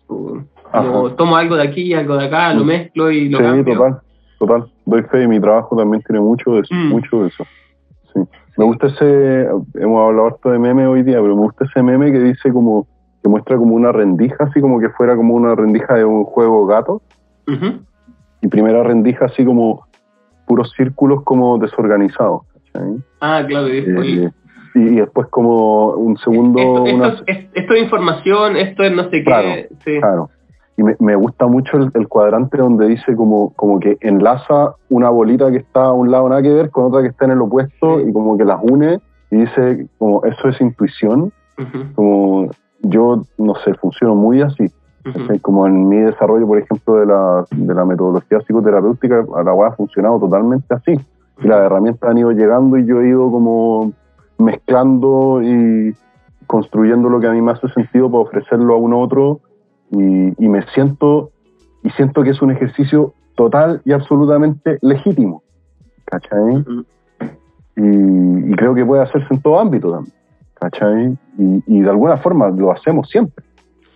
Como 0.72 1.10
tomo 1.12 1.36
algo 1.36 1.56
de 1.56 1.62
aquí, 1.64 1.92
algo 1.94 2.16
de 2.16 2.26
acá, 2.26 2.52
lo 2.54 2.64
Mm. 2.64 2.66
mezclo 2.66 3.10
y 3.10 3.28
lo 3.28 3.38
Sí, 3.38 3.44
cambio. 3.44 3.74
total, 3.74 4.00
total. 4.38 4.64
Doy 4.86 5.02
fe 5.04 5.22
y 5.24 5.28
mi 5.28 5.38
trabajo 5.40 5.76
también 5.76 6.02
tiene 6.02 6.20
mucho 6.20 6.52
de 6.54 6.60
eso, 6.60 6.74
Mm. 6.74 6.88
mucho 6.88 7.22
de 7.22 7.28
eso. 7.28 7.44
Sí. 8.14 8.20
Me 8.56 8.64
gusta 8.64 8.86
ese, 8.88 9.46
hemos 9.74 10.06
hablado 10.08 10.26
harto 10.28 10.50
de 10.50 10.58
meme 10.58 10.86
hoy 10.86 11.02
día, 11.02 11.20
pero 11.20 11.34
me 11.36 11.42
gusta 11.42 11.64
ese 11.64 11.82
meme 11.82 12.10
que 12.12 12.18
dice 12.20 12.52
como, 12.52 12.86
que 13.22 13.28
muestra 13.28 13.56
como 13.56 13.74
una 13.74 13.92
rendija, 13.92 14.36
así 14.44 14.60
como 14.60 14.80
que 14.80 14.88
fuera 14.90 15.14
como 15.16 15.34
una 15.34 15.54
rendija 15.54 15.94
de 15.94 16.04
un 16.04 16.24
juego 16.24 16.66
gato, 16.66 17.02
y 18.40 18.48
primera 18.48 18.82
rendija 18.82 19.26
así 19.26 19.44
como 19.44 19.86
puros 20.46 20.72
círculos 20.76 21.22
como 21.22 21.58
desorganizados. 21.58 22.42
Ah, 23.20 23.42
claro, 23.46 23.68
y 23.68 23.80
después- 23.82 24.08
Eh, 24.08 24.30
y, 24.74 24.80
y 24.80 24.96
después 24.96 25.28
como 25.28 25.90
un 25.92 26.16
segundo, 26.16 26.58
esto, 26.58 26.86
esto- 26.86 26.96
una, 26.96 27.08
es- 27.26 27.46
esto 27.54 27.74
es 27.74 27.82
información, 27.82 28.56
esto 28.56 28.82
es 28.82 28.92
no 28.96 29.08
sé 29.10 29.22
Claro, 29.22 29.48
qué. 29.48 29.68
Sí. 29.84 29.98
Claro. 30.00 30.30
Y 30.82 30.84
me, 30.84 30.96
me 30.98 31.14
gusta 31.14 31.46
mucho 31.46 31.76
el, 31.76 31.92
el 31.94 32.08
cuadrante 32.08 32.58
donde 32.58 32.88
dice 32.88 33.14
como, 33.14 33.52
como 33.54 33.78
que 33.78 33.98
enlaza 34.00 34.74
una 34.90 35.10
bolita 35.10 35.48
que 35.52 35.58
está 35.58 35.84
a 35.84 35.92
un 35.92 36.10
lado 36.10 36.28
nada 36.28 36.42
que 36.42 36.52
ver 36.52 36.70
con 36.70 36.86
otra 36.86 37.02
que 37.02 37.08
está 37.08 37.26
en 37.26 37.30
el 37.30 37.40
opuesto 37.40 38.00
Sí. 38.00 38.06
y 38.08 38.12
como 38.12 38.36
que 38.36 38.44
las 38.44 38.58
une 38.62 38.98
y 39.30 39.36
dice 39.36 39.86
como 39.98 40.24
eso 40.24 40.48
es 40.48 40.60
intuición, 40.60 41.32
como 41.94 42.50
yo 42.80 43.22
no 43.38 43.54
sé, 43.64 43.74
funciono 43.74 44.16
muy 44.16 44.42
así. 44.42 44.66
Como 45.40 45.66
en 45.68 45.88
mi 45.88 45.98
desarrollo, 45.98 46.46
por 46.46 46.58
ejemplo, 46.58 46.96
de 46.96 47.06
la, 47.06 47.44
de 47.50 47.74
la 47.74 47.84
metodología 47.84 48.40
psicoterapéutica, 48.40 49.24
a 49.36 49.42
la 49.42 49.52
ha 49.66 49.72
funcionado 49.72 50.18
totalmente 50.18 50.74
así. 50.74 50.98
Y 51.42 51.46
las 51.48 51.60
herramientas 51.60 52.10
han 52.10 52.18
ido 52.18 52.32
llegando 52.32 52.76
y 52.76 52.86
yo 52.86 53.00
he 53.00 53.08
ido 53.08 53.30
como 53.30 53.92
mezclando 54.38 55.40
y 55.42 55.94
construyendo 56.46 57.08
lo 57.08 57.20
que 57.20 57.28
a 57.28 57.32
mí 57.32 57.40
me 57.40 57.52
hace 57.52 57.68
sentido 57.68 58.10
para 58.10 58.24
ofrecerlo 58.24 58.74
a 58.74 58.78
un 58.78 58.92
otro 58.94 59.40
y, 59.92 60.44
y 60.44 60.48
me 60.48 60.62
siento 60.74 61.30
y 61.84 61.90
siento 61.90 62.22
que 62.22 62.30
es 62.30 62.42
un 62.42 62.50
ejercicio 62.50 63.12
total 63.36 63.80
y 63.84 63.92
absolutamente 63.92 64.78
legítimo 64.82 65.42
¿cachai? 66.04 66.64
Y 67.76 68.52
creo 68.56 68.74
que 68.74 68.84
puede 68.84 69.02
hacerse 69.02 69.32
en 69.32 69.40
todo 69.40 69.58
ámbito 69.58 69.92
también 69.92 70.14
¿cachai? 70.54 71.18
Y, 71.38 71.62
y 71.66 71.80
de 71.80 71.90
alguna 71.90 72.16
forma 72.16 72.48
lo 72.50 72.72
hacemos 72.72 73.08
siempre 73.08 73.44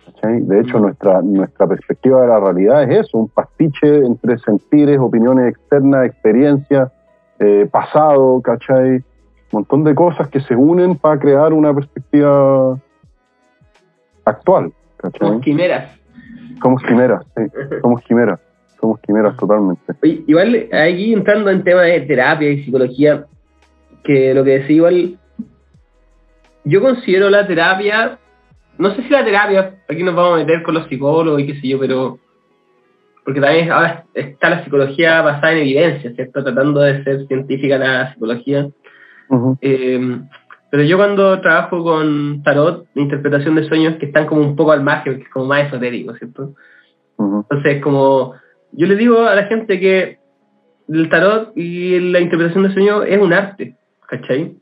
¿cachai? 0.05 0.41
de 0.41 0.61
hecho 0.61 0.79
nuestra, 0.79 1.21
nuestra 1.21 1.67
perspectiva 1.67 2.21
de 2.21 2.27
la 2.27 2.39
realidad 2.39 2.83
es 2.83 3.05
eso, 3.05 3.17
un 3.17 3.29
pastiche 3.29 4.05
entre 4.05 4.37
sentires, 4.39 4.99
opiniones 4.99 5.49
externas, 5.49 6.05
experiencias 6.05 6.91
eh, 7.39 7.67
pasado, 7.71 8.41
¿cachai? 8.41 8.95
Un 8.95 9.03
montón 9.51 9.83
de 9.83 9.93
cosas 9.93 10.27
que 10.29 10.39
se 10.41 10.55
unen 10.55 10.95
para 10.97 11.19
crear 11.19 11.53
una 11.53 11.73
perspectiva 11.73 12.77
actual, 14.25 14.73
¿cachai? 14.97 15.19
Como 15.19 15.41
quimeras. 15.41 15.97
Somos 16.61 16.81
quimeras, 16.83 17.23
sí, 17.35 17.43
somos 17.81 18.01
quimeras, 18.03 18.39
somos 18.79 18.99
quimeras 19.01 19.37
totalmente. 19.37 19.93
Oye, 20.01 20.23
igual 20.27 20.67
aquí 20.71 21.13
entrando 21.13 21.51
en 21.51 21.63
temas 21.63 21.85
de 21.85 22.01
terapia 22.01 22.49
y 22.49 22.63
psicología, 22.63 23.25
que 24.03 24.33
lo 24.33 24.43
que 24.43 24.59
decía 24.59 24.75
igual, 24.75 25.19
yo 26.63 26.81
considero 26.81 27.29
la 27.29 27.45
terapia, 27.45 28.17
no 28.77 28.93
sé 28.95 29.03
si 29.03 29.09
la 29.09 29.23
terapia, 29.23 29.75
aquí 29.87 30.03
nos 30.03 30.15
vamos 30.15 30.33
a 30.33 30.37
meter 30.37 30.63
con 30.63 30.73
los 30.73 30.87
psicólogos 30.87 31.41
y 31.41 31.47
qué 31.47 31.61
sé 31.61 31.67
yo, 31.67 31.79
pero 31.79 32.19
porque 33.27 33.41
también 33.41 33.69
ahora 33.69 34.05
está 34.13 34.49
la 34.49 34.63
psicología 34.63 35.21
basada 35.21 35.51
en 35.51 35.59
evidencia, 35.59 36.13
¿cierto? 36.13 36.43
Tratando 36.45 36.79
de 36.79 37.03
ser 37.03 37.27
científica 37.27 37.77
la 37.77 38.13
psicología. 38.13 38.69
Eh, 39.59 40.19
pero 40.69 40.83
yo 40.83 40.97
cuando 40.97 41.39
trabajo 41.41 41.83
con 41.83 42.41
tarot, 42.43 42.85
interpretación 42.95 43.55
de 43.55 43.67
sueños 43.67 43.95
que 43.97 44.07
están 44.07 44.25
como 44.27 44.41
un 44.41 44.55
poco 44.55 44.71
al 44.71 44.83
margen, 44.83 45.17
que 45.17 45.23
es 45.23 45.29
como 45.29 45.45
más 45.45 45.65
esotérico, 45.67 46.13
¿cierto? 46.15 46.53
ujú, 47.17 47.45
Entonces, 47.49 47.81
como 47.81 48.33
yo 48.73 48.85
le 48.87 48.95
digo 48.95 49.21
a 49.25 49.35
la 49.35 49.43
gente 49.45 49.79
que 49.79 50.17
el 50.89 51.09
tarot 51.09 51.51
y 51.55 51.99
la 52.11 52.19
interpretación 52.19 52.63
de 52.63 52.73
sueños 52.73 53.03
es 53.07 53.19
un 53.19 53.33
arte, 53.33 53.75
¿cachai? 54.07 54.55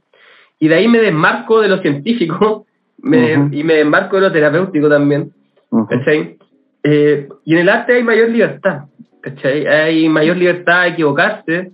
Y 0.59 0.67
de 0.67 0.75
ahí 0.75 0.87
me 0.87 0.99
desmarco 0.99 1.61
de 1.61 1.67
lo 1.69 1.79
científico 1.79 2.65
me- 2.99 3.37
Ujú. 3.37 3.49
y 3.55 3.63
me 3.63 3.75
desmarco 3.75 4.15
de 4.17 4.21
lo 4.23 4.31
terapéutico 4.31 4.89
también, 4.89 5.31
ujú. 5.69 5.87
¿cachai? 5.87 6.37
Eh, 6.83 7.27
y 7.45 7.53
en 7.53 7.59
el 7.59 7.69
arte 7.69 7.93
hay 7.93 8.03
mayor 8.03 8.29
libertad, 8.29 8.83
¿cachai? 9.21 9.65
Hay 9.65 10.07
mayor 10.07 10.37
libertad 10.37 10.81
a 10.81 10.87
equivocarse, 10.87 11.71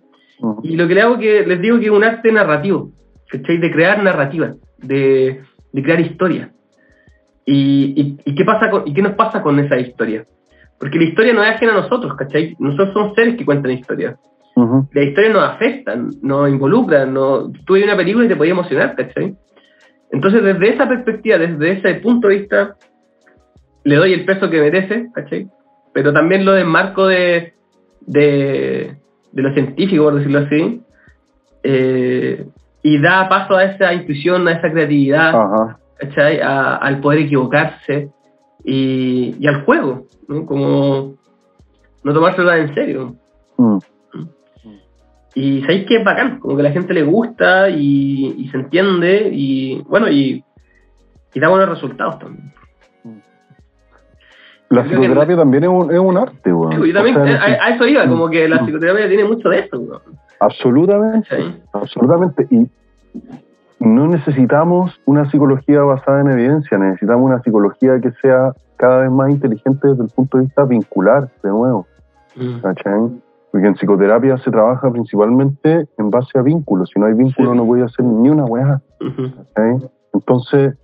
y 0.63 0.75
lo 0.75 0.87
que 0.87 0.95
le 0.95 1.01
hago 1.01 1.19
que 1.19 1.45
les 1.45 1.61
digo 1.61 1.77
que 1.79 1.85
es 1.85 1.91
un 1.91 2.03
arte 2.03 2.31
narrativo, 2.31 2.89
¿cachai? 3.31 3.57
De 3.57 3.71
crear 3.71 4.03
narrativa, 4.03 4.53
de, 4.77 5.41
de 5.71 5.83
crear 5.83 5.99
historia. 6.01 6.51
Y, 7.45 7.93
y, 7.99 8.17
y 8.25 8.35
qué 8.35 8.45
pasa 8.45 8.69
con, 8.69 8.87
¿Y 8.87 8.93
qué 8.93 9.01
nos 9.01 9.13
pasa 9.13 9.41
con 9.41 9.57
esa 9.59 9.77
historia? 9.79 10.25
Porque 10.79 10.97
la 10.97 11.05
historia 11.05 11.33
no 11.33 11.43
es 11.43 11.51
ajena 11.51 11.73
a 11.73 11.81
nosotros, 11.81 12.15
¿cachai? 12.15 12.55
Nosotros 12.59 12.93
somos 12.93 13.15
seres 13.15 13.35
que 13.37 13.45
cuentan 13.45 13.71
historias. 13.71 14.15
Ujú, 14.55 14.89
La 14.93 15.03
historia 15.03 15.31
nos 15.31 15.43
afecta, 15.43 15.95
nos 16.21 16.49
involucra, 16.49 17.05
no, 17.05 17.51
tú 17.65 17.73
ves 17.73 17.85
una 17.85 17.95
película 17.95 18.25
y 18.25 18.27
te 18.27 18.35
puede 18.35 18.51
emocionar, 18.51 18.95
¿cachai? 18.95 19.35
Entonces, 20.11 20.43
desde 20.43 20.73
esa 20.73 20.89
perspectiva, 20.89 21.37
desde 21.37 21.71
ese 21.71 21.93
punto 22.01 22.27
de 22.27 22.37
vista, 22.39 22.75
le 23.85 23.95
doy 23.95 24.13
el 24.13 24.25
peso 24.25 24.49
que 24.49 24.59
merece, 24.59 25.07
¿cachai? 25.13 25.47
Pero 25.93 26.11
también 26.11 26.43
lo 26.45 26.51
desmarco 26.51 27.07
de, 27.07 27.53
de, 28.01 28.97
de 29.31 29.41
lo 29.41 29.53
científico, 29.53 30.03
por 30.03 30.15
decirlo 30.15 30.39
así, 30.39 30.81
eh, 31.63 32.45
y 32.83 32.99
da 32.99 33.27
paso 33.29 33.55
a 33.55 33.63
esa 33.65 33.93
intuición, 33.93 34.47
a 34.47 34.53
esa 34.53 34.71
creatividad, 34.71 35.29
Ajá. 35.35 35.77
¿cachai? 35.99 36.39
A- 36.41 36.75
al 36.77 36.99
poder 36.99 37.19
equivocarse 37.19 38.09
y, 38.63 39.35
y 39.39 39.47
al 39.47 39.63
juego, 39.65 40.05
¿no? 40.27 40.45
Como 40.45 41.13
no 42.03 42.13
tomárselo 42.13 42.53
en 42.53 42.73
serio. 42.73 43.15
Mm. 43.57 43.77
Y 45.35 45.61
sabéis 45.61 45.85
que 45.85 45.97
es 45.97 46.03
bacán, 46.03 46.39
como 46.39 46.55
que 46.55 46.61
a 46.61 46.65
la 46.65 46.71
gente 46.71 46.93
le 46.93 47.03
gusta 47.03 47.69
y, 47.69 48.35
y 48.37 48.49
se 48.49 48.57
entiende 48.57 49.29
y 49.31 49.81
bueno, 49.87 50.09
y, 50.09 50.43
y 51.33 51.39
da 51.39 51.47
buenos 51.47 51.69
resultados 51.69 52.19
también. 52.19 52.51
La 54.69 54.83
que 54.83 54.89
psicoterapia 54.89 55.35
también 55.35 55.63
es 55.65 55.69
un, 55.69 55.91
es 55.91 55.99
un 55.99 56.17
arte, 56.17 56.51
weón. 56.53 56.81
Yo 56.85 56.93
también 56.93 57.17
O 57.17 57.25
sea, 57.27 57.41
a, 57.41 57.65
a 57.65 57.69
eso 57.75 57.85
iba, 57.87 58.07
como 58.07 58.29
que 58.29 58.47
la 58.47 58.61
Mm. 58.61 58.65
psicoterapia 58.65 59.07
tiene 59.07 59.23
mucho 59.25 59.49
de 59.49 59.59
eso. 59.59 59.77
weón. 59.79 60.01
Absolutamente, 60.41 61.61
absolutamente. 61.72 62.47
Y 62.49 62.68
no 63.80 64.07
necesitamos 64.07 64.99
una 65.05 65.30
psicología 65.30 65.81
basada 65.81 66.22
en 66.22 66.31
evidencia, 66.31 66.77
necesitamos 66.80 67.26
una 67.26 67.41
psicología 67.41 67.99
que 68.01 68.11
sea 68.22 68.53
cada 68.76 69.01
vez 69.01 69.11
más 69.11 69.30
inteligente 69.30 69.88
desde 69.88 70.03
el 70.03 70.09
punto 70.09 70.38
de 70.38 70.45
vista 70.45 70.65
vincular, 70.65 71.30
de 71.43 71.49
nuevo. 71.49 71.85
Mm. 72.35 72.59
¿cachai? 72.61 73.22
Porque 73.51 73.68
en 73.68 73.76
psicoterapia 73.76 74.38
se 74.39 74.49
trabaja 74.49 74.89
principalmente 74.89 75.88
en 75.97 76.09
base 76.09 76.39
a 76.39 76.41
vínculos. 76.41 76.89
Si 76.91 76.99
no 76.99 77.05
hay 77.05 77.13
vínculo 77.13 77.51
Sí. 77.51 77.57
no 77.57 77.65
voy 77.65 77.81
a 77.81 77.85
hacer 77.85 78.03
ni 78.03 78.30
una 78.30 78.45
weá. 78.45 78.81
Entonces, 80.13 80.76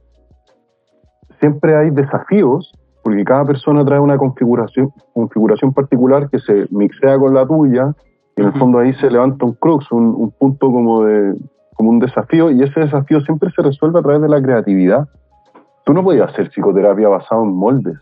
siempre 1.40 1.76
hay 1.76 1.90
desafíos, 1.90 2.72
porque 3.04 3.24
cada 3.24 3.46
persona 3.46 3.84
trae 3.86 4.00
una 4.00 4.18
configuración, 4.18 4.92
configuración 5.14 5.74
particular 5.74 6.30
que 6.30 6.40
se 6.40 6.68
mixea 6.70 7.18
con 7.18 7.34
la 7.34 7.48
tuya, 7.48 7.96
y 8.38 8.42
en 8.42 8.48
el 8.48 8.54
fondo 8.54 8.80
ahí 8.80 8.94
se 8.96 9.10
levanta 9.10 9.46
un 9.46 9.54
crux, 9.54 9.92
un, 9.92 10.14
un 10.16 10.32
punto 10.32 10.72
como 10.72 11.04
de 11.04 11.34
como 11.76 11.90
un 11.92 12.00
desafío, 12.00 12.50
y 12.50 12.64
ese 12.64 12.80
desafío 12.80 13.22
siempre 13.22 13.52
se 13.52 13.62
resuelve 13.62 14.00
a 14.00 14.02
través 14.02 14.22
de 14.22 14.30
la 14.30 14.42
creatividad. 14.42 15.08
Tú 15.86 15.94
no 15.94 16.04
podías 16.04 16.30
hacer 16.32 16.50
psicoterapia 16.50 17.08
basado 17.08 17.44
en 17.44 17.54
moldes. 17.54 17.98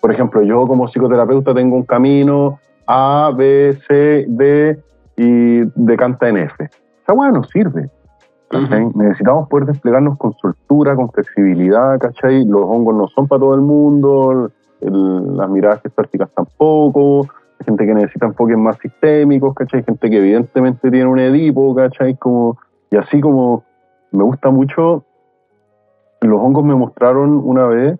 Por 0.00 0.12
ejemplo, 0.12 0.42
yo 0.42 0.66
como 0.66 0.86
psicoterapeuta 0.88 1.54
tengo 1.54 1.76
un 1.76 1.84
camino 1.84 2.58
A, 2.86 3.30
B, 3.34 3.78
C, 3.88 4.26
D 4.28 4.78
y 5.16 5.60
decanta 5.76 6.28
en 6.28 6.36
F. 6.38 6.64
Esa 6.64 7.12
weá 7.14 7.30
no 7.30 7.42
sirve. 7.44 7.88
Necesitamos 8.94 9.48
poder 9.48 9.66
desplegarnos 9.66 10.18
con 10.18 10.34
soltura, 10.34 10.94
con 10.94 11.10
flexibilidad, 11.10 11.98
¿cachai? 11.98 12.44
Los 12.44 12.62
hongos 12.64 12.94
no 12.94 13.08
son 13.08 13.26
para 13.28 13.40
todo 13.40 13.54
el 13.54 13.62
mundo, 13.62 14.50
el- 14.82 15.36
las 15.38 15.48
miradas 15.48 15.80
prácticas 15.94 16.28
tampoco, 16.34 17.26
gente 17.62 17.86
que 17.86 17.94
necesita 17.94 18.26
enfoques 18.26 18.56
más 18.56 18.76
sistémicos, 18.78 19.54
¿cachai? 19.54 19.82
Gente 19.82 20.10
que 20.10 20.18
evidentemente 20.18 20.90
tiene 20.90 21.06
un 21.06 21.18
Edipo, 21.18 21.74
¿cachai? 21.74 22.16
Como, 22.16 22.58
y 22.90 22.96
así 22.96 23.20
como 23.20 23.64
me 24.12 24.24
gusta 24.24 24.50
mucho, 24.50 25.04
los 26.20 26.40
hongos 26.40 26.64
me 26.64 26.74
mostraron 26.74 27.40
una 27.44 27.66
vez 27.66 27.98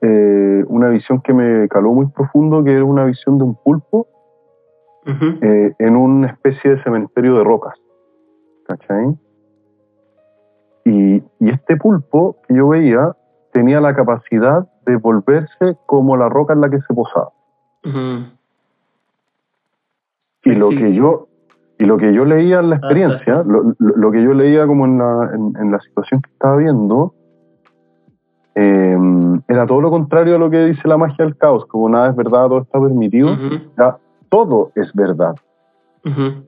eh, 0.00 0.64
una 0.68 0.88
visión 0.88 1.20
que 1.20 1.32
me 1.32 1.68
caló 1.68 1.92
muy 1.92 2.06
profundo, 2.06 2.64
que 2.64 2.72
era 2.72 2.84
una 2.84 3.04
visión 3.04 3.38
de 3.38 3.44
un 3.44 3.54
pulpo 3.54 4.06
eh, 5.06 5.74
en 5.78 5.96
una 5.96 6.28
especie 6.28 6.72
de 6.72 6.82
cementerio 6.82 7.36
de 7.36 7.44
rocas. 7.44 7.74
¿Cachai? 8.66 9.16
Y, 10.84 11.22
y 11.40 11.50
este 11.50 11.76
pulpo 11.76 12.36
que 12.46 12.54
yo 12.54 12.68
veía 12.68 13.14
tenía 13.52 13.80
la 13.80 13.94
capacidad 13.94 14.66
de 14.86 14.96
volverse 14.96 15.76
como 15.86 16.16
la 16.16 16.28
roca 16.28 16.54
en 16.54 16.60
la 16.60 16.70
que 16.70 16.80
se 16.80 16.94
posaba. 16.94 17.30
Ujú. 17.84 18.26
Y 20.44 20.50
lo 20.54 20.70
que 20.70 20.92
yo 20.94 21.28
y 21.78 21.84
lo 21.84 21.96
que 21.96 22.12
yo 22.14 22.24
leía 22.24 22.60
en 22.60 22.70
la 22.70 22.76
Ah, 22.76 22.78
experiencia, 22.78 23.42
lo, 23.44 23.74
lo- 23.78 23.96
lo 23.96 24.10
que 24.12 24.22
yo 24.22 24.32
leía 24.34 24.66
como 24.66 24.84
en 24.86 24.98
la, 24.98 25.30
en, 25.34 25.56
en 25.60 25.72
la 25.72 25.80
situación 25.80 26.20
que 26.22 26.30
estaba 26.30 26.56
viendo, 26.56 27.12
eh, 28.54 28.96
era 29.48 29.66
todo 29.66 29.80
lo 29.80 29.90
contrario 29.90 30.36
a 30.36 30.38
lo 30.38 30.50
que 30.50 30.64
dice 30.66 30.86
la 30.86 30.96
magia 30.98 31.24
del 31.24 31.36
caos, 31.36 31.66
como 31.66 31.88
nada 31.88 32.10
es 32.10 32.16
verdad, 32.16 32.46
todo 32.48 32.60
está 32.62 32.80
permitido. 32.80 33.32
Ujú. 33.32 33.56
Ya, 33.78 33.96
todo 34.28 34.70
es 34.74 34.92
verdad. 34.94 35.34
Ujú. 36.04 36.42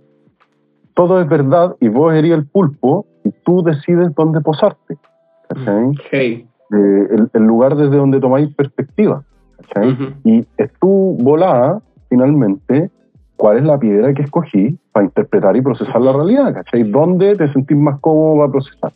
todo 0.94 1.20
es 1.20 1.28
verdad 1.28 1.76
y 1.80 1.88
vos 1.88 2.12
eres 2.14 2.32
el 2.32 2.44
pulpo 2.46 3.06
y 3.24 3.30
tú 3.44 3.62
decides 3.62 4.12
dónde 4.14 4.40
posarte. 4.40 4.96
Hey. 6.10 6.46
Eh, 6.72 7.08
el, 7.10 7.30
el 7.32 7.42
lugar 7.42 7.74
desde 7.76 7.96
donde 7.96 8.18
tomáis 8.20 8.52
perspectiva. 8.54 9.22
¿cachai? 9.58 9.92
Ujú. 9.92 10.04
Y 10.24 10.46
es 10.58 10.72
tu 10.80 11.16
volada, 11.20 11.80
finalmente, 12.08 12.90
cuál 13.36 13.58
es 13.58 13.64
la 13.64 13.78
piedra 13.78 14.12
que 14.14 14.22
escogí 14.22 14.76
para 14.92 15.06
interpretar 15.06 15.56
y 15.56 15.62
procesar 15.62 16.00
la 16.00 16.12
realidad. 16.12 16.54
¿cachai? 16.54 16.82
¿Dónde 16.84 17.36
te 17.36 17.48
sentís 17.52 17.76
más 17.76 17.98
cómodo 18.00 18.38
para 18.40 18.52
procesar? 18.52 18.92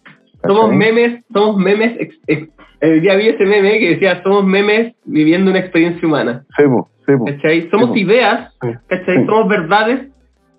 Somos 0.47 0.63
¿cachai? 0.71 0.77
memes, 0.79 1.25
somos 1.33 1.57
memes. 1.57 1.97
ex- 2.01 2.21
ex- 2.27 2.49
el 2.81 3.01
día 3.01 3.17
vi 3.17 3.29
ese 3.29 3.45
meme 3.45 3.79
que 3.81 3.89
decía, 3.91 4.23
somos 4.23 4.45
memes 4.45 4.95
viviendo 5.05 5.51
una 5.51 5.59
experiencia 5.61 6.07
humana. 6.07 6.45
Sí, 6.57 6.63
po. 6.67 6.89
¿Cachai? 7.27 7.69
Somos 7.71 7.91
Sí. 7.93 8.01
ideas. 8.03 8.55
¿cachai? 8.87 9.19
Sí. 9.19 9.27
Somos 9.27 9.49
verdades 9.49 10.09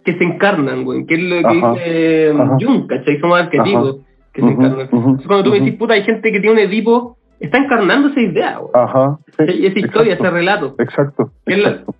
que 0.04 0.18
se 0.18 0.24
encarnan, 0.24 0.84
güey. 0.84 1.06
Que 1.06 1.14
es 1.16 1.22
lo 1.22 1.50
que 1.50 1.58
Ajá. 1.58 1.74
dice 1.74 2.32
um, 2.34 2.42
Ajá. 2.42 2.58
Jung, 2.60 2.88
¿cachai? 2.88 3.20
Somos 3.20 3.40
arquetipos 3.40 3.98
que 4.34 4.42
se 4.42 4.48
Ujú, 4.48 4.54
encarnan. 4.62 4.88
ujú, 4.92 4.98
Entonces, 4.98 5.28
cuando 5.28 5.44
tú 5.46 5.50
me 5.52 5.58
ujú. 5.58 5.66
decís, 5.66 5.80
puta, 5.80 5.94
hay 5.94 6.04
gente 6.04 6.32
que 6.32 6.40
tiene 6.40 6.54
un 6.54 6.60
edipo, 6.60 7.18
está 7.40 7.58
encarnando 7.58 8.10
esa 8.10 8.20
idea, 8.20 8.58
güey. 8.58 8.72
Ajá. 8.74 9.18
sí, 9.38 9.66
esa 9.66 9.80
historia, 9.80 10.14
exacto, 10.14 10.24
ese 10.28 10.30
relato. 10.32 10.76
Exacto. 10.80 11.32
¿Qué 11.46 11.54
es 11.54 11.64
la- 11.64 11.70
exacto. 11.70 11.96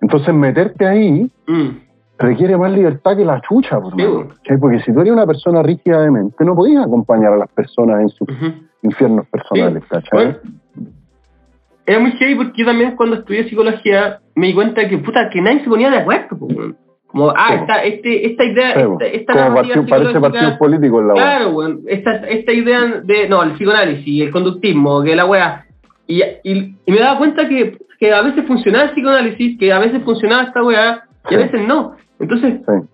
Entonces, 0.00 0.32
meterte 0.34 0.86
ahí 0.86 1.30
Mm. 1.46 1.68
requiere 2.18 2.56
más 2.56 2.72
libertad 2.72 3.16
que 3.16 3.24
la 3.24 3.40
chucha, 3.40 3.80
por 3.80 3.94
Sí. 3.96 4.04
Porque 4.60 4.80
si 4.80 4.92
tú 4.92 5.00
eres 5.00 5.12
una 5.12 5.26
persona 5.26 5.62
rígida 5.62 6.02
de 6.02 6.10
mente, 6.10 6.44
no 6.44 6.54
podías 6.54 6.84
acompañar 6.84 7.32
a 7.32 7.36
las 7.36 7.48
personas 7.50 8.00
en 8.02 8.08
sus 8.10 8.28
Ujú. 8.28 8.52
infiernos 8.82 9.26
personales, 9.28 9.82
Sí. 9.84 9.88
¿cachai? 9.90 10.10
Bueno, 10.24 10.38
era 11.86 11.98
muy 12.00 12.12
heavy 12.12 12.34
porque 12.34 12.52
yo 12.60 12.66
también 12.66 12.96
cuando 12.96 13.16
estudié 13.16 13.48
psicología 13.48 14.20
me 14.34 14.48
di 14.48 14.54
cuenta 14.54 14.86
que 14.88 14.98
puta 14.98 15.30
que 15.30 15.40
nadie 15.40 15.60
se 15.64 15.68
ponía 15.70 15.90
de 15.90 15.98
acuerdo, 15.98 16.36
weón. 16.40 16.76
como 17.06 17.30
ah 17.30 17.46
Sí. 17.48 17.54
esta, 17.60 17.82
este, 17.84 18.26
esta 18.26 18.44
idea, 18.44 18.74
Sí, 18.74 18.80
esta, 18.82 19.06
esta 19.06 19.54
partido- 19.54 19.86
parece 19.86 20.20
partido 20.20 20.58
político 20.58 21.00
en 21.00 21.08
la. 21.08 21.14
Claro, 21.14 21.50
weón. 21.52 21.80
Esta, 21.86 22.16
esta 22.28 22.52
idea 22.52 23.00
de, 23.02 23.26
no, 23.30 23.42
el 23.42 23.52
psicoanálisis, 23.52 24.22
el 24.24 24.30
conductismo, 24.30 25.02
que 25.02 25.16
la 25.16 25.24
weá. 25.24 25.64
Y, 26.06 26.22
y, 26.44 26.76
y 26.84 26.92
me 26.92 26.98
daba 26.98 27.16
cuenta 27.16 27.48
que, 27.48 27.78
que 27.98 28.12
a 28.12 28.22
veces 28.22 28.44
funcionaba 28.46 28.84
el 28.84 28.90
psicoanálisis, 28.92 29.58
que 29.58 29.72
a 29.72 29.78
veces 29.78 30.02
funcionaba 30.04 30.44
esta 30.44 30.62
weá, 30.62 31.02
y 31.30 31.34
a 31.34 31.38
veces 31.38 31.66
no. 31.66 31.96
Entonces, 32.20 32.54
Sí. 32.66 32.88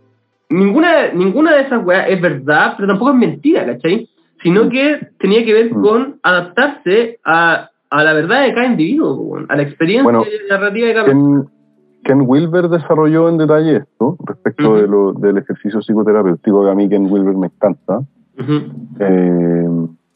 ninguna, 0.50 1.12
ninguna 1.12 1.54
de 1.56 1.62
esas 1.62 1.84
weas 1.84 2.06
es 2.08 2.20
verdad, 2.20 2.74
pero 2.76 2.88
tampoco 2.88 3.10
es 3.12 3.16
mentira, 3.16 3.66
¿cachai? 3.66 4.08
Sino 4.42 4.68
que 4.68 5.08
tenía 5.18 5.44
que 5.44 5.52
ver 5.52 5.74
Mm. 5.74 5.82
con 5.82 6.16
adaptarse 6.22 7.18
a, 7.24 7.70
a 7.90 8.04
la 8.04 8.12
verdad 8.12 8.42
de 8.44 8.54
cada 8.54 8.66
individuo, 8.66 9.38
a 9.48 9.56
la 9.56 9.62
experiencia 9.62 10.02
Bueno, 10.04 10.24
narrativa 10.50 10.88
de 10.88 10.94
cada. 10.94 11.06
Ken, 11.06 11.44
Ken 12.02 12.22
Wilber 12.26 12.68
desarrolló 12.68 13.28
en 13.30 13.38
detalle 13.38 13.76
esto 13.76 14.16
respecto 14.26 14.76
de 14.76 14.86
lo, 14.88 15.12
del 15.12 15.38
ejercicio 15.38 15.80
psicoterapéutico, 15.80 16.64
que 16.64 16.70
a 16.70 16.74
mí 16.74 16.88
Ken 16.88 17.10
Wilber 17.10 17.34
me 17.34 17.46
encanta. 17.46 18.00
Eh, 19.00 19.68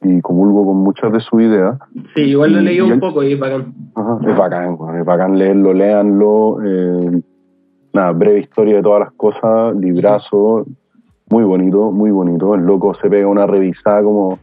y 0.03 0.21
comulgo 0.21 0.65
con 0.67 0.77
muchas 0.79 1.13
de 1.13 1.21
sus 1.21 1.43
ideas. 1.43 1.77
Sí, 2.15 2.21
igual 2.23 2.53
lo 2.53 2.59
he 2.59 2.63
Y- 2.63 2.65
leído 2.65 2.85
y 2.87 2.89
un 2.89 2.95
él- 2.95 3.01
poco 3.01 3.23
y 3.23 3.33
es 3.33 3.41
bacán. 3.41 3.75
Ajá, 3.95 4.19
es 4.31 4.37
bacán, 4.37 4.79
es 4.99 5.05
bacán 5.05 5.39
leerlo, 5.39 5.73
léanlo. 5.73 6.59
eh, 6.65 7.21
nada, 7.93 8.13
breve 8.13 8.41
historia 8.41 8.77
de 8.77 8.83
todas 8.83 9.01
las 9.01 9.13
cosas, 9.13 9.75
librazo, 9.77 10.65
muy 11.31 11.45
bonito, 11.45 11.91
muy 11.91 12.11
bonito. 12.11 12.55
El 12.55 12.63
loco 12.63 12.95
se 12.95 13.09
pega 13.11 13.27
una 13.27 13.47
revisada 13.47 14.03
como. 14.03 14.39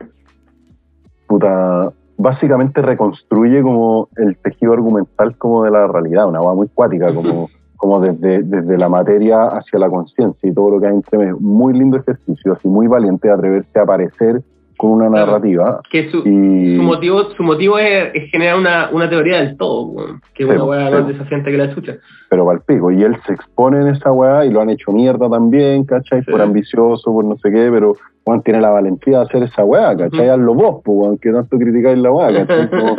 Puta. 1.28 1.92
Básicamente 2.18 2.82
reconstruye 2.82 3.62
como 3.62 4.08
el 4.16 4.38
tejido 4.38 4.72
argumental 4.72 5.36
como 5.38 5.66
de 5.66 5.72
la 5.72 5.86
realidad, 5.86 6.28
una 6.30 6.38
agua 6.40 6.54
muy 6.54 6.70
cuática, 6.70 7.14
como, 7.14 7.50
como 7.76 8.00
desde, 8.00 8.42
desde 8.42 8.78
la 8.78 8.88
materia 8.88 9.44
hacia 9.48 9.80
la 9.80 9.90
conciencia 9.90 10.50
y 10.50 10.54
todo 10.54 10.70
lo 10.72 10.80
que 10.80 10.88
hay 10.88 10.94
entre 10.96 11.18
medio. 11.18 11.38
Muy 11.42 11.74
lindo 11.74 11.98
ejercicio, 11.98 12.54
así 12.54 12.70
muy 12.70 12.88
valiente 12.88 13.28
de 13.28 13.34
atreverse 13.34 13.80
a 13.80 13.84
aparecer 13.84 14.42
con 14.78 14.92
una 14.92 15.10
Claro. 15.10 15.26
narrativa. 15.28 15.82
Que 15.90 16.10
su, 16.12 16.18
Y, 16.28 16.76
su 16.78 16.84
motivo, 16.84 17.24
su 17.36 17.44
motivo 17.44 17.78
es, 17.80 18.10
es 18.14 18.30
generar 18.32 18.58
una, 18.58 18.90
una 18.92 19.10
teoría 19.10 19.38
del 19.42 19.58
todo, 19.58 19.96
que 20.34 20.44
es 20.44 20.50
Sí, 20.50 20.56
una 20.56 20.64
weá 20.64 20.88
sí. 20.88 20.94
más 20.94 21.08
desafiante 21.08 21.52
que 21.52 21.58
la 21.58 21.66
escucha. 21.66 21.96
pero 22.30 22.46
pal 22.46 22.62
pico. 22.66 22.92
Y 22.92 23.04
él 23.04 23.16
se 23.26 23.34
expone 23.34 23.82
en 23.82 23.88
esa 23.88 24.12
weá 24.12 24.46
y 24.46 24.52
lo 24.52 24.62
han 24.62 24.70
hecho 24.70 24.92
mierda 24.92 25.30
también, 25.30 25.86
¿cachai? 25.86 26.24
Sí. 26.24 26.32
Por 26.32 26.42
ambicioso, 26.42 27.12
por 27.14 27.24
no 27.24 27.38
sé 27.38 27.50
qué, 27.52 27.70
pero 27.72 27.94
Juan 28.26 28.42
tiene 28.42 28.60
la 28.62 28.70
valentía 28.72 29.20
de 29.20 29.24
hacer 29.26 29.44
esa 29.44 29.64
weá, 29.64 29.96
¿cachai? 29.96 30.22
Ujú. 30.28 30.32
Hazlo 30.32 30.54
vos, 30.56 30.82
weón, 30.86 31.18
que 31.18 31.32
tanto 31.32 31.58
criticáis 31.58 31.98
la 32.00 32.12
weá, 32.12 32.46
¿cachai? 32.46 32.70
Como, 32.70 32.96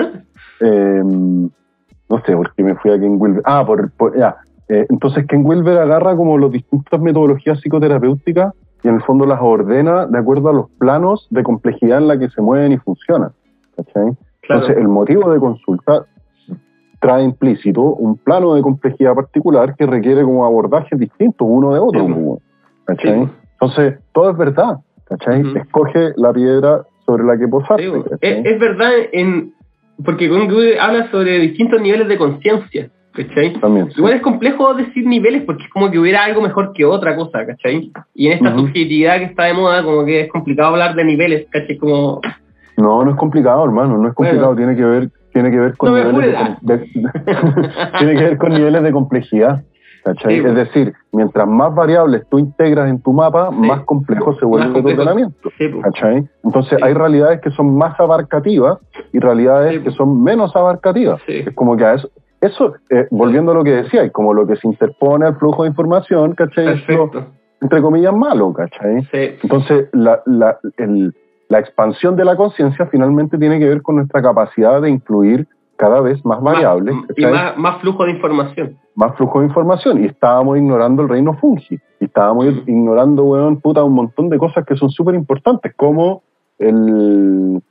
eh, 0.61 1.03
no 2.09 2.23
sé, 2.25 2.37
porque 2.37 2.63
me 2.63 2.75
fui 2.77 2.91
a 2.93 2.99
Ken 3.01 3.17
Wilber. 3.21 3.43
Ah, 3.45 3.65
por, 3.67 3.91
por- 3.93 4.17
ya. 4.17 4.37
Eh, 4.69 4.87
entonces 4.91 5.25
Ken 5.27 5.43
Wilber 5.45 5.79
agarra 5.79 6.17
como 6.17 6.39
las 6.39 6.51
distintas 6.51 7.01
metodologías 7.01 7.61
psicoterapéuticas 7.61 8.53
y 8.87 8.89
en 8.89 8.95
el 8.95 9.03
fondo 9.03 9.27
las 9.27 9.41
ordena 9.43 10.07
de 10.07 10.17
acuerdo 10.17 10.49
a 10.49 10.53
los 10.53 10.71
planos 10.79 11.27
de 11.31 11.43
complejidad 11.43 11.99
en 11.99 12.07
la 12.07 12.17
que 12.17 12.29
se 12.29 12.41
mueven 12.41 12.71
y 12.71 12.77
funcionan. 12.77 13.33
Claro. 13.93 14.17
Entonces, 14.43 14.77
el 14.77 14.87
motivo 14.87 15.29
de 15.33 15.41
consulta 15.41 16.07
trae 17.01 17.25
implícito 17.25 17.81
un 17.83 18.17
plano 18.17 18.55
de 18.55 18.63
complejidad 18.63 19.17
particular 19.17 19.75
que 19.75 19.87
requiere 19.87 20.23
como 20.23 20.47
abordajes 20.47 20.97
distintos 21.01 21.49
uno 21.51 21.75
de 21.75 21.81
otro. 21.81 22.07
Sí, 22.07 22.13
pues, 22.13 22.41
¿cachai? 22.85 23.25
Sí. 23.25 23.31
Entonces, 23.55 23.99
todo 24.13 24.31
es 24.31 24.37
verdad. 24.37 24.79
¿cachai? 25.07 25.43
Escoge 25.57 26.13
la 26.17 26.33
piedra 26.33 26.83
sobre 27.07 27.25
la 27.25 27.37
que 27.37 27.49
posarte. 27.49 28.05
Es, 28.21 28.47
es 28.47 28.61
verdad, 28.61 28.93
en, 29.11 29.53
porque 30.05 30.29
Google 30.29 30.79
habla 30.79 31.11
sobre 31.11 31.41
distintos 31.41 31.81
niveles 31.81 32.07
de 32.07 32.19
conciencia, 32.19 32.89
¿cachai? 33.17 33.55
También. 33.61 33.87
sí. 33.91 33.95
Igual 33.99 34.15
es 34.15 34.23
complejo 34.23 34.75
decir 34.75 35.07
niveles 35.07 35.43
porque 35.45 35.65
es 35.65 35.71
como 35.71 35.91
que 35.91 35.99
hubiera 35.99 36.25
algo 36.25 36.41
mejor 36.43 36.73
que 36.73 36.85
otra 36.85 37.17
cosa, 37.17 37.45
¿cachai? 37.47 37.91
Y 38.15 38.27
en 38.29 38.33
esta 38.35 38.55
subjetividad 38.55 39.19
que 39.19 39.25
está 39.25 39.45
de 39.45 39.55
moda, 39.55 39.83
como 39.83 40.05
que 40.05 40.21
es 40.23 40.29
complicado 40.31 40.69
hablar 40.71 40.95
de 40.95 41.05
niveles, 41.05 41.47
¿cachai? 41.51 41.77
Como, 41.79 42.21
No, 42.77 43.05
no 43.05 43.11
es 43.11 43.17
complicado, 43.17 43.65
hermano, 43.65 43.97
no 43.99 44.09
es 44.09 44.15
complicado, 44.15 44.55
Bueno. 44.55 44.57
tiene 44.75 44.77
que 44.77 44.85
ver, 44.85 45.11
tiene 45.33 45.51
que 45.51 45.57
ver 45.59 45.77
con 45.77 45.91
No 45.93 46.13
niveles 46.13 46.37
de, 46.63 46.79
tiene 47.99 48.15
que 48.17 48.23
ver 48.25 48.39
con 48.39 48.53
niveles 48.53 48.83
de 48.83 48.93
complejidad. 48.93 49.63
Sí, 50.25 50.35
es 50.35 50.43
bueno. 50.43 50.59
decir, 50.61 50.93
mientras 51.11 51.49
más 51.49 51.75
variables 51.75 52.23
tú 52.31 52.39
integras 52.39 52.89
en 52.89 53.03
tu 53.03 53.13
mapa, 53.13 53.51
más 53.51 53.81
complejo 53.81 54.37
se 54.39 54.45
vuelve 54.45 54.81
tu 54.81 54.87
ordenamiento. 54.89 55.51
sí, 55.59 55.67
pues. 55.67 55.83
¿cachai? 55.83 56.29
Entonces 56.45 56.79
hay 56.81 56.95
realidades 56.95 57.41
que 57.41 57.51
son 57.51 57.77
más 57.77 57.99
abarcativas 57.99 58.79
y 59.13 59.19
realidades 59.19 59.79
Sí. 59.79 59.83
que 59.83 59.91
son 59.91 60.23
menos 60.23 60.55
abarcativas. 60.55 61.21
Es 61.27 61.53
como 61.57 61.77
que 61.77 61.85
a 61.85 61.95
eso, 61.95 62.09
eso 62.47 62.75
eh, 62.91 63.07
volviendo 63.11 63.53
a 63.53 63.55
lo 63.55 63.65
que 63.65 63.71
decía, 63.83 64.11
como 64.11 64.33
lo 64.35 64.47
que 64.47 64.57
se 64.57 64.67
interpone 64.69 65.27
al 65.27 65.37
flujo 65.37 65.63
de 65.65 65.69
información, 65.71 66.35
¿cachai? 66.35 66.69
Es 66.75 66.89
lo, 66.89 67.11
Perfecto. 67.11 67.33
entre 67.61 67.83
comillas, 67.83 68.15
malo, 68.15 68.53
¿cachai? 68.53 69.03
Sí. 69.13 69.37
Entonces, 69.43 69.89
la, 69.93 70.23
la, 70.27 70.59
el- 70.79 71.15
la 71.49 71.61
expansión 71.61 72.17
de 72.17 72.25
la 72.25 72.35
conciencia 72.37 72.87
finalmente 72.87 73.39
tiene 73.39 73.61
que 73.61 73.69
ver 73.69 73.81
con 73.83 73.97
nuestra 73.97 74.21
capacidad 74.21 74.83
de 74.83 74.91
incluir 74.91 75.47
cada 75.77 76.01
vez 76.01 76.25
más 76.25 76.41
variables, 76.43 76.93
Más- 76.95 77.05
y 77.17 77.25
más, 77.27 77.57
más 77.57 77.81
flujo 77.81 78.05
de 78.05 78.11
información. 78.13 78.77
más 78.97 79.15
flujo 79.17 79.41
de 79.41 79.47
información. 79.47 80.03
Y 80.03 80.07
estábamos 80.07 80.57
ignorando 80.59 81.03
el 81.03 81.09
reino 81.09 81.35
fungi. 81.35 81.79
Y 82.01 82.05
estábamos 82.07 82.47
Mm. 82.47 82.59
ignorando, 82.67 83.25
weón, 83.25 83.61
puta, 83.61 83.85
un 83.85 83.93
montón 83.93 84.29
de 84.29 84.39
cosas 84.39 84.65
que 84.67 84.75
son 84.75 84.91
súper 84.91 85.15
importantes, 85.15 85.73
como 85.77 86.23
el, 86.59 87.63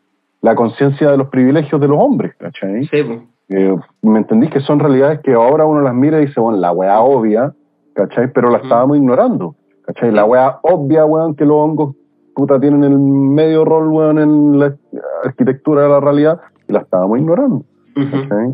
la 0.42 0.56
conciencia 0.56 1.12
de 1.12 1.18
los 1.18 1.28
privilegios 1.30 1.82
de 1.82 1.88
los 1.88 1.98
hombres, 2.00 2.34
¿cachai? 2.38 2.86
Sí. 2.86 3.04
Eh, 3.50 3.76
¿Me 4.02 4.20
entendís? 4.20 4.50
Que 4.50 4.60
son 4.62 4.80
realidades 4.80 5.20
que 5.22 5.34
ahora 5.34 5.66
uno 5.66 5.82
las 5.82 5.94
mira 5.94 6.20
y 6.22 6.26
dice, 6.26 6.40
bueno, 6.40 6.58
la 6.58 6.72
weá 6.72 7.00
obvia, 7.02 7.54
¿cachai? 7.94 8.32
Pero 8.34 8.50
la 8.50 8.58
estábamos 8.58 8.98
ignorando, 8.98 9.56
¿cachai? 9.86 10.12
La 10.12 10.26
weá 10.26 10.60
obvia, 10.64 11.06
weón, 11.06 11.36
que 11.36 11.46
los 11.46 11.56
hongos, 11.56 11.96
puta, 12.34 12.60
tienen 12.60 12.84
el 12.84 12.98
medio 12.98 13.64
rol, 13.64 13.88
weón, 13.90 14.20
en 14.20 14.60
la 14.60 14.76
arquitectura 15.24 15.84
de 15.84 15.90
la 15.90 16.00
realidad, 16.00 16.42
y 16.68 16.74
la 16.74 16.80
estábamos 16.80 17.20
ignorando. 17.20 17.64
¿cachai? 17.94 18.54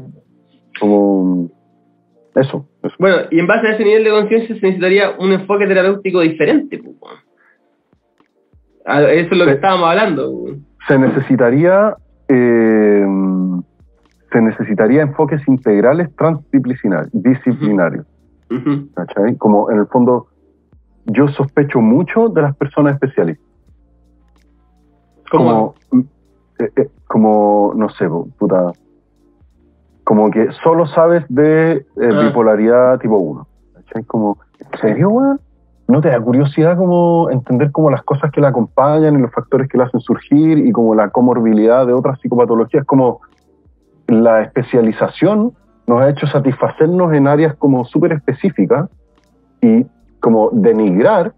Como... 0.80 1.50
Eso, 2.36 2.66
eso. 2.84 2.96
Bueno, 3.00 3.18
y 3.30 3.40
en 3.40 3.48
base 3.48 3.68
a 3.68 3.74
ese 3.74 3.84
nivel 3.84 4.04
de 4.06 4.12
conciencia 4.12 4.56
se 4.56 4.62
necesitaría 4.62 5.12
un 5.20 5.34
enfoque 5.34 5.68
terapéutico 5.68 6.22
diferente. 6.22 6.78
pues, 6.78 7.14
Eso 8.86 9.32
es 9.32 9.38
lo 9.38 9.46
que 9.46 9.52
estábamos 9.52 9.90
hablando. 9.90 10.32
se 10.88 10.98
necesitaría 10.98 11.96
eh, 12.30 13.06
se 14.32 14.42
necesitaría 14.42 15.02
enfoques 15.02 15.46
integrales 15.48 16.10
transdisciplinarios 16.16 17.10
disciplinarios 17.14 18.06
Ujú. 18.50 18.88
¿cachai? 18.96 19.36
como 19.38 19.70
en 19.72 19.80
el 19.80 19.88
fondo 19.88 20.28
yo 21.06 21.28
sospecho 21.30 21.80
mucho 21.82 22.30
de 22.30 22.42
las 22.42 22.56
personas 22.56 22.94
especialistas 22.94 23.46
¿Cómo? 25.30 25.76
como 25.90 26.04
eh, 26.60 26.70
eh, 26.76 26.90
como 27.08 27.74
no 27.76 27.90
sé 27.90 28.08
puta 28.38 28.72
como 30.04 30.30
que 30.32 30.52
solo 30.64 30.86
sabes 30.88 31.24
de 31.30 31.72
eh, 31.74 31.86
Ah. 32.14 32.22
bipolaridad 32.28 33.00
tipo 33.00 33.18
1 33.18 33.48
¿cachai? 33.76 34.04
como 34.06 34.38
¿en 34.60 34.80
serio 34.80 35.10
weón? 35.10 35.40
¿No 35.88 36.00
te 36.00 36.08
da 36.10 36.22
curiosidad 36.22 36.78
como 36.78 37.30
entender 37.32 37.70
como 37.72 37.90
las 37.90 38.02
cosas 38.04 38.32
que 38.32 38.40
la 38.40 38.48
acompañan 38.50 39.14
y 39.16 39.22
los 39.22 39.32
factores 39.32 39.68
que 39.68 39.78
la 39.78 39.86
hacen 39.86 40.00
surgir 40.00 40.58
y 40.60 40.72
como 40.72 40.96
la 40.96 41.10
comorbilidad 41.10 41.86
de 41.86 41.92
otras 41.92 42.18
psicopatologías? 42.22 42.86
Como 42.86 43.20
la 44.12 44.42
especialización 44.42 45.54
nos 45.88 46.02
ha 46.02 46.10
hecho 46.10 46.28
satisfacernos 46.28 47.14
en 47.14 47.28
áreas 47.28 47.56
como 47.56 47.86
súper 47.86 48.12
específicas 48.12 48.90
y 49.62 49.86
como 50.20 50.50
denigrar 50.52 51.34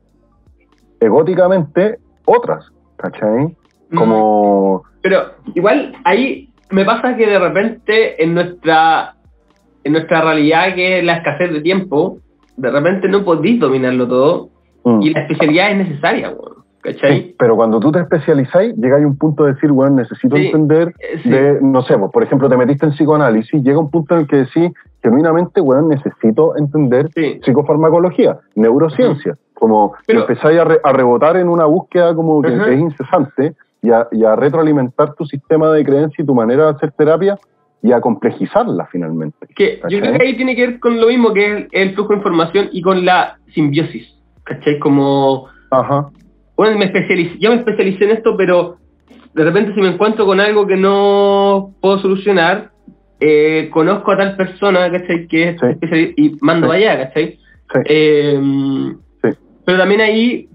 egóticamente 0.99 1.99
otras, 2.25 2.71
¿cachai? 2.97 3.55
Como... 3.95 4.83
Pero 5.01 5.33
igual 5.53 5.93
ahí 6.03 6.49
me 6.71 6.83
pasa 6.83 7.15
que 7.15 7.27
de 7.27 7.37
repente 7.37 8.23
en 8.23 8.33
nuestra 8.33 9.15
en 9.83 9.91
nuestra 9.91 10.21
realidad 10.21 10.73
que 10.73 10.99
es 10.99 11.03
la 11.03 11.17
escasez 11.17 11.51
de 11.51 11.61
tiempo, 11.61 12.17
de 12.57 12.71
repente 12.71 13.07
no 13.07 13.23
podéis 13.23 13.59
dominarlo 13.59 14.07
todo 14.07 14.49
mm. 14.85 15.01
y 15.01 15.09
la 15.11 15.21
especialidad 15.21 15.71
es 15.71 15.77
necesaria. 15.77 16.33
¿Cachai? 16.83 17.21
Sí, 17.21 17.35
pero 17.39 17.55
cuando 17.55 17.79
tú 17.79 17.91
te 17.91 17.99
especializáis, 17.99 18.75
llegáis 18.75 19.03
a 19.05 19.07
un 19.07 19.17
punto 19.17 19.45
de 19.45 19.53
decir, 19.53 19.71
bueno, 19.71 19.95
necesito 19.95 20.35
Sí, 20.35 20.45
entender 20.47 20.93
sí. 21.23 21.29
de, 21.29 21.59
no 21.61 21.81
sé, 21.83 21.97
pues, 21.97 22.11
por 22.11 22.21
ejemplo, 22.23 22.49
te 22.49 22.57
metiste 22.57 22.85
en 22.85 22.91
psicoanálisis, 22.91 23.63
llega 23.63 23.79
un 23.79 23.89
punto 23.89 24.13
en 24.15 24.21
el 24.21 24.27
que 24.27 24.35
decís, 24.37 24.71
genuinamente, 25.01 25.59
bueno, 25.61 25.87
necesito 25.87 26.55
entender 26.57 27.09
psicofarmacología, 27.43 28.37
neurociencia, 28.55 29.35
como 29.53 29.93
Pero- 30.07 30.21
empezáis 30.21 30.59
a, 30.59 30.63
re- 30.65 30.79
a 30.83 30.91
rebotar 30.93 31.37
en 31.37 31.49
una 31.49 31.65
búsqueda 31.65 32.15
como 32.15 32.41
que, 32.41 32.49
es 32.55 32.79
incesante 32.79 33.53
y 33.81 33.91
a, 33.91 34.07
y 34.11 34.23
a 34.23 34.35
retroalimentar 34.35 35.13
tu 35.13 35.25
sistema 35.25 35.69
de 35.71 35.83
creencia 35.83 36.21
y 36.21 36.25
tu 36.25 36.33
manera 36.33 36.65
de 36.65 36.69
hacer 36.71 36.91
terapia 36.93 37.37
y 37.81 37.91
a 37.91 37.99
complejizarla 37.99 38.85
finalmente. 38.91 39.45
Que 39.55 39.81
yo 39.89 39.99
creo 39.99 40.13
que 40.17 40.23
ahí 40.25 40.37
tiene 40.37 40.55
que 40.55 40.67
ver 40.67 40.79
con 40.79 40.99
lo 41.01 41.07
mismo 41.07 41.33
que 41.33 41.57
es 41.57 41.67
el 41.71 41.93
flujo 41.93 42.09
de 42.13 42.15
información 42.17 42.69
y 42.71 42.81
con 42.81 43.03
la 43.03 43.37
simbiosis. 43.53 44.07
¿Cachai? 44.45 44.79
Como, 44.79 45.47
Ajá, 45.69 46.09
bueno, 46.55 46.77
me 46.77 46.85
especialicé, 46.85 47.37
yo 47.39 47.49
me 47.51 47.57
especialicé 47.57 48.05
en 48.05 48.11
esto, 48.11 48.35
pero 48.37 48.77
de 49.33 49.43
repente 49.43 49.73
si 49.73 49.81
me 49.81 49.89
encuentro 49.89 50.25
con 50.25 50.39
algo 50.39 50.67
que 50.67 50.75
no 50.75 51.73
puedo 51.81 51.99
solucionar, 51.99 52.71
eh, 53.19 53.69
conozco 53.71 54.11
a 54.11 54.17
tal 54.17 54.35
persona, 54.35 54.91
¿cachai? 54.91 55.27
Que 55.27 55.49
es 55.49 55.59
Sí. 55.59 55.65
especialista 55.67 56.21
y 56.21 56.37
mando 56.41 56.69
Sí. 56.69 56.75
allá, 56.75 56.97
¿cachai? 57.07 57.31
sí, 57.73 57.79
Eh, 57.85 58.39
Sí. 59.23 59.29
Pero 59.65 59.77
también 59.77 60.01
ahí 60.01 60.49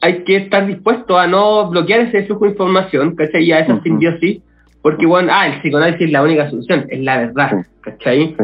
hay 0.00 0.24
que 0.24 0.36
estar 0.36 0.66
dispuesto 0.66 1.18
a 1.18 1.26
no 1.26 1.68
bloquear 1.68 2.00
ese 2.00 2.24
flujo 2.24 2.44
de 2.44 2.50
información, 2.52 3.16
¿cachai? 3.16 3.44
Y 3.44 3.52
a 3.52 3.60
esa 3.60 3.74
Ujú. 3.74 3.82
simbiosis, 3.82 4.42
porque 4.82 5.04
bueno, 5.06 5.30
ah, 5.32 5.48
el 5.48 5.60
psicoanálisis 5.60 6.06
es 6.06 6.12
la 6.12 6.22
única 6.22 6.48
solución, 6.48 6.86
es 6.88 7.00
la 7.00 7.18
verdad. 7.18 7.50
¿cachai? 7.80 8.36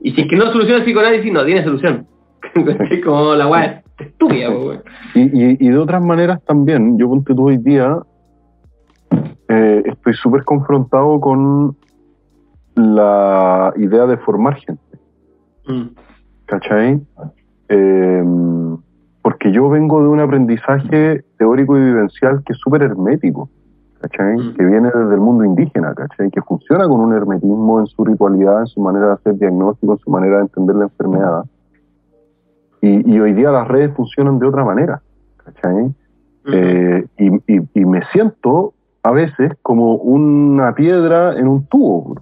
Y 0.00 0.12
si 0.12 0.20
es 0.22 0.26
que 0.28 0.36
no 0.36 0.46
soluciona 0.52 0.78
el 0.78 0.84
psicoanálisis, 0.84 1.32
no 1.32 1.44
tiene 1.44 1.64
solución. 1.64 2.06
¿Cachai? 2.78 3.00
Como 3.00 3.34
la 3.34 3.64
es 3.64 3.87
estúpida, 3.98 4.50
weón. 4.50 4.82
Y, 5.14 5.20
y, 5.22 5.56
y 5.60 5.68
de 5.68 5.78
otras 5.78 6.02
maneras 6.04 6.42
también, 6.44 6.98
yo 6.98 7.08
ponte 7.08 7.34
tú 7.34 7.48
hoy 7.48 7.58
día, 7.58 7.98
eh, 9.48 9.82
estoy 9.86 10.14
súper 10.14 10.44
confrontado 10.44 11.20
con 11.20 11.76
la 12.74 13.72
idea 13.76 14.06
de 14.06 14.16
formar 14.18 14.54
gente, 14.56 14.82
Mm. 15.66 15.88
¿cachai? 16.46 17.00
Eh, 17.68 18.24
porque 19.20 19.52
yo 19.52 19.68
vengo 19.68 20.00
de 20.00 20.08
un 20.08 20.20
aprendizaje 20.20 21.22
teórico 21.36 21.76
y 21.76 21.80
vivencial 21.82 22.42
que 22.44 22.54
es 22.54 22.58
súper 22.58 22.82
hermético, 22.82 23.50
¿cachai? 24.00 24.36
Mm. 24.36 24.54
Que 24.54 24.64
viene 24.64 24.88
desde 24.94 25.14
el 25.14 25.20
mundo 25.20 25.44
indígena, 25.44 25.94
¿cachai? 25.94 26.30
Que 26.30 26.40
funciona 26.40 26.88
con 26.88 27.00
un 27.00 27.12
hermetismo 27.12 27.80
en 27.80 27.86
su 27.86 28.04
ritualidad, 28.04 28.60
en 28.60 28.66
su 28.68 28.80
manera 28.80 29.08
de 29.08 29.12
hacer 29.14 29.34
diagnóstico, 29.38 29.92
en 29.92 29.98
su 29.98 30.10
manera 30.10 30.36
de 30.36 30.42
entender 30.42 30.76
la 30.76 30.84
enfermedad. 30.84 31.44
Y, 32.80 33.12
y 33.14 33.20
hoy 33.20 33.32
día 33.32 33.50
las 33.50 33.66
redes 33.68 33.94
funcionan 33.96 34.38
de 34.38 34.46
otra 34.46 34.64
manera, 34.64 35.00
¿cachai? 35.44 35.94
Eh, 36.50 37.04
y, 37.18 37.26
y- 37.56 37.68
y 37.74 37.84
me 37.84 38.02
siento 38.12 38.72
a 39.02 39.10
veces 39.10 39.52
como 39.62 39.94
una 39.96 40.74
piedra 40.74 41.34
en 41.38 41.46
un 41.48 41.66
tubo, 41.66 42.14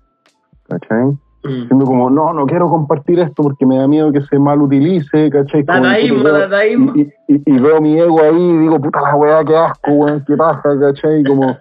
¿cachai? 0.68 1.04
Mm. 1.44 1.66
Siendo 1.68 1.84
como, 1.84 2.10
no, 2.10 2.32
no 2.32 2.44
quiero 2.46 2.68
compartir 2.68 3.20
esto 3.20 3.42
porque 3.42 3.64
me 3.66 3.78
da 3.78 3.86
miedo 3.86 4.10
que 4.10 4.20
se 4.22 4.38
mal 4.38 4.60
utilice, 4.62 5.30
¿cachai? 5.30 5.62
Dadaísmo, 5.62 6.22
dadaísmo. 6.40 6.92
y, 7.28 7.58
veo 7.60 7.80
mi 7.80 7.98
ego 8.00 8.20
ahí 8.20 8.36
y 8.36 8.58
digo, 8.58 8.80
puta 8.80 9.00
la 9.00 9.14
weá, 9.14 9.44
qué 9.44 9.56
asco, 9.56 9.92
weón, 9.92 10.24
qué 10.26 10.36
paja, 10.36 10.80
¿cachai? 10.80 11.22
Como, 11.22 11.56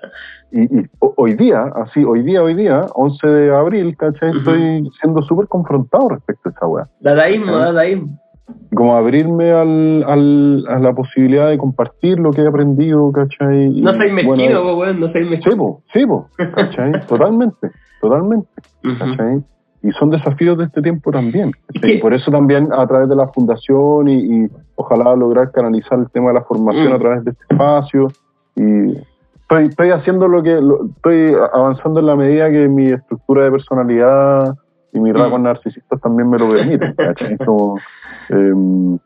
y, 0.51 0.80
y 0.80 0.85
ho- 0.99 1.13
hoy 1.17 1.35
día, 1.35 1.63
así, 1.76 2.03
hoy 2.03 2.23
día, 2.23 2.41
hoy 2.41 2.55
día, 2.55 2.88
11 2.95 3.27
de 3.27 3.55
abril, 3.55 3.95
¿cachai? 3.97 4.35
Estoy 4.38 4.89
siendo 5.01 5.22
súper 5.22 5.47
confrontado 5.47 6.09
respecto 6.09 6.49
a 6.49 6.51
esa 6.51 6.65
weá. 6.67 6.88
Dadaísmo, 7.01 7.51
dadaísmo. 7.57 8.19
Como 8.76 8.95
abrirme 8.95 9.51
al, 9.51 10.03
al- 10.07 10.65
a 10.67 10.80
la 10.80 10.93
posibilidad 10.93 11.49
de 11.49 11.57
compartir 11.57 12.19
lo 12.19 12.31
que 12.31 12.41
he 12.41 12.47
aprendido, 12.47 13.11
¿cachai? 13.11 13.67
Y, 13.77 13.81
No 13.81 13.93
soy 13.93 14.11
mezquino, 14.11 14.35
bueno, 14.35 14.61
po, 14.63 14.76
weón, 14.80 14.99
no 14.99 15.11
soy 15.11 15.23
Sí, 15.23 15.30
mezquino. 15.30 15.57
po, 15.57 15.81
sí, 15.93 16.05
po, 16.05 16.30
¿cachai? 16.55 16.91
Totalmente, 17.07 17.72
totalmente. 18.01 18.49
¿cachai? 18.99 19.43
Y 19.81 19.91
son 19.93 20.09
desafíos 20.11 20.57
de 20.57 20.65
este 20.65 20.81
tiempo 20.81 21.11
también. 21.11 21.51
¿cachai? 21.73 21.91
Sí. 21.91 21.97
Y 21.97 22.01
por 22.01 22.13
eso 22.13 22.30
también 22.31 22.69
a 22.72 22.85
través 22.85 23.09
de 23.09 23.15
la 23.15 23.27
fundación 23.30 24.07
y, 24.09 24.13
y 24.43 24.47
ojalá 24.76 25.15
lograr 25.15 25.51
canalizar 25.51 25.97
el 25.99 26.09
tema 26.11 26.27
de 26.30 26.34
la 26.35 26.43
formación 26.43 26.91
Mm. 26.91 26.95
a 26.95 26.99
través 26.99 27.23
de 27.26 27.31
este 27.31 27.43
espacio. 27.49 28.07
Y 28.55 28.97
estoy, 29.41 29.65
estoy 29.67 29.89
haciendo 29.91 30.27
lo 30.27 30.43
que, 30.43 30.59
lo- 30.61 30.85
estoy 30.85 31.35
avanzando 31.53 31.99
en 31.99 32.05
la 32.05 32.15
medida 32.15 32.51
que 32.51 32.67
mi 32.67 32.88
estructura 32.91 33.45
de 33.45 33.51
personalidad 33.51 34.55
y 34.93 34.99
mis 34.99 35.13
Mm. 35.13 35.17
rasgos 35.17 35.39
narcisistas 35.41 35.99
también 36.01 36.30
me 36.30 36.38
lo 36.38 36.49
permiten. 36.49 36.93
¿cachai? 36.95 37.38
Como, 37.45 37.77
em, 38.30 38.97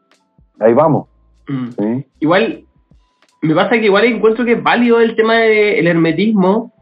ahí 0.60 0.74
vamos. 0.74 1.08
Mm. 1.48 1.68
¿sí? 1.78 2.06
Igual, 2.20 2.64
me 3.42 3.56
pasa 3.56 3.72
que 3.72 3.86
igual 3.86 4.06
encuentro 4.06 4.46
que 4.46 4.54
es 4.54 4.64
válido 4.64 5.00
el 5.00 5.16
tema 5.16 5.36
del 5.36 5.88
hermetismo, 5.88 6.74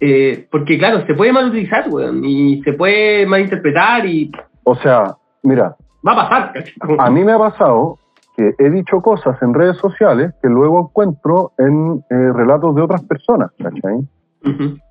eh, 0.00 0.46
porque 0.50 0.78
claro, 0.78 1.06
se 1.06 1.14
puede 1.14 1.32
malutilizar, 1.32 1.88
weón, 1.88 2.24
y 2.24 2.62
se 2.62 2.72
puede 2.72 3.26
malinterpretar 3.26 4.06
y 4.06 4.32
O 4.64 4.74
sea, 4.76 5.16
mira, 5.42 5.76
va 6.06 6.12
a 6.12 6.28
pasar, 6.28 6.64
A 6.98 7.10
mí 7.10 7.22
me 7.22 7.32
ha 7.32 7.38
pasado 7.38 7.98
que 8.36 8.54
he 8.58 8.70
dicho 8.70 9.02
cosas 9.02 9.40
en 9.42 9.52
redes 9.52 9.76
sociales 9.76 10.32
que 10.42 10.48
luego 10.48 10.88
encuentro 10.88 11.52
en 11.58 12.02
eh, 12.10 12.32
relatos 12.32 12.74
de 12.74 12.82
otras 12.82 13.02
personas, 13.04 13.50
¿cachai? 13.58 14.00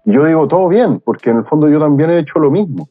Yo 0.06 0.26
digo, 0.26 0.48
todo 0.48 0.68
bien, 0.68 1.02
porque 1.04 1.32
en 1.32 1.38
el 1.38 1.46
fondo 1.46 1.68
yo 1.70 1.80
también 1.80 2.12
he 2.12 2.20
hecho 2.20 2.38
lo 2.38 2.52
mismo, 2.52 2.88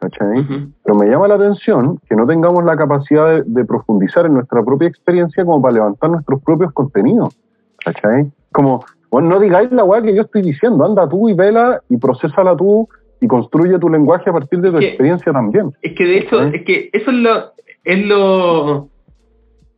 ¿cachai? 0.00 0.40
ujú. 0.40 0.70
Pero 0.84 0.98
me 0.98 1.06
llama 1.06 1.28
la 1.28 1.34
atención 1.34 1.98
que 2.08 2.16
no 2.16 2.26
tengamos 2.26 2.64
la 2.64 2.76
capacidad 2.76 3.28
de, 3.28 3.42
de 3.44 3.64
profundizar 3.64 4.26
en 4.26 4.34
nuestra 4.34 4.62
propia 4.64 4.88
experiencia 4.88 5.44
como 5.44 5.60
para 5.60 5.74
levantar 5.74 6.10
nuestros 6.10 6.42
propios 6.42 6.72
contenidos, 6.72 7.36
¿cachai? 7.84 8.30
Como, 8.52 8.84
bueno, 9.10 9.28
no 9.28 9.40
digáis 9.40 9.70
la 9.72 9.84
weá 9.84 10.02
que 10.02 10.14
yo 10.14 10.22
estoy 10.22 10.42
diciendo, 10.42 10.84
anda 10.84 11.08
tú 11.08 11.28
y 11.28 11.34
vela 11.34 11.80
y 11.88 11.96
procésala 11.98 12.56
tú 12.56 12.88
y 13.20 13.26
construye 13.26 13.78
tu 13.78 13.88
lenguaje 13.90 14.30
a 14.30 14.32
partir 14.32 14.60
de 14.60 14.70
tu 14.70 14.78
¿Qué? 14.78 14.88
experiencia 14.88 15.32
también. 15.32 15.72
Es 15.82 15.94
que 15.94 16.04
de 16.04 16.18
hecho, 16.18 16.42
¿Eh? 16.42 16.50
es 16.54 16.64
que 16.64 16.90
eso 16.92 17.10
es 17.10 17.16
lo, 17.18 17.52
es 17.84 18.06
lo, 18.06 18.88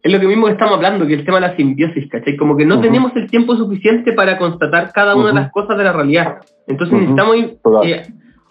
es 0.03 0.13
lo 0.13 0.21
que 0.21 0.27
mismo 0.29 0.47
que 0.47 0.53
estamos 0.53 0.75
hablando, 0.77 1.07
que 1.07 1.15
el 1.15 1.25
tema 1.25 1.41
de 1.41 1.49
la 1.49 1.57
simbiosis, 1.57 2.09
¿cachai? 2.09 2.37
Como 2.37 2.57
que 2.57 2.65
no 2.65 2.75
Ujú. 2.75 2.83
tenemos 2.85 3.17
el 3.17 3.29
tiempo 3.31 3.57
suficiente 3.57 4.13
para 4.13 4.39
constatar 4.39 4.93
cada 4.93 5.15
una 5.17 5.27
Ujú. 5.27 5.35
de 5.35 5.41
las 5.43 5.51
cosas 5.53 5.77
de 5.77 5.85
la 5.85 5.93
realidad. 5.93 6.39
Entonces 6.69 6.93
Ujú. 6.95 7.01
necesitamos 7.01 7.37
ir- 7.37 7.59
eh, 7.85 8.03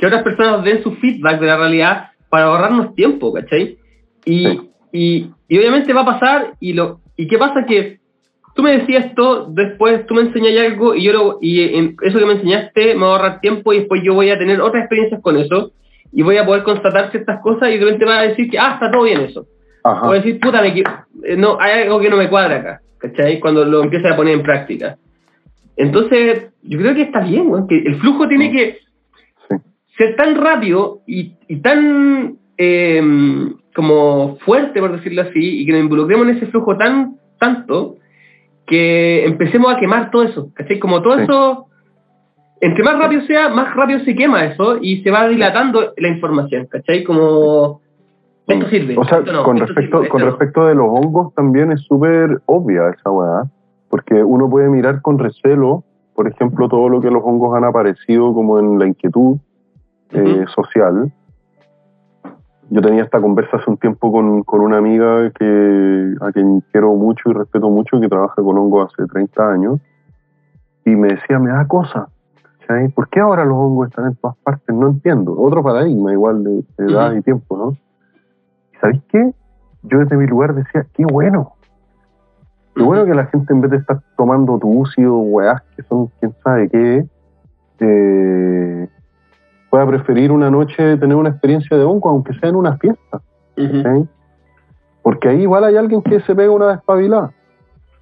que 0.01 0.07
otras 0.07 0.23
personas 0.23 0.63
den 0.63 0.81
su 0.81 0.95
feedback 0.95 1.39
de 1.39 1.45
la 1.45 1.57
realidad 1.57 2.09
para 2.27 2.45
ahorrarnos 2.45 2.95
tiempo, 2.95 3.31
¿cachai? 3.31 3.77
Y, 4.25 4.45
Sí. 4.45 4.69
y, 4.91 5.29
y 5.47 5.57
obviamente 5.59 5.93
va 5.93 6.01
a 6.01 6.05
pasar, 6.05 6.53
y 6.59 6.73
lo 6.73 6.99
y 7.15 7.27
qué 7.27 7.37
pasa 7.37 7.65
que 7.67 7.99
tú 8.55 8.63
me 8.63 8.79
decías 8.79 9.05
esto, 9.05 9.45
después 9.51 10.05
tú 10.07 10.15
me 10.15 10.21
enseñas 10.21 10.59
algo, 10.65 10.95
y 10.95 11.03
yo 11.03 11.13
lo, 11.13 11.37
y 11.39 11.61
en 11.77 11.95
eso 12.01 12.17
que 12.17 12.25
me 12.25 12.33
enseñaste 12.33 12.95
me 12.95 13.01
va 13.01 13.09
a 13.09 13.11
ahorrar 13.11 13.41
tiempo, 13.41 13.73
y 13.73 13.79
después 13.79 14.01
yo 14.03 14.15
voy 14.15 14.31
a 14.31 14.39
tener 14.39 14.59
otras 14.59 14.85
experiencias 14.85 15.21
con 15.21 15.37
eso, 15.37 15.71
y 16.11 16.23
voy 16.23 16.37
a 16.37 16.45
poder 16.45 16.63
constatar 16.63 17.11
ciertas 17.11 17.39
cosas, 17.41 17.69
y 17.69 17.77
de 17.77 17.85
repente 17.85 18.05
va 18.05 18.19
a 18.19 18.27
decir 18.27 18.49
que, 18.49 18.57
ah, 18.57 18.71
está 18.73 18.89
todo 18.89 19.03
bien 19.03 19.21
eso. 19.21 19.45
Ajá. 19.83 20.09
A 20.09 20.13
decir, 20.13 20.39
puta, 20.39 20.61
me 20.61 20.69
eh, 20.69 21.37
no, 21.37 21.57
hay 21.59 21.83
algo 21.83 21.99
que 21.99 22.09
no 22.09 22.17
me 22.17 22.27
cuadra 22.27 22.55
acá, 22.55 22.81
¿cachai? 22.97 23.39
Cuando 23.39 23.63
lo 23.65 23.83
empiezas 23.83 24.11
a 24.11 24.15
poner 24.15 24.33
en 24.33 24.43
práctica. 24.43 24.97
Entonces, 25.77 26.51
yo 26.63 26.77
creo 26.79 26.95
que 26.95 27.03
está 27.03 27.21
bien, 27.21 27.47
weón, 27.47 27.67
que 27.67 27.77
el 27.77 27.95
flujo 27.97 28.27
tiene 28.27 28.51
que. 28.51 28.79
Ser 30.01 30.15
tan 30.15 30.35
rápido 30.35 31.01
y, 31.05 31.33
y 31.47 31.57
tan 31.57 32.37
eh, 32.57 33.01
como 33.75 34.37
fuerte, 34.37 34.79
por 34.79 34.91
decirlo 34.93 35.21
así, 35.21 35.61
y 35.61 35.65
que 35.65 35.71
nos 35.73 35.81
involucremos 35.81 36.27
en 36.27 36.37
ese 36.37 36.47
flujo 36.47 36.75
tan 36.75 37.17
tanto 37.39 37.95
que 38.65 39.25
empecemos 39.25 39.73
a 39.73 39.77
quemar 39.77 40.11
todo 40.11 40.23
eso, 40.23 40.49
¿cachai? 40.55 40.79
Como 40.79 41.01
todo 41.01 41.17
Sí. 41.17 41.23
eso, 41.23 41.67
entre 42.61 42.83
más 42.83 42.97
rápido 42.97 43.21
sea, 43.23 43.49
más 43.49 43.75
rápido 43.75 43.99
se 44.01 44.15
quema 44.15 44.45
eso 44.45 44.77
y 44.81 45.01
se 45.03 45.11
va 45.11 45.27
dilatando 45.27 45.93
la 45.97 46.07
información, 46.07 46.67
¿cachai? 46.67 47.03
Como 47.03 47.81
esto 48.47 48.69
sirve. 48.69 48.95
O 48.97 49.03
sea, 49.05 49.19
esto 49.19 49.31
no, 49.31 49.43
con, 49.43 49.57
esto 49.57 49.67
respecto, 49.67 49.97
sirve, 49.97 50.09
con 50.09 50.21
no. 50.21 50.27
respecto 50.27 50.65
de 50.65 50.75
los 50.75 50.87
hongos 50.87 51.33
también 51.35 51.71
es 51.71 51.81
súper 51.81 52.41
obvia 52.45 52.89
esa 52.89 53.11
weá, 53.11 53.43
porque 53.89 54.23
uno 54.23 54.49
puede 54.49 54.69
mirar 54.69 55.01
con 55.01 55.19
recelo, 55.19 55.83
por 56.15 56.27
ejemplo, 56.27 56.67
todo 56.69 56.89
lo 56.89 57.01
que 57.01 57.11
los 57.11 57.21
hongos 57.23 57.55
han 57.55 57.65
aparecido 57.65 58.33
como 58.33 58.59
en 58.59 58.79
la 58.79 58.87
inquietud 58.87 59.37
eh, 60.13 60.45
social. 60.53 61.11
Yo 62.69 62.81
tenía 62.81 63.03
esta 63.03 63.19
conversa 63.19 63.57
hace 63.57 63.69
un 63.69 63.77
tiempo 63.77 64.11
con, 64.11 64.43
con 64.43 64.61
una 64.61 64.77
amiga 64.77 65.29
que, 65.31 66.15
a 66.21 66.31
quien 66.31 66.61
quiero 66.71 66.93
mucho 66.95 67.29
y 67.29 67.33
respeto 67.33 67.69
mucho, 67.69 67.99
que 67.99 68.07
trabaja 68.07 68.41
con 68.41 68.57
hongos 68.57 68.93
hace 68.93 69.07
30 69.07 69.51
años, 69.51 69.79
y 70.85 70.91
me 70.91 71.09
decía, 71.09 71.37
me 71.39 71.51
da 71.51 71.65
cosa. 71.67 72.07
¿Por 72.95 73.09
qué 73.09 73.19
ahora 73.19 73.43
los 73.43 73.57
hongos 73.57 73.89
están 73.89 74.05
en 74.05 74.15
todas 74.15 74.37
partes? 74.37 74.73
No 74.73 74.87
entiendo. 74.87 75.35
Otro 75.37 75.61
paradigma 75.61 76.13
igual 76.13 76.43
de, 76.43 76.63
de 76.77 76.91
edad 76.91 77.09
Ujú. 77.09 77.17
y 77.17 77.21
tiempo, 77.21 77.57
¿no? 77.57 77.71
¿Y 77.71 78.77
¿Sabéis 78.79 79.01
qué? 79.09 79.33
Yo 79.83 79.99
desde 79.99 80.15
mi 80.15 80.25
lugar 80.25 80.55
decía, 80.55 80.85
qué 80.93 81.03
bueno. 81.05 81.53
Qué 82.75 82.83
bueno 82.83 83.05
que 83.05 83.13
la 83.13 83.25
gente 83.25 83.51
en 83.51 83.59
vez 83.59 83.71
de 83.71 83.77
estar 83.77 83.99
tomando 84.15 84.57
tucio, 84.57 85.17
weás, 85.17 85.61
que 85.75 85.83
son 85.83 86.07
quién 86.19 86.33
sabe 86.41 86.69
qué, 86.69 87.05
eh, 87.79 88.87
pueda 89.71 89.87
preferir 89.87 90.33
una 90.33 90.51
noche 90.51 90.97
tener 90.97 91.15
una 91.15 91.29
experiencia 91.29 91.77
de 91.77 91.85
hongo, 91.85 92.09
aunque 92.09 92.33
sea 92.33 92.49
en 92.49 92.57
una 92.57 92.77
fiesta. 92.77 93.21
Porque 95.01 95.29
ahí 95.29 95.41
igual 95.43 95.63
hay 95.63 95.77
alguien 95.77 96.01
que 96.01 96.19
se 96.19 96.35
pega 96.35 96.51
una 96.51 96.67
despabilada. 96.73 97.31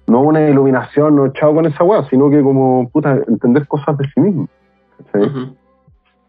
No 0.08 0.22
una 0.22 0.50
iluminación, 0.50 1.14
no 1.14 1.28
chao 1.28 1.54
con 1.54 1.66
esa 1.66 1.84
weá, 1.84 2.04
sino 2.10 2.28
que 2.28 2.42
como, 2.42 2.90
puta, 2.90 3.20
entender 3.28 3.68
cosas 3.68 3.96
de 3.96 4.04
sí 4.12 4.20
mismo. 4.20 4.48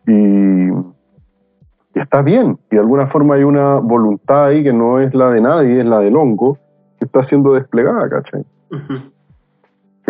y, 0.05 0.69
y 0.69 1.99
está 1.99 2.21
bien. 2.21 2.59
Y 2.69 2.75
de 2.75 2.81
alguna 2.81 3.07
forma 3.07 3.33
hay 3.33 3.43
una 3.43 3.79
voluntad 3.79 4.45
ahí 4.45 4.63
que 4.63 4.71
no 4.71 4.99
es 4.99 5.13
la 5.15 5.31
de 5.31 5.41
nadie, 5.41 5.79
es 5.79 5.85
la 5.85 5.99
del 5.99 6.15
hongo, 6.15 6.59
que 6.99 7.05
está 7.05 7.25
siendo 7.25 7.53
desplegada, 7.55 8.07
¿cachai? 8.07 8.45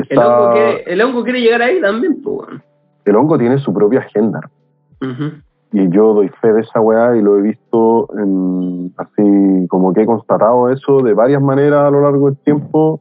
El, 0.09 0.19
hongo 0.19 0.51
quiere, 0.51 0.83
el 0.91 1.01
hongo 1.01 1.23
quiere 1.23 1.39
llegar 1.39 1.61
ahí 1.61 1.79
también, 1.79 2.21
pues. 2.21 2.49
el 3.05 3.15
hongo 3.15 3.37
tiene 3.37 3.59
su 3.59 3.73
propia 3.73 4.01
agenda. 4.01 4.41
Ujú. 5.01 5.41
Y 5.73 5.89
yo 5.89 6.13
doy 6.13 6.29
fe 6.41 6.51
de 6.53 6.61
esa 6.61 6.81
weá 6.81 7.15
y 7.15 7.21
lo 7.21 7.37
he 7.37 7.41
visto 7.41 8.07
en- 8.17 8.93
así 8.97 9.67
como 9.69 9.93
que 9.93 10.01
he 10.01 10.05
constatado 10.05 10.69
eso 10.69 11.01
de 11.01 11.13
varias 11.13 11.41
maneras 11.41 11.85
a 11.85 11.89
lo 11.89 12.01
largo 12.01 12.27
del 12.27 12.37
tiempo. 12.37 12.99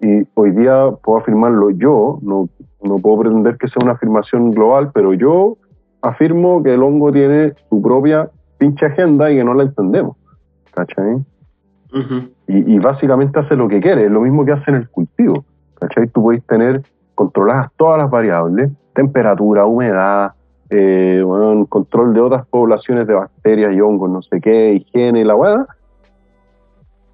Y 0.00 0.26
hoy 0.34 0.50
día 0.52 0.90
puedo 1.02 1.18
afirmarlo 1.18 1.70
yo, 1.70 2.18
no, 2.22 2.48
no 2.82 2.98
puedo 2.98 3.20
pretender 3.20 3.56
que 3.56 3.68
sea 3.68 3.82
una 3.82 3.92
afirmación 3.92 4.50
global, 4.52 4.90
pero 4.94 5.12
yo 5.14 5.56
afirmo 6.00 6.62
que 6.62 6.74
el 6.74 6.82
hongo 6.82 7.12
tiene 7.12 7.54
su 7.68 7.80
propia 7.82 8.28
pinche 8.58 8.86
agenda 8.86 9.30
y 9.30 9.36
que 9.36 9.44
no 9.44 9.54
la 9.54 9.64
entendemos. 9.64 10.16
¿Cachai? 10.74 11.14
Ujú. 11.94 12.30
y, 12.48 12.74
y 12.74 12.78
básicamente 12.78 13.38
hace 13.38 13.54
lo 13.54 13.68
que 13.68 13.80
quiere, 13.80 14.06
es 14.06 14.10
lo 14.10 14.22
mismo 14.22 14.44
que 14.46 14.52
hace 14.52 14.70
en 14.70 14.76
el 14.78 14.88
cultivo. 14.88 15.44
¿Cachai? 15.78 16.06
Tú 16.08 16.22
podéis 16.22 16.42
tener 16.46 16.82
controladas 17.14 17.70
todas 17.76 17.98
las 17.98 18.10
variables, 18.10 18.70
temperatura, 18.94 19.66
humedad, 19.66 20.32
eh, 20.74 21.22
bueno, 21.24 21.66
control 21.66 22.14
de 22.14 22.20
otras 22.20 22.46
poblaciones 22.46 23.06
de 23.06 23.14
bacterias 23.14 23.72
y 23.74 23.80
hongos, 23.80 24.10
no 24.10 24.22
sé 24.22 24.40
qué, 24.40 24.72
higiene 24.74 25.20
y 25.20 25.24
la 25.24 25.34
hueá, 25.36 25.66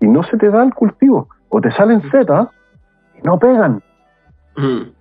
y 0.01 0.07
no 0.07 0.23
se 0.23 0.37
te 0.37 0.49
da 0.49 0.63
el 0.63 0.73
cultivo. 0.75 1.29
O 1.49 1.61
te 1.61 1.71
salen 1.73 2.03
setas 2.11 2.49
y 3.19 3.23
no 3.27 3.39
pegan. 3.39 3.83
Ujú. 4.57 4.93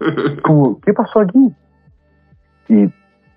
Como, 0.42 0.80
¿qué 0.80 0.92
pasó 0.92 1.20
aquí? 1.20 1.54
Y 2.68 2.88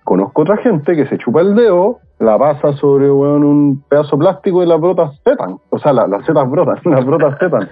conozco 0.02 0.42
otra 0.42 0.56
gente 0.56 0.96
que 0.96 1.06
se 1.06 1.18
chupa 1.18 1.40
el 1.42 1.54
dedo, 1.54 2.00
la 2.18 2.38
pasa 2.38 2.72
sobre 2.74 3.10
weón, 3.10 3.44
un 3.44 3.82
pedazo 3.88 4.18
plástico 4.18 4.62
y 4.62 4.66
las 4.66 4.80
brotas 4.80 5.16
setan. 5.24 5.58
O 5.70 5.78
sea, 5.78 5.92
la- 5.92 6.06
las 6.08 6.24
setas 6.26 6.48
brotan, 6.50 6.78
las 6.84 7.04
brotas 7.04 7.36
setan. 7.38 7.68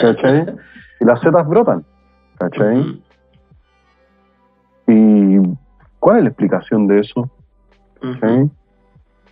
¿Cachai? 0.00 0.46
Y 1.00 1.04
las 1.04 1.20
setas 1.20 1.46
brotan. 1.48 1.84
¿Cachai? 2.38 2.78
Ujú. 2.80 2.98
¿Y 4.86 5.38
cuál 6.04 6.18
es 6.18 6.22
la 6.24 6.28
explicación 6.28 6.86
de 6.86 7.00
eso? 7.00 7.30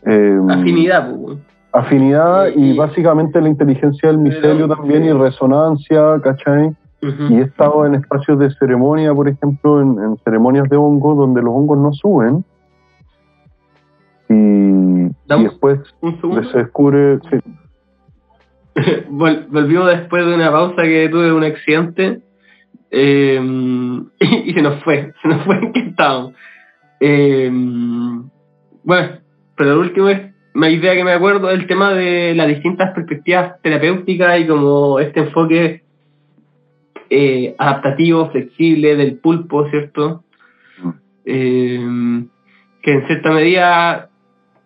Eh, 0.06 0.38
Afinidad, 0.48 1.14
pues. 1.14 1.38
Afinidad 1.70 2.48
y, 2.56 2.70
Y- 2.70 2.76
básicamente 2.78 3.42
la 3.42 3.50
inteligencia 3.50 4.08
del 4.08 4.16
micelio 4.18 4.66
Pero, 4.66 4.76
también 4.76 5.02
sí. 5.02 5.08
y 5.10 5.12
resonancia, 5.12 6.18
¿cachai? 6.22 6.74
Y 7.28 7.34
he 7.34 7.42
estado 7.42 7.84
en 7.84 7.96
espacios 7.96 8.38
de 8.38 8.50
ceremonia, 8.54 9.12
por 9.12 9.28
ejemplo, 9.28 9.82
en, 9.82 9.98
en 10.02 10.16
ceremonias 10.24 10.66
de 10.70 10.76
hongos 10.78 11.18
donde 11.18 11.42
los 11.42 11.50
hongos 11.52 11.76
no 11.78 11.92
suben. 11.92 12.42
Y, 14.30 15.10
después 15.42 15.80
se 16.52 16.58
descubre, 16.58 17.18
sí, 17.30 17.38
Vol- 19.10 19.46
volvimos 19.50 19.88
después 19.88 20.24
de 20.24 20.34
una 20.34 20.50
pausa 20.50 20.82
que 20.84 21.08
tuve 21.10 21.32
un 21.34 21.44
accidente 21.44 22.22
eh, 22.90 23.38
y, 24.46 24.52
se 24.54 24.62
nos 24.62 24.82
fue, 24.84 25.12
se 25.20 25.28
nos 25.28 25.44
fue 25.44 25.56
en 25.58 25.72
qué 25.72 25.80
estábamos. 25.80 26.32
Eh, 27.04 27.50
bueno, 28.84 29.18
pero 29.56 29.74
lo 29.74 29.80
último 29.80 30.08
es 30.08 30.20
una 30.54 30.70
idea 30.70 30.94
que 30.94 31.02
me 31.02 31.10
acuerdo 31.10 31.50
el 31.50 31.66
tema 31.66 31.92
de 31.94 32.32
las 32.36 32.46
distintas 32.46 32.94
perspectivas 32.94 33.60
terapéuticas 33.60 34.38
y 34.38 34.46
como 34.46 35.00
este 35.00 35.20
enfoque 35.20 35.82
eh, 37.10 37.56
adaptativo, 37.58 38.30
flexible 38.30 38.94
del 38.94 39.18
pulpo, 39.18 39.68
¿cierto? 39.70 40.22
Eh, 41.24 42.24
que 42.82 42.92
en 42.92 43.06
cierta 43.08 43.32
medida 43.32 44.08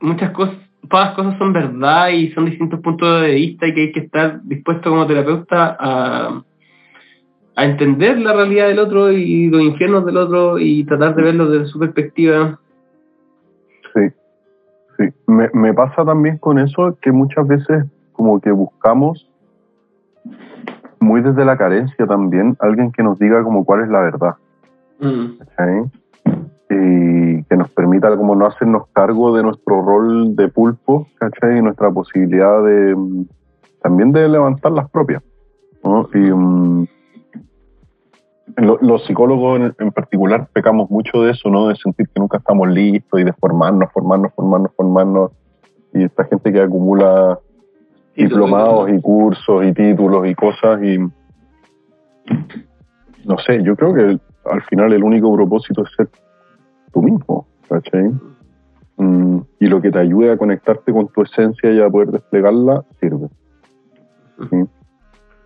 muchas 0.00 0.30
cosas, 0.32 0.56
todas 0.90 1.06
las 1.06 1.16
cosas 1.16 1.38
son 1.38 1.54
verdad 1.54 2.10
y 2.10 2.32
son 2.32 2.44
distintos 2.44 2.80
puntos 2.80 3.22
de 3.22 3.34
vista 3.34 3.66
y 3.66 3.72
que 3.72 3.80
hay 3.80 3.92
que 3.92 4.00
estar 4.00 4.42
dispuesto 4.42 4.90
como 4.90 5.06
terapeuta 5.06 5.74
a, 5.80 6.42
a 7.56 7.64
entender 7.64 8.18
la 8.18 8.34
realidad 8.34 8.68
del 8.68 8.78
otro 8.78 9.10
y 9.10 9.48
los 9.48 9.62
infiernos 9.62 10.04
del 10.04 10.18
otro 10.18 10.58
y 10.58 10.84
tratar 10.84 11.14
de 11.14 11.22
verlo 11.22 11.50
desde 11.50 11.66
su 11.66 11.78
perspectiva. 11.78 12.58
sí, 13.94 14.00
sí. 14.98 15.04
Me, 15.26 15.50
me 15.52 15.74
pasa 15.74 16.04
también 16.04 16.38
con 16.38 16.58
eso 16.58 16.96
que 17.00 17.10
muchas 17.10 17.46
veces 17.48 17.84
como 18.12 18.40
que 18.40 18.52
buscamos 18.52 19.28
muy 21.00 21.20
desde 21.22 21.44
la 21.44 21.56
carencia 21.56 22.06
también 22.06 22.56
alguien 22.60 22.92
que 22.92 23.02
nos 23.02 23.18
diga 23.18 23.42
como 23.42 23.64
cuál 23.64 23.82
es 23.82 23.88
la 23.88 24.00
verdad. 24.00 24.34
Mm, 25.00 25.38
¿cachai? 25.38 25.84
Y 26.68 27.44
que 27.44 27.56
nos 27.56 27.70
permita 27.70 28.14
como 28.16 28.34
no 28.34 28.46
hacernos 28.46 28.88
cargo 28.92 29.34
de 29.36 29.42
nuestro 29.42 29.82
rol 29.82 30.34
de 30.34 30.48
pulpo, 30.48 31.06
¿cachai? 31.18 31.58
Y 31.58 31.62
nuestra 31.62 31.90
posibilidad 31.90 32.62
de 32.64 32.94
mm, 32.96 33.24
también 33.82 34.12
de 34.12 34.28
levantar 34.28 34.72
las 34.72 34.90
propias. 34.90 35.22
¿no? 35.84 36.08
Y 36.12 36.18
mm, 36.18 36.86
lo- 38.56 38.78
los 38.80 39.04
psicólogos 39.06 39.60
en, 39.60 39.74
en 39.78 39.90
particular 39.92 40.48
pecamos 40.52 40.90
mucho 40.90 41.22
de 41.22 41.32
eso, 41.32 41.48
¿no? 41.50 41.68
De 41.68 41.76
sentir 41.76 42.08
que 42.08 42.20
nunca 42.20 42.38
estamos 42.38 42.68
listos 42.68 43.20
y 43.20 43.24
de 43.24 43.32
formarnos, 43.32 43.90
formarnos, 43.92 44.32
formarnos, 44.34 44.70
formarnos. 44.76 45.30
Y 45.92 46.04
esta 46.04 46.24
gente 46.24 46.52
que 46.52 46.60
acumula 46.60 47.38
diplomados 48.16 48.90
y 48.90 49.00
cursos 49.00 49.64
y 49.66 49.72
títulos 49.72 50.26
y 50.28 50.34
cosas 50.34 50.82
y 50.82 50.98
no 53.24 53.38
sé, 53.38 53.62
yo 53.62 53.74
creo 53.76 53.92
que 53.94 54.18
al 54.50 54.62
final 54.62 54.92
el 54.92 55.02
único 55.02 55.34
propósito 55.34 55.82
es 55.82 55.90
ser 55.96 56.08
tú 56.92 57.02
mismo, 57.02 57.46
¿cachai? 57.68 58.10
Mm, 58.96 59.38
y 59.58 59.66
lo 59.66 59.80
que 59.82 59.90
te 59.90 59.98
ayude 59.98 60.30
a 60.32 60.36
conectarte 60.38 60.92
con 60.92 61.08
tu 61.08 61.22
esencia 61.22 61.70
y 61.72 61.80
a 61.80 61.90
poder 61.90 62.10
desplegarla, 62.12 62.84
sirve. 63.00 63.28
¿sí? 64.50 64.56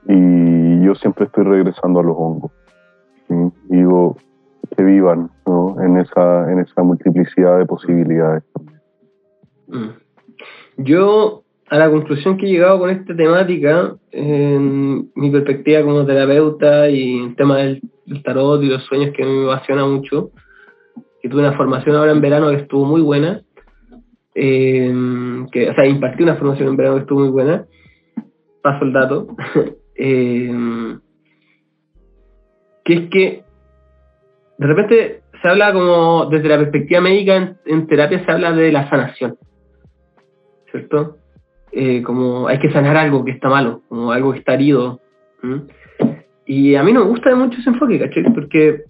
Y 0.08 0.84
yo 0.84 0.94
siempre 0.94 1.24
estoy 1.24 1.44
regresando 1.44 2.00
a 2.00 2.02
los 2.02 2.16
hongos. 2.16 2.52
Digo, 3.68 4.16
que 4.76 4.82
vivan 4.82 5.30
¿no? 5.46 5.76
en, 5.82 5.98
esa, 5.98 6.50
en 6.50 6.60
esa 6.60 6.82
multiplicidad 6.82 7.58
de 7.58 7.66
posibilidades. 7.66 8.42
Mm. 9.68 9.88
Yo, 10.78 11.42
a 11.68 11.78
la 11.78 11.90
conclusión 11.90 12.36
que 12.36 12.46
he 12.46 12.50
llegado 12.50 12.78
con 12.78 12.90
esta 12.90 13.14
temática, 13.14 13.94
en 14.12 15.10
mi 15.14 15.30
perspectiva 15.30 15.82
como 15.82 16.06
terapeuta 16.06 16.88
y 16.88 17.18
el 17.18 17.36
tema 17.36 17.58
del, 17.58 17.82
tarot 18.24 18.62
y 18.62 18.66
los 18.66 18.82
sueños 18.84 19.12
que 19.16 19.24
me 19.24 19.44
apasiona 19.44 19.84
mucho, 19.84 20.30
que 21.22 21.28
tuve 21.28 21.40
una 21.40 21.56
formación 21.56 21.96
ahora 21.96 22.12
en 22.12 22.20
verano 22.20 22.50
que 22.50 22.56
estuvo 22.56 22.84
muy 22.84 23.02
buena, 23.02 23.42
eh, 24.34 24.92
que, 25.52 25.70
o 25.70 25.74
sea, 25.74 25.86
impartí 25.86 26.22
una 26.22 26.36
formación 26.36 26.68
en 26.68 26.76
verano 26.76 26.96
que 26.96 27.02
estuvo 27.02 27.20
muy 27.20 27.30
buena, 27.30 27.66
paso 28.62 28.84
el 28.84 28.92
dato, 28.92 29.28
eh, 29.96 30.50
que 32.84 32.94
es 32.94 33.10
que 33.10 33.44
de 34.58 34.66
repente 34.66 35.22
se 35.40 35.48
habla 35.48 35.72
como 35.72 36.26
desde 36.26 36.48
la 36.48 36.58
perspectiva 36.58 37.00
médica 37.00 37.36
en, 37.36 37.56
en 37.64 37.86
terapia 37.86 38.24
se 38.24 38.30
habla 38.30 38.52
de 38.52 38.72
la 38.72 38.88
sanación, 38.90 39.36
¿cierto? 40.70 41.16
Eh, 41.72 42.02
como 42.02 42.48
hay 42.48 42.58
que 42.58 42.72
sanar 42.72 42.96
algo 42.96 43.24
que 43.24 43.30
está 43.30 43.48
malo, 43.48 43.82
como 43.88 44.10
algo 44.12 44.32
que 44.32 44.40
está 44.40 44.54
herido. 44.54 45.00
Y 46.44 46.74
a 46.74 46.82
mí 46.82 46.92
no 46.92 47.04
me 47.04 47.10
gusta 47.10 47.34
mucho 47.34 47.60
ese 47.60 47.70
enfoque, 47.70 47.98
¿cachai? 47.98 48.24
Porque 48.34 48.84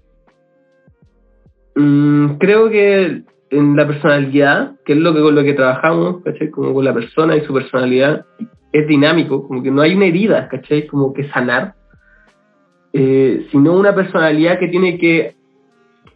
mm, 1.77 2.39
creo 2.39 2.71
que 2.71 3.23
en 3.51 3.77
la 3.77 3.87
personalidad, 3.87 4.73
que 4.85 4.95
es 4.95 4.99
lo 4.99 5.15
que 5.15 5.21
con 5.21 5.35
lo 5.35 5.43
que 5.43 5.53
trabajamos, 5.53 6.23
¿cachai? 6.25 6.51
Como 6.51 6.73
con 6.73 6.85
la 6.85 6.95
persona 6.95 7.37
y 7.37 7.45
su 7.45 7.53
personalidad, 7.53 8.25
es 8.73 8.87
dinámico, 8.87 9.47
como 9.47 9.63
que 9.63 9.71
no 9.71 9.83
hay 9.83 9.95
una 9.95 10.07
herida, 10.07 10.49
¿cachai? 10.49 10.87
Como 10.87 11.13
que 11.13 11.29
sanar, 11.29 11.75
eh, 12.93 13.47
sino 13.51 13.75
una 13.75 13.95
personalidad 13.95 14.59
que 14.59 14.69
tiene 14.69 14.99
que 14.99 15.35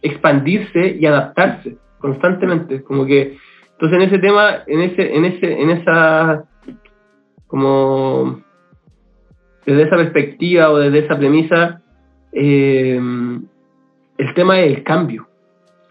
expandirse 0.01 0.97
y 0.99 1.05
adaptarse 1.05 1.77
constantemente, 1.99 2.83
como 2.83 3.05
que 3.05 3.37
entonces 3.73 3.97
en 3.97 4.01
ese 4.03 4.19
tema, 4.19 4.63
en 4.67 4.81
ese, 4.81 5.15
en 5.15 5.25
ese, 5.25 5.61
en 5.61 5.69
esa 5.69 6.45
como 7.47 8.41
desde 9.65 9.83
esa 9.83 9.97
perspectiva 9.97 10.69
o 10.69 10.77
desde 10.77 10.99
esa 10.99 11.17
premisa, 11.17 11.81
eh, 12.31 12.99
el 14.17 14.33
tema 14.33 14.59
es 14.59 14.77
el 14.77 14.83
cambio. 14.83 15.27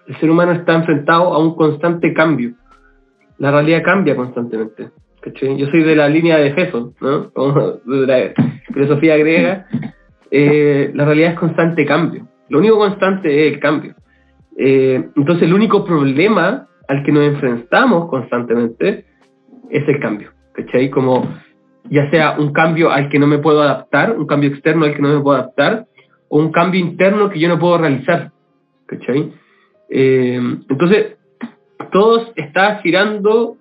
El 0.06 0.16
ser 0.20 0.30
humano 0.30 0.52
está 0.52 0.74
enfrentado 0.74 1.34
a 1.34 1.38
un 1.38 1.56
constante 1.56 2.12
cambio. 2.12 2.54
La 3.38 3.50
realidad 3.50 3.82
cambia 3.82 4.14
constantemente. 4.14 4.90
Yo 5.40 5.66
soy 5.68 5.82
de 5.82 5.96
la 5.96 6.08
línea 6.08 6.36
de 6.36 6.48
Efeso, 6.48 6.92
¿no? 7.00 7.30
De 7.84 8.06
la 8.06 8.34
filosofía 8.72 9.16
griega. 9.16 9.66
Eh, 10.36 10.90
la 10.94 11.04
realidad 11.04 11.30
es 11.30 11.38
constante 11.38 11.86
cambio. 11.86 12.26
Lo 12.48 12.58
único 12.58 12.76
constante 12.76 13.46
es 13.46 13.52
el 13.52 13.60
cambio. 13.60 13.94
Eh, 14.58 15.10
entonces 15.14 15.44
el 15.44 15.54
único 15.54 15.84
problema 15.84 16.66
al 16.88 17.04
que 17.04 17.12
nos 17.12 17.22
enfrentamos 17.22 18.08
constantemente 18.10 19.04
es 19.70 19.88
el 19.88 20.00
cambio. 20.00 20.32
¿Cachai? 20.52 20.90
Como 20.90 21.32
ya 21.84 22.10
sea 22.10 22.36
un 22.36 22.52
cambio 22.52 22.90
al 22.90 23.08
que 23.10 23.20
no 23.20 23.28
me 23.28 23.38
puedo 23.38 23.62
adaptar, 23.62 24.18
un 24.18 24.26
cambio 24.26 24.50
externo 24.50 24.86
al 24.86 24.96
que 24.96 25.02
no 25.02 25.14
me 25.14 25.20
puedo 25.20 25.38
adaptar, 25.38 25.86
o 26.28 26.40
un 26.40 26.50
cambio 26.50 26.80
interno 26.80 27.30
que 27.30 27.38
yo 27.38 27.48
no 27.48 27.60
puedo 27.60 27.78
realizar. 27.78 28.32
¿Cachai? 28.86 29.32
Eh, 29.88 30.40
entonces, 30.68 31.16
todo 31.92 32.32
está 32.34 32.78
girando, 32.78 33.56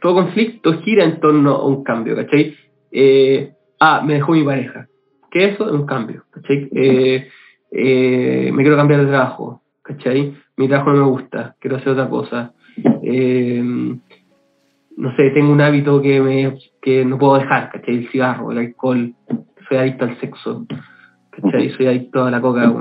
todo 0.00 0.14
conflicto 0.14 0.80
gira 0.80 1.04
en 1.04 1.20
torno 1.20 1.50
a 1.50 1.66
un 1.66 1.84
cambio, 1.84 2.16
¿cachai? 2.16 2.56
Eh, 2.90 3.52
ah, 3.78 4.02
me 4.02 4.14
dejó 4.14 4.32
mi 4.32 4.42
pareja. 4.42 4.88
¿Qué 5.34 5.46
es 5.46 5.54
eso? 5.54 5.66
Es 5.66 5.72
un 5.72 5.84
cambio, 5.84 6.22
¿cachai? 6.30 6.68
Eh, 6.72 7.28
eh, 7.72 8.52
me 8.54 8.62
quiero 8.62 8.76
cambiar 8.76 9.00
de 9.00 9.08
trabajo, 9.08 9.62
¿cachai? 9.82 10.32
Mi 10.56 10.68
trabajo 10.68 10.92
no 10.92 11.04
me 11.04 11.10
gusta, 11.10 11.56
quiero 11.58 11.76
hacer 11.76 11.88
otra 11.88 12.08
cosa. 12.08 12.52
Eh, 13.02 13.60
no 14.96 15.16
sé, 15.16 15.30
tengo 15.30 15.52
un 15.52 15.60
hábito 15.60 16.00
que, 16.00 16.20
me, 16.20 16.56
que 16.80 17.04
no 17.04 17.18
puedo 17.18 17.36
dejar, 17.36 17.72
¿cachai? 17.72 17.96
El 17.96 18.08
cigarro, 18.10 18.52
el 18.52 18.58
alcohol, 18.58 19.12
soy 19.68 19.76
adicto 19.76 20.04
al 20.04 20.20
sexo, 20.20 20.66
¿cachai? 21.30 21.68
Soy 21.70 21.88
adicto 21.88 22.22
a 22.22 22.30
la 22.30 22.40
coca. 22.40 22.72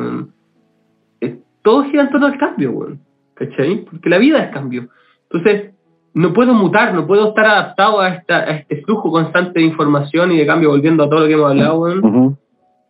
Eh, 1.22 1.40
todo 1.64 1.86
gira 1.86 2.04
en 2.04 2.24
al 2.24 2.38
cambio, 2.38 2.72
weón, 2.72 3.00
¿cachai? 3.34 3.84
Porque 3.84 4.10
la 4.12 4.20
vida 4.20 4.44
es 4.44 4.54
cambio. 4.54 4.90
Entonces, 5.32 5.72
no 6.14 6.32
puedo 6.34 6.54
mutar, 6.54 6.94
no 6.94 7.08
puedo 7.08 7.30
estar 7.30 7.48
adaptado 7.48 8.00
a, 8.00 8.10
esta, 8.10 8.38
a 8.42 8.52
este 8.58 8.84
flujo 8.84 9.12
constante 9.12 9.60
de 9.60 9.66
información 9.66 10.32
y 10.32 10.38
de 10.38 10.46
cambio, 10.46 10.70
volviendo 10.70 11.04
a 11.04 11.10
todo 11.10 11.22
lo 11.22 11.26
que 11.26 11.34
hemos 11.34 11.50
hablado. 11.50 11.80
Ujú. 11.80 12.38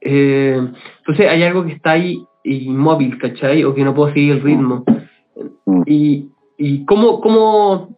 Eh, 0.05 0.59
entonces 0.99 1.27
hay 1.29 1.43
algo 1.43 1.65
que 1.65 1.73
está 1.73 1.91
ahí 1.91 2.21
inmóvil, 2.43 3.17
¿cachai? 3.17 3.63
O 3.63 3.73
que 3.73 3.83
no 3.83 3.93
puedo 3.95 4.13
seguir 4.13 4.33
el 4.33 4.41
ritmo. 4.41 4.83
Mm. 5.65 5.81
Y, 5.85 6.27
y 6.57 6.85
cómo, 6.85 7.21
cómo, 7.21 7.97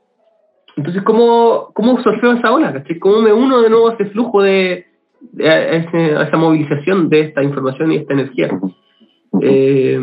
entonces 0.77 1.01
cómo, 1.03 1.71
cómo 1.73 2.01
surfeo 2.03 2.33
esa 2.33 2.53
ola, 2.53 2.71
¿cachai? 2.73 2.99
¿Cómo 2.99 3.21
me 3.21 3.33
uno 3.33 3.61
de 3.61 3.69
nuevo 3.69 3.89
a 3.89 3.93
ese 3.93 4.05
flujo 4.05 4.43
de, 4.43 4.85
de 5.31 5.49
a, 5.49 5.71
ese- 5.77 6.15
a 6.15 6.23
esa 6.23 6.37
movilización 6.37 7.09
de 7.09 7.21
esta 7.21 7.43
información 7.43 7.91
y 7.91 7.95
esta 7.97 8.13
energía? 8.13 8.59
Eh, 9.41 9.99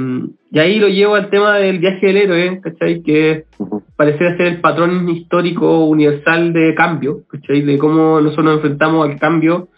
y 0.50 0.58
ahí 0.58 0.78
lo 0.78 0.88
llevo 0.88 1.14
al 1.14 1.30
tema 1.30 1.56
del 1.56 1.78
viaje 1.78 2.06
del 2.06 2.16
héroe, 2.18 2.60
¿cachai? 2.60 3.02
Que 3.02 3.44
parece 3.96 4.36
ser 4.36 4.46
el 4.48 4.60
patrón 4.60 5.08
histórico 5.08 5.86
universal 5.86 6.52
de 6.52 6.74
cambio, 6.74 7.20
¿cachai? 7.28 7.62
De 7.62 7.78
cómo 7.78 8.20
nosotros 8.20 8.44
nos 8.44 8.56
enfrentamos 8.56 9.08
al 9.08 9.18
cambio, 9.18 9.68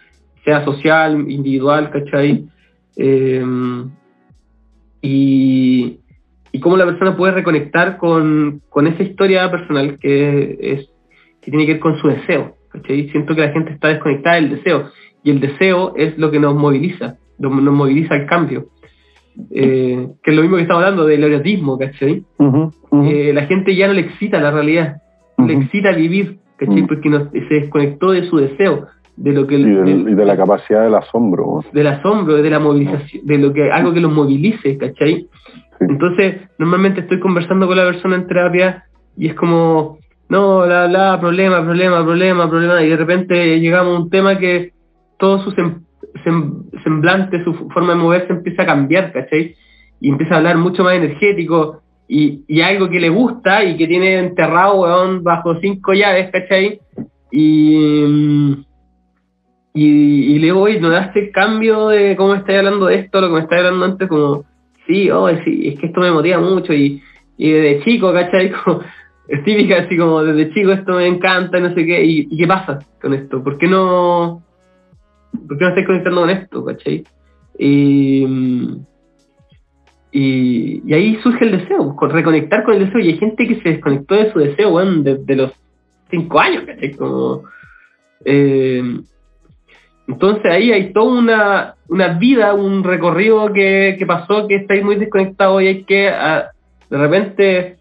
sea 0.45 0.65
social, 0.65 1.31
individual, 1.31 1.91
¿cachai? 1.91 2.47
Eh, 2.97 3.45
y, 5.03 5.99
y 6.53 6.61
cómo 6.61 6.77
la 6.77 6.87
persona 6.87 7.17
puede 7.17 7.35
reconectar 7.35 7.97
con, 7.97 8.63
con 8.69 8.87
esa 8.87 9.03
historia 9.03 9.51
personal 9.51 9.99
que, 9.99 10.59
es, 10.61 10.89
que 11.41 11.51
tiene 11.51 11.67
que 11.67 11.73
ver 11.73 11.81
con 11.81 11.99
su 11.99 12.09
deseo. 12.09 12.57
¿cachai? 12.71 13.09
Siento 13.11 13.35
que 13.35 13.43
la 13.43 13.53
gente 13.53 13.73
está 13.73 13.89
desconectada 13.89 14.37
del 14.37 14.51
deseo 14.51 14.91
y 15.23 15.31
el 15.31 15.41
deseo 15.41 15.95
es 15.97 16.17
lo 16.19 16.31
que 16.31 16.41
nos 16.41 16.55
moviliza, 16.55 17.17
nos 17.39 17.53
moviliza 17.53 18.15
el 18.17 18.27
cambio. 18.27 18.69
Eh, 19.51 20.07
que 20.23 20.31
es 20.31 20.37
lo 20.37 20.43
mismo 20.43 20.57
que 20.57 20.63
estamos 20.63 20.85
hablando 20.85 21.07
del 21.07 21.25
erotismo, 21.25 21.77
¿cachai? 21.77 22.25
Eh, 23.05 23.33
la 23.35 23.47
gente 23.47 23.75
ya 23.75 23.89
no 23.89 23.95
le 23.95 24.03
excita 24.03 24.41
la 24.41 24.53
realidad, 24.53 24.99
le 25.39 25.55
excita 25.55 25.91
vivir, 25.93 26.39
¿cachai? 26.57 26.87
Porque 26.87 27.11
se 27.49 27.55
desconectó 27.55 28.13
de 28.13 28.29
su 28.29 28.37
deseo, 28.37 28.87
de 29.17 29.33
lo 29.33 29.47
que... 29.47 29.57
Y, 29.57 30.15
de 30.15 30.25
la 30.25 30.37
capacidad 30.37 30.85
del 30.85 30.95
asombro. 30.95 31.65
Del 31.73 31.87
asombro, 31.87 32.37
de 32.37 32.51
la 32.51 32.59
movilización, 32.59 33.27
de 33.27 33.39
lo 33.39 33.53
que 33.53 33.71
algo 33.71 33.93
que 33.93 34.01
los 34.01 34.13
movilice, 34.13 34.77
¿cachai? 34.77 35.29
Entonces, 35.81 36.37
normalmente 36.59 37.01
estoy 37.01 37.21
conversando 37.21 37.67
con 37.67 37.77
la 37.77 37.85
persona 37.85 38.17
en 38.17 38.27
terapia 38.27 38.85
y 39.17 39.29
es 39.29 39.35
como, 39.35 39.99
no, 40.29 40.67
la, 40.67 40.89
la, 40.89 41.21
problema, 41.21 41.63
problema, 41.63 42.05
problema, 42.05 42.49
problema, 42.49 42.83
y 42.83 42.89
de 42.89 42.97
repente 42.97 43.61
llegamos 43.61 43.97
a 43.97 44.01
un 44.01 44.11
tema 44.11 44.39
que 44.39 44.73
todo 45.19 45.43
su 45.43 45.53
semblante, 46.83 47.45
su 47.45 47.55
forma 47.71 47.93
de 47.93 47.99
moverse 47.99 48.33
empieza 48.33 48.63
a 48.63 48.67
cambiar, 48.67 49.13
¿cachai? 49.13 49.55
Y 50.01 50.09
empieza 50.09 50.35
a 50.35 50.39
hablar 50.39 50.57
mucho 50.59 50.83
más 50.83 50.95
energético 50.95 51.83
y, 52.09 52.45
y 52.49 52.61
algo 52.61 52.89
que 52.89 53.01
le 53.01 53.09
gusta 53.09 53.65
y 53.65 53.77
que 53.77 53.87
tiene 53.87 54.19
enterrado, 54.19 54.83
weón, 54.83 55.23
bajo 55.23 55.59
cinco 55.61 55.93
llaves, 55.93 56.31
¿cachai? 56.31 56.81
Y, 57.31 58.65
y, 59.77 60.37
y 60.37 60.39
luego, 60.39 60.63
oye, 60.63 60.79
¿no 60.79 60.89
daste 60.89 61.33
cambio 61.33 61.89
de 61.89 62.15
cómo 62.15 62.37
estáis 62.37 62.59
hablando 62.59 62.87
de 62.87 62.95
esto, 62.95 63.21
lo 63.21 63.27
que 63.27 63.35
me 63.35 63.41
estáis 63.41 63.65
hablando 63.65 63.85
antes, 63.87 64.09
como 64.09 64.45
sí, 64.87 65.11
oh, 65.11 65.29
es 65.29 65.43
que 65.45 65.87
esto 65.87 66.01
me 66.01 66.13
motiva 66.13 66.39
mucho 66.39 66.73
y, 66.73 67.03
desde 67.37 67.83
chico, 67.83 68.13
¿cachai? 68.13 68.53
Es 69.27 69.43
típica, 69.43 69.79
así 69.79 69.97
como 69.97 70.23
desde 70.23 70.53
chico 70.53 70.71
esto 70.73 70.97
me 70.97 71.07
encanta, 71.07 71.59
no 71.59 71.75
sé 71.75 71.87
qué, 71.87 72.05
y, 72.05 72.37
qué 72.37 72.47
pasa 72.47 72.81
con 73.01 73.15
esto, 73.15 73.43
¿por 73.43 73.57
qué 73.57 73.67
no, 73.67 74.43
por 75.49 75.57
qué 75.57 75.65
no 75.65 75.69
estáis 75.71 75.87
conectando 75.87 76.21
con 76.21 76.31
esto, 76.31 76.63
¿cachai? 76.63 77.05
Y, 77.59 78.27
y, 80.13 80.93
ahí 80.93 81.19
surge 81.23 81.47
el 81.47 81.59
deseo, 81.59 81.97
con 81.97 82.11
reconectar 82.11 82.65
con 82.65 82.75
el 82.75 82.85
deseo, 82.85 83.01
y 83.01 83.09
hay 83.09 83.17
gente 83.17 83.49
que 83.49 83.61
se 83.63 83.71
desconectó 83.71 84.15
de 84.15 84.31
su 84.31 84.39
deseo, 84.41 84.73
bueno, 84.73 85.03
desde 85.03 85.37
los 85.37 85.53
cinco 86.11 86.39
años, 86.39 86.65
¿cachai? 86.67 86.93
Como, 86.93 87.45
eh, 88.27 89.01
entonces 90.07 90.51
ahí 90.51 90.73
hay 90.73 90.93
toda 90.93 91.19
una, 91.19 91.75
una 91.89 92.09
vida, 92.19 92.55
un 92.55 92.85
recorrido 92.85 93.53
que, 93.53 93.97
que 93.99 94.07
pasó 94.07 94.47
que 94.47 94.57
está 94.57 94.75
ahí 94.75 94.85
muy 94.85 94.97
desconectado 94.97 95.61
y 95.61 95.67
hay 95.69 95.85
que 95.85 96.09
ah, 96.09 96.51
de 96.91 96.99
repente 96.99 97.77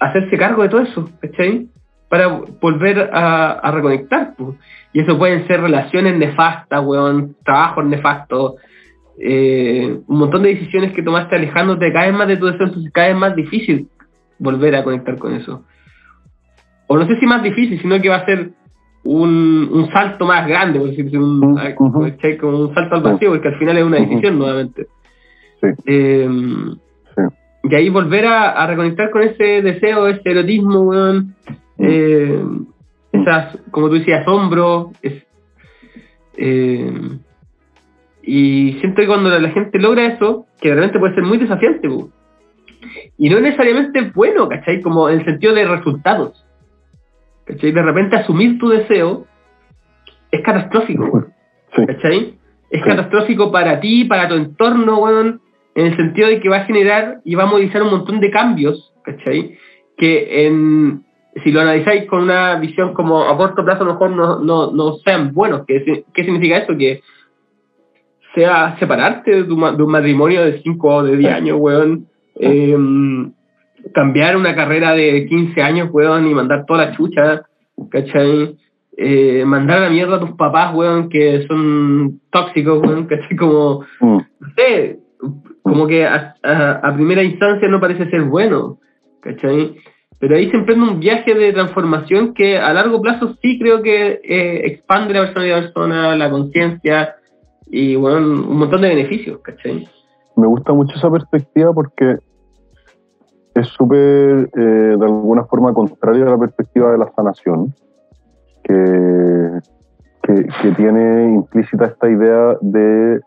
hacerse 0.00 0.36
cargo 0.36 0.62
de 0.62 0.68
todo 0.68 0.80
eso, 0.82 1.10
¿cachai? 1.20 1.68
Para 2.08 2.28
volver 2.60 3.10
a, 3.12 3.52
a 3.52 3.70
reconectar. 3.70 4.34
Pues. 4.36 4.56
Y 4.92 5.00
eso 5.00 5.18
pueden 5.18 5.46
ser 5.46 5.60
relaciones 5.60 6.16
nefastas, 6.16 6.84
weón, 6.84 7.36
trabajos 7.44 7.84
nefastos, 7.84 8.54
eh, 9.18 9.98
un 10.06 10.18
montón 10.18 10.42
de 10.42 10.54
decisiones 10.54 10.92
que 10.92 11.02
tomaste 11.02 11.36
alejándote 11.36 11.92
cada 11.92 12.06
vez 12.06 12.14
más 12.14 12.28
de 12.28 12.36
todo 12.36 12.50
eso, 12.50 12.64
entonces 12.64 12.92
cada 12.92 13.08
vez 13.08 13.16
más 13.16 13.36
difícil 13.36 13.88
volver 14.38 14.74
a 14.76 14.84
conectar 14.84 15.18
con 15.18 15.34
eso. 15.34 15.64
O 16.86 16.96
no 16.96 17.06
sé 17.06 17.18
si 17.18 17.26
más 17.26 17.42
difícil, 17.42 17.80
sino 17.80 18.00
que 18.00 18.08
va 18.08 18.16
a 18.16 18.26
ser 18.26 18.50
un, 19.06 19.68
un 19.72 19.90
salto 19.92 20.26
más 20.26 20.46
grande, 20.46 20.78
por 20.78 20.90
decirlo, 20.90 21.24
un, 21.24 21.58
como 21.76 22.00
un 22.00 22.74
salto 22.74 22.96
al 22.96 23.02
vacío, 23.02 23.30
porque 23.30 23.48
al 23.48 23.58
final 23.58 23.78
es 23.78 23.84
una 23.84 23.98
decisión 23.98 24.38
nuevamente. 24.38 24.86
Eh, 25.86 26.28
y 27.68 27.74
ahí 27.74 27.88
volver 27.88 28.26
a, 28.26 28.66
reconectar 28.66 29.10
con 29.10 29.22
ese 29.22 29.62
deseo, 29.62 30.06
ese 30.08 30.30
erotismo, 30.30 30.92
eh, 31.78 32.44
esas, 33.12 33.58
como 33.70 33.88
tú 33.88 33.94
decías, 33.94 34.22
asombro. 34.22 34.92
Es, 35.02 35.24
eh, 36.36 36.92
y 38.22 38.72
siento 38.80 39.00
que 39.00 39.06
cuando 39.06 39.30
la, 39.30 39.50
gente 39.50 39.78
logra 39.78 40.06
eso, 40.06 40.46
que 40.60 40.68
realmente 40.68 40.98
puede 40.98 41.14
ser 41.14 41.24
muy 41.24 41.38
desafiante, 41.38 41.88
y 43.18 43.30
no 43.30 43.40
necesariamente 43.40 44.12
bueno, 44.14 44.48
¿cachai? 44.48 44.80
Como 44.80 45.08
en 45.08 45.20
el 45.20 45.24
sentido 45.24 45.54
de 45.54 45.64
resultados. 45.64 46.45
¿Cachai? 47.46 47.72
De 47.72 47.82
repente 47.82 48.16
asumir 48.16 48.58
tu 48.58 48.68
deseo 48.68 49.26
es 50.30 50.42
catastrófico, 50.42 51.26
¿cachai? 51.86 52.34
Es 52.70 52.82
catastrófico 52.82 53.50
para 53.50 53.80
ti, 53.80 54.04
para 54.04 54.28
tu 54.28 54.34
entorno, 54.34 54.98
weón, 54.98 55.40
en 55.74 55.86
el 55.86 55.96
sentido 55.96 56.28
de 56.28 56.40
que 56.40 56.48
va 56.48 56.58
a 56.58 56.64
generar 56.64 57.20
y 57.24 57.34
va 57.34 57.44
a 57.44 57.46
movilizar 57.46 57.82
un 57.82 57.90
montón 57.90 58.20
de 58.20 58.30
cambios, 58.30 58.92
¿cachai? 59.04 59.56
Que 59.96 60.46
en, 60.46 61.04
si 61.42 61.52
lo 61.52 61.60
analizáis 61.60 62.06
con 62.06 62.24
una 62.24 62.56
visión 62.56 62.92
como 62.92 63.22
a 63.22 63.36
corto 63.36 63.64
plazo, 63.64 63.82
a 63.82 63.86
lo 63.86 63.92
mejor 63.92 64.10
no, 64.10 64.40
no, 64.40 64.72
no 64.72 64.96
sean 65.04 65.32
buenos. 65.32 65.64
¿Qué, 65.66 66.04
¿Qué 66.12 66.24
significa 66.24 66.58
eso? 66.58 66.76
Que 66.76 67.02
sea 68.34 68.76
separarte 68.78 69.30
de, 69.30 69.44
tu, 69.44 69.56
de 69.56 69.82
un 69.82 69.90
matrimonio 69.90 70.44
de 70.44 70.60
5 70.62 70.88
o 70.88 71.02
de 71.04 71.16
10 71.16 71.32
años, 71.32 71.56
weón. 71.60 72.06
Eh, 72.38 72.76
cambiar 73.94 74.36
una 74.36 74.54
carrera 74.54 74.92
de 74.94 75.26
15 75.26 75.62
años, 75.62 75.88
weón, 75.92 76.26
y 76.26 76.34
mandar 76.34 76.64
toda 76.66 76.86
la 76.86 76.96
chucha, 76.96 77.42
¿cachai? 77.90 78.56
Eh, 78.96 79.44
mandar 79.44 79.78
a 79.78 79.80
la 79.82 79.90
mierda 79.90 80.16
a 80.16 80.20
tus 80.20 80.32
papás, 80.32 80.74
weón, 80.74 81.08
que 81.08 81.46
son 81.46 82.20
tóxicos, 82.30 82.80
weón, 82.84 83.06
¿cachai? 83.08 83.36
Como, 83.36 83.84
mm. 84.00 84.16
no 84.40 84.48
sé, 84.56 84.98
como 85.62 85.86
que 85.86 86.06
a, 86.06 86.34
primera 86.94 87.22
instancia 87.22 87.68
no 87.68 87.80
parece 87.80 88.08
ser 88.10 88.22
bueno, 88.22 88.78
¿cachai? 89.20 89.76
Pero 90.18 90.36
ahí 90.36 90.50
se 90.50 90.56
emprende 90.56 90.88
un 90.88 91.00
viaje 91.00 91.34
de 91.34 91.52
transformación 91.52 92.32
que 92.32 92.56
a 92.56 92.72
largo 92.72 93.02
plazo 93.02 93.36
sí 93.42 93.58
creo 93.58 93.82
que 93.82 94.20
eh, 94.24 94.62
expande 94.64 95.12
la 95.12 95.24
personalidad 95.24 95.56
de 95.56 95.60
la 95.60 95.66
persona, 95.66 96.16
la 96.16 96.30
conciencia 96.30 97.16
y, 97.66 97.96
bueno, 97.96 98.18
un 98.18 98.56
montón 98.56 98.80
de 98.80 98.88
beneficios, 98.88 99.40
¿cachai? 99.40 99.86
Me 100.36 100.46
gusta 100.46 100.72
mucho 100.72 100.96
esa 100.96 101.10
perspectiva 101.10 101.72
porque 101.74 102.18
es 103.56 103.68
súper, 103.68 104.50
eh, 104.54 104.96
de 104.98 105.04
alguna 105.04 105.44
forma, 105.44 105.72
contraria 105.72 106.26
a 106.26 106.30
la 106.30 106.38
perspectiva 106.38 106.92
de 106.92 106.98
la 106.98 107.10
sanación, 107.16 107.74
que, 108.62 109.60
que, 110.22 110.70
tiene 110.76 111.32
implícita 111.32 111.86
esta 111.86 112.10
idea 112.10 112.56
de 112.60 113.20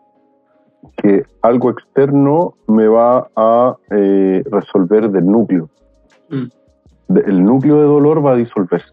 que 0.98 1.24
algo 1.42 1.70
externo 1.70 2.54
me 2.68 2.86
va 2.86 3.28
a 3.34 3.74
eh, 3.90 4.42
resolver 4.50 5.10
del 5.10 5.26
núcleo. 5.26 5.68
Mm. 6.28 6.46
el 7.26 7.44
núcleo 7.44 7.80
de 7.80 7.86
dolor 7.86 8.24
va 8.24 8.32
a 8.32 8.36
disolverse. 8.36 8.86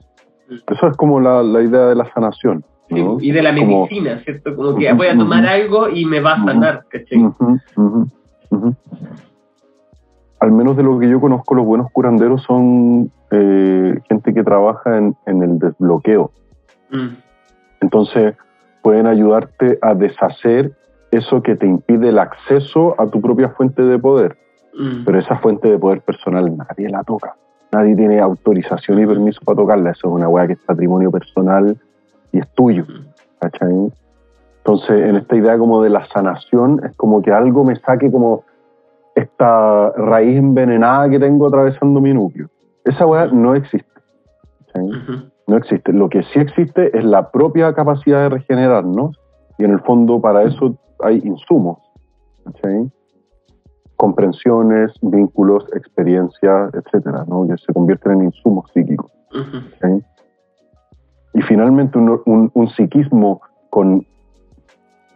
Mm. 0.50 0.74
Eso 0.74 0.88
es 0.88 0.98
como 0.98 1.20
la, 1.20 1.44
la, 1.44 1.62
idea 1.62 1.88
de 1.88 1.96
la 1.96 2.12
sanación. 2.14 2.66
y 2.90 3.32
de 3.32 3.44
la 3.44 3.52
medicina, 3.52 4.22
¿cierto? 4.24 4.56
Como 4.56 4.76
que 4.76 4.92
voy 4.94 5.08
a 5.08 5.16
tomar 5.16 5.46
algo 5.46 5.88
y 5.90 6.06
me 6.06 6.20
va 6.20 6.34
a 6.34 6.46
sanar, 6.46 6.86
¿cachai? 6.90 7.30
Al 10.40 10.52
menos 10.52 10.78
de 10.78 10.84
lo 10.84 11.00
que 11.00 11.10
yo 11.10 11.20
conozco, 11.20 11.56
los 11.56 11.66
buenos 11.66 11.92
curanderos 11.92 12.44
son 12.44 13.12
eh, 13.32 14.00
gente 14.08 14.34
que 14.34 14.44
trabaja 14.44 14.98
en, 14.98 15.16
el 15.26 15.58
desbloqueo. 15.60 16.32
Mm. 16.92 17.08
Entonces, 17.82 18.36
pueden 18.82 19.08
ayudarte 19.08 19.80
a 19.82 19.94
deshacer 19.94 20.74
eso 21.12 21.42
que 21.42 21.56
te 21.56 21.66
impide 21.66 22.10
el 22.10 22.20
acceso 22.20 22.96
a 23.00 23.08
tu 23.08 23.22
propia 23.22 23.50
fuente 23.50 23.82
de 23.82 23.98
poder. 23.98 24.38
Mm. 24.78 25.06
Pero 25.06 25.20
esa 25.20 25.38
fuente 25.38 25.70
de 25.70 25.80
poder 25.80 26.02
personal 26.02 26.56
nadie 26.56 26.90
la 26.90 27.04
toca. 27.04 27.36
Nadie 27.72 27.96
tiene 27.96 28.20
autorización 28.20 29.02
y 29.02 29.06
permiso 29.06 29.42
para 29.44 29.58
tocarla. 29.58 29.92
Eso 29.92 30.08
es 30.08 30.14
una 30.14 30.30
weá 30.30 30.48
que 30.48 30.54
es 30.54 30.60
patrimonio 30.60 31.12
personal 31.12 31.76
y 32.32 32.40
es 32.40 32.50
tuyo. 32.54 32.86
Mm. 32.86 33.88
Entonces, 34.58 35.02
en 35.02 35.16
esta 35.16 35.36
idea 35.36 35.58
como 35.58 35.82
de 35.82 35.90
la 35.90 36.06
sanación, 36.08 36.82
es 36.86 36.96
como 36.96 37.22
que 37.22 37.32
algo 37.32 37.64
me 37.64 37.76
saque 37.78 38.12
como 38.12 38.44
esta 39.18 39.90
raíz 39.94 40.38
envenenada 40.38 41.10
que 41.10 41.20
tengo 41.20 41.48
atravesando 41.48 42.00
mi 42.00 42.14
núcleo. 42.14 42.50
Esa 42.86 43.08
weá 43.08 43.26
no 43.26 43.56
existe. 43.56 43.90
No 45.48 45.58
existe. 45.58 45.92
Lo 45.92 46.08
que 46.08 46.22
sí 46.22 46.40
existe 46.40 46.96
es 46.96 47.04
la 47.04 47.32
propia 47.32 47.74
capacidad 47.74 48.22
de 48.22 48.30
regenerarnos 48.30 49.20
y 49.58 49.64
en 49.64 49.72
el 49.72 49.80
fondo 49.80 50.22
para 50.22 50.44
eso 50.44 50.78
hay 51.00 51.20
insumos. 51.26 51.80
Comprensiones, 53.96 54.94
vínculos, 55.02 55.66
experiencias, 55.74 56.72
etcétera, 56.76 57.26
¿no? 57.28 57.48
que 57.48 57.58
se 57.58 57.74
convierten 57.74 58.12
en 58.14 58.26
insumos 58.26 58.70
psíquicos. 58.72 59.12
Y 61.34 61.42
finalmente 61.42 61.98
un, 61.98 62.52
un 62.54 62.70
psiquismo 62.70 63.42
con 63.72 64.06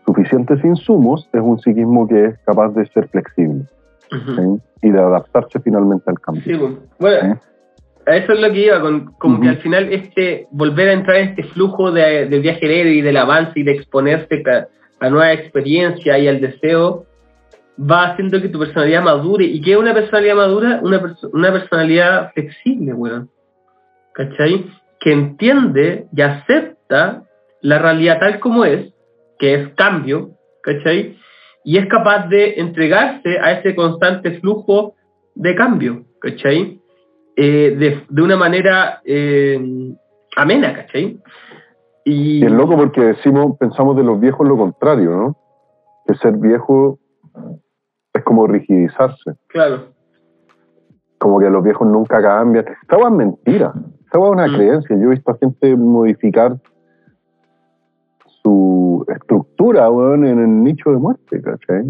suficientes 0.08 0.66
insumos 0.66 1.30
es 1.34 1.42
un 1.42 1.60
psiquismo 1.60 2.08
que 2.08 2.26
es 2.26 2.40
capaz 2.40 2.70
de 2.70 2.88
ser 2.88 3.08
flexible 3.10 3.68
y 4.82 4.90
de 4.90 5.00
adaptarse 5.00 5.60
finalmente 5.62 6.10
al 6.10 6.20
cambio. 6.20 6.44
Sí, 6.44 6.54
bueno, 7.00 7.40
eso 8.06 8.34
es 8.34 8.40
lo 8.40 8.52
que 8.52 8.66
iba, 8.66 8.82
con, 8.82 9.14
como 9.14 9.40
que 9.40 9.50
al 9.50 9.58
final 9.58 9.92
este 9.92 10.48
volver 10.52 10.90
a 10.90 10.94
entrar 10.94 11.18
en 11.18 11.30
este 11.30 11.44
flujo 11.44 11.92
de, 11.92 12.28
del 12.28 12.42
viaje 12.42 12.90
y 12.90 13.02
del 13.02 13.18
avance 13.18 13.54
y 13.60 13.64
de 13.64 13.74
exponerse 13.74 14.44
a, 14.50 15.06
a 15.06 15.10
nueva 15.10 15.32
experiencia 15.34 16.18
y 16.18 16.28
al 16.28 16.42
deseo, 16.42 17.06
va 17.80 18.12
haciendo 18.12 18.42
que 18.42 18.50
tu 18.50 18.60
personalidad 18.60 19.04
madure. 19.04 19.46
¿Y 19.46 19.62
qué 19.62 19.74
es 19.74 19.78
una 19.78 19.94
personalidad 19.94 20.36
madura? 20.36 20.80
Una, 20.84 21.02
perso- 21.02 21.30
una 21.32 21.52
personalidad 21.52 22.32
flexible, 22.34 22.94
weón. 22.94 23.30
¿Cachai? 24.14 24.66
Que 25.00 25.14
entiende 25.14 26.06
y 26.16 26.22
acepta 26.22 27.24
la 27.62 27.80
realidad 27.80 28.20
tal 28.20 28.40
como 28.40 28.66
es, 28.66 28.92
que 29.40 29.54
es 29.54 29.70
cambio, 29.76 30.32
¿cachai? 30.64 31.18
Y 31.64 31.78
es 31.78 31.88
capaz 31.88 32.28
de 32.28 32.56
entregarse 32.60 33.40
a 33.40 33.52
ese 33.54 33.76
constante 33.76 34.40
flujo 34.40 34.96
de 35.36 35.56
cambio, 35.56 36.04
¿cachai? 36.20 36.82
Eh, 37.36 37.76
de, 37.78 38.04
de 38.10 38.22
una 38.22 38.36
manera 38.36 39.02
eh, 39.06 39.60
amena, 40.36 40.74
¿cachai? 40.74 41.20
Y, 42.04 42.44
es 42.44 42.52
loco 42.52 42.76
porque 42.76 43.02
decimos, 43.02 43.58
pensamos 43.60 43.96
de 43.96 44.04
los 44.04 44.20
viejos 44.20 44.48
lo 44.48 44.58
contrario, 44.58 45.12
¿no? 45.12 45.38
Que 46.08 46.16
ser 46.16 46.36
viejo 46.38 46.98
es 48.14 48.24
como 48.24 48.48
rigidizarse. 48.48 49.34
Claro. 49.48 49.90
como 51.20 51.40
que 51.40 51.52
los 51.52 51.64
viejos 51.64 51.88
nunca 51.88 52.20
cambian. 52.20 52.66
Esta 52.82 52.98
es 52.98 53.12
mentira. 53.12 53.74
Esta 54.06 54.18
es 54.18 54.24
una 54.28 54.48
Mm. 54.48 54.56
creencia. 54.56 54.96
Yo 54.98 55.04
he 55.04 55.10
visto 55.12 55.30
a 55.30 55.38
gente 55.38 55.76
modificar 55.78 56.58
su 58.44 59.06
estructura, 59.08 59.90
weón, 59.90 60.26
en 60.26 60.40
el 60.40 60.64
nicho 60.64 60.92
de 60.92 60.98
muerte, 60.98 61.42
¿cachai? 61.42 61.84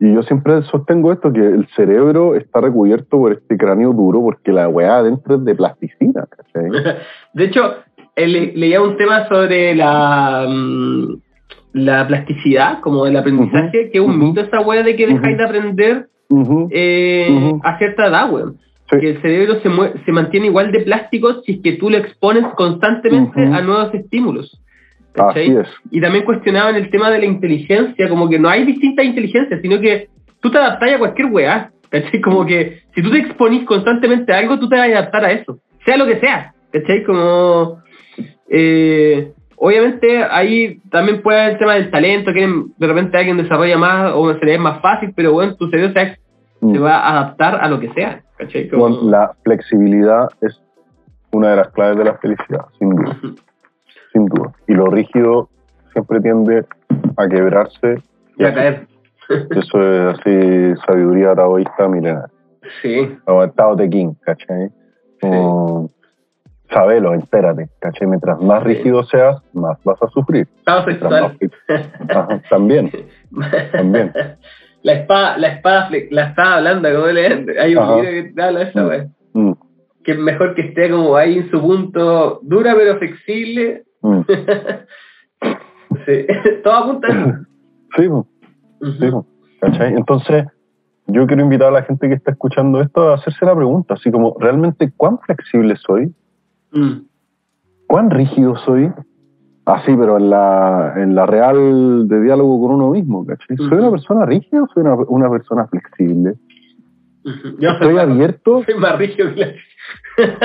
Y 0.00 0.14
yo 0.14 0.22
siempre 0.22 0.62
sostengo 0.62 1.12
esto, 1.12 1.32
que 1.32 1.40
el 1.40 1.66
cerebro 1.76 2.34
está 2.34 2.60
recubierto 2.60 3.18
por 3.18 3.32
este 3.32 3.56
cráneo 3.56 3.92
duro 3.92 4.20
porque 4.22 4.50
la 4.52 4.68
weá 4.68 4.96
adentro 4.98 5.36
es 5.36 5.44
de 5.44 5.54
plasticina, 5.54 6.26
¿cachai? 6.28 6.70
De 7.34 7.44
hecho, 7.44 7.74
le- 8.16 8.52
leía 8.56 8.80
un 8.82 8.96
tema 8.96 9.28
sobre 9.28 9.74
la, 9.76 10.46
mm, 10.48 11.14
la 11.74 12.06
plasticidad, 12.08 12.80
como 12.80 13.06
el 13.06 13.16
aprendizaje, 13.16 13.90
que 13.90 13.98
es 13.98 14.04
un 14.04 14.18
mito 14.18 14.40
esa 14.40 14.60
wea 14.60 14.82
de 14.82 14.96
que 14.96 15.06
dejáis 15.06 15.36
de 15.38 15.44
aprender 15.44 16.08
eh, 16.70 17.52
a 17.62 17.78
cierta 17.78 18.06
edad, 18.06 18.32
weón. 18.32 18.56
Que 19.00 19.10
el 19.10 19.22
cerebro 19.22 19.54
se, 19.60 20.04
se 20.04 20.12
mantiene 20.12 20.46
igual 20.46 20.70
de 20.72 20.80
plástico 20.80 21.42
si 21.42 21.52
es 21.52 21.60
que 21.62 21.72
tú 21.74 21.88
lo 21.88 21.96
expones 21.98 22.44
constantemente 22.56 23.40
a 23.54 23.62
nuevos 23.62 23.94
estímulos. 23.94 24.60
Así 25.16 25.40
es. 25.40 25.68
Y 25.90 26.00
también 26.00 26.24
cuestionaban 26.24 26.74
el 26.76 26.90
tema 26.90 27.10
de 27.10 27.18
la 27.18 27.26
inteligencia, 27.26 28.08
como 28.08 28.28
que 28.28 28.38
no 28.38 28.48
hay 28.48 28.64
distintas 28.64 29.04
inteligencias, 29.04 29.60
sino 29.60 29.80
que 29.80 30.08
tú 30.40 30.50
te 30.50 30.58
adaptas 30.58 30.92
a 30.94 30.98
cualquier 30.98 31.28
weá. 31.30 31.70
¿Cachai? 31.90 32.20
Como 32.22 32.46
que 32.46 32.80
si 32.94 33.02
tú 33.02 33.10
te 33.10 33.18
exponís 33.18 33.64
constantemente 33.66 34.32
a 34.32 34.38
algo, 34.38 34.58
tú 34.58 34.68
te 34.68 34.76
vas 34.76 34.88
a 34.88 34.92
adaptar 34.98 35.24
a 35.26 35.32
eso. 35.32 35.58
Sea 35.84 35.96
lo 35.98 36.06
que 36.06 36.18
sea. 36.20 36.54
¿Cachai? 36.72 37.04
Como. 37.04 37.82
eh, 38.48 39.32
obviamente 39.56 40.24
ahí 40.24 40.80
también 40.90 41.22
puede 41.22 41.38
haber 41.40 41.52
el 41.52 41.58
tema 41.58 41.74
del 41.74 41.90
talento, 41.90 42.32
que 42.32 42.48
de 42.78 42.86
repente 42.86 43.16
alguien 43.18 43.36
desarrolla 43.36 43.76
más 43.78 44.12
o 44.14 44.32
se 44.38 44.44
le 44.44 44.54
es 44.54 44.60
más 44.60 44.80
fácil, 44.80 45.12
pero 45.14 45.32
bueno, 45.32 45.54
tu 45.56 45.68
cerebro 45.70 45.92
se, 45.92 46.16
Mm. 46.60 46.72
se 46.74 46.78
va 46.78 46.96
a 46.98 47.10
adaptar 47.10 47.58
a 47.60 47.68
lo 47.68 47.78
que 47.80 47.92
sea. 47.92 48.22
¿Cachai? 48.38 48.68
Como- 48.68 48.88
Bueno, 48.88 49.10
la 49.10 49.32
flexibilidad 49.44 50.28
es 50.40 50.62
una 51.32 51.50
de 51.50 51.56
las 51.56 51.68
claves 51.72 51.98
de 51.98 52.04
la 52.04 52.14
felicidad, 52.18 52.66
sin 52.78 52.90
duda. 52.90 53.16
Sin 54.12 54.26
duda. 54.26 54.51
Y 54.72 54.74
lo 54.74 54.86
rígido 54.86 55.50
siempre 55.92 56.18
tiende 56.22 56.64
a 57.18 57.28
quebrarse. 57.28 58.02
y 58.38 58.44
a 58.44 58.54
caer. 58.54 58.86
Eso 59.28 59.82
es 59.82 60.18
así, 60.18 60.80
sabiduría 60.86 61.34
taoísta 61.34 61.88
milenaria. 61.88 62.30
Sí. 62.80 63.14
O 63.26 63.46
Tao 63.50 63.76
Te 63.76 63.90
King, 63.90 64.14
¿cachai? 64.22 64.70
Como, 65.20 65.90
sabelo, 66.70 67.12
entérate, 67.12 67.68
¿cachai? 67.80 68.08
Mientras 68.08 68.40
más 68.40 68.62
rígido 68.62 69.04
seas, 69.04 69.42
más 69.52 69.76
vas 69.84 70.02
a 70.02 70.08
sufrir. 70.08 70.48
Más 70.66 70.86
sexual. 70.86 71.36
también. 72.48 72.90
También. 73.72 74.10
La 74.84 74.94
espada, 74.94 75.36
la 75.38 75.48
espada, 75.48 75.90
la 76.10 76.22
espada 76.28 76.60
blanda, 76.60 76.92
como 76.92 77.06
le 77.08 77.26
hay 77.60 77.76
un 77.76 77.82
Ajá. 77.82 77.96
libro 77.96 78.10
que 78.10 78.32
te 78.34 78.42
habla 78.42 78.58
de 78.60 78.64
esa, 78.70 78.86
wea. 78.88 79.06
Mm, 79.34 79.52
Que 80.02 80.12
es 80.12 80.18
mejor 80.18 80.54
que 80.56 80.62
esté 80.62 80.90
como 80.90 81.14
ahí 81.14 81.38
en 81.38 81.50
su 81.52 81.60
punto 81.60 82.40
dura 82.42 82.74
pero 82.74 82.98
flexible. 82.98 83.84
Mm. 84.02 84.22
sí. 86.06 86.26
Todo 86.64 86.74
apunta 86.74 87.08
a 87.08 87.10
eso. 87.10 87.46
Sí, 87.96 88.08
po, 88.08 88.26
sí, 88.80 89.10
po, 89.10 89.26
¿cachai? 89.60 89.94
Entonces, 89.94 90.46
yo 91.06 91.26
quiero 91.26 91.42
invitar 91.42 91.68
a 91.68 91.72
la 91.72 91.82
gente 91.82 92.08
que 92.08 92.14
está 92.14 92.30
escuchando 92.30 92.80
esto 92.80 93.10
a 93.10 93.14
hacerse 93.14 93.44
la 93.44 93.54
pregunta, 93.54 93.94
así 93.94 94.10
como, 94.10 94.36
¿realmente 94.38 94.92
cuán 94.96 95.18
flexible 95.18 95.76
soy? 95.76 96.14
Mm. 96.72 97.06
¿Cuán 97.86 98.10
rígido 98.10 98.56
soy? 98.56 98.92
Así, 99.64 99.94
pero 99.96 100.16
en 100.16 100.30
la, 100.30 100.94
en 100.96 101.14
la 101.14 101.26
real 101.26 102.08
de 102.08 102.20
diálogo 102.20 102.60
con 102.60 102.74
uno 102.76 102.90
mismo, 102.90 103.24
¿cachai? 103.24 103.56
¿Soy 103.56 103.78
una 103.78 103.90
persona 103.90 104.26
rígida 104.26 104.62
o 104.62 104.66
soy 104.68 104.82
una, 104.82 104.94
una 104.94 105.30
persona 105.30 105.66
flexible? 105.66 106.34
Yo 107.58 107.70
¿Estoy 107.70 107.94
más, 107.94 108.04
abierto? 108.04 108.62
soy 108.66 108.74
más 108.74 108.98
rígido 108.98 109.34
que 109.34 109.40
la... 109.40 109.52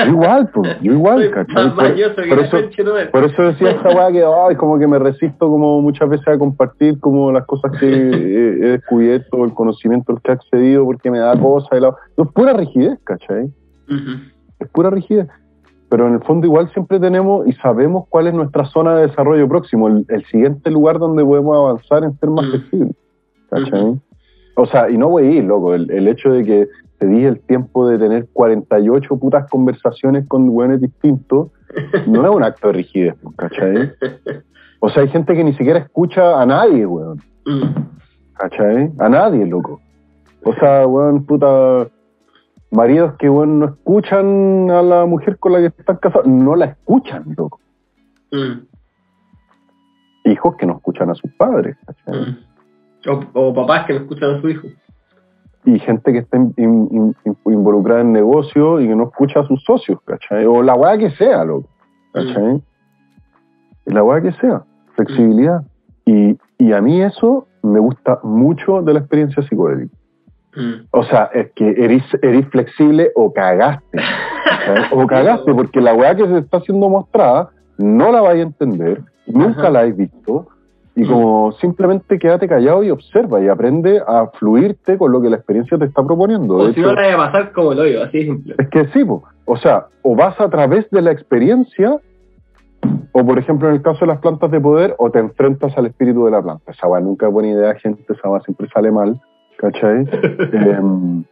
Yo 0.04 0.10
igual, 0.12 0.50
pues, 0.52 0.80
yo 0.80 0.92
igual, 0.98 1.30
¿cachai? 1.30 1.74
Por, 1.74 1.94
por 2.28 2.38
eso, 2.38 2.56
por 3.12 3.24
eso 3.24 3.42
decía 3.42 3.70
esta 3.72 3.88
weá 3.90 4.10
que 4.10 4.24
ay, 4.24 4.56
como 4.56 4.78
que 4.78 4.86
me 4.86 4.98
resisto 4.98 5.48
como 5.48 5.82
muchas 5.82 6.08
veces 6.08 6.26
a 6.28 6.38
compartir 6.38 6.98
como 7.00 7.30
las 7.32 7.44
cosas 7.46 7.72
que 7.78 7.86
he, 7.86 8.52
he 8.64 8.68
descubierto, 8.70 9.44
el 9.44 9.52
conocimiento 9.54 10.12
al 10.12 10.22
que 10.22 10.30
he 10.30 10.34
accedido 10.34 10.84
porque 10.84 11.10
me 11.10 11.18
da 11.18 11.38
cosa. 11.38 11.76
Y 11.76 11.80
la... 11.80 11.94
No, 12.16 12.24
es 12.24 12.30
pura 12.32 12.52
rigidez, 12.54 12.98
¿cachai? 13.04 13.52
Es 14.58 14.68
pura 14.70 14.90
rigidez. 14.90 15.28
Pero 15.90 16.06
en 16.06 16.14
el 16.14 16.20
fondo 16.22 16.46
igual 16.46 16.70
siempre 16.72 16.98
tenemos 17.00 17.46
y 17.46 17.52
sabemos 17.52 18.04
cuál 18.10 18.26
es 18.26 18.34
nuestra 18.34 18.64
zona 18.66 18.96
de 18.96 19.06
desarrollo 19.06 19.48
próximo, 19.48 19.88
el, 19.88 20.04
el 20.08 20.24
siguiente 20.26 20.70
lugar 20.70 20.98
donde 20.98 21.24
podemos 21.24 21.56
avanzar 21.56 22.04
en 22.04 22.18
ser 22.18 22.28
más 22.30 22.46
Mm. 22.46 22.50
flexibles. 22.50 22.96
¿Cachai? 23.50 24.00
O 24.58 24.66
sea, 24.66 24.90
y 24.90 24.98
no 24.98 25.08
voy 25.08 25.24
a 25.24 25.30
ir, 25.30 25.44
loco, 25.44 25.72
el, 25.72 25.88
el 25.88 26.08
hecho 26.08 26.32
de 26.32 26.44
que 26.44 26.68
te 26.98 27.06
di 27.06 27.24
el 27.24 27.38
tiempo 27.38 27.88
de 27.88 27.96
tener 27.96 28.26
48 28.32 29.16
putas 29.16 29.48
conversaciones 29.48 30.26
con 30.26 30.48
güeyes 30.48 30.80
distintos, 30.80 31.52
no 32.08 32.24
es 32.24 32.30
un 32.34 32.42
acto 32.42 32.66
de 32.66 32.72
rigidez, 32.72 33.14
¿cachai? 33.36 33.92
O 34.80 34.88
sea, 34.88 35.02
hay 35.02 35.08
gente 35.10 35.34
que 35.36 35.44
ni 35.44 35.52
siquiera 35.54 35.78
escucha 35.78 36.42
a 36.42 36.44
nadie, 36.44 36.86
weón. 36.86 37.22
¿cachai? 38.34 38.90
A 38.98 39.08
nadie, 39.08 39.46
loco. 39.46 39.80
O 40.42 40.52
sea, 40.54 40.88
weón, 40.88 41.24
puta, 41.24 41.86
maridos 42.72 43.14
que, 43.20 43.30
weón, 43.30 43.60
no 43.60 43.66
escuchan 43.66 44.72
a 44.72 44.82
la 44.82 45.06
mujer 45.06 45.38
con 45.38 45.52
la 45.52 45.60
que 45.60 45.66
están 45.66 45.98
casados, 45.98 46.26
no 46.26 46.56
la 46.56 46.66
escuchan, 46.66 47.24
loco. 47.36 47.60
Mm. 48.32 48.66
Hijos 50.24 50.56
que 50.56 50.66
no 50.66 50.78
escuchan 50.78 51.10
a 51.10 51.14
sus 51.14 51.32
padres, 51.34 51.76
¿cachai? 51.86 52.22
Mm. 52.22 52.47
O, 53.06 53.20
o 53.32 53.54
papás 53.54 53.86
que 53.86 53.94
no 53.94 54.00
escuchan 54.00 54.34
a 54.36 54.40
su 54.40 54.48
hijo. 54.48 54.66
y 55.64 55.78
gente 55.80 56.12
que 56.12 56.18
está 56.18 56.36
in- 56.36 56.54
in- 56.56 57.14
in- 57.24 57.36
involucrada 57.46 58.00
en 58.00 58.12
negocio 58.12 58.80
y 58.80 58.88
que 58.88 58.94
no 58.96 59.04
escucha 59.04 59.40
a 59.40 59.46
sus 59.46 59.62
socios, 59.64 59.98
¿cachai? 60.04 60.46
O 60.46 60.62
la 60.62 60.74
weá 60.74 60.96
que 60.96 61.10
sea, 61.10 61.44
loco, 61.44 61.68
¿cachai? 62.12 62.62
Y 63.86 63.92
La 63.92 64.02
weá 64.02 64.20
que 64.22 64.32
sea, 64.32 64.62
flexibilidad. 64.94 65.62
Y, 66.06 66.38
y 66.58 66.72
a 66.72 66.80
mí 66.80 67.02
eso 67.02 67.46
me 67.62 67.78
gusta 67.80 68.18
mucho 68.22 68.80
de 68.82 68.94
la 68.94 69.00
experiencia 69.00 69.42
psicodélica. 69.42 69.94
Mm. 70.56 70.86
O 70.90 71.02
sea, 71.04 71.30
es 71.34 71.52
que 71.52 71.68
eres, 71.76 72.02
eres 72.22 72.46
flexible 72.48 73.10
o 73.14 73.32
cagaste. 73.32 74.00
O 74.92 75.06
cagaste, 75.06 75.54
porque 75.54 75.80
la 75.80 75.92
weá 75.94 76.14
que 76.16 76.26
se 76.26 76.38
está 76.38 76.60
siendo 76.60 76.88
mostrada 76.88 77.50
no 77.76 78.10
la 78.10 78.22
vais 78.22 78.40
a 78.40 78.42
entender, 78.42 79.02
nunca 79.26 79.60
Ajá. 79.60 79.70
la 79.70 79.80
has 79.80 79.96
visto, 79.96 80.48
y 80.98 81.04
Mm. 81.04 81.08
como 81.12 81.52
simplemente 81.52 82.18
quédate 82.18 82.48
callado 82.48 82.82
y 82.82 82.90
observa 82.90 83.40
y 83.40 83.46
aprende 83.46 84.02
a 84.04 84.26
fluirte 84.38 84.98
con 84.98 85.12
lo 85.12 85.22
que 85.22 85.30
la 85.30 85.36
experiencia 85.36 85.78
te 85.78 85.84
está 85.84 86.02
proponiendo. 86.04 86.56
O 86.56 86.66
De 86.66 86.74
si 86.74 86.80
hecho, 86.80 86.88
no 86.88 86.94
la 86.94 87.02
vaya 87.02 87.14
a 87.14 87.18
pasar 87.30 87.52
como 87.52 87.70
el 87.72 87.78
hoyo, 87.78 88.02
así 88.02 88.24
simple. 88.24 88.56
es 88.58 88.68
que 88.68 88.86
sí, 88.88 89.04
po. 89.04 89.22
o 89.44 89.56
sea, 89.56 89.86
o 90.02 90.16
vas 90.16 90.40
a 90.40 90.48
través 90.50 90.90
de 90.90 91.00
la 91.00 91.12
experiencia, 91.12 91.98
o 93.12 93.24
por 93.24 93.38
ejemplo 93.38 93.68
en 93.68 93.74
el 93.76 93.82
caso 93.82 94.00
de 94.00 94.06
las 94.08 94.18
plantas 94.18 94.50
de 94.50 94.60
poder, 94.60 94.96
o 94.98 95.08
te 95.10 95.20
enfrentas 95.20 95.76
al 95.78 95.86
espíritu 95.86 96.24
de 96.24 96.32
la 96.32 96.42
planta. 96.42 96.72
Esa 96.72 96.88
weá 96.88 97.00
nunca 97.00 97.28
es 97.28 97.32
buena 97.32 97.50
idea, 97.50 97.74
gente, 97.76 98.02
esa 98.12 98.28
weá 98.28 98.40
siempre 98.40 98.66
sale 98.74 98.90
mal, 98.90 99.20
¿cachai? 99.58 100.04
Em, 100.52 101.22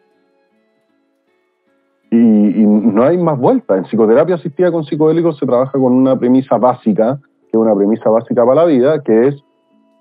y, 2.11 2.17
y 2.63 2.65
no 2.67 3.03
hay 3.03 3.19
más 3.19 3.37
vuelta. 3.39 3.77
En 3.77 3.85
psicoterapia 3.85 4.37
asistida 4.37 4.71
con 4.71 4.85
psicodélicos 4.85 5.39
se 5.39 5.47
trabaja 5.47 5.73
con 5.73 5.93
una 5.93 6.17
premisa 6.17 6.57
básica, 6.57 7.19
que 7.51 7.57
es 7.57 7.61
una 7.61 7.75
premisa 7.75 8.09
básica 8.11 8.45
para 8.45 8.63
la 8.63 8.65
vida, 8.65 9.03
que 9.03 9.29
es 9.29 9.43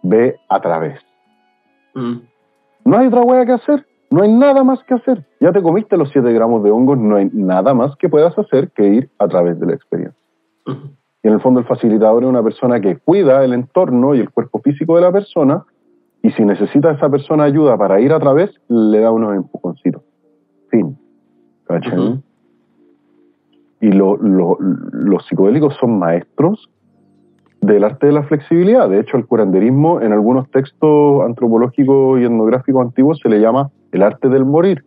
ve 0.07 0.37
a 0.49 0.59
través. 0.61 0.99
Mm. 1.93 2.15
No 2.85 2.97
hay 2.97 3.07
otra 3.07 3.21
hueá 3.23 3.45
que 3.45 3.53
hacer, 3.53 3.85
no 4.11 4.21
hay 4.23 4.31
nada 4.31 4.63
más 4.63 4.83
que 4.83 4.93
hacer. 4.93 5.25
Ya 5.39 5.51
te 5.51 5.61
comiste 5.61 5.97
los 5.97 6.09
7 6.11 6.31
gramos 6.33 6.63
de 6.63 6.71
hongos, 6.71 6.97
no 6.97 7.15
hay 7.15 7.29
nada 7.33 7.73
más 7.73 7.95
que 7.97 8.09
puedas 8.09 8.37
hacer 8.37 8.71
que 8.71 8.87
ir 8.87 9.09
a 9.17 9.27
través 9.27 9.59
de 9.59 9.65
la 9.65 9.73
experiencia. 9.73 10.19
Ujú. 10.67 10.89
Y 11.23 11.27
en 11.27 11.33
el 11.33 11.41
fondo 11.41 11.59
el 11.59 11.65
facilitador 11.65 12.23
es 12.23 12.29
una 12.29 12.43
persona 12.43 12.79
que 12.79 12.97
cuida 12.97 13.43
el 13.43 13.53
entorno 13.53 14.13
y 14.13 14.19
el 14.19 14.29
cuerpo 14.29 14.59
físico 14.59 14.95
de 14.95 15.01
la 15.01 15.11
persona, 15.11 15.63
y 16.21 16.31
si 16.31 16.43
necesita 16.45 16.91
esa 16.91 17.09
persona 17.09 17.43
ayuda 17.45 17.77
para 17.77 17.99
ir 17.99 18.13
a 18.13 18.19
través, 18.19 18.51
le 18.67 18.99
da 18.99 19.11
unos 19.11 19.35
empujoncitos. 19.35 20.03
Fin. 20.69 20.97
¿Cachai? 21.65 22.21
Y 23.81 23.91
lo- 23.91 24.17
lo- 24.17 24.57
los 24.59 25.25
psicodélicos 25.25 25.75
son 25.79 25.97
maestros 25.99 26.69
del 27.65 27.83
arte 27.83 28.07
de 28.07 28.13
la 28.13 28.23
flexibilidad. 28.23 28.89
De 28.89 28.99
hecho, 28.99 29.17
el 29.17 29.25
curanderismo 29.25 30.01
en 30.01 30.11
algunos 30.13 30.49
textos 30.51 31.23
antropológicos 31.25 32.19
y 32.19 32.23
etnográficos 32.23 32.81
antiguos 32.81 33.19
se 33.21 33.29
le 33.29 33.39
llama 33.39 33.69
el 33.91 34.03
arte 34.03 34.29
del 34.29 34.45
morir. 34.45 34.83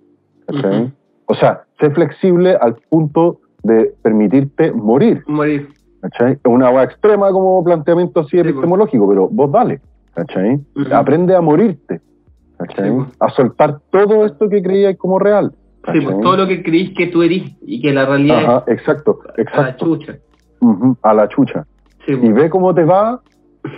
O 1.27 1.35
sea, 1.35 1.63
ser 1.79 1.93
flexible 1.93 2.57
al 2.61 2.77
punto 2.89 3.41
de 3.63 3.93
permitirte 4.03 4.73
morir. 4.73 5.23
Morir. 5.27 5.69
Es 6.03 6.39
una 6.45 6.69
agua 6.69 6.85
extrema 6.85 7.31
como 7.33 7.63
planteamiento 7.65 8.21
así 8.21 8.31
Sí, 8.31 8.37
pues. 8.39 8.51
epistemológico, 8.51 9.09
pero 9.09 9.29
vos 9.29 9.51
dale. 9.51 9.81
¿cachai? 10.15 10.61
Aprende 10.93 11.35
a 11.35 11.41
morirte. 11.41 12.01
¿cachai? 12.57 12.89
Sí, 12.89 12.95
pues. 12.97 13.09
A 13.21 13.29
soltar 13.31 13.81
todo 13.91 14.25
esto 14.25 14.49
que 14.49 14.63
creías 14.63 14.97
como 14.97 15.19
real. 15.19 15.53
Sí, 15.93 16.01
pues 16.01 16.21
todo 16.21 16.37
lo 16.37 16.47
que 16.47 16.63
creís 16.63 16.95
que 16.97 17.07
tú 17.07 17.23
eres 17.23 17.43
y 17.63 17.81
que 17.81 17.93
la 17.93 18.05
realidad 18.07 18.39
Ajá, 18.39 18.65
exacto, 18.67 19.19
es 19.37 19.47
a 19.49 19.57
la 19.63 19.69
exacto. 19.69 19.87
chucha. 19.87 20.17
A 21.03 21.15
la 21.15 21.29
chucha. 21.29 21.67
Sí, 22.09 22.15
Y 22.15 22.17
pues. 22.17 22.35
ve 22.35 22.49
cómo 22.51 22.75
te 22.75 22.85
va 22.85 23.21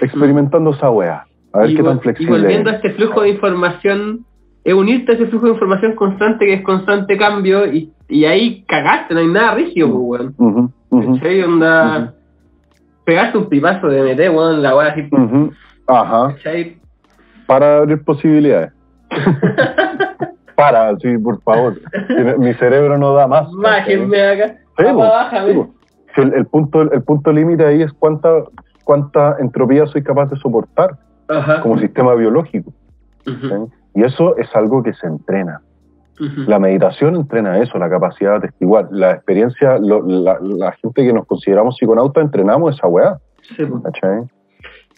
experimentando 0.00 0.70
esa 0.70 0.88
wea. 0.90 1.24
A 1.52 1.58
ver 1.60 1.70
y, 1.70 1.74
qué 1.76 1.82
tan 1.82 1.96
y 1.96 2.00
flexible 2.00 2.38
volviendo 2.38 2.70
a 2.70 2.74
eres. 2.74 2.84
este 2.84 2.96
flujo 2.96 3.22
de 3.22 3.30
información, 3.30 4.24
es 4.62 4.72
unirte 4.72 5.12
a 5.12 5.14
ese 5.16 5.26
flujo 5.26 5.46
de 5.46 5.52
información 5.54 5.94
constante 5.96 6.46
que 6.46 6.54
es 6.54 6.62
constante 6.62 7.16
cambio 7.18 7.66
y, 7.66 7.92
y 8.08 8.24
ahí 8.26 8.62
cagaste, 8.68 9.14
no 9.14 9.20
hay 9.20 9.26
nada 9.26 9.54
rígido, 9.56 9.88
pues, 9.90 10.20
weón. 10.20 10.34
Ujú, 10.38 10.72
ujú, 10.90 11.14
¿Cachai? 11.16 11.42
Onda, 11.42 12.14
pegaste 13.04 13.36
un 13.38 13.48
pipazo 13.48 13.88
de 13.88 14.14
MT, 14.14 14.20
weón, 14.32 14.62
la 14.62 14.76
weá 14.76 14.88
así. 14.92 15.08
Ajá, 15.88 16.34
¿cachai? 16.36 16.76
para 17.46 17.78
abrir 17.78 18.04
posibilidades. 18.04 18.72
Para, 20.54 20.94
sí, 20.98 21.16
por 21.18 21.40
favor. 21.42 21.80
Mi 22.38 22.52
cerebro 22.54 22.98
no 22.98 23.14
da 23.14 23.26
más. 23.26 23.48
Bájenme 23.52 24.22
acá, 24.22 24.48
Sí, 24.76 24.84
papá, 24.84 24.92
po, 24.92 24.98
bájame. 25.00 25.48
sí, 25.52 25.54
po. 25.58 25.74
Si 26.14 26.20
el, 26.20 26.34
el 26.34 26.46
punto, 26.46 26.82
el 26.82 27.02
punto 27.02 27.32
límite 27.32 27.64
ahí 27.64 27.82
es 27.82 27.92
cuánta, 27.92 28.28
cuánta 28.84 29.36
entropía 29.38 29.86
soy 29.86 30.02
capaz 30.02 30.26
de 30.30 30.36
soportar 30.36 30.96
Ajá. 31.28 31.60
como 31.62 31.78
sistema 31.78 32.14
biológico. 32.14 32.72
Y 33.94 34.02
eso 34.02 34.36
es 34.36 34.48
algo 34.54 34.82
que 34.82 34.92
se 34.94 35.06
entrena. 35.06 35.60
La 36.46 36.58
meditación 36.58 37.16
entrena 37.16 37.58
eso, 37.58 37.78
la 37.78 37.88
capacidad 37.88 38.32
de 38.32 38.36
atestiguar. 38.38 38.88
La 38.90 39.12
experiencia, 39.12 39.78
lo- 39.78 40.02
la, 40.06 40.38
la 40.40 40.72
gente 40.72 41.02
que 41.02 41.12
nos 41.14 41.26
consideramos 41.26 41.76
psiconautas 41.76 42.22
entrenamos 42.24 42.74
esa 42.76 42.86
weá. 42.88 43.16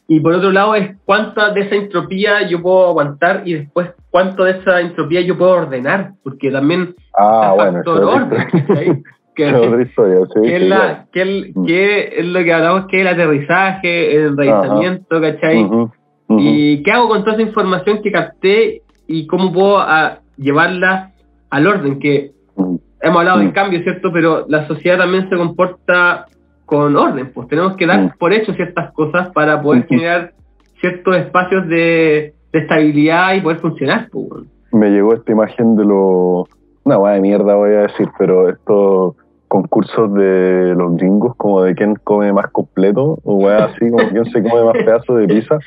Y 0.08 0.18
por 0.20 0.32
otro 0.34 0.50
lado 0.50 0.74
es 0.74 0.96
cuánta 1.04 1.52
de 1.52 1.60
esa 1.60 1.76
entropía 1.76 2.46
yo 2.48 2.60
puedo 2.60 2.88
aguantar 2.88 3.42
y 3.46 3.54
después 3.54 3.90
cuánto 4.10 4.44
de 4.44 4.52
esa 4.58 4.80
entropía 4.80 5.20
yo 5.20 5.38
puedo 5.38 5.52
ordenar, 5.52 6.14
porque 6.24 6.50
también 6.50 6.94
Ah, 7.16 7.52
bueno, 7.54 7.80
eso 7.80 7.96
es 7.96 8.02
orden. 8.02 9.04
Que- 9.34 9.48
historia, 9.82 10.16
sí, 10.34 10.40
que 10.42 10.56
es, 10.56 10.62
la, 10.68 11.06
que, 11.12 11.22
el- 11.22 11.52
Mm. 11.54 11.64
que 11.66 12.12
es 12.18 12.26
lo 12.26 12.44
que 12.44 12.52
hablamos, 12.52 12.86
que 12.86 12.96
es 13.00 13.06
el 13.06 13.08
aterrizaje, 13.14 14.14
el 14.16 14.26
enraizamiento, 14.28 15.20
¿cachai? 15.20 15.64
Ujú, 15.64 15.90
ujú. 16.28 16.38
¿Y 16.38 16.82
qué 16.82 16.92
hago 16.92 17.08
con 17.08 17.24
toda 17.24 17.34
esa 17.34 17.42
información 17.42 18.02
que 18.02 18.12
capté 18.12 18.82
y 19.06 19.26
cómo 19.26 19.52
puedo 19.52 19.78
ah, 19.78 20.18
llevarla 20.36 21.12
al 21.50 21.66
orden? 21.66 21.98
Que 21.98 22.32
Ujú. 22.56 22.80
hemos 23.00 23.18
hablado 23.18 23.38
Mm. 23.38 23.42
del 23.44 23.52
cambio, 23.52 23.82
¿cierto? 23.82 24.12
Pero 24.12 24.44
la 24.48 24.66
sociedad 24.68 24.98
también 24.98 25.28
se 25.30 25.36
comporta 25.36 26.26
con 26.66 26.94
orden, 26.96 27.30
pues 27.34 27.48
tenemos 27.48 27.76
que 27.76 27.86
dar 27.86 28.00
Mm. 28.00 28.10
por 28.18 28.32
hecho 28.32 28.52
ciertas 28.54 28.92
cosas 28.92 29.30
para 29.30 29.60
poder 29.62 29.86
generar 29.86 30.32
ciertos 30.80 31.16
espacios 31.16 31.66
de, 31.68 32.34
de 32.52 32.58
estabilidad 32.58 33.34
y 33.34 33.40
poder 33.40 33.58
funcionar, 33.60 34.08
pues. 34.10 34.44
me 34.72 34.88
llegó 34.90 35.12
esta 35.14 35.32
imagen 35.32 35.76
de 35.76 35.84
los. 35.84 36.46
Una 36.84 36.98
weá 36.98 37.14
de 37.14 37.20
mierda 37.20 37.54
voy 37.54 37.74
a 37.74 37.82
decir, 37.82 38.08
pero 38.18 38.48
estos 38.48 39.14
concursos 39.48 40.14
de 40.14 40.74
los 40.74 40.96
gringos, 40.96 41.36
como 41.36 41.62
de 41.62 41.74
quién 41.74 41.94
come 42.04 42.32
más 42.32 42.48
completo, 42.48 43.18
o 43.22 43.34
weá 43.34 43.66
así, 43.66 43.90
como 43.90 44.08
quién 44.08 44.24
se 44.26 44.42
come 44.42 44.64
más 44.64 44.72
pedazos 44.72 45.18
de 45.18 45.28
pizza. 45.28 45.58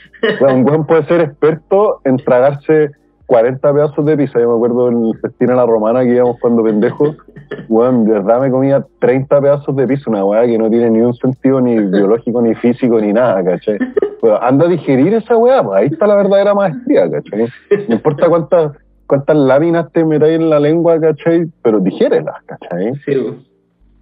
Un 0.41 0.67
weón 0.67 0.85
puede 0.85 1.05
ser 1.05 1.21
experto 1.21 2.01
en 2.03 2.17
tragarse 2.17 2.91
40 3.27 3.73
pedazos 3.73 4.05
de 4.05 4.17
pizza. 4.17 4.39
Yo 4.39 4.49
me 4.49 4.55
acuerdo 4.55 4.89
en 4.89 5.05
el 5.05 5.19
festín 5.19 5.51
a 5.51 5.55
la 5.55 5.65
romana 5.65 6.03
que 6.03 6.15
íbamos 6.15 6.37
cuando 6.39 6.63
pendejo, 6.63 7.15
weón, 7.69 8.05
de 8.05 8.13
verdad 8.13 8.41
me 8.41 8.51
comía 8.51 8.85
30 8.99 9.41
pedazos 9.41 9.75
de 9.75 9.87
pizza, 9.87 10.09
una 10.09 10.25
weá 10.25 10.45
que 10.45 10.57
no 10.57 10.69
tiene 10.69 10.89
ni 10.89 11.01
un 11.01 11.13
sentido 11.13 11.61
ni 11.61 11.79
biológico, 11.79 12.41
ni 12.41 12.55
físico, 12.55 12.99
ni 12.99 13.13
nada, 13.13 13.43
¿cachai? 13.43 13.77
Pero 14.21 14.41
anda 14.41 14.65
a 14.65 14.69
digerir 14.69 15.13
esa 15.13 15.37
weá, 15.37 15.63
pues 15.63 15.79
ahí 15.79 15.87
está 15.87 16.07
la 16.07 16.15
verdadera 16.15 16.53
maestría, 16.55 17.09
¿cachai? 17.09 17.47
No 17.87 17.95
importa 17.95 18.29
cuántas 18.29 18.71
cuántas 19.07 19.35
láminas 19.35 19.91
te 19.91 20.03
metáis 20.03 20.39
en 20.39 20.49
la 20.49 20.59
lengua, 20.59 20.99
¿cachai? 20.99 21.47
Pero 21.61 21.79
digérelas, 21.79 22.35
¿cachai? 22.45 22.93
Sí. 23.05 23.45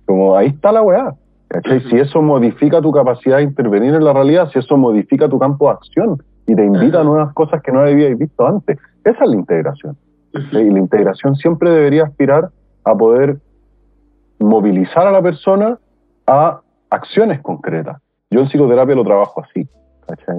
Como 0.05 0.35
ahí 0.35 0.47
está 0.47 0.71
la 0.71 0.81
weá, 0.81 1.13
¿cachai? 1.47 1.81
Si 1.89 1.97
eso 1.97 2.21
modifica 2.21 2.81
tu 2.81 2.91
capacidad 2.91 3.38
de 3.38 3.43
intervenir 3.43 3.93
en 3.93 4.03
la 4.03 4.13
realidad, 4.13 4.49
si 4.51 4.59
eso 4.59 4.77
modifica 4.77 5.30
tu 5.30 5.39
campo 5.39 5.67
de 5.67 5.71
acción 5.71 6.23
y 6.45 6.55
te 6.55 6.65
invita 6.65 7.01
a 7.01 7.03
nuevas 7.03 7.34
cosas 7.34 7.61
que 7.61 7.71
no 7.71 7.80
habíais 7.80 8.17
visto 8.17 8.45
antes, 8.45 8.77
esa 9.03 9.23
es 9.23 9.30
la 9.30 9.35
integración. 9.35 9.97
Y 10.34 10.69
la 10.69 10.80
integración 10.80 11.35
siempre 11.35 11.69
debería 11.69 12.03
aspirar 12.05 12.49
a 12.84 12.95
poder 12.95 13.38
movilizar 14.39 15.07
a 15.07 15.11
la 15.11 15.21
persona 15.21 15.77
a 16.27 16.59
acciones 16.89 17.41
concretas. 17.41 18.01
Yo 18.30 18.41
en 18.41 18.47
psicoterapia 18.47 18.95
lo 18.95 19.03
trabajo 19.03 19.41
así, 19.41 19.67
¿cachai? 20.07 20.35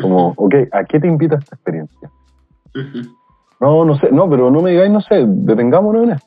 Como, 0.00 0.32
ok, 0.36 0.54
¿a 0.72 0.84
qué 0.84 1.00
te 1.00 1.06
invita 1.06 1.36
esta 1.36 1.54
experiencia? 1.54 2.10
No, 3.60 3.84
no 3.84 3.96
sé, 3.96 4.10
no, 4.12 4.28
pero 4.28 4.50
no 4.50 4.60
me 4.62 4.70
digáis, 4.70 4.90
no 4.90 5.00
sé, 5.00 5.24
detengámonos 5.26 6.04
en 6.04 6.10
esto. 6.12 6.26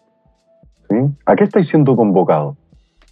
¿Sí? 0.90 0.96
¿A 1.26 1.36
qué 1.36 1.44
estáis 1.44 1.70
siendo 1.70 1.96
convocados? 1.96 2.58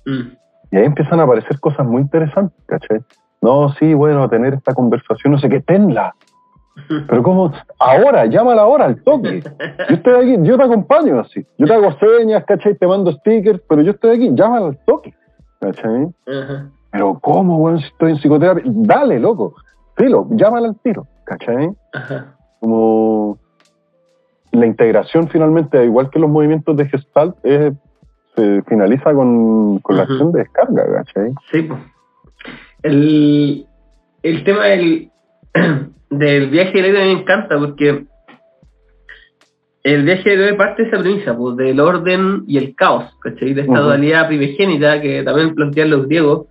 Mm. 0.06 0.38
Y 0.72 0.78
ahí 0.78 0.86
empiezan 0.86 1.20
a 1.20 1.24
aparecer 1.24 1.60
cosas 1.60 1.86
muy 1.86 2.02
interesantes, 2.02 2.58
¿cachai? 2.66 3.02
No, 3.42 3.70
sí, 3.74 3.94
bueno, 3.94 4.24
a 4.24 4.30
tener 4.30 4.56
esta 4.56 4.74
conversación, 4.74 5.34
no 5.34 5.40
sé 5.40 5.48
qué, 5.50 5.62
tenla. 5.62 6.16
Pero 7.08 7.24
¿cómo? 7.24 7.52
Ahora, 7.80 8.26
llámala 8.26 8.64
ahora, 8.64 8.86
al 8.86 9.02
toque. 9.04 9.42
Yo 9.90 9.96
estoy 9.96 10.14
aquí, 10.14 10.48
yo 10.48 10.58
te 10.58 10.64
acompaño 10.64 11.20
así. 11.20 11.46
Yo 11.58 11.66
te 11.66 11.74
hago 11.74 11.92
señas, 11.94 12.44
¿cachai? 12.46 12.76
Te 12.76 12.88
mando 12.88 13.12
stickers, 13.12 13.62
pero 13.68 13.82
yo 13.82 13.92
estoy 13.92 14.16
aquí, 14.16 14.32
llámala 14.34 14.68
al 14.68 14.78
toque. 14.86 15.14
¿Cachai? 15.60 16.08
Pero 16.92 17.20
¿cómo, 17.20 17.58
weón, 17.58 17.80
si 17.80 17.88
estoy 17.88 18.12
en 18.12 18.18
psicoterapia? 18.18 18.64
Dale, 18.66 19.20
loco. 19.20 19.56
Filo, 19.96 20.28
llámala 20.32 20.68
al 20.68 20.76
tiro, 20.82 21.08
¿cachai? 21.24 21.72
Ajá. 21.94 22.38
como 22.60 23.38
la 24.60 24.66
integración 24.68 25.28
finalmente, 25.30 25.84
igual 25.86 26.10
que 26.10 26.20
los 26.20 26.30
movimientos 26.30 26.76
de 26.78 26.88
Gestalt, 26.90 27.36
es- 27.44 27.74
se 28.36 28.62
finaliza 28.64 29.14
con, 29.14 29.80
con 29.80 29.98
la 29.98 30.04
acción 30.04 30.32
de 30.32 30.40
descarga, 30.40 30.86
¿cachai? 30.98 31.34
Sí. 31.52 31.68
El, 32.84 33.66
el 34.22 34.44
tema 34.44 34.66
del, 34.66 35.10
del 36.12 36.50
viaje 36.52 36.72
del 36.74 36.86
héroe 36.86 37.06
me 37.06 37.12
encanta 37.22 37.58
porque 37.58 38.06
el 39.84 40.04
viaje 40.04 40.30
del 40.30 40.42
héroe 40.42 40.54
parte 40.58 40.84
de 40.84 40.90
esa 40.90 41.00
premisa, 41.00 41.36
pues, 41.36 41.56
del 41.58 41.80
orden 41.80 42.44
y 42.46 42.58
el 42.58 42.76
caos, 42.76 43.06
¿cachai? 43.22 43.54
De 43.54 43.62
esta 43.62 43.74
Ujú. 43.74 43.82
dualidad 43.84 44.28
primigénita 44.28 45.02
que 45.02 45.24
también 45.24 45.56
plantean 45.56 45.90
los 45.90 46.08
griegos, 46.08 46.48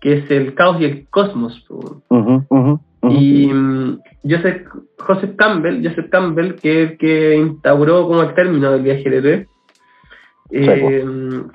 que 0.00 0.18
es 0.18 0.30
el 0.30 0.54
caos 0.54 0.80
y 0.80 0.84
el 0.84 1.08
cosmos. 1.08 1.64
pues. 1.68 1.82
Y 3.02 3.48
mm, 3.52 3.98
Joseph, 4.28 4.62
Joseph 4.98 5.34
Campbell, 5.36 5.82
Joseph 5.86 6.08
Campbell, 6.10 6.54
que 6.54 6.96
que 6.98 7.36
instauró 7.36 8.06
como 8.06 8.22
el 8.22 8.34
término 8.34 8.70
del 8.70 8.82
viaje 8.82 9.10
del 9.10 9.26
héroe. 9.26 9.46
Eh, 10.50 11.04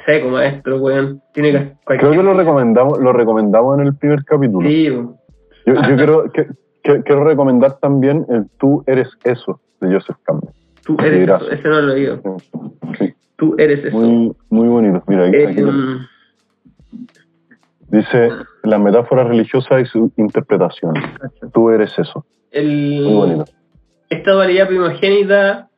seco, 0.05 0.29
maestro, 0.29 0.77
weón. 0.79 1.21
Tiene 1.33 1.51
que 1.51 1.73
Creo 1.97 2.11
que 2.11 2.23
lo 2.23 2.33
recomendamos, 2.33 2.99
lo 2.99 3.13
recomendamos 3.13 3.79
en 3.79 3.87
el 3.87 3.95
primer 3.95 4.23
capítulo. 4.25 4.67
Sí. 4.67 4.85
Yo, 4.87 5.13
yo 5.65 5.73
quiero, 5.97 6.31
que- 6.31 6.47
que- 6.83 7.03
quiero 7.03 7.23
recomendar 7.23 7.77
también 7.79 8.25
el 8.29 8.45
Tú 8.57 8.83
eres 8.87 9.07
eso 9.23 9.59
de 9.81 9.93
Joseph 9.93 10.17
Campbell. 10.23 10.49
Tú 10.85 10.97
eres 10.99 11.23
eso. 11.29 11.51
Ese 11.51 11.67
no 11.67 11.81
lo 11.81 11.91
he 11.93 11.95
oído. 11.95 12.21
Sí, 12.97 13.13
Tú 13.35 13.55
eres 13.59 13.85
eso. 13.85 13.95
muy, 13.97 14.31
muy 14.49 14.67
bonito. 14.67 15.03
Mira, 15.07 15.27
aquí, 15.27 15.35
Eh, 15.37 15.47
aquí 15.47 15.61
lo- 15.61 15.71
mm, 15.71 16.07
dice 17.89 18.29
la 18.63 18.77
metáfora 18.79 19.23
religiosa 19.23 19.79
y 19.79 19.85
su 19.85 20.11
interpretación. 20.17 20.93
Tú 21.53 21.69
eres 21.69 21.97
eso. 21.97 22.25
el- 22.51 23.01
Muy 23.03 23.13
bonito. 23.13 23.45
esta 24.09 24.31
dualidad 24.31 24.67
primogénita 24.67 25.69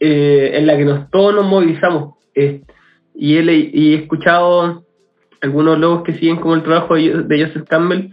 eh, 0.00 0.50
en 0.54 0.66
la 0.66 0.76
que 0.76 0.84
nos, 0.84 1.10
todos 1.10 1.34
nos 1.34 1.44
movilizamos. 1.46 2.14
eh, 2.34 2.62
y, 3.14 3.38
y 3.38 3.94
he 3.94 4.02
escuchado 4.02 4.84
algunos 5.40 5.78
logos 5.78 6.02
que 6.02 6.12
siguen 6.14 6.36
como 6.36 6.54
el 6.54 6.62
trabajo 6.62 6.94
de, 6.96 7.22
de 7.24 7.46
Joseph 7.46 7.66
Campbell, 7.68 8.10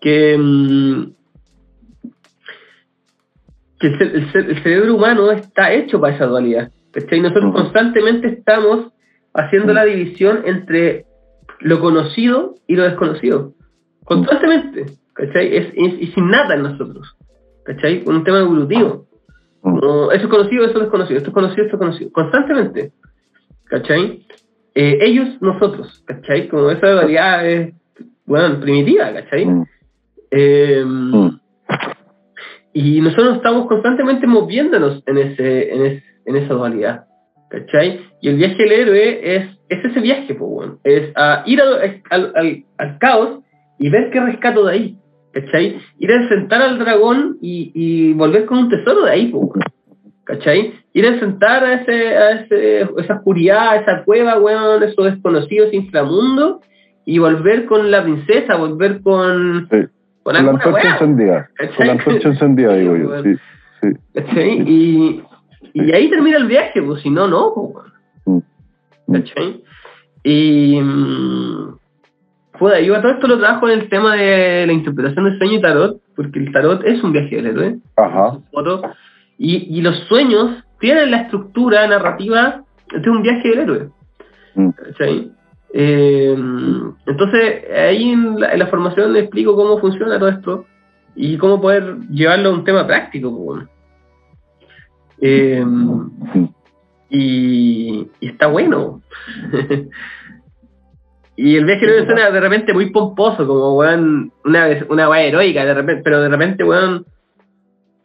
que, 0.00 0.36
mm, 0.38 1.04
que 3.80 3.86
el, 3.88 3.98
ce- 3.98 4.04
el 4.16 4.32
ce- 4.32 4.38
el 4.50 4.62
cerebro 4.62 4.94
humano 4.94 5.30
está 5.30 5.72
hecho 5.72 6.00
para 6.00 6.14
esa 6.14 6.26
dualidad. 6.26 6.70
¿cachai? 6.92 7.20
Nosotros 7.20 7.52
constantemente 7.54 8.28
estamos 8.28 8.92
haciendo 9.34 9.74
la 9.74 9.84
división 9.84 10.42
entre 10.46 11.05
lo 11.60 11.80
conocido 11.80 12.54
y 12.66 12.76
lo 12.76 12.84
desconocido. 12.84 13.52
Constantemente. 14.04 14.86
¿cachai? 15.14 15.56
Es, 15.56 15.66
es, 15.74 16.16
innata 16.16 16.54
en 16.54 16.62
nosotros. 16.62 17.16
¿cachai? 17.64 18.02
Un 18.06 18.22
tema 18.24 18.40
evolutivo. 18.40 19.06
Mm. 19.62 19.78
Como, 19.78 20.12
eso 20.12 20.24
es 20.24 20.30
conocido, 20.30 20.64
eso 20.64 20.74
es 20.74 20.80
desconocido, 20.82 21.18
esto 21.18 21.30
es 21.30 21.34
conocido, 21.34 21.64
esto 21.64 21.76
es 21.76 21.80
conocido. 21.80 22.12
Constantemente. 22.12 22.92
¿Cachai? 23.64 24.24
Eh, 24.74 24.98
ellos, 25.00 25.28
nosotros. 25.40 26.02
¿Cachai? 26.06 26.48
Como 26.48 26.70
esa 26.70 26.90
dualidad 26.90 27.46
es, 27.48 27.74
bueno, 28.26 28.60
primitiva, 28.60 29.12
¿cachai? 29.12 29.48
Eh. 30.30 30.84
Y 32.72 33.00
nosotros 33.00 33.36
estamos 33.36 33.66
constantemente 33.68 34.26
moviéndonos 34.26 35.02
en, 35.06 35.18
ese, 35.18 35.72
en, 35.72 35.86
es- 35.86 36.02
en 36.26 36.36
esa 36.36 36.54
dualidad. 36.54 37.06
¿Cachai? 37.48 38.00
Y 38.20 38.28
el 38.28 38.36
viaje 38.36 38.56
del 38.62 38.72
héroe 38.72 39.36
es, 39.36 39.55
es 39.68 39.84
ese 39.84 40.00
viaje, 40.00 40.34
pues, 40.34 40.50
weón. 40.50 40.78
Es 40.84 41.12
a 41.16 41.42
ir 41.46 41.60
al, 41.60 42.00
al, 42.10 42.32
al- 42.34 42.64
al 42.78 42.98
caos 42.98 43.40
y 43.78 43.88
ver 43.90 44.10
qué 44.10 44.20
rescato 44.20 44.64
de 44.66 44.72
ahí. 44.72 44.98
¿Cachai? 45.32 45.78
Ir 45.98 46.10
a 46.12 46.16
enfrentar 46.22 46.62
al 46.62 46.78
dragón 46.78 47.36
y, 47.42 47.70
y 47.74 48.12
volver 48.14 48.46
con 48.46 48.58
un 48.58 48.68
tesoro 48.70 49.02
de 49.02 49.10
ahí, 49.10 49.26
pues, 49.28 49.42
weón. 49.44 49.62
¿Cachai? 50.24 50.72
Ir 50.92 51.04
a 51.04 51.08
enfrentar 51.08 51.62
a, 51.64 51.74
ese, 51.74 52.16
a 52.16 52.30
ese, 52.40 52.80
esa 52.98 53.14
oscuridad, 53.14 53.68
a 53.68 53.76
esa 53.76 54.02
cueva, 54.04 54.38
weón, 54.40 54.82
esos 54.82 55.04
desconocidos 55.04 55.72
inframundos 55.74 56.60
y 57.04 57.18
volver 57.18 57.66
con 57.66 57.90
la 57.90 58.02
princesa, 58.02 58.56
volver 58.56 59.00
con, 59.02 59.68
Sí. 59.70 59.76
con 60.24 60.34
Con 60.34 60.44
la 60.46 60.50
antorcha 60.52 60.90
encendida. 60.94 61.48
¿Cachai? 61.54 61.76
Con 61.76 61.86
la 61.86 61.92
antorcha 61.92 62.28
encendida, 62.28 62.74
digo 62.74 62.96
yo. 62.96 63.22
Sí, 63.22 63.34
sí. 63.82 63.88
¿Cachai? 64.14 64.62
Y, 64.66 65.22
y 65.74 65.92
ahí 65.92 66.08
termina 66.10 66.38
el 66.38 66.46
viaje, 66.46 66.80
pues 66.82 67.02
si 67.02 67.10
no, 67.10 67.28
no, 67.28 67.52
pues. 67.54 67.85
¿Cachai? 69.12 69.62
Y. 70.24 70.80
mm, 70.80 71.78
Joder, 72.58 72.84
yo 72.84 72.96
a 72.96 73.02
todo 73.02 73.12
esto 73.12 73.26
lo 73.26 73.38
trabajo 73.38 73.68
en 73.68 73.80
el 73.80 73.88
tema 73.88 74.16
de 74.16 74.66
la 74.66 74.72
interpretación 74.72 75.24
del 75.24 75.38
sueño 75.38 75.54
y 75.54 75.60
tarot, 75.60 76.00
porque 76.14 76.38
el 76.38 76.52
tarot 76.52 76.82
es 76.84 77.02
un 77.02 77.12
viaje 77.12 77.36
del 77.36 77.46
héroe. 77.48 77.78
Ajá. 77.96 78.38
y, 79.38 79.78
y 79.78 79.82
los 79.82 79.98
sueños 80.08 80.64
tienen 80.80 81.10
la 81.10 81.22
estructura 81.22 81.86
narrativa 81.86 82.62
de 82.92 83.10
un 83.10 83.22
viaje 83.22 83.48
del 83.48 83.58
héroe. 83.58 83.88
Mm. 84.54 84.70
¿cachai? 84.70 85.30
Eh, 85.74 86.36
entonces, 87.06 87.64
ahí 87.76 88.10
en 88.10 88.40
la, 88.40 88.52
en 88.52 88.58
la 88.58 88.66
formación 88.68 89.12
le 89.12 89.20
explico 89.20 89.54
cómo 89.54 89.78
funciona 89.78 90.18
todo 90.18 90.30
esto 90.30 90.64
y 91.14 91.36
cómo 91.36 91.60
poder 91.60 91.98
llevarlo 92.10 92.50
a 92.50 92.52
un 92.54 92.64
tema 92.64 92.86
práctico. 92.86 93.36
pues. 93.44 93.64
Eh. 95.20 95.64
Y, 97.10 98.08
y 98.20 98.28
está 98.28 98.46
bueno. 98.48 99.00
y 101.36 101.56
el 101.56 101.64
viaje 101.66 101.84
héroe 101.84 102.06
suena 102.06 102.30
de 102.30 102.40
repente 102.40 102.72
muy 102.72 102.90
pomposo, 102.90 103.46
como 103.46 103.76
weón, 103.76 104.32
una, 104.44 104.66
vez- 104.68 104.86
una 104.88 105.08
weá 105.08 105.22
heroica, 105.22 105.64
de 105.64 105.74
repente, 105.74 106.02
pero 106.02 106.20
de 106.22 106.28
repente, 106.28 106.64
weón, 106.64 107.04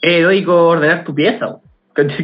es 0.01 0.13
heroico 0.17 0.67
ordenar 0.69 1.03
tu 1.03 1.15
pieza. 1.15 1.57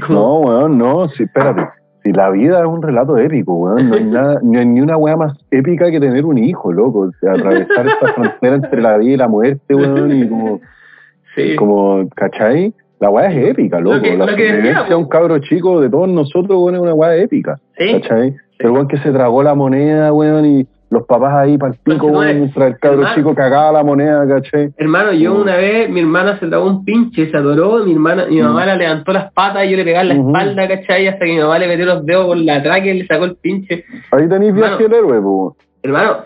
Como- 0.05 0.13
No, 0.19 0.39
weón, 0.39 0.77
no, 0.77 1.07
sí, 1.09 1.23
espérate. 1.23 1.69
Si 2.03 2.13
la 2.13 2.29
vida 2.29 2.59
es 2.59 2.65
un 2.65 2.81
relato 2.81 3.17
épico, 3.17 3.53
weón, 3.53 3.89
no 3.89 3.95
hay, 3.95 4.03
nada, 4.05 4.39
no 4.43 4.59
hay 4.59 4.65
ni 4.65 4.81
una 4.81 4.97
weá 4.97 5.15
más 5.15 5.37
épica 5.51 5.89
que 5.91 5.99
tener 5.99 6.25
un 6.25 6.37
hijo, 6.37 6.71
loco. 6.71 6.99
O 6.99 7.11
sea, 7.21 7.33
atravesar 7.33 7.87
esta 7.87 8.13
frontera 8.13 8.55
entre 8.55 8.81
la 8.81 8.97
vida 8.97 9.13
y 9.13 9.17
la 9.17 9.27
muerte, 9.27 9.75
weón, 9.75 10.11
y 10.11 10.27
como, 10.27 10.59
sí. 11.35 11.55
como 11.55 12.07
¿cachai? 12.15 12.73
La 12.99 13.09
weá 13.09 13.31
es 13.31 13.49
épica, 13.51 13.79
loco. 13.79 13.95
Lo 13.97 14.01
que- 14.01 14.17
la 14.17 14.25
lo 14.25 14.35
que 14.35 14.53
decía, 14.53 14.97
un 14.97 15.07
cabro 15.07 15.37
chico 15.39 15.79
de 15.81 15.89
todos 15.89 16.09
nosotros, 16.09 16.57
weón, 16.59 16.75
es 16.75 16.81
una 16.81 16.93
weá 16.93 17.15
épica, 17.15 17.57
Sí. 17.77 17.93
¿cachai? 18.01 18.35
El 18.59 18.71
weón 18.71 18.87
que 18.87 18.97
se 18.97 19.11
tragó 19.11 19.43
la 19.43 19.53
moneda, 19.53 20.11
weón, 20.11 20.45
y 20.45 20.67
los 20.89 21.03
papás 21.05 21.33
ahí 21.35 21.57
para 21.57 21.73
el 21.73 21.79
pico, 21.83 22.07
weón, 22.07 22.37
mientras 22.39 22.67
el 22.71 22.79
cabro 22.79 22.99
hermano. 22.99 23.15
chico 23.15 23.35
cagaba 23.35 23.71
la 23.73 23.83
moneda, 23.83 24.27
¿cachai? 24.27 24.71
Hermano, 24.77 25.11
yo 25.13 25.35
Mm. 25.35 25.41
una 25.41 25.55
vez, 25.57 25.89
mi 25.91 25.99
hermana 25.99 26.39
se 26.39 26.47
tragó 26.47 26.65
un 26.65 26.83
pinche, 26.85 27.29
se 27.29 27.37
adoró, 27.37 27.83
mi 27.83 27.91
hermana, 27.91 28.25
mi 28.27 28.41
mamá 28.41 28.63
Mm. 28.63 28.67
la 28.67 28.75
levantó 28.77 29.11
las 29.13 29.31
patas 29.33 29.65
y 29.65 29.69
yo 29.71 29.77
le 29.77 29.83
pegaba 29.83 30.03
en 30.03 30.07
la 30.07 30.13
espalda, 30.15 30.67
¿cachai? 30.67 31.07
Hasta 31.07 31.25
que 31.25 31.31
mi 31.33 31.39
mamá 31.39 31.59
le 31.59 31.67
metió 31.67 31.85
los 31.85 32.03
dedos 32.05 32.25
por 32.25 32.37
la 32.37 32.63
tráquea 32.63 32.93
y 32.95 32.99
le 33.01 33.05
sacó 33.05 33.25
el 33.25 33.35
pinche. 33.35 33.83
Ahí 34.11 34.27
tenéis 34.27 34.53
viaje 34.55 34.81
del 34.83 34.93
héroe, 34.93 35.21
po. 35.21 35.55
Hermano, 35.83 36.17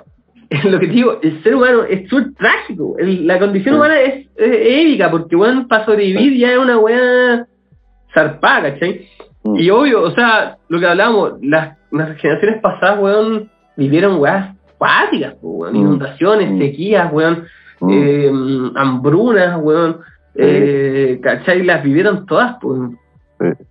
lo 0.65 0.79
que 0.79 0.87
te 0.87 0.93
digo, 0.93 1.19
el 1.21 1.41
ser 1.43 1.55
humano 1.55 1.83
es 1.83 2.09
súper 2.09 2.33
trágico. 2.35 2.95
El- 2.99 3.25
la 3.25 3.39
condición 3.39 3.75
Sí. 3.75 3.77
humana 3.77 3.99
es, 4.01 4.13
es 4.35 4.81
épica, 4.85 5.09
porque, 5.09 5.35
weón, 5.35 5.67
para 5.67 5.85
sobrevivir 5.85 6.37
ya 6.37 6.51
es 6.53 6.57
una 6.57 6.77
weá 6.77 7.45
zarpada, 8.13 8.73
¿cachai? 8.73 9.07
Mm. 9.43 9.55
Y 9.57 9.69
obvio, 9.69 10.03
o 10.03 10.11
sea, 10.11 10.57
lo 10.69 10.79
que 10.79 10.85
hablábamos, 10.87 11.33
las, 11.41 11.77
las 11.91 12.17
generaciones 12.17 12.61
pasadas, 12.61 12.99
weón, 12.99 13.49
vivieron 13.77 14.19
weas 14.19 14.55
cuáticas, 14.77 15.35
weón, 15.41 15.73
Mm. 15.73 15.77
inundaciones, 15.77 16.51
Mm. 16.51 16.59
sequías, 16.59 17.11
weón, 17.13 17.45
eh, 17.89 18.31
hambrunas, 18.75 19.57
weón, 19.61 19.97
eh, 20.35 21.19
¿cachai? 21.23 21.63
Las 21.63 21.83
vivieron 21.83 22.25
todas, 22.25 22.57
pues. 22.61 22.79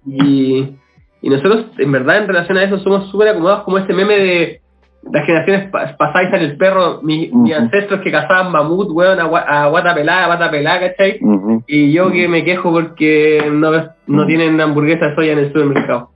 Y, 0.06 0.74
y 1.22 1.28
nosotros, 1.28 1.66
en 1.78 1.92
verdad, 1.92 2.18
en 2.18 2.26
relación 2.28 2.58
a 2.58 2.64
eso, 2.64 2.78
somos 2.80 3.10
súper 3.10 3.28
acomodados 3.28 3.64
como 3.64 3.78
ese 3.78 3.92
meme 3.92 4.16
de 4.18 4.60
las 5.02 5.24
generaciones 5.24 5.70
pa- 5.70 5.96
pasadas 5.96 6.28
y 6.28 6.30
sale 6.30 6.44
el 6.44 6.56
perro, 6.56 7.00
mi- 7.02 7.30
mis 7.32 7.54
Ujú. 7.54 7.62
ancestros 7.62 8.00
que 8.00 8.10
cazaban 8.12 8.52
mamut, 8.52 8.88
weón, 8.90 9.18
a, 9.18 9.26
gua- 9.28 9.44
a 9.46 9.68
guata 9.68 9.94
pelada, 9.94 10.24
a 10.24 10.26
guata 10.26 10.50
pelada, 10.50 10.80
¿cachai? 10.80 11.18
Y 11.66 11.92
yo 11.92 12.10
que 12.10 12.28
me 12.28 12.44
quejo 12.44 12.70
porque 12.70 13.50
no, 13.50 13.70
no 14.06 14.26
tienen 14.26 14.60
hamburguesa 14.60 15.08
de 15.08 15.14
soya 15.14 15.32
en 15.32 15.38
el 15.38 15.52
supermercado. 15.52 16.10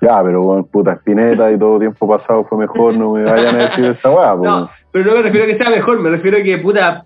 Ya, 0.00 0.22
pero 0.22 0.42
bueno, 0.42 0.64
puta 0.70 0.92
espineta 0.92 1.50
y 1.50 1.58
todo 1.58 1.78
tiempo 1.80 2.06
pasado 2.06 2.44
fue 2.44 2.58
mejor, 2.58 2.94
no 2.96 3.14
me 3.14 3.24
vayan 3.24 3.56
a 3.56 3.58
decir 3.70 3.84
esa 3.86 4.10
weá. 4.10 4.34
No, 4.42 4.70
pero 4.92 5.04
no 5.10 5.16
me 5.16 5.22
refiero 5.22 5.44
a 5.44 5.48
que 5.48 5.58
sea 5.58 5.70
mejor, 5.70 5.98
me 6.00 6.10
refiero 6.10 6.38
a 6.38 6.42
que, 6.42 6.58
puta, 6.58 7.04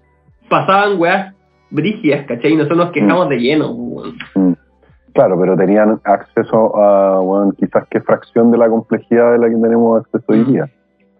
pasaban 0.48 1.00
weas 1.00 1.34
brígidas, 1.70 2.26
¿cachai? 2.26 2.52
Y 2.52 2.56
nosotros 2.56 2.78
nos 2.78 2.90
quejamos 2.92 3.28
de 3.30 3.36
lleno, 3.38 3.70
weón. 3.70 4.14
Mm. 4.34 4.52
Claro, 5.14 5.38
pero 5.40 5.56
tenían 5.56 6.00
acceso 6.04 6.76
a, 6.76 7.18
bueno, 7.20 7.52
quizás 7.58 7.84
qué 7.90 8.00
fracción 8.00 8.50
de 8.50 8.58
la 8.58 8.68
complejidad 8.68 9.32
de 9.32 9.38
la 9.38 9.48
que 9.48 9.56
tenemos 9.56 10.00
acceso 10.00 10.24
hoy 10.28 10.44
día 10.44 10.68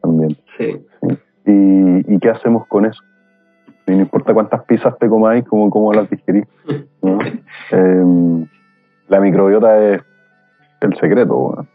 también. 0.03 0.37
Sí. 0.59 0.85
¿Y, 1.47 2.15
y 2.15 2.19
qué 2.19 2.31
hacemos 2.31 2.66
con 2.66 2.87
eso? 2.87 3.03
Y 3.87 3.93
no 3.93 4.01
importa 4.03 4.33
cuántas 4.35 4.62
pizzas 4.65 4.97
te 4.99 5.09
comáis, 5.09 5.45
como 5.45 5.69
cómo 5.70 5.93
las 5.93 6.09
digerís. 6.11 6.45
¿no? 7.03 7.19
Em, 7.70 8.47
la 9.09 9.20
microbiota 9.20 9.95
es 9.95 10.03
el 10.81 10.95
secreto, 10.99 11.35
weón. 11.37 11.69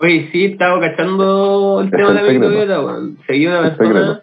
Oye, 0.00 0.28
sí, 0.32 0.46
estaba 0.46 0.80
cachando 0.80 1.80
el 1.80 1.86
Es 1.86 1.92
tema 1.92 2.08
el 2.08 2.14
de 2.16 2.20
la 2.22 2.28
secreto. 2.28 2.48
microbiota, 2.50 2.84
weón. 2.84 3.18
Seguí 3.26 3.46
una 3.46 3.60
El 3.68 3.76
persona 3.76 4.22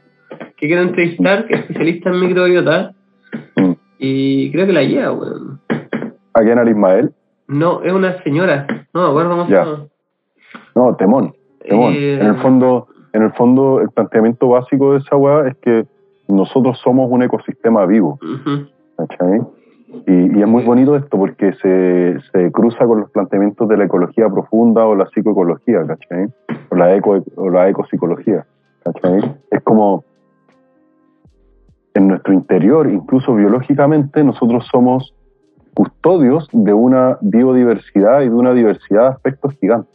que 0.57 0.67
quiero 0.67 0.81
entrevistar, 0.83 1.47
que 1.47 1.53
es 1.55 1.59
especialista 1.61 2.09
en 2.09 2.19
microbiota, 2.19 2.93
Mm. 3.55 3.71
y 3.99 4.51
creo 4.51 4.65
que 4.67 4.73
la 4.73 4.83
lleva, 4.83 5.11
weón. 5.13 5.59
¿A 6.33 6.41
quién 6.41 6.57
al 6.59 6.69
Ismael? 6.69 7.11
No, 7.47 7.81
es 7.83 7.91
una 7.91 8.21
señora, 8.23 8.65
no 8.93 9.03
me 9.03 9.09
acuerdo 9.09 9.29
cómo 9.31 9.45
se 9.45 9.51
Ya. 9.51 9.65
llama. 9.65 9.85
No, 10.75 10.95
Temón. 10.95 11.33
Temón. 11.67 11.93
Eh, 11.95 12.17
En 12.21 12.27
el 12.27 12.35
fondo, 12.35 12.87
en 13.13 13.23
el 13.23 13.31
fondo, 13.33 13.81
el 13.81 13.89
planteamiento 13.89 14.49
básico 14.49 14.93
de 14.93 14.99
esa 14.99 15.15
weá 15.15 15.47
es 15.47 15.57
que 15.57 15.85
nosotros 16.27 16.79
somos 16.79 17.09
un 17.11 17.23
ecosistema 17.23 17.85
vivo. 17.85 18.19
¿cachai? 18.95 19.41
Y, 20.07 20.37
y 20.37 20.41
es 20.41 20.47
muy 20.47 20.63
bonito 20.63 20.95
esto 20.95 21.17
porque 21.17 21.53
se, 21.61 22.17
se 22.31 22.51
cruza 22.51 22.85
con 22.85 23.01
los 23.01 23.11
planteamientos 23.11 23.67
de 23.67 23.77
la 23.77 23.85
ecología 23.85 24.29
profunda 24.29 24.85
o 24.85 24.95
la 24.95 25.05
psicoecología, 25.07 25.85
¿cachai? 25.85 26.27
O 26.69 26.75
la, 26.75 26.95
eco, 26.95 27.21
o 27.35 27.49
la 27.49 27.67
ecopsicología, 27.69 28.45
¿cachai? 28.83 29.35
Es 29.51 29.61
como 29.63 30.05
en 31.93 32.07
nuestro 32.07 32.33
interior, 32.33 32.89
incluso 32.89 33.35
biológicamente, 33.35 34.23
nosotros 34.23 34.65
somos 34.71 35.13
custodios 35.73 36.47
de 36.53 36.73
una 36.73 37.17
biodiversidad 37.21 38.21
y 38.21 38.29
de 38.29 38.35
una 38.35 38.53
diversidad 38.53 39.01
de 39.01 39.07
aspectos 39.09 39.53
gigantes. 39.59 39.91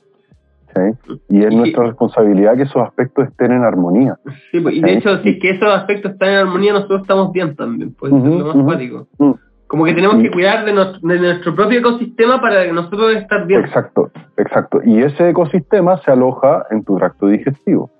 Y 1.28 1.42
es 1.44 1.52
Y- 1.52 1.56
nuestra 1.56 1.84
responsabilidad 1.84 2.56
que 2.56 2.62
esos 2.62 2.82
aspectos 2.82 3.28
estén 3.28 3.52
en 3.52 3.64
armonía. 3.64 4.18
Sí, 4.50 4.60
pues, 4.60 4.74
y 4.74 4.80
de 4.80 4.94
hecho, 4.94 5.18
si 5.22 5.30
es 5.30 5.38
que 5.40 5.50
esos 5.50 5.68
aspectos 5.68 6.12
están 6.12 6.30
en 6.30 6.38
armonía, 6.38 6.72
nosotros 6.72 7.02
estamos 7.02 7.32
bien 7.32 7.56
también, 7.56 7.94
pues 7.98 8.12
Ujú, 8.12 8.26
eso 8.26 8.32
es 8.32 8.38
lo 8.38 8.46
más 8.46 8.56
ujú. 8.56 8.64
cuático. 8.64 9.08
Mm. 9.18 9.32
Como 9.68 9.84
que 9.84 9.94
tenemos 9.94 10.22
que 10.22 10.30
cuidar 10.30 10.64
de, 10.64 10.72
nuestro 10.72 11.54
propio 11.54 11.80
ecosistema 11.80 12.40
para 12.40 12.64
que 12.64 12.72
nosotros 12.72 13.16
estar 13.16 13.46
bien. 13.46 13.62
Exacto, 13.64 14.10
exacto. 14.36 14.80
Y 14.84 15.02
ese 15.02 15.30
ecosistema 15.30 15.98
se 15.98 16.12
aloja 16.12 16.66
en 16.70 16.84
tu 16.84 16.96
tracto 16.96 17.26
digestivo. 17.26 17.90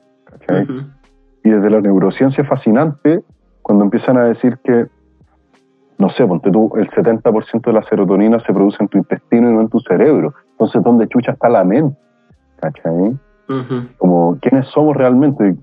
Y 1.43 1.51
desde 1.51 1.71
la 1.71 1.81
neurociencia 1.81 2.43
es 2.43 2.49
fascinante 2.49 3.21
cuando 3.63 3.85
empiezan 3.85 4.17
a 4.17 4.25
decir 4.27 4.59
que, 4.63 4.87
no 5.99 6.09
sé, 6.11 6.25
ponte 6.25 6.53
tú, 6.53 6.73
el 6.77 6.89
70% 6.91 7.63
de 7.63 7.73
la 7.73 7.83
serotonina 7.85 8.39
se 8.41 8.53
produce 8.53 8.77
en 8.81 8.89
tu 8.89 8.99
intestino 8.99 9.51
y 9.51 9.53
no 9.53 9.63
en 9.63 9.69
tu 9.69 9.81
cerebro. 9.81 10.35
Entonces, 10.53 10.83
¿dónde 10.85 11.09
chucha 11.09 11.33
está 11.33 11.49
la 11.49 11.65
mente? 11.65 11.99
¿Cachai? 12.61 13.17
Como, 13.99 14.39
¿quiénes 14.41 14.67
somos 14.69 14.97
realmente? 14.97 15.55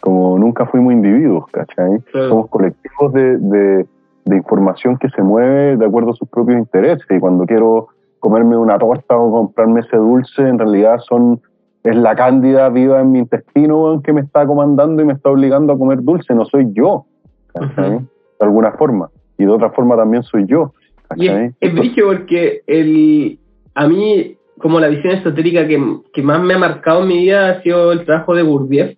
Como 0.00 0.38
nunca 0.38 0.66
fuimos 0.66 0.92
individuos, 0.92 1.44
¿cachai? 1.52 2.00
Claro. 2.12 2.28
Somos 2.28 2.50
colectivos 2.50 3.12
de, 3.12 3.38
de, 3.38 3.86
de 4.24 4.36
información 4.36 4.98
que 4.98 5.08
se 5.10 5.22
mueve 5.22 5.76
de 5.76 5.86
acuerdo 5.86 6.10
a 6.10 6.14
sus 6.14 6.28
propios 6.28 6.58
intereses. 6.58 7.06
Y 7.08 7.18
cuando 7.18 7.46
quiero 7.46 7.88
comerme 8.18 8.56
una 8.56 8.78
torta 8.78 9.16
o 9.16 9.30
comprarme 9.30 9.80
ese 9.80 9.96
dulce, 9.96 10.42
en 10.42 10.58
realidad 10.58 10.98
son 11.08 11.40
es 11.82 11.96
la 11.96 12.14
cándida 12.14 12.68
viva 12.68 13.00
en 13.00 13.12
mi 13.12 13.20
intestino 13.20 14.02
que 14.04 14.12
me 14.12 14.20
está 14.20 14.46
comandando 14.46 15.02
y 15.02 15.06
me 15.06 15.14
está 15.14 15.30
obligando 15.30 15.72
a 15.72 15.78
comer 15.78 16.02
dulce, 16.02 16.34
no 16.34 16.44
soy 16.44 16.68
yo, 16.72 17.06
¿cachai? 17.54 17.98
De 18.00 18.06
alguna 18.46 18.72
forma. 18.72 19.08
Y 19.38 19.46
de 19.46 19.50
otra 19.50 19.70
forma 19.70 19.96
también 19.96 20.22
soy 20.22 20.44
yo, 20.46 20.74
es, 21.16 21.54
es 21.60 22.02
porque 22.04 22.62
el, 22.66 23.38
a 23.74 23.88
mí, 23.88 24.36
como 24.60 24.78
la 24.78 24.88
visión 24.88 25.14
esotérica 25.14 25.66
que, 25.66 25.80
que 26.12 26.22
más 26.22 26.40
me 26.40 26.54
ha 26.54 26.58
marcado 26.58 27.02
en 27.02 27.08
mi 27.08 27.18
vida 27.18 27.50
ha 27.50 27.62
sido 27.62 27.92
el 27.92 28.04
trabajo 28.04 28.34
de 28.34 28.42
Gurdjieff. 28.42 28.96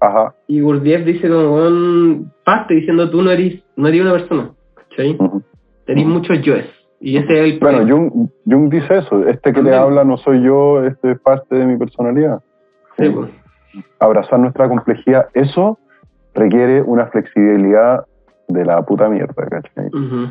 Ajá, 0.00 0.34
Y 0.46 0.60
Gurdjieff 0.60 1.04
dice 1.04 1.28
como, 1.28 1.56
weón, 1.56 2.32
parte 2.44 2.74
diciendo 2.74 3.10
tú 3.10 3.22
no 3.22 3.30
eres, 3.30 3.62
no 3.76 3.88
eres 3.88 4.00
una 4.00 4.12
persona. 4.12 4.50
¿cachai? 4.76 5.16
Tenéis 5.86 6.06
muchos 6.06 6.40
yoes. 6.42 6.66
Y 7.00 7.16
ese 7.16 7.32
es 7.32 7.54
el 7.54 7.60
Bueno. 7.60 7.86
Jung, 7.86 8.28
Jung 8.46 8.70
dice 8.70 8.98
eso, 8.98 9.26
este 9.26 9.52
que 9.52 9.62
le 9.62 9.74
habla 9.74 10.04
no 10.04 10.18
soy 10.18 10.42
yo, 10.42 10.84
este 10.84 11.12
es 11.12 11.20
parte 11.20 11.54
de 11.54 11.66
mi 11.66 11.76
personalidad. 11.78 12.42
Sí, 12.98 13.08
pues. 13.08 13.30
Abrazar 14.00 14.38
nuestra 14.38 14.68
complejidad, 14.68 15.28
eso 15.34 15.78
requiere 16.34 16.82
una 16.82 17.06
flexibilidad 17.06 18.04
de 18.48 18.64
la 18.64 18.82
puta 18.84 19.08
mierda, 19.08 19.46
¿cachai? 19.48 19.86
Ujú. 19.86 20.30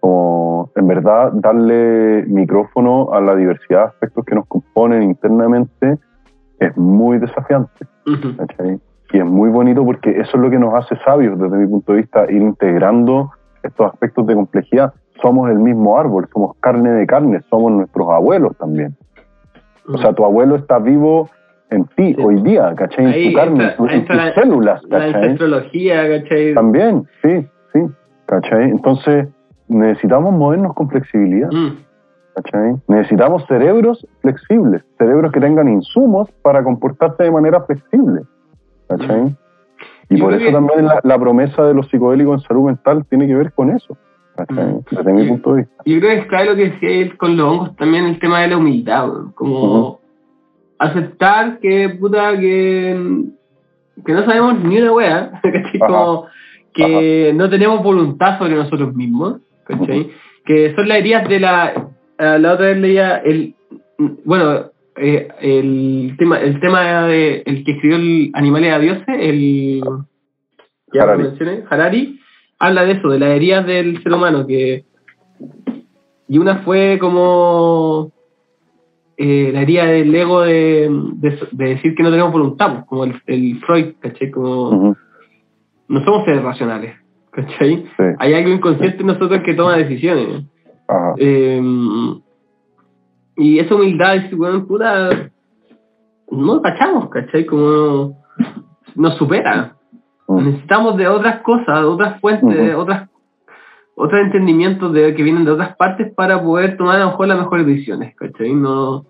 Como, 0.00 0.70
en 0.76 0.86
verdad, 0.86 1.32
darle 1.34 2.24
micrófono 2.26 3.12
a 3.12 3.20
la 3.20 3.34
diversidad 3.34 3.80
de 3.80 3.86
aspectos 3.86 4.24
que 4.24 4.34
nos 4.34 4.46
componen 4.46 5.02
internamente 5.02 5.98
es 6.60 6.76
muy 6.76 7.18
desafiante. 7.18 7.86
Y 9.12 9.18
es 9.18 9.24
muy 9.24 9.48
bonito 9.50 9.84
porque 9.84 10.10
eso 10.10 10.36
es 10.36 10.42
lo 10.42 10.50
que 10.50 10.58
nos 10.58 10.74
hace 10.74 10.96
sabios 11.04 11.38
desde 11.38 11.56
mi 11.56 11.66
punto 11.66 11.92
de 11.92 11.98
vista, 11.98 12.24
ir 12.30 12.42
integrando 12.42 13.30
estos 13.62 13.92
aspectos 13.92 14.26
de 14.26 14.34
complejidad. 14.34 14.92
Somos 15.22 15.50
el 15.50 15.58
mismo 15.58 15.98
árbol, 15.98 16.28
somos 16.32 16.56
carne 16.60 16.90
de 16.90 17.06
carne, 17.06 17.40
somos 17.50 17.72
nuestros 17.72 18.08
abuelos 18.10 18.56
también. 18.58 18.96
O 19.92 19.98
sea, 19.98 20.12
tu 20.12 20.24
abuelo 20.24 20.56
está 20.56 20.78
vivo 20.78 21.28
en 21.70 21.84
ti 21.96 22.14
Sí. 22.14 22.22
hoy 22.22 22.42
día, 22.42 22.74
¿cachai? 22.76 23.26
En 23.26 23.32
tu 23.32 23.38
carne, 23.38 23.74
en 23.90 24.04
tus 24.06 24.16
la- 24.16 24.34
células, 24.34 24.82
la 24.84 24.98
¿cachai? 24.98 25.14
ancestrología, 25.22 26.08
¿cachai? 26.20 26.54
También, 26.54 27.06
sí, 27.22 27.46
sí, 27.72 27.80
¿cachai? 28.26 28.64
Entonces, 28.70 29.28
necesitamos 29.68 30.32
movernos 30.32 30.74
con 30.74 30.88
flexibilidad, 30.88 31.50
Mm. 31.50 31.76
Necesitamos 32.86 33.44
cerebros 33.48 34.06
flexibles, 34.20 34.84
cerebros 34.96 35.32
que 35.32 35.40
tengan 35.40 35.68
insumos 35.68 36.30
para 36.40 36.62
comportarse 36.62 37.24
de 37.24 37.32
manera 37.32 37.62
flexible, 37.62 38.22
¿cachai? 38.88 39.22
Mm. 39.22 39.36
Y 40.10 40.16
Yo 40.18 40.24
por 40.24 40.34
eso 40.34 40.44
que- 40.44 40.52
también 40.52 40.86
la, 40.86 41.00
la 41.02 41.18
promesa 41.18 41.64
de 41.64 41.74
los 41.74 41.88
psicodélicos 41.88 42.40
en 42.42 42.46
salud 42.46 42.66
mental 42.66 43.04
tiene 43.10 43.26
que 43.26 43.34
ver 43.34 43.52
con 43.52 43.70
eso, 43.70 43.96
¿cachai? 44.36 44.66
Mm. 44.72 44.80
Desde 44.88 45.12
mi 45.12 45.28
punto 45.28 45.54
de 45.54 45.62
vista. 45.62 45.82
Yo 45.84 45.98
creo 45.98 46.10
que 46.10 46.18
es 46.20 46.26
clave 46.26 46.44
lo 46.50 46.54
que 46.54 46.70
decía 46.70 46.90
él 46.90 47.16
con 47.18 47.36
los 47.36 47.44
hongos 47.50 47.74
también 47.76 48.04
el 48.04 48.20
tema 48.20 48.40
de 48.42 48.48
la 48.48 48.56
humildad, 48.56 49.08
como 49.34 49.98
aceptar 50.78 51.58
que 51.58 51.88
puta 51.88 52.38
que, 52.38 53.24
que 54.06 54.12
no 54.12 54.24
sabemos 54.24 54.62
ni 54.62 54.80
una 54.80 54.92
wea. 54.92 55.40
Como 55.80 56.26
que 56.72 57.32
no 57.34 57.50
tenemos 57.50 57.82
voluntad 57.82 58.38
sobre 58.38 58.54
nosotros 58.54 58.94
mismos, 58.94 59.40
¿cachai? 59.68 60.10
Que 60.44 60.74
son 60.74 60.88
las 60.88 60.98
heridas 60.98 61.28
de 61.28 61.40
la 61.40 61.90
la 62.18 62.52
otra 62.52 62.66
vez 62.66 62.78
leía 62.78 63.18
el 63.18 63.54
bueno 64.24 64.72
eh, 64.96 65.28
el 65.40 66.16
tema 66.18 66.40
el 66.40 66.58
tema 66.60 67.06
de 67.06 67.42
el 67.46 67.64
que 67.64 67.72
escribió 67.72 67.96
el 67.96 68.30
Animales 68.34 68.72
a 68.72 68.78
Dioses, 68.78 69.06
el 69.08 69.80
ya 70.92 71.02
Harari. 71.02 71.22
lo 71.22 71.28
mencioné, 71.28 71.64
Harari, 71.68 72.18
habla 72.58 72.84
de 72.84 72.92
eso, 72.92 73.08
de 73.08 73.18
las 73.18 73.30
heridas 73.30 73.66
del 73.66 74.02
ser 74.02 74.12
humano, 74.12 74.46
que 74.46 74.84
y 76.28 76.38
una 76.38 76.58
fue 76.58 76.98
como 76.98 78.12
eh, 79.16 79.50
la 79.52 79.62
herida 79.62 79.86
del 79.86 80.14
ego 80.14 80.42
de, 80.42 80.88
de, 81.14 81.38
de 81.52 81.64
decir 81.64 81.94
que 81.94 82.02
no 82.02 82.10
tenemos 82.10 82.32
voluntad, 82.32 82.72
pues, 82.72 82.84
como 82.86 83.04
el, 83.04 83.20
el 83.26 83.60
Freud, 83.60 83.94
¿cachai? 84.00 84.30
Como 84.30 84.96
no 85.88 86.04
somos 86.04 86.24
seres 86.24 86.42
racionales, 86.42 86.96
¿cachai? 87.38 87.84
Sí, 87.96 88.02
Hay 88.18 88.34
algo 88.34 88.50
inconsciente 88.50 89.00
en 89.00 89.06
nosotros 89.06 89.40
que 89.44 89.54
toma 89.54 89.76
decisiones. 89.76 90.44
ajá. 90.88 91.14
Eh, 91.18 91.62
y 93.36 93.58
esa 93.60 93.74
humildad, 93.76 94.16
es, 94.16 94.36
bueno, 94.36 94.66
puta, 94.66 95.30
no 96.30 96.60
cachamos, 96.60 97.08
¿cachai? 97.08 97.46
Como 97.46 98.20
nos 98.96 99.14
supera. 99.16 99.76
Mm. 100.26 100.44
Necesitamos 100.44 100.96
de 100.96 101.06
otras 101.06 101.40
cosas, 101.42 101.84
otras 101.84 102.20
fuentes, 102.20 102.72
Ujú. 102.72 102.80
otras 102.80 103.08
otros 104.00 104.20
entendimientos 104.20 104.92
de, 104.92 105.14
que 105.14 105.22
vienen 105.24 105.44
de 105.44 105.50
otras 105.52 105.76
partes 105.76 106.12
para 106.14 106.40
poder 106.40 106.76
tomar 106.76 106.96
a 106.96 107.04
lo 107.04 107.10
mejor 107.10 107.28
las 107.28 107.38
mejores 107.38 107.66
decisiones, 107.66 108.14
¿cachai? 108.16 108.54
No, 108.54 109.06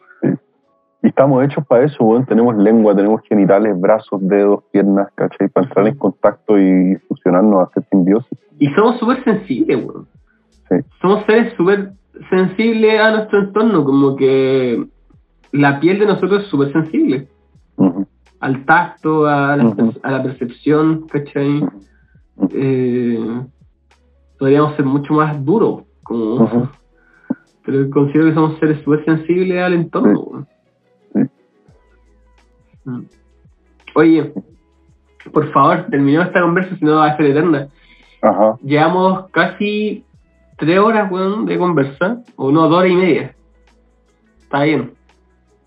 estamos 1.09 1.44
hechos 1.44 1.66
para 1.66 1.85
eso, 1.85 2.05
weón. 2.05 2.26
Tenemos 2.26 2.56
lengua, 2.56 2.94
tenemos 2.94 3.22
genitales, 3.22 3.78
brazos, 3.80 4.20
dedos, 4.22 4.64
piernas, 4.72 5.09
¿cachai? 5.14 5.48
Para 5.48 5.66
entrar 5.66 5.86
en 5.86 5.97
contacto 5.97 6.59
y 6.59 6.97
fusionarnos, 7.09 7.68
hacer 7.68 7.85
simbiosis. 7.90 8.39
y 8.59 8.68
somos 8.74 8.98
súper 8.98 9.22
sensibles, 9.24 9.85
weón. 9.85 10.06
Sí. 10.68 10.76
Somos 11.01 11.24
seres 11.24 11.55
súper 11.56 11.93
sensibles 12.30 13.01
a 13.01 13.10
nuestro 13.12 13.40
entorno, 13.40 13.85
como 13.85 14.16
que 14.16 14.86
la 15.52 15.80
piel 15.80 15.98
de 15.98 16.06
nosotros 16.06 16.44
es 16.44 16.48
súper 16.48 16.72
sensible. 16.72 17.28
Al 18.40 18.64
tacto, 18.64 19.26
a 19.26 19.56
la, 19.56 19.74
a 20.02 20.10
la 20.12 20.22
percepción, 20.22 21.06
¿cachai? 21.09 21.64
Eh, 22.52 23.43
podríamos 24.39 24.76
ser 24.76 24.85
mucho 24.85 25.14
más 25.14 25.44
duros, 25.44 25.82
como, 26.05 26.70
pero 27.64 27.90
considero 27.90 28.26
que 28.26 28.35
somos 28.35 28.59
seres 28.59 28.80
súper 28.82 29.05
sensibles 29.05 29.62
al 29.62 29.74
entorno. 29.74 30.20
weón. 30.20 30.48
Mm. 32.89 33.02
Oye, 33.94 34.32
por 35.32 35.51
favor, 35.52 35.86
terminemos 35.90 36.27
esta 36.28 36.40
conversa, 36.40 36.77
si 36.77 36.85
no 36.85 36.97
va 36.97 37.06
a 37.06 37.16
ser 37.16 37.27
eterna. 37.27 37.69
Ajá. 38.23 38.56
Llevamos 38.62 39.28
casi 39.31 40.05
tres 40.56 40.78
horas, 40.78 41.10
weón, 41.10 41.47
de 41.47 41.59
conversa, 41.59 42.23
o 42.36 42.51
no, 42.51 42.69
dos 42.69 42.78
horas 42.81 42.90
y 42.93 42.97
media. 42.97 43.35
Está 44.43 44.62
bien. 44.62 44.93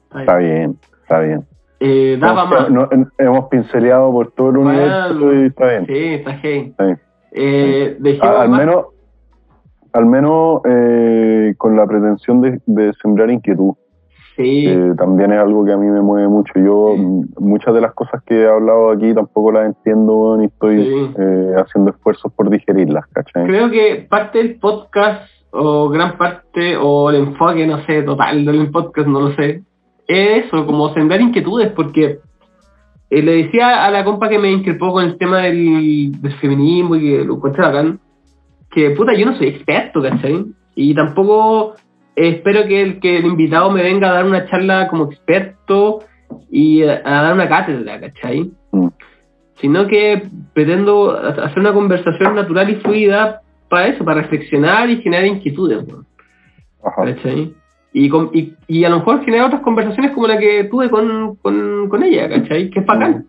Está 0.10 0.38
bien. 0.38 0.78
Está 1.02 1.20
bien, 1.20 1.30
bien. 1.40 1.48
Eh, 1.80 2.18
da 2.20 2.36
pa' 2.36 2.44
Hemos- 2.44 2.50
más. 2.50 2.70
no- 2.70 2.90
hemos 3.18 3.46
pinceleado 3.50 4.12
por 4.12 4.32
todo 4.32 4.50
el 4.52 4.58
universo 4.58 5.20
Bueno, 5.20 5.42
y 5.44 5.46
está 5.48 5.68
bien. 5.70 5.86
Sí, 5.88 5.94
está 6.16 6.34
heavy. 6.38 6.60
está 6.70 6.84
bien. 6.86 7.00
Eh, 7.32 7.98
dejemos 8.00 8.36
A- 8.36 8.42
al 8.42 8.50
más- 8.50 8.60
menos, 8.60 8.86
al 9.94 10.06
menos 10.06 10.62
eh, 10.66 11.54
con 11.58 11.76
la 11.76 11.86
pretensión 11.88 12.42
de, 12.42 12.60
de 12.66 12.94
sembrar 13.02 13.30
inquietud. 13.32 13.74
Sí, 14.38 14.64
que 14.66 14.94
también 14.98 15.32
es 15.34 15.40
algo 15.40 15.66
que 15.66 15.74
a 15.74 15.78
mí 15.78 15.88
me 15.88 16.02
mueve 16.02 16.28
mucho. 16.28 16.54
Yo 16.56 16.94
Sí. 16.96 17.04
muchas 17.40 17.74
de 17.74 17.82
las 17.82 17.94
cosas 17.94 18.24
que 18.24 18.42
he 18.42 18.48
hablado 18.48 18.92
aquí 18.92 19.14
tampoco 19.14 19.52
las 19.52 19.66
entiendo 19.68 20.38
y 20.42 20.46
estoy 20.46 20.84
Sí. 20.86 21.12
eh, 21.20 21.54
haciendo 21.58 21.92
esfuerzos 21.92 22.32
por 22.34 22.50
digerirlas, 22.50 23.06
¿cachai? 23.08 23.46
creo 23.46 23.70
que 23.70 24.06
parte 24.10 24.38
del 24.38 24.56
podcast, 24.60 25.30
o 25.52 25.90
gran 25.90 26.18
parte, 26.18 26.78
o 26.78 27.10
el 27.10 27.18
enfoque, 27.18 27.68
no 27.68 27.84
sé, 27.86 28.04
total 28.04 28.46
del 28.46 28.72
podcast, 28.72 29.08
no 29.08 29.20
lo 29.20 29.32
sé, 29.36 29.62
es 30.08 30.46
eso, 30.46 30.66
como 30.66 30.94
sembrar 30.94 31.20
inquietudes, 31.22 31.72
porque 31.74 32.20
eh, 33.10 33.22
le 33.22 33.44
decía 33.44 33.86
a 33.86 33.92
la 33.92 34.06
compa 34.06 34.30
que 34.30 34.40
me 34.40 34.50
increpó 34.50 34.94
con 34.94 35.04
el 35.04 35.18
tema 35.18 35.40
del, 35.40 36.22
del 36.22 36.34
feminismo 36.36 36.96
y 36.96 37.02
que 37.02 37.26
lo 37.26 37.36
encontré 37.36 37.62
bacán, 37.64 38.00
que 38.70 38.92
puta, 38.92 39.14
yo 39.14 39.26
no 39.26 39.36
soy 39.36 39.48
experto, 39.50 40.02
¿cachai? 40.02 40.46
Y 40.76 40.96
tampoco 40.96 41.74
espero 42.16 42.66
que 42.68 42.82
el, 42.82 43.00
que 43.00 43.18
el 43.18 43.26
invitado 43.26 43.72
me 43.72 43.84
venga 43.84 44.10
a 44.10 44.14
dar 44.14 44.26
una 44.26 44.46
charla 44.50 44.88
como 44.88 45.06
experto 45.06 46.00
y 46.50 46.84
a, 46.84 47.02
a 47.06 47.22
dar 47.24 47.34
una 47.34 47.48
cátedra, 47.50 48.00
¿cachai? 48.00 48.52
Mm. 48.72 48.88
Sino 49.56 49.88
que 49.88 50.24
pretendo 50.54 51.12
hacer 51.18 51.60
una 51.60 51.74
conversación 51.74 52.36
natural 52.36 52.70
y 52.70 52.76
fluida 52.76 53.42
para 53.70 53.88
eso, 53.88 54.04
para 54.04 54.22
reflexionar 54.22 54.90
y 54.90 55.02
generar 55.02 55.26
inquietudes. 55.26 55.86
¿cachai? 56.96 57.54
Y, 57.94 58.10
con- 58.10 58.30
y, 58.34 58.54
y 58.68 58.84
a 58.86 58.90
lo 58.90 58.98
mejor 59.00 59.24
generar 59.24 59.48
otras 59.48 59.62
conversaciones 59.62 60.12
como 60.12 60.28
la 60.28 60.38
que 60.38 60.64
tuve 60.66 60.90
con, 60.90 61.36
con, 61.36 61.90
con 61.90 62.04
ella, 62.04 62.30
¿cachai? 62.30 62.70
Que 62.70 62.80
es 62.80 62.86
bacán. 62.86 63.26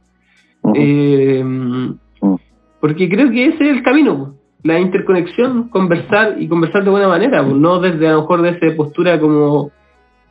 Ujú. 0.63 0.75
Eh, 0.77 1.43
Mm. 1.45 2.37
porque 2.81 3.09
creo 3.09 3.31
que 3.31 3.47
ese 3.47 3.65
es 3.71 3.77
el 3.77 3.83
camino, 3.83 4.17
po. 4.17 4.35
La 4.63 4.79
interconexión, 4.79 5.69
conversar 5.69 6.37
y 6.39 6.49
conversar 6.49 6.85
de 6.85 6.91
buena 6.91 7.09
manera, 7.09 7.43
po. 7.43 7.55
no 7.55 7.81
desde 7.81 8.09
a 8.09 8.13
lo 8.13 8.21
mejor 8.21 8.43
de 8.43 8.51
esa 8.51 8.77
postura 8.77 9.19
como 9.19 9.71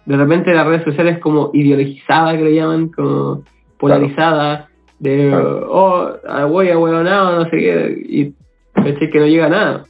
de 0.06 0.18
repente 0.18 0.54
las 0.54 0.66
redes 0.66 0.84
sociales 0.84 1.20
como 1.20 1.52
ideologizada 1.54 2.36
que 2.38 2.44
le 2.44 2.56
llaman, 2.56 2.90
como 2.90 3.44
polarizada, 3.78 4.70
de 5.00 5.30
Claro. 5.30 5.68
oh, 5.70 6.48
voy 6.50 6.70
a 6.70 6.78
huevonado, 6.78 7.44
no 7.44 7.44
sé 7.46 7.58
qué, 7.58 8.04
y 8.08 8.34
pensé 8.74 9.10
que 9.10 9.20
no 9.20 9.28
llega 9.28 9.48
a 9.48 9.50
nada. 9.50 9.84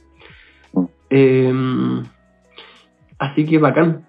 Mm. 0.72 0.84
Eh, 1.10 2.02
así 3.18 3.46
que 3.46 3.58
bacán, 3.58 4.04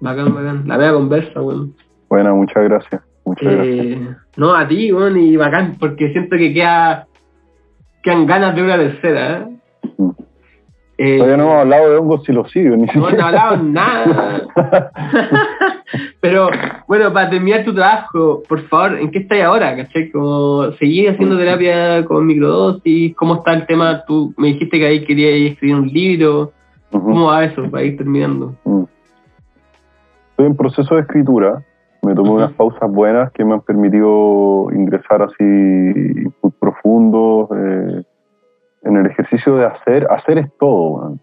bacán, 0.00 0.34
bacán, 0.34 0.64
la 0.66 0.76
vea 0.76 0.92
conversa, 0.92 1.40
weón. 1.40 1.74
Bueno, 2.08 2.36
muchas 2.36 2.64
gracias. 2.64 3.02
Muchas 3.24 3.52
gracias. 3.52 3.76
Eh, 3.76 4.16
no, 4.36 4.54
a 4.54 4.68
ti, 4.68 4.92
weón, 4.92 5.16
y 5.16 5.36
bacán, 5.36 5.76
porque 5.78 6.12
siento 6.12 6.36
que 6.36 6.52
queda, 6.52 7.06
quedan 8.02 8.26
ganas 8.26 8.54
de 8.54 8.62
una 8.62 8.76
tercera. 8.76 9.38
¿eh? 9.38 9.53
Eh, 10.96 11.18
Todavía 11.18 11.36
no 11.36 11.44
hemos 11.44 11.60
hablado 11.62 11.90
de 11.90 11.96
hongos 11.96 12.22
silocidios, 12.24 12.78
ni 12.78 12.84
no, 12.86 12.92
no 12.94 13.08
siquiera. 13.08 13.26
hablado 13.26 13.56
nada. 13.64 14.42
Pero, 16.20 16.50
bueno, 16.86 17.12
para 17.12 17.30
terminar 17.30 17.64
tu 17.64 17.74
trabajo, 17.74 18.42
por 18.48 18.60
favor, 18.68 18.98
¿en 18.98 19.10
qué 19.10 19.18
estás 19.18 19.40
ahora? 19.42 19.76
¿Cachai? 19.76 20.10
Como 20.10 20.70
seguir 20.78 21.10
haciendo 21.10 21.36
terapia 21.36 22.04
con 22.04 22.26
microdosis, 22.26 23.14
¿cómo 23.16 23.36
está 23.36 23.54
el 23.54 23.66
tema? 23.66 24.04
Tú 24.06 24.32
me 24.36 24.48
dijiste 24.48 24.78
que 24.78 24.86
ahí 24.86 25.04
querías 25.04 25.52
escribir 25.52 25.76
un 25.76 25.88
libro. 25.88 26.52
¿Cómo 26.90 27.26
va 27.26 27.44
eso 27.44 27.68
para 27.70 27.82
ir 27.82 27.96
terminando? 27.96 28.54
Estoy 30.30 30.46
en 30.46 30.56
proceso 30.56 30.94
de 30.94 31.00
escritura. 31.00 31.60
Me 32.02 32.14
tomé 32.14 32.30
unas 32.30 32.52
pausas 32.52 32.88
buenas 32.88 33.32
que 33.32 33.44
me 33.44 33.54
han 33.54 33.62
permitido 33.62 34.68
ingresar 34.72 35.22
así 35.22 35.42
muy 35.42 36.52
profundo 36.60 37.48
eh, 37.56 38.02
en 38.84 38.96
el 38.96 39.06
ejercicio 39.06 39.56
de 39.56 39.66
hacer, 39.66 40.06
hacer 40.10 40.38
es 40.38 40.50
todo, 40.58 41.16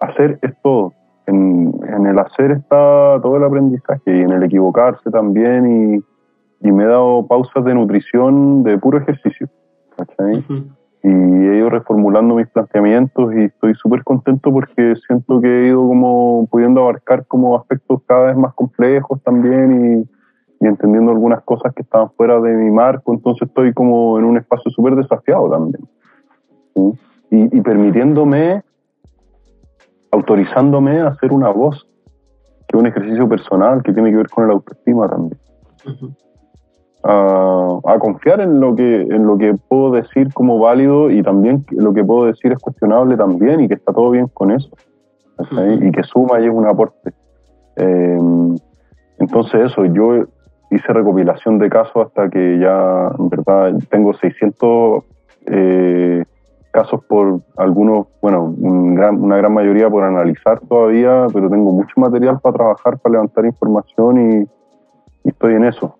hacer 0.00 0.38
es 0.42 0.52
todo. 0.62 0.92
En, 1.26 1.74
en 1.86 2.06
el 2.06 2.18
hacer 2.18 2.52
está 2.52 3.20
todo 3.20 3.36
el 3.36 3.44
aprendizaje 3.44 4.16
y 4.16 4.20
en 4.20 4.30
el 4.30 4.42
equivocarse 4.44 5.10
también 5.10 6.02
y, 6.62 6.66
y 6.66 6.72
me 6.72 6.84
he 6.84 6.86
dado 6.86 7.26
pausas 7.26 7.64
de 7.64 7.74
nutrición 7.74 8.62
de 8.62 8.78
puro 8.78 8.98
ejercicio. 8.98 9.48
y 11.02 11.08
he 11.08 11.58
ido 11.58 11.70
reformulando 11.70 12.34
mis 12.34 12.48
planteamientos 12.48 13.32
y 13.34 13.44
estoy 13.44 13.74
súper 13.74 14.02
contento 14.02 14.50
porque 14.50 14.94
siento 15.06 15.40
que 15.40 15.46
he 15.48 15.68
ido 15.68 15.86
como 15.86 16.46
pudiendo 16.50 16.80
abarcar 16.80 17.24
como 17.26 17.56
aspectos 17.56 18.02
cada 18.06 18.26
vez 18.26 18.36
más 18.36 18.52
complejos 18.54 19.22
también 19.22 20.06
y, 20.60 20.64
y 20.64 20.66
entendiendo 20.66 21.12
algunas 21.12 21.42
cosas 21.42 21.72
que 21.74 21.82
estaban 21.82 22.10
fuera 22.16 22.40
de 22.40 22.52
mi 22.52 22.70
marco, 22.70 23.12
entonces 23.14 23.48
estoy 23.48 23.72
como 23.72 24.18
en 24.18 24.24
un 24.24 24.38
espacio 24.38 24.70
súper 24.70 24.96
desafiado 24.96 25.50
también. 25.50 25.82
¿Sí? 26.78 26.98
Y, 27.30 27.58
y 27.58 27.60
permitiéndome, 27.60 28.62
autorizándome 30.10 31.00
a 31.00 31.08
hacer 31.08 31.32
una 31.32 31.50
voz, 31.50 31.86
que 32.66 32.76
es 32.76 32.80
un 32.80 32.86
ejercicio 32.86 33.28
personal 33.28 33.82
que 33.82 33.92
tiene 33.92 34.10
que 34.10 34.16
ver 34.16 34.28
con 34.28 34.44
el 34.44 34.50
autoestima 34.50 35.08
también 35.08 35.38
Ujú. 35.86 36.10
a, 37.04 37.80
a 37.84 37.98
confiar 37.98 38.40
en 38.40 38.60
lo 38.60 38.74
que 38.74 39.02
en 39.02 39.26
lo 39.26 39.38
que 39.38 39.54
puedo 39.68 39.92
decir 39.92 40.32
como 40.34 40.58
válido 40.58 41.10
y 41.10 41.22
también 41.22 41.64
lo 41.70 41.92
que 41.94 42.04
puedo 42.04 42.26
decir 42.26 42.52
es 42.52 42.58
cuestionable 42.58 43.16
también 43.16 43.60
y 43.60 43.68
que 43.68 43.74
está 43.74 43.92
todo 43.92 44.10
bien 44.10 44.26
con 44.28 44.50
eso 44.50 44.68
y 45.80 45.92
que 45.92 46.02
suma 46.02 46.40
y 46.40 46.46
es 46.46 46.52
un 46.52 46.66
aporte 46.66 47.12
Eh, 47.76 48.18
entonces 49.18 49.70
eso 49.70 49.84
yo 49.84 50.24
hice 50.70 50.92
recopilación 50.92 51.58
de 51.58 51.68
casos 51.68 52.06
hasta 52.06 52.28
que 52.28 52.58
ya 52.58 53.10
en 53.18 53.28
verdad 53.28 53.72
tengo 53.88 54.12
600 54.14 55.04
eh, 55.46 56.24
casos 56.70 57.02
por 57.04 57.40
algunos 57.56 58.06
bueno 58.20 58.44
un 58.44 58.94
gran- 58.94 59.20
una 59.22 59.36
gran 59.36 59.52
mayoría 59.52 59.88
por 59.90 60.04
analizar 60.04 60.60
todavía 60.60 61.26
pero 61.32 61.48
tengo 61.48 61.72
mucho 61.72 61.92
material 61.96 62.38
para 62.40 62.54
trabajar 62.54 62.98
para 62.98 63.12
levantar 63.14 63.44
información 63.46 64.30
y, 64.30 64.36
y 65.24 65.28
estoy 65.28 65.54
en 65.54 65.64
eso 65.64 65.96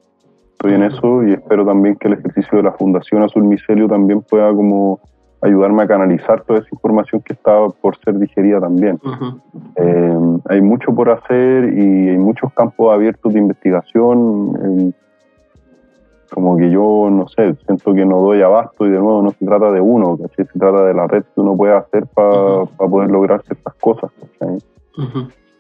estoy 0.53 0.75
en 0.75 0.83
eso 0.85 1.23
y 1.25 1.33
espero 1.33 1.65
también 1.65 1.97
que 1.97 2.09
el 2.09 2.15
ejercicio 2.15 2.59
de 2.59 2.65
la 2.65 2.73
Fundación 2.73 3.23
Azul 3.23 3.45
Micelio 3.45 3.87
también 3.89 4.23
pueda 4.23 4.53
como 4.53 4.99
ayudarme 5.41 5.85
a 5.85 5.87
canalizar 5.87 6.43
toda 6.43 6.59
esa 6.59 6.69
información 6.73 7.21
que 7.23 7.33
está 7.33 7.53
por 7.81 7.97
ser 7.99 8.19
digerida 8.19 8.59
también. 8.61 8.99
Eh, 9.77 10.19
hay 10.49 10.61
mucho 10.61 10.93
por 10.93 11.11
hacer 11.11 11.73
y 11.79 12.09
hay 12.09 12.19
muchos 12.19 12.53
campos 12.55 12.93
abiertos 12.93 13.33
de 13.33 13.39
investigación. 13.39 14.59
eh, 14.65 14.93
como 16.31 16.57
que 16.57 16.71
yo, 16.71 17.09
no 17.11 17.29
sé, 17.29 17.55
siento 17.67 17.95
que 17.95 18.05
no 18.05 18.21
doy 18.21 18.43
abasto 18.43 18.87
y 18.87 18.91
de 18.91 18.99
nuevo 18.99 19.23
no 19.23 19.31
se 19.31 19.45
trata 19.45 19.71
de 19.71 19.81
uno, 19.81 20.17
¿cachai? 20.17 20.47
Se 20.47 20.59
trata 20.59 20.85
de 20.85 20.95
la 20.95 21.07
red 21.07 21.23
que 21.23 21.41
uno 21.41 21.57
puede 21.57 21.75
hacer 21.75 22.07
para 22.07 22.65
poder 22.65 23.11
lograr 23.11 23.43
ciertas 23.43 23.75
cosas. 23.75 24.11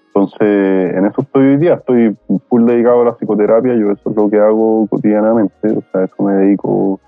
Entonces, 0.09 0.95
en 0.97 1.07
eso 1.07 1.23
estoy 1.23 1.47
hoy 1.47 1.57
día, 1.59 1.75
estoy 1.75 2.17
full 2.49 2.65
dedicado 2.65 3.03
a 3.03 3.05
la 3.05 3.13
psicoterapia, 3.13 3.75
yo 3.75 3.93
eso 3.93 4.11
es 4.11 4.17
lo 4.17 4.29
que 4.29 4.39
hago 4.39 4.87
cotidianamente, 4.89 5.71
o 5.71 5.83
sea, 5.93 6.05
eso 6.05 6.23
me 6.23 6.33
dedico 6.35 6.99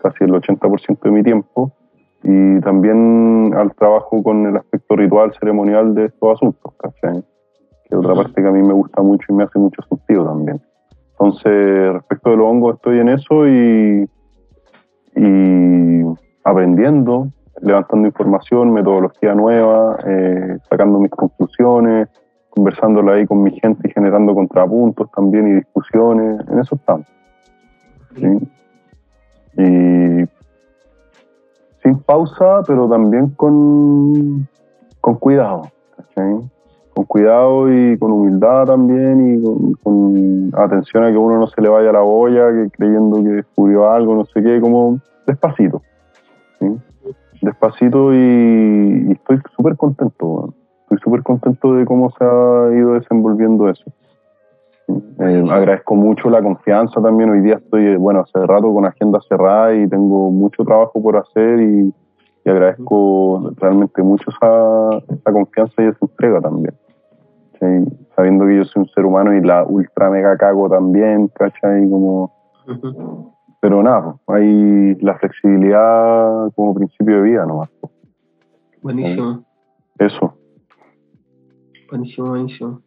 casi 0.00 0.24
el 0.24 0.32
80% 0.32 0.98
de 1.02 1.10
mi 1.10 1.22
tiempo, 1.22 1.72
y 2.22 2.60
también 2.60 3.52
al 3.54 3.74
trabajo 3.74 4.22
con 4.22 4.46
el 4.46 4.56
aspecto 4.56 4.96
ritual, 4.96 5.34
ceremonial 5.38 5.94
de 5.94 6.06
estos 6.06 6.36
asuntos, 6.36 6.72
¿cachai? 6.78 7.22
Que 7.84 7.94
es 7.94 7.96
otra 7.96 8.14
parte 8.14 8.40
que 8.40 8.48
a 8.48 8.52
mí 8.52 8.62
me 8.62 8.72
gusta 8.72 9.02
mucho 9.02 9.26
y 9.28 9.34
me 9.34 9.44
hace 9.44 9.58
mucho 9.58 9.82
sentido 9.82 10.24
también. 10.24 10.58
Entonces, 11.18 11.92
respecto 11.92 12.30
de 12.30 12.36
los 12.36 12.46
hongos, 12.46 12.76
estoy 12.76 12.98
en 12.98 13.08
eso 13.08 13.46
y, 13.46 14.08
y 15.16 16.02
aprendiendo, 16.42 17.28
levantando 17.60 18.08
información, 18.08 18.72
metodología 18.72 19.34
nueva, 19.34 19.98
eh, 20.06 20.58
sacando 20.68 20.98
mis 20.98 21.10
conclusiones, 21.10 22.08
conversándola 22.50 23.14
ahí 23.14 23.26
con 23.26 23.42
mi 23.42 23.52
gente 23.58 23.88
y 23.88 23.92
generando 23.92 24.34
contrapuntos 24.34 25.10
también 25.12 25.48
y 25.48 25.54
discusiones. 25.54 26.40
En 26.48 26.58
eso 26.58 26.74
estamos. 26.74 27.06
¿sí? 28.16 28.26
Y 29.56 30.28
sin 31.82 31.98
pausa, 32.04 32.62
pero 32.66 32.88
también 32.88 33.30
con, 33.30 34.48
con 35.00 35.14
cuidado. 35.16 35.70
¿cachai? 35.96 36.50
Con 36.94 37.04
cuidado 37.06 37.72
y 37.72 37.98
con 37.98 38.12
humildad 38.12 38.66
también 38.66 39.36
y 39.36 39.82
con, 39.82 40.52
atención 40.56 41.04
a 41.04 41.10
que 41.10 41.18
uno 41.18 41.38
no 41.38 41.46
se 41.48 41.60
le 41.60 41.68
vaya 41.68 41.92
la 41.92 42.02
olla, 42.02 42.52
que 42.52 42.70
creyendo 42.70 43.22
que 43.22 43.30
descubrió 43.30 43.90
algo, 43.90 44.14
no 44.14 44.24
sé 44.26 44.42
qué, 44.42 44.60
como 44.60 45.00
despacito. 45.26 45.82
Despacito 47.42 48.14
y, 48.14 49.12
estoy 49.12 49.40
súper 49.56 49.76
contento. 49.76 50.54
Estoy 50.82 50.98
súper 50.98 51.22
contento 51.22 51.74
de 51.74 51.84
cómo 51.84 52.10
se 52.10 52.24
ha 52.24 52.76
ido 52.76 52.94
desenvolviendo 52.94 53.68
eso. 53.68 53.84
Eh, 54.88 55.44
agradezco 55.50 55.94
mucho 55.94 56.30
la 56.30 56.42
confianza 56.42 57.00
también. 57.00 57.30
Hoy 57.30 57.40
día 57.40 57.54
estoy, 57.54 57.86
eh, 57.86 57.96
bueno, 57.96 58.20
hace 58.20 58.46
rato 58.46 58.72
con 58.72 58.84
agenda 58.84 59.18
cerrada 59.28 59.74
y 59.74 59.88
tengo 59.88 60.30
mucho 60.30 60.64
trabajo 60.64 61.02
por 61.02 61.16
hacer 61.16 61.60
y, 61.60 61.94
agradezco 62.46 63.52
realmente 63.56 64.02
mucho 64.02 64.30
esa 64.30 65.32
confianza 65.32 65.82
y 65.82 65.86
esa 65.86 65.98
entrega 66.02 66.42
también. 66.42 66.74
Sabiendo 68.16 68.46
que 68.46 68.56
yo 68.58 68.64
soy 68.64 68.82
un 68.82 68.88
ser 68.90 69.04
humano 69.04 69.34
y 69.34 69.40
la 69.40 69.64
ultra 69.64 70.08
mega 70.10 70.36
cago 70.36 70.68
también, 70.70 71.28
¿cachai? 71.28 71.88
Como, 71.90 72.32
pero 73.60 73.82
nada, 73.82 74.16
pues, 74.24 74.40
hay 74.42 74.94
la 75.00 75.14
flexibilidad 75.18 76.52
como 76.54 76.74
principio 76.74 77.16
de 77.16 77.22
vida 77.22 77.44
nomás. 77.46 77.70
pues. 77.80 77.92
Buenísimo, 78.82 79.44
Eso. 79.98 80.34
buenísimo, 81.90 82.28
buenísimo. 82.28 82.80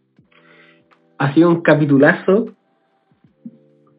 Ha 1.18 1.34
sido 1.34 1.50
un 1.50 1.62
capitulazo. 1.62 2.46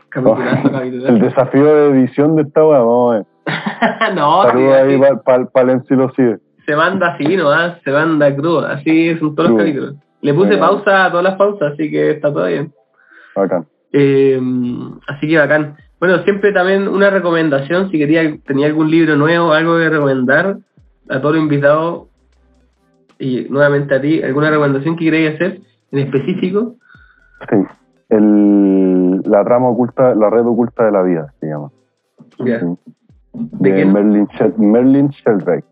Capitulazo, 0.08 0.66
El 0.68 0.72
capitulazo. 0.72 1.14
desafío 1.24 1.64
de 1.66 1.90
edición 1.90 2.36
de 2.36 2.42
esta 2.42 2.64
weá, 2.66 2.78
vamos 2.78 3.12
a 3.12 3.16
ver. 3.16 3.26
no, 4.14 4.42
Saludos 4.44 4.74
ahí 4.76 4.98
para 4.98 5.16
pa, 5.22 5.44
pa 5.46 5.64
Lenzi 5.64 5.94
lo 5.94 6.10
sigue. 6.12 6.38
se 6.64 6.76
manda 6.76 7.08
así, 7.14 7.36
¿no? 7.36 7.50
Ah, 7.50 7.78
Se 7.84 7.90
manda 7.90 8.34
crudo. 8.34 8.66
Así 8.66 9.16
son 9.18 9.34
todos 9.34 9.50
los 9.50 9.58
capítulos. 9.58 9.96
Le 10.20 10.34
puse 10.34 10.56
pausa 10.56 11.06
a 11.06 11.10
todas 11.10 11.24
las 11.24 11.36
pausas, 11.36 11.72
así 11.72 11.90
que 11.90 12.10
está 12.12 12.32
todo 12.32 12.46
bien. 12.46 12.72
Bacán. 13.34 13.66
Eh, 13.92 14.40
así 15.06 15.28
que 15.28 15.38
bacán. 15.38 15.76
Bueno, 16.00 16.18
siempre 16.24 16.52
también 16.52 16.86
una 16.88 17.10
recomendación, 17.10 17.90
si 17.90 17.98
quería, 17.98 18.36
tenía 18.46 18.66
algún 18.66 18.90
libro 18.90 19.16
nuevo, 19.16 19.52
algo 19.52 19.78
que 19.78 19.88
recomendar 19.88 20.58
a 21.08 21.20
todos 21.20 21.34
los 21.34 21.42
invitados 21.42 22.08
y 23.18 23.46
nuevamente 23.50 23.94
a 23.94 24.00
ti, 24.00 24.22
alguna 24.22 24.50
recomendación 24.50 24.96
que 24.96 25.06
queráis 25.06 25.34
hacer 25.34 25.60
en 25.90 25.98
específico. 25.98 26.76
Sí. 27.50 27.56
El, 28.10 29.22
la 29.22 29.42
rama 29.42 29.68
oculta, 29.68 30.14
la 30.14 30.30
red 30.30 30.46
oculta 30.46 30.84
de 30.84 30.92
la 30.92 31.02
vida 31.02 31.34
se 31.40 31.46
llama. 31.46 31.70
Ya. 32.38 32.60
Sí. 32.60 32.66
¿De 33.32 33.72
De? 33.72 33.84
Merlin, 33.84 34.28
Merlin 34.56 35.08
Sheldrake. 35.08 35.64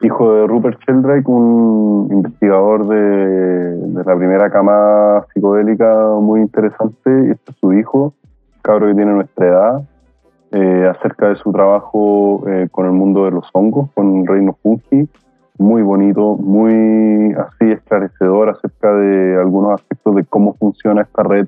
Hijo 0.00 0.34
de 0.34 0.46
Rupert 0.46 0.78
Sheldrake, 0.80 1.28
un 1.28 2.08
investigador 2.10 2.86
de, 2.86 3.76
de 3.76 4.04
la 4.04 4.16
primera 4.16 4.50
cama 4.50 5.24
psicodélica 5.32 6.08
muy 6.20 6.40
interesante. 6.40 7.30
Este 7.30 7.50
es 7.50 7.56
su 7.58 7.72
hijo, 7.72 8.14
cabro 8.62 8.86
que 8.86 8.94
tiene 8.94 9.12
nuestra 9.12 9.46
edad, 9.46 9.82
eh, 10.52 10.86
acerca 10.86 11.28
de 11.30 11.36
su 11.36 11.50
trabajo 11.50 12.44
eh, 12.46 12.68
con 12.70 12.86
el 12.86 12.92
mundo 12.92 13.24
de 13.24 13.30
los 13.30 13.48
hongos, 13.54 13.90
con 13.94 14.26
reino 14.26 14.56
fungi. 14.62 15.08
Muy 15.58 15.82
bonito, 15.82 16.36
muy 16.36 17.32
así 17.32 17.72
esclarecedor 17.72 18.50
acerca 18.50 18.92
de 18.94 19.36
algunos 19.36 19.72
aspectos 19.72 20.14
de 20.16 20.24
cómo 20.24 20.54
funciona 20.54 21.02
esta 21.02 21.22
red 21.22 21.46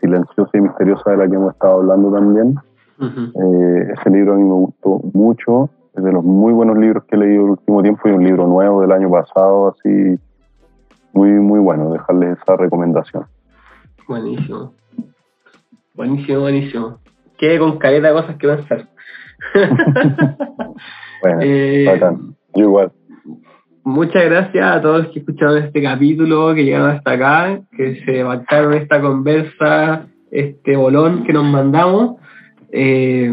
silenciosa 0.00 0.50
y 0.54 0.60
misteriosa 0.60 1.10
de 1.10 1.16
la 1.16 1.28
que 1.28 1.34
hemos 1.34 1.52
estado 1.52 1.80
hablando 1.80 2.12
también. 2.12 2.54
Eh, 3.00 3.92
ese 3.98 4.10
libro 4.10 4.34
a 4.34 4.36
mí 4.36 4.44
me 4.44 4.54
gustó 4.54 5.00
mucho, 5.12 5.68
es 5.94 6.02
de 6.02 6.12
los 6.12 6.24
muy 6.24 6.52
buenos 6.52 6.78
libros 6.78 7.04
que 7.04 7.16
he 7.16 7.18
leído 7.18 7.44
el 7.44 7.50
último 7.50 7.82
tiempo 7.82 8.08
y 8.08 8.12
un 8.12 8.24
libro 8.24 8.46
nuevo 8.46 8.80
del 8.80 8.92
año 8.92 9.10
pasado, 9.10 9.74
así 9.74 10.18
muy, 11.12 11.30
muy 11.30 11.60
bueno, 11.60 11.92
dejarles 11.92 12.38
esa 12.38 12.56
recomendación. 12.56 13.26
Buenísimo. 14.08 14.72
Buenísimo, 15.94 16.40
buenísimo. 16.40 16.98
Quede 17.36 17.58
con 17.58 17.78
caleta 17.78 18.08
de 18.08 18.14
cosas 18.14 18.36
que 18.36 18.48
pensar. 18.48 18.88
Bueno, 21.22 21.38
Eh, 21.40 21.84
bacán. 21.86 22.34
Yo 22.54 22.64
igual. 22.64 22.92
Muchas 23.84 24.24
gracias 24.24 24.76
a 24.76 24.80
todos 24.80 25.04
los 25.04 25.12
que 25.12 25.20
escucharon 25.20 25.58
este 25.58 25.82
capítulo, 25.82 26.54
que 26.54 26.64
llegaron 26.64 26.90
hasta 26.90 27.12
acá, 27.12 27.60
que 27.76 28.04
se 28.04 28.22
bancaron 28.22 28.74
esta 28.74 29.00
conversa, 29.00 30.06
este 30.30 30.76
bolón 30.76 31.24
que 31.24 31.32
nos 31.32 31.44
mandamos. 31.44 32.16
Eh, 32.72 33.32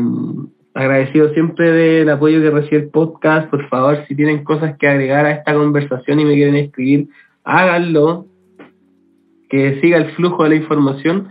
agradecido 0.73 1.33
siempre 1.33 1.71
del 1.71 2.09
apoyo 2.09 2.41
que 2.41 2.51
recibe 2.51 2.83
el 2.83 2.89
podcast. 2.89 3.49
Por 3.49 3.67
favor, 3.69 4.05
si 4.07 4.15
tienen 4.15 4.43
cosas 4.43 4.77
que 4.77 4.87
agregar 4.87 5.25
a 5.25 5.31
esta 5.31 5.53
conversación 5.53 6.19
y 6.19 6.25
me 6.25 6.33
quieren 6.33 6.55
escribir, 6.55 7.09
háganlo. 7.43 8.25
Que 9.49 9.81
siga 9.81 9.97
el 9.97 10.11
flujo 10.11 10.43
de 10.43 10.49
la 10.49 10.55
información. 10.57 11.27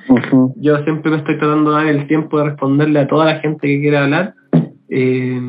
Yo 0.57 0.83
siempre 0.83 1.09
me 1.13 1.19
estoy 1.19 1.39
tratando 1.39 1.71
de 1.71 1.77
dar 1.77 1.87
el 1.87 2.09
tiempo 2.09 2.39
de 2.39 2.47
responderle 2.47 2.99
a 2.99 3.07
toda 3.07 3.27
la 3.27 3.39
gente 3.39 3.65
que 3.69 3.81
quiera 3.81 4.03
hablar. 4.03 4.35
Eh, 4.89 5.41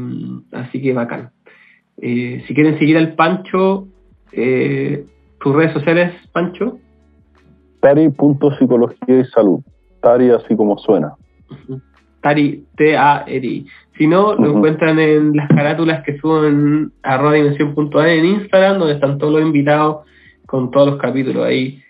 así 0.51 0.79
que 0.79 0.93
bacán. 0.93 1.31
Eh, 1.97 2.43
si 2.47 2.53
quieren 2.53 2.77
seguir 2.77 2.97
al 2.97 3.15
Pancho, 3.15 3.87
eh, 4.31 5.03
tus 5.39 5.55
redes 5.55 5.73
sociales, 5.73 6.13
Pancho. 6.31 6.77
Tari.psicología 7.81 9.19
y 9.19 9.25
salud. 9.25 9.61
Tari 10.01 10.29
así 10.29 10.55
como 10.55 10.77
suena. 10.77 11.13
Tari, 12.21 12.65
T-A-R-I. 12.75 13.65
Si 13.97 14.07
no, 14.07 14.33
lo 14.35 14.51
encuentran 14.57 14.97
en 14.99 15.35
las 15.35 15.49
carátulas 15.49 16.03
que 16.03 16.17
suben 16.19 16.91
a 17.03 17.15
arroba 17.15 17.33
dimensión.a 17.33 18.09
en 18.13 18.25
Instagram, 18.25 18.79
donde 18.79 18.93
están 18.95 19.17
todos 19.17 19.33
los 19.33 19.41
invitados 19.41 20.05
con 20.45 20.71
todos 20.71 20.91
los 20.91 20.97
capítulos 20.99 21.45
ahí 21.45 21.81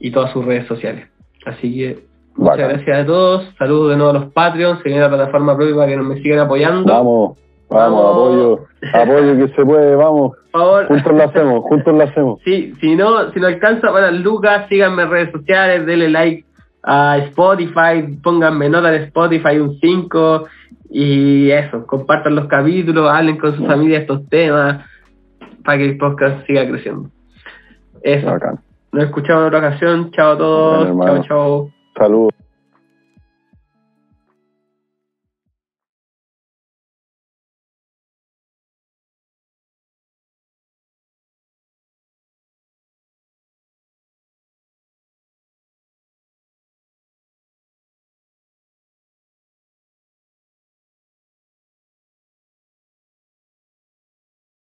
y 0.00 0.10
todas 0.10 0.32
sus 0.32 0.44
redes 0.44 0.66
sociales. 0.66 1.06
Así 1.46 1.74
que 1.76 1.98
muchas 2.36 2.56
Bacán. 2.58 2.68
gracias 2.76 2.98
a 2.98 3.06
todos. 3.06 3.54
Saludos 3.58 3.90
de 3.90 3.96
nuevo 3.96 4.10
a 4.10 4.14
los 4.20 4.32
Patreons. 4.32 4.78
Se 4.82 4.88
viene 4.88 5.00
la 5.02 5.08
plataforma 5.08 5.56
propia 5.56 5.74
para 5.76 5.88
que 5.88 5.96
nos 5.96 6.06
me 6.06 6.22
sigan 6.22 6.38
apoyando. 6.40 6.92
Vamos, 6.92 7.38
vamos, 7.68 8.02
Vamos. 8.02 8.10
apoyo, 8.10 8.66
apoyo 8.94 9.46
que 9.46 9.54
se 9.54 9.64
puede, 9.64 9.94
vamos. 9.94 10.32
Por 10.50 10.60
favor. 10.60 10.86
Juntos 10.88 11.12
lo 11.12 11.22
hacemos, 11.24 11.60
juntos 11.64 11.94
lo 11.94 12.02
hacemos. 12.04 12.40
Sí, 12.44 12.72
si 12.80 12.96
no, 12.96 13.30
si 13.32 13.40
no 13.40 13.46
alcanza 13.46 13.92
para 13.92 14.10
Lucas, 14.10 14.66
síganme 14.68 15.02
en 15.02 15.10
redes 15.10 15.32
sociales, 15.32 15.84
denle 15.86 16.08
like 16.08 16.44
a 16.82 17.18
Spotify, 17.18 18.16
pónganme 18.22 18.68
nota 18.68 18.94
en 18.94 19.02
Spotify 19.04 19.58
un 19.58 19.78
5 19.80 20.46
y 20.90 21.50
eso, 21.50 21.86
compartan 21.86 22.34
los 22.34 22.46
capítulos, 22.46 23.10
hablen 23.10 23.38
con 23.38 23.56
su 23.56 23.66
familia 23.66 23.98
estos 23.98 24.26
temas 24.28 24.84
para 25.64 25.78
que 25.78 25.84
el 25.84 25.98
podcast 25.98 26.46
siga 26.46 26.66
creciendo. 26.66 27.10
Eso, 28.02 28.26
Bacán. 28.26 28.60
nos 28.92 29.04
escuchamos 29.04 29.42
en 29.42 29.46
otra 29.48 29.58
ocasión, 29.58 30.10
chao 30.12 30.32
a 30.32 30.38
todos, 30.38 31.06
chao, 31.06 31.22
chao. 31.24 31.70
Saludos. 31.96 32.47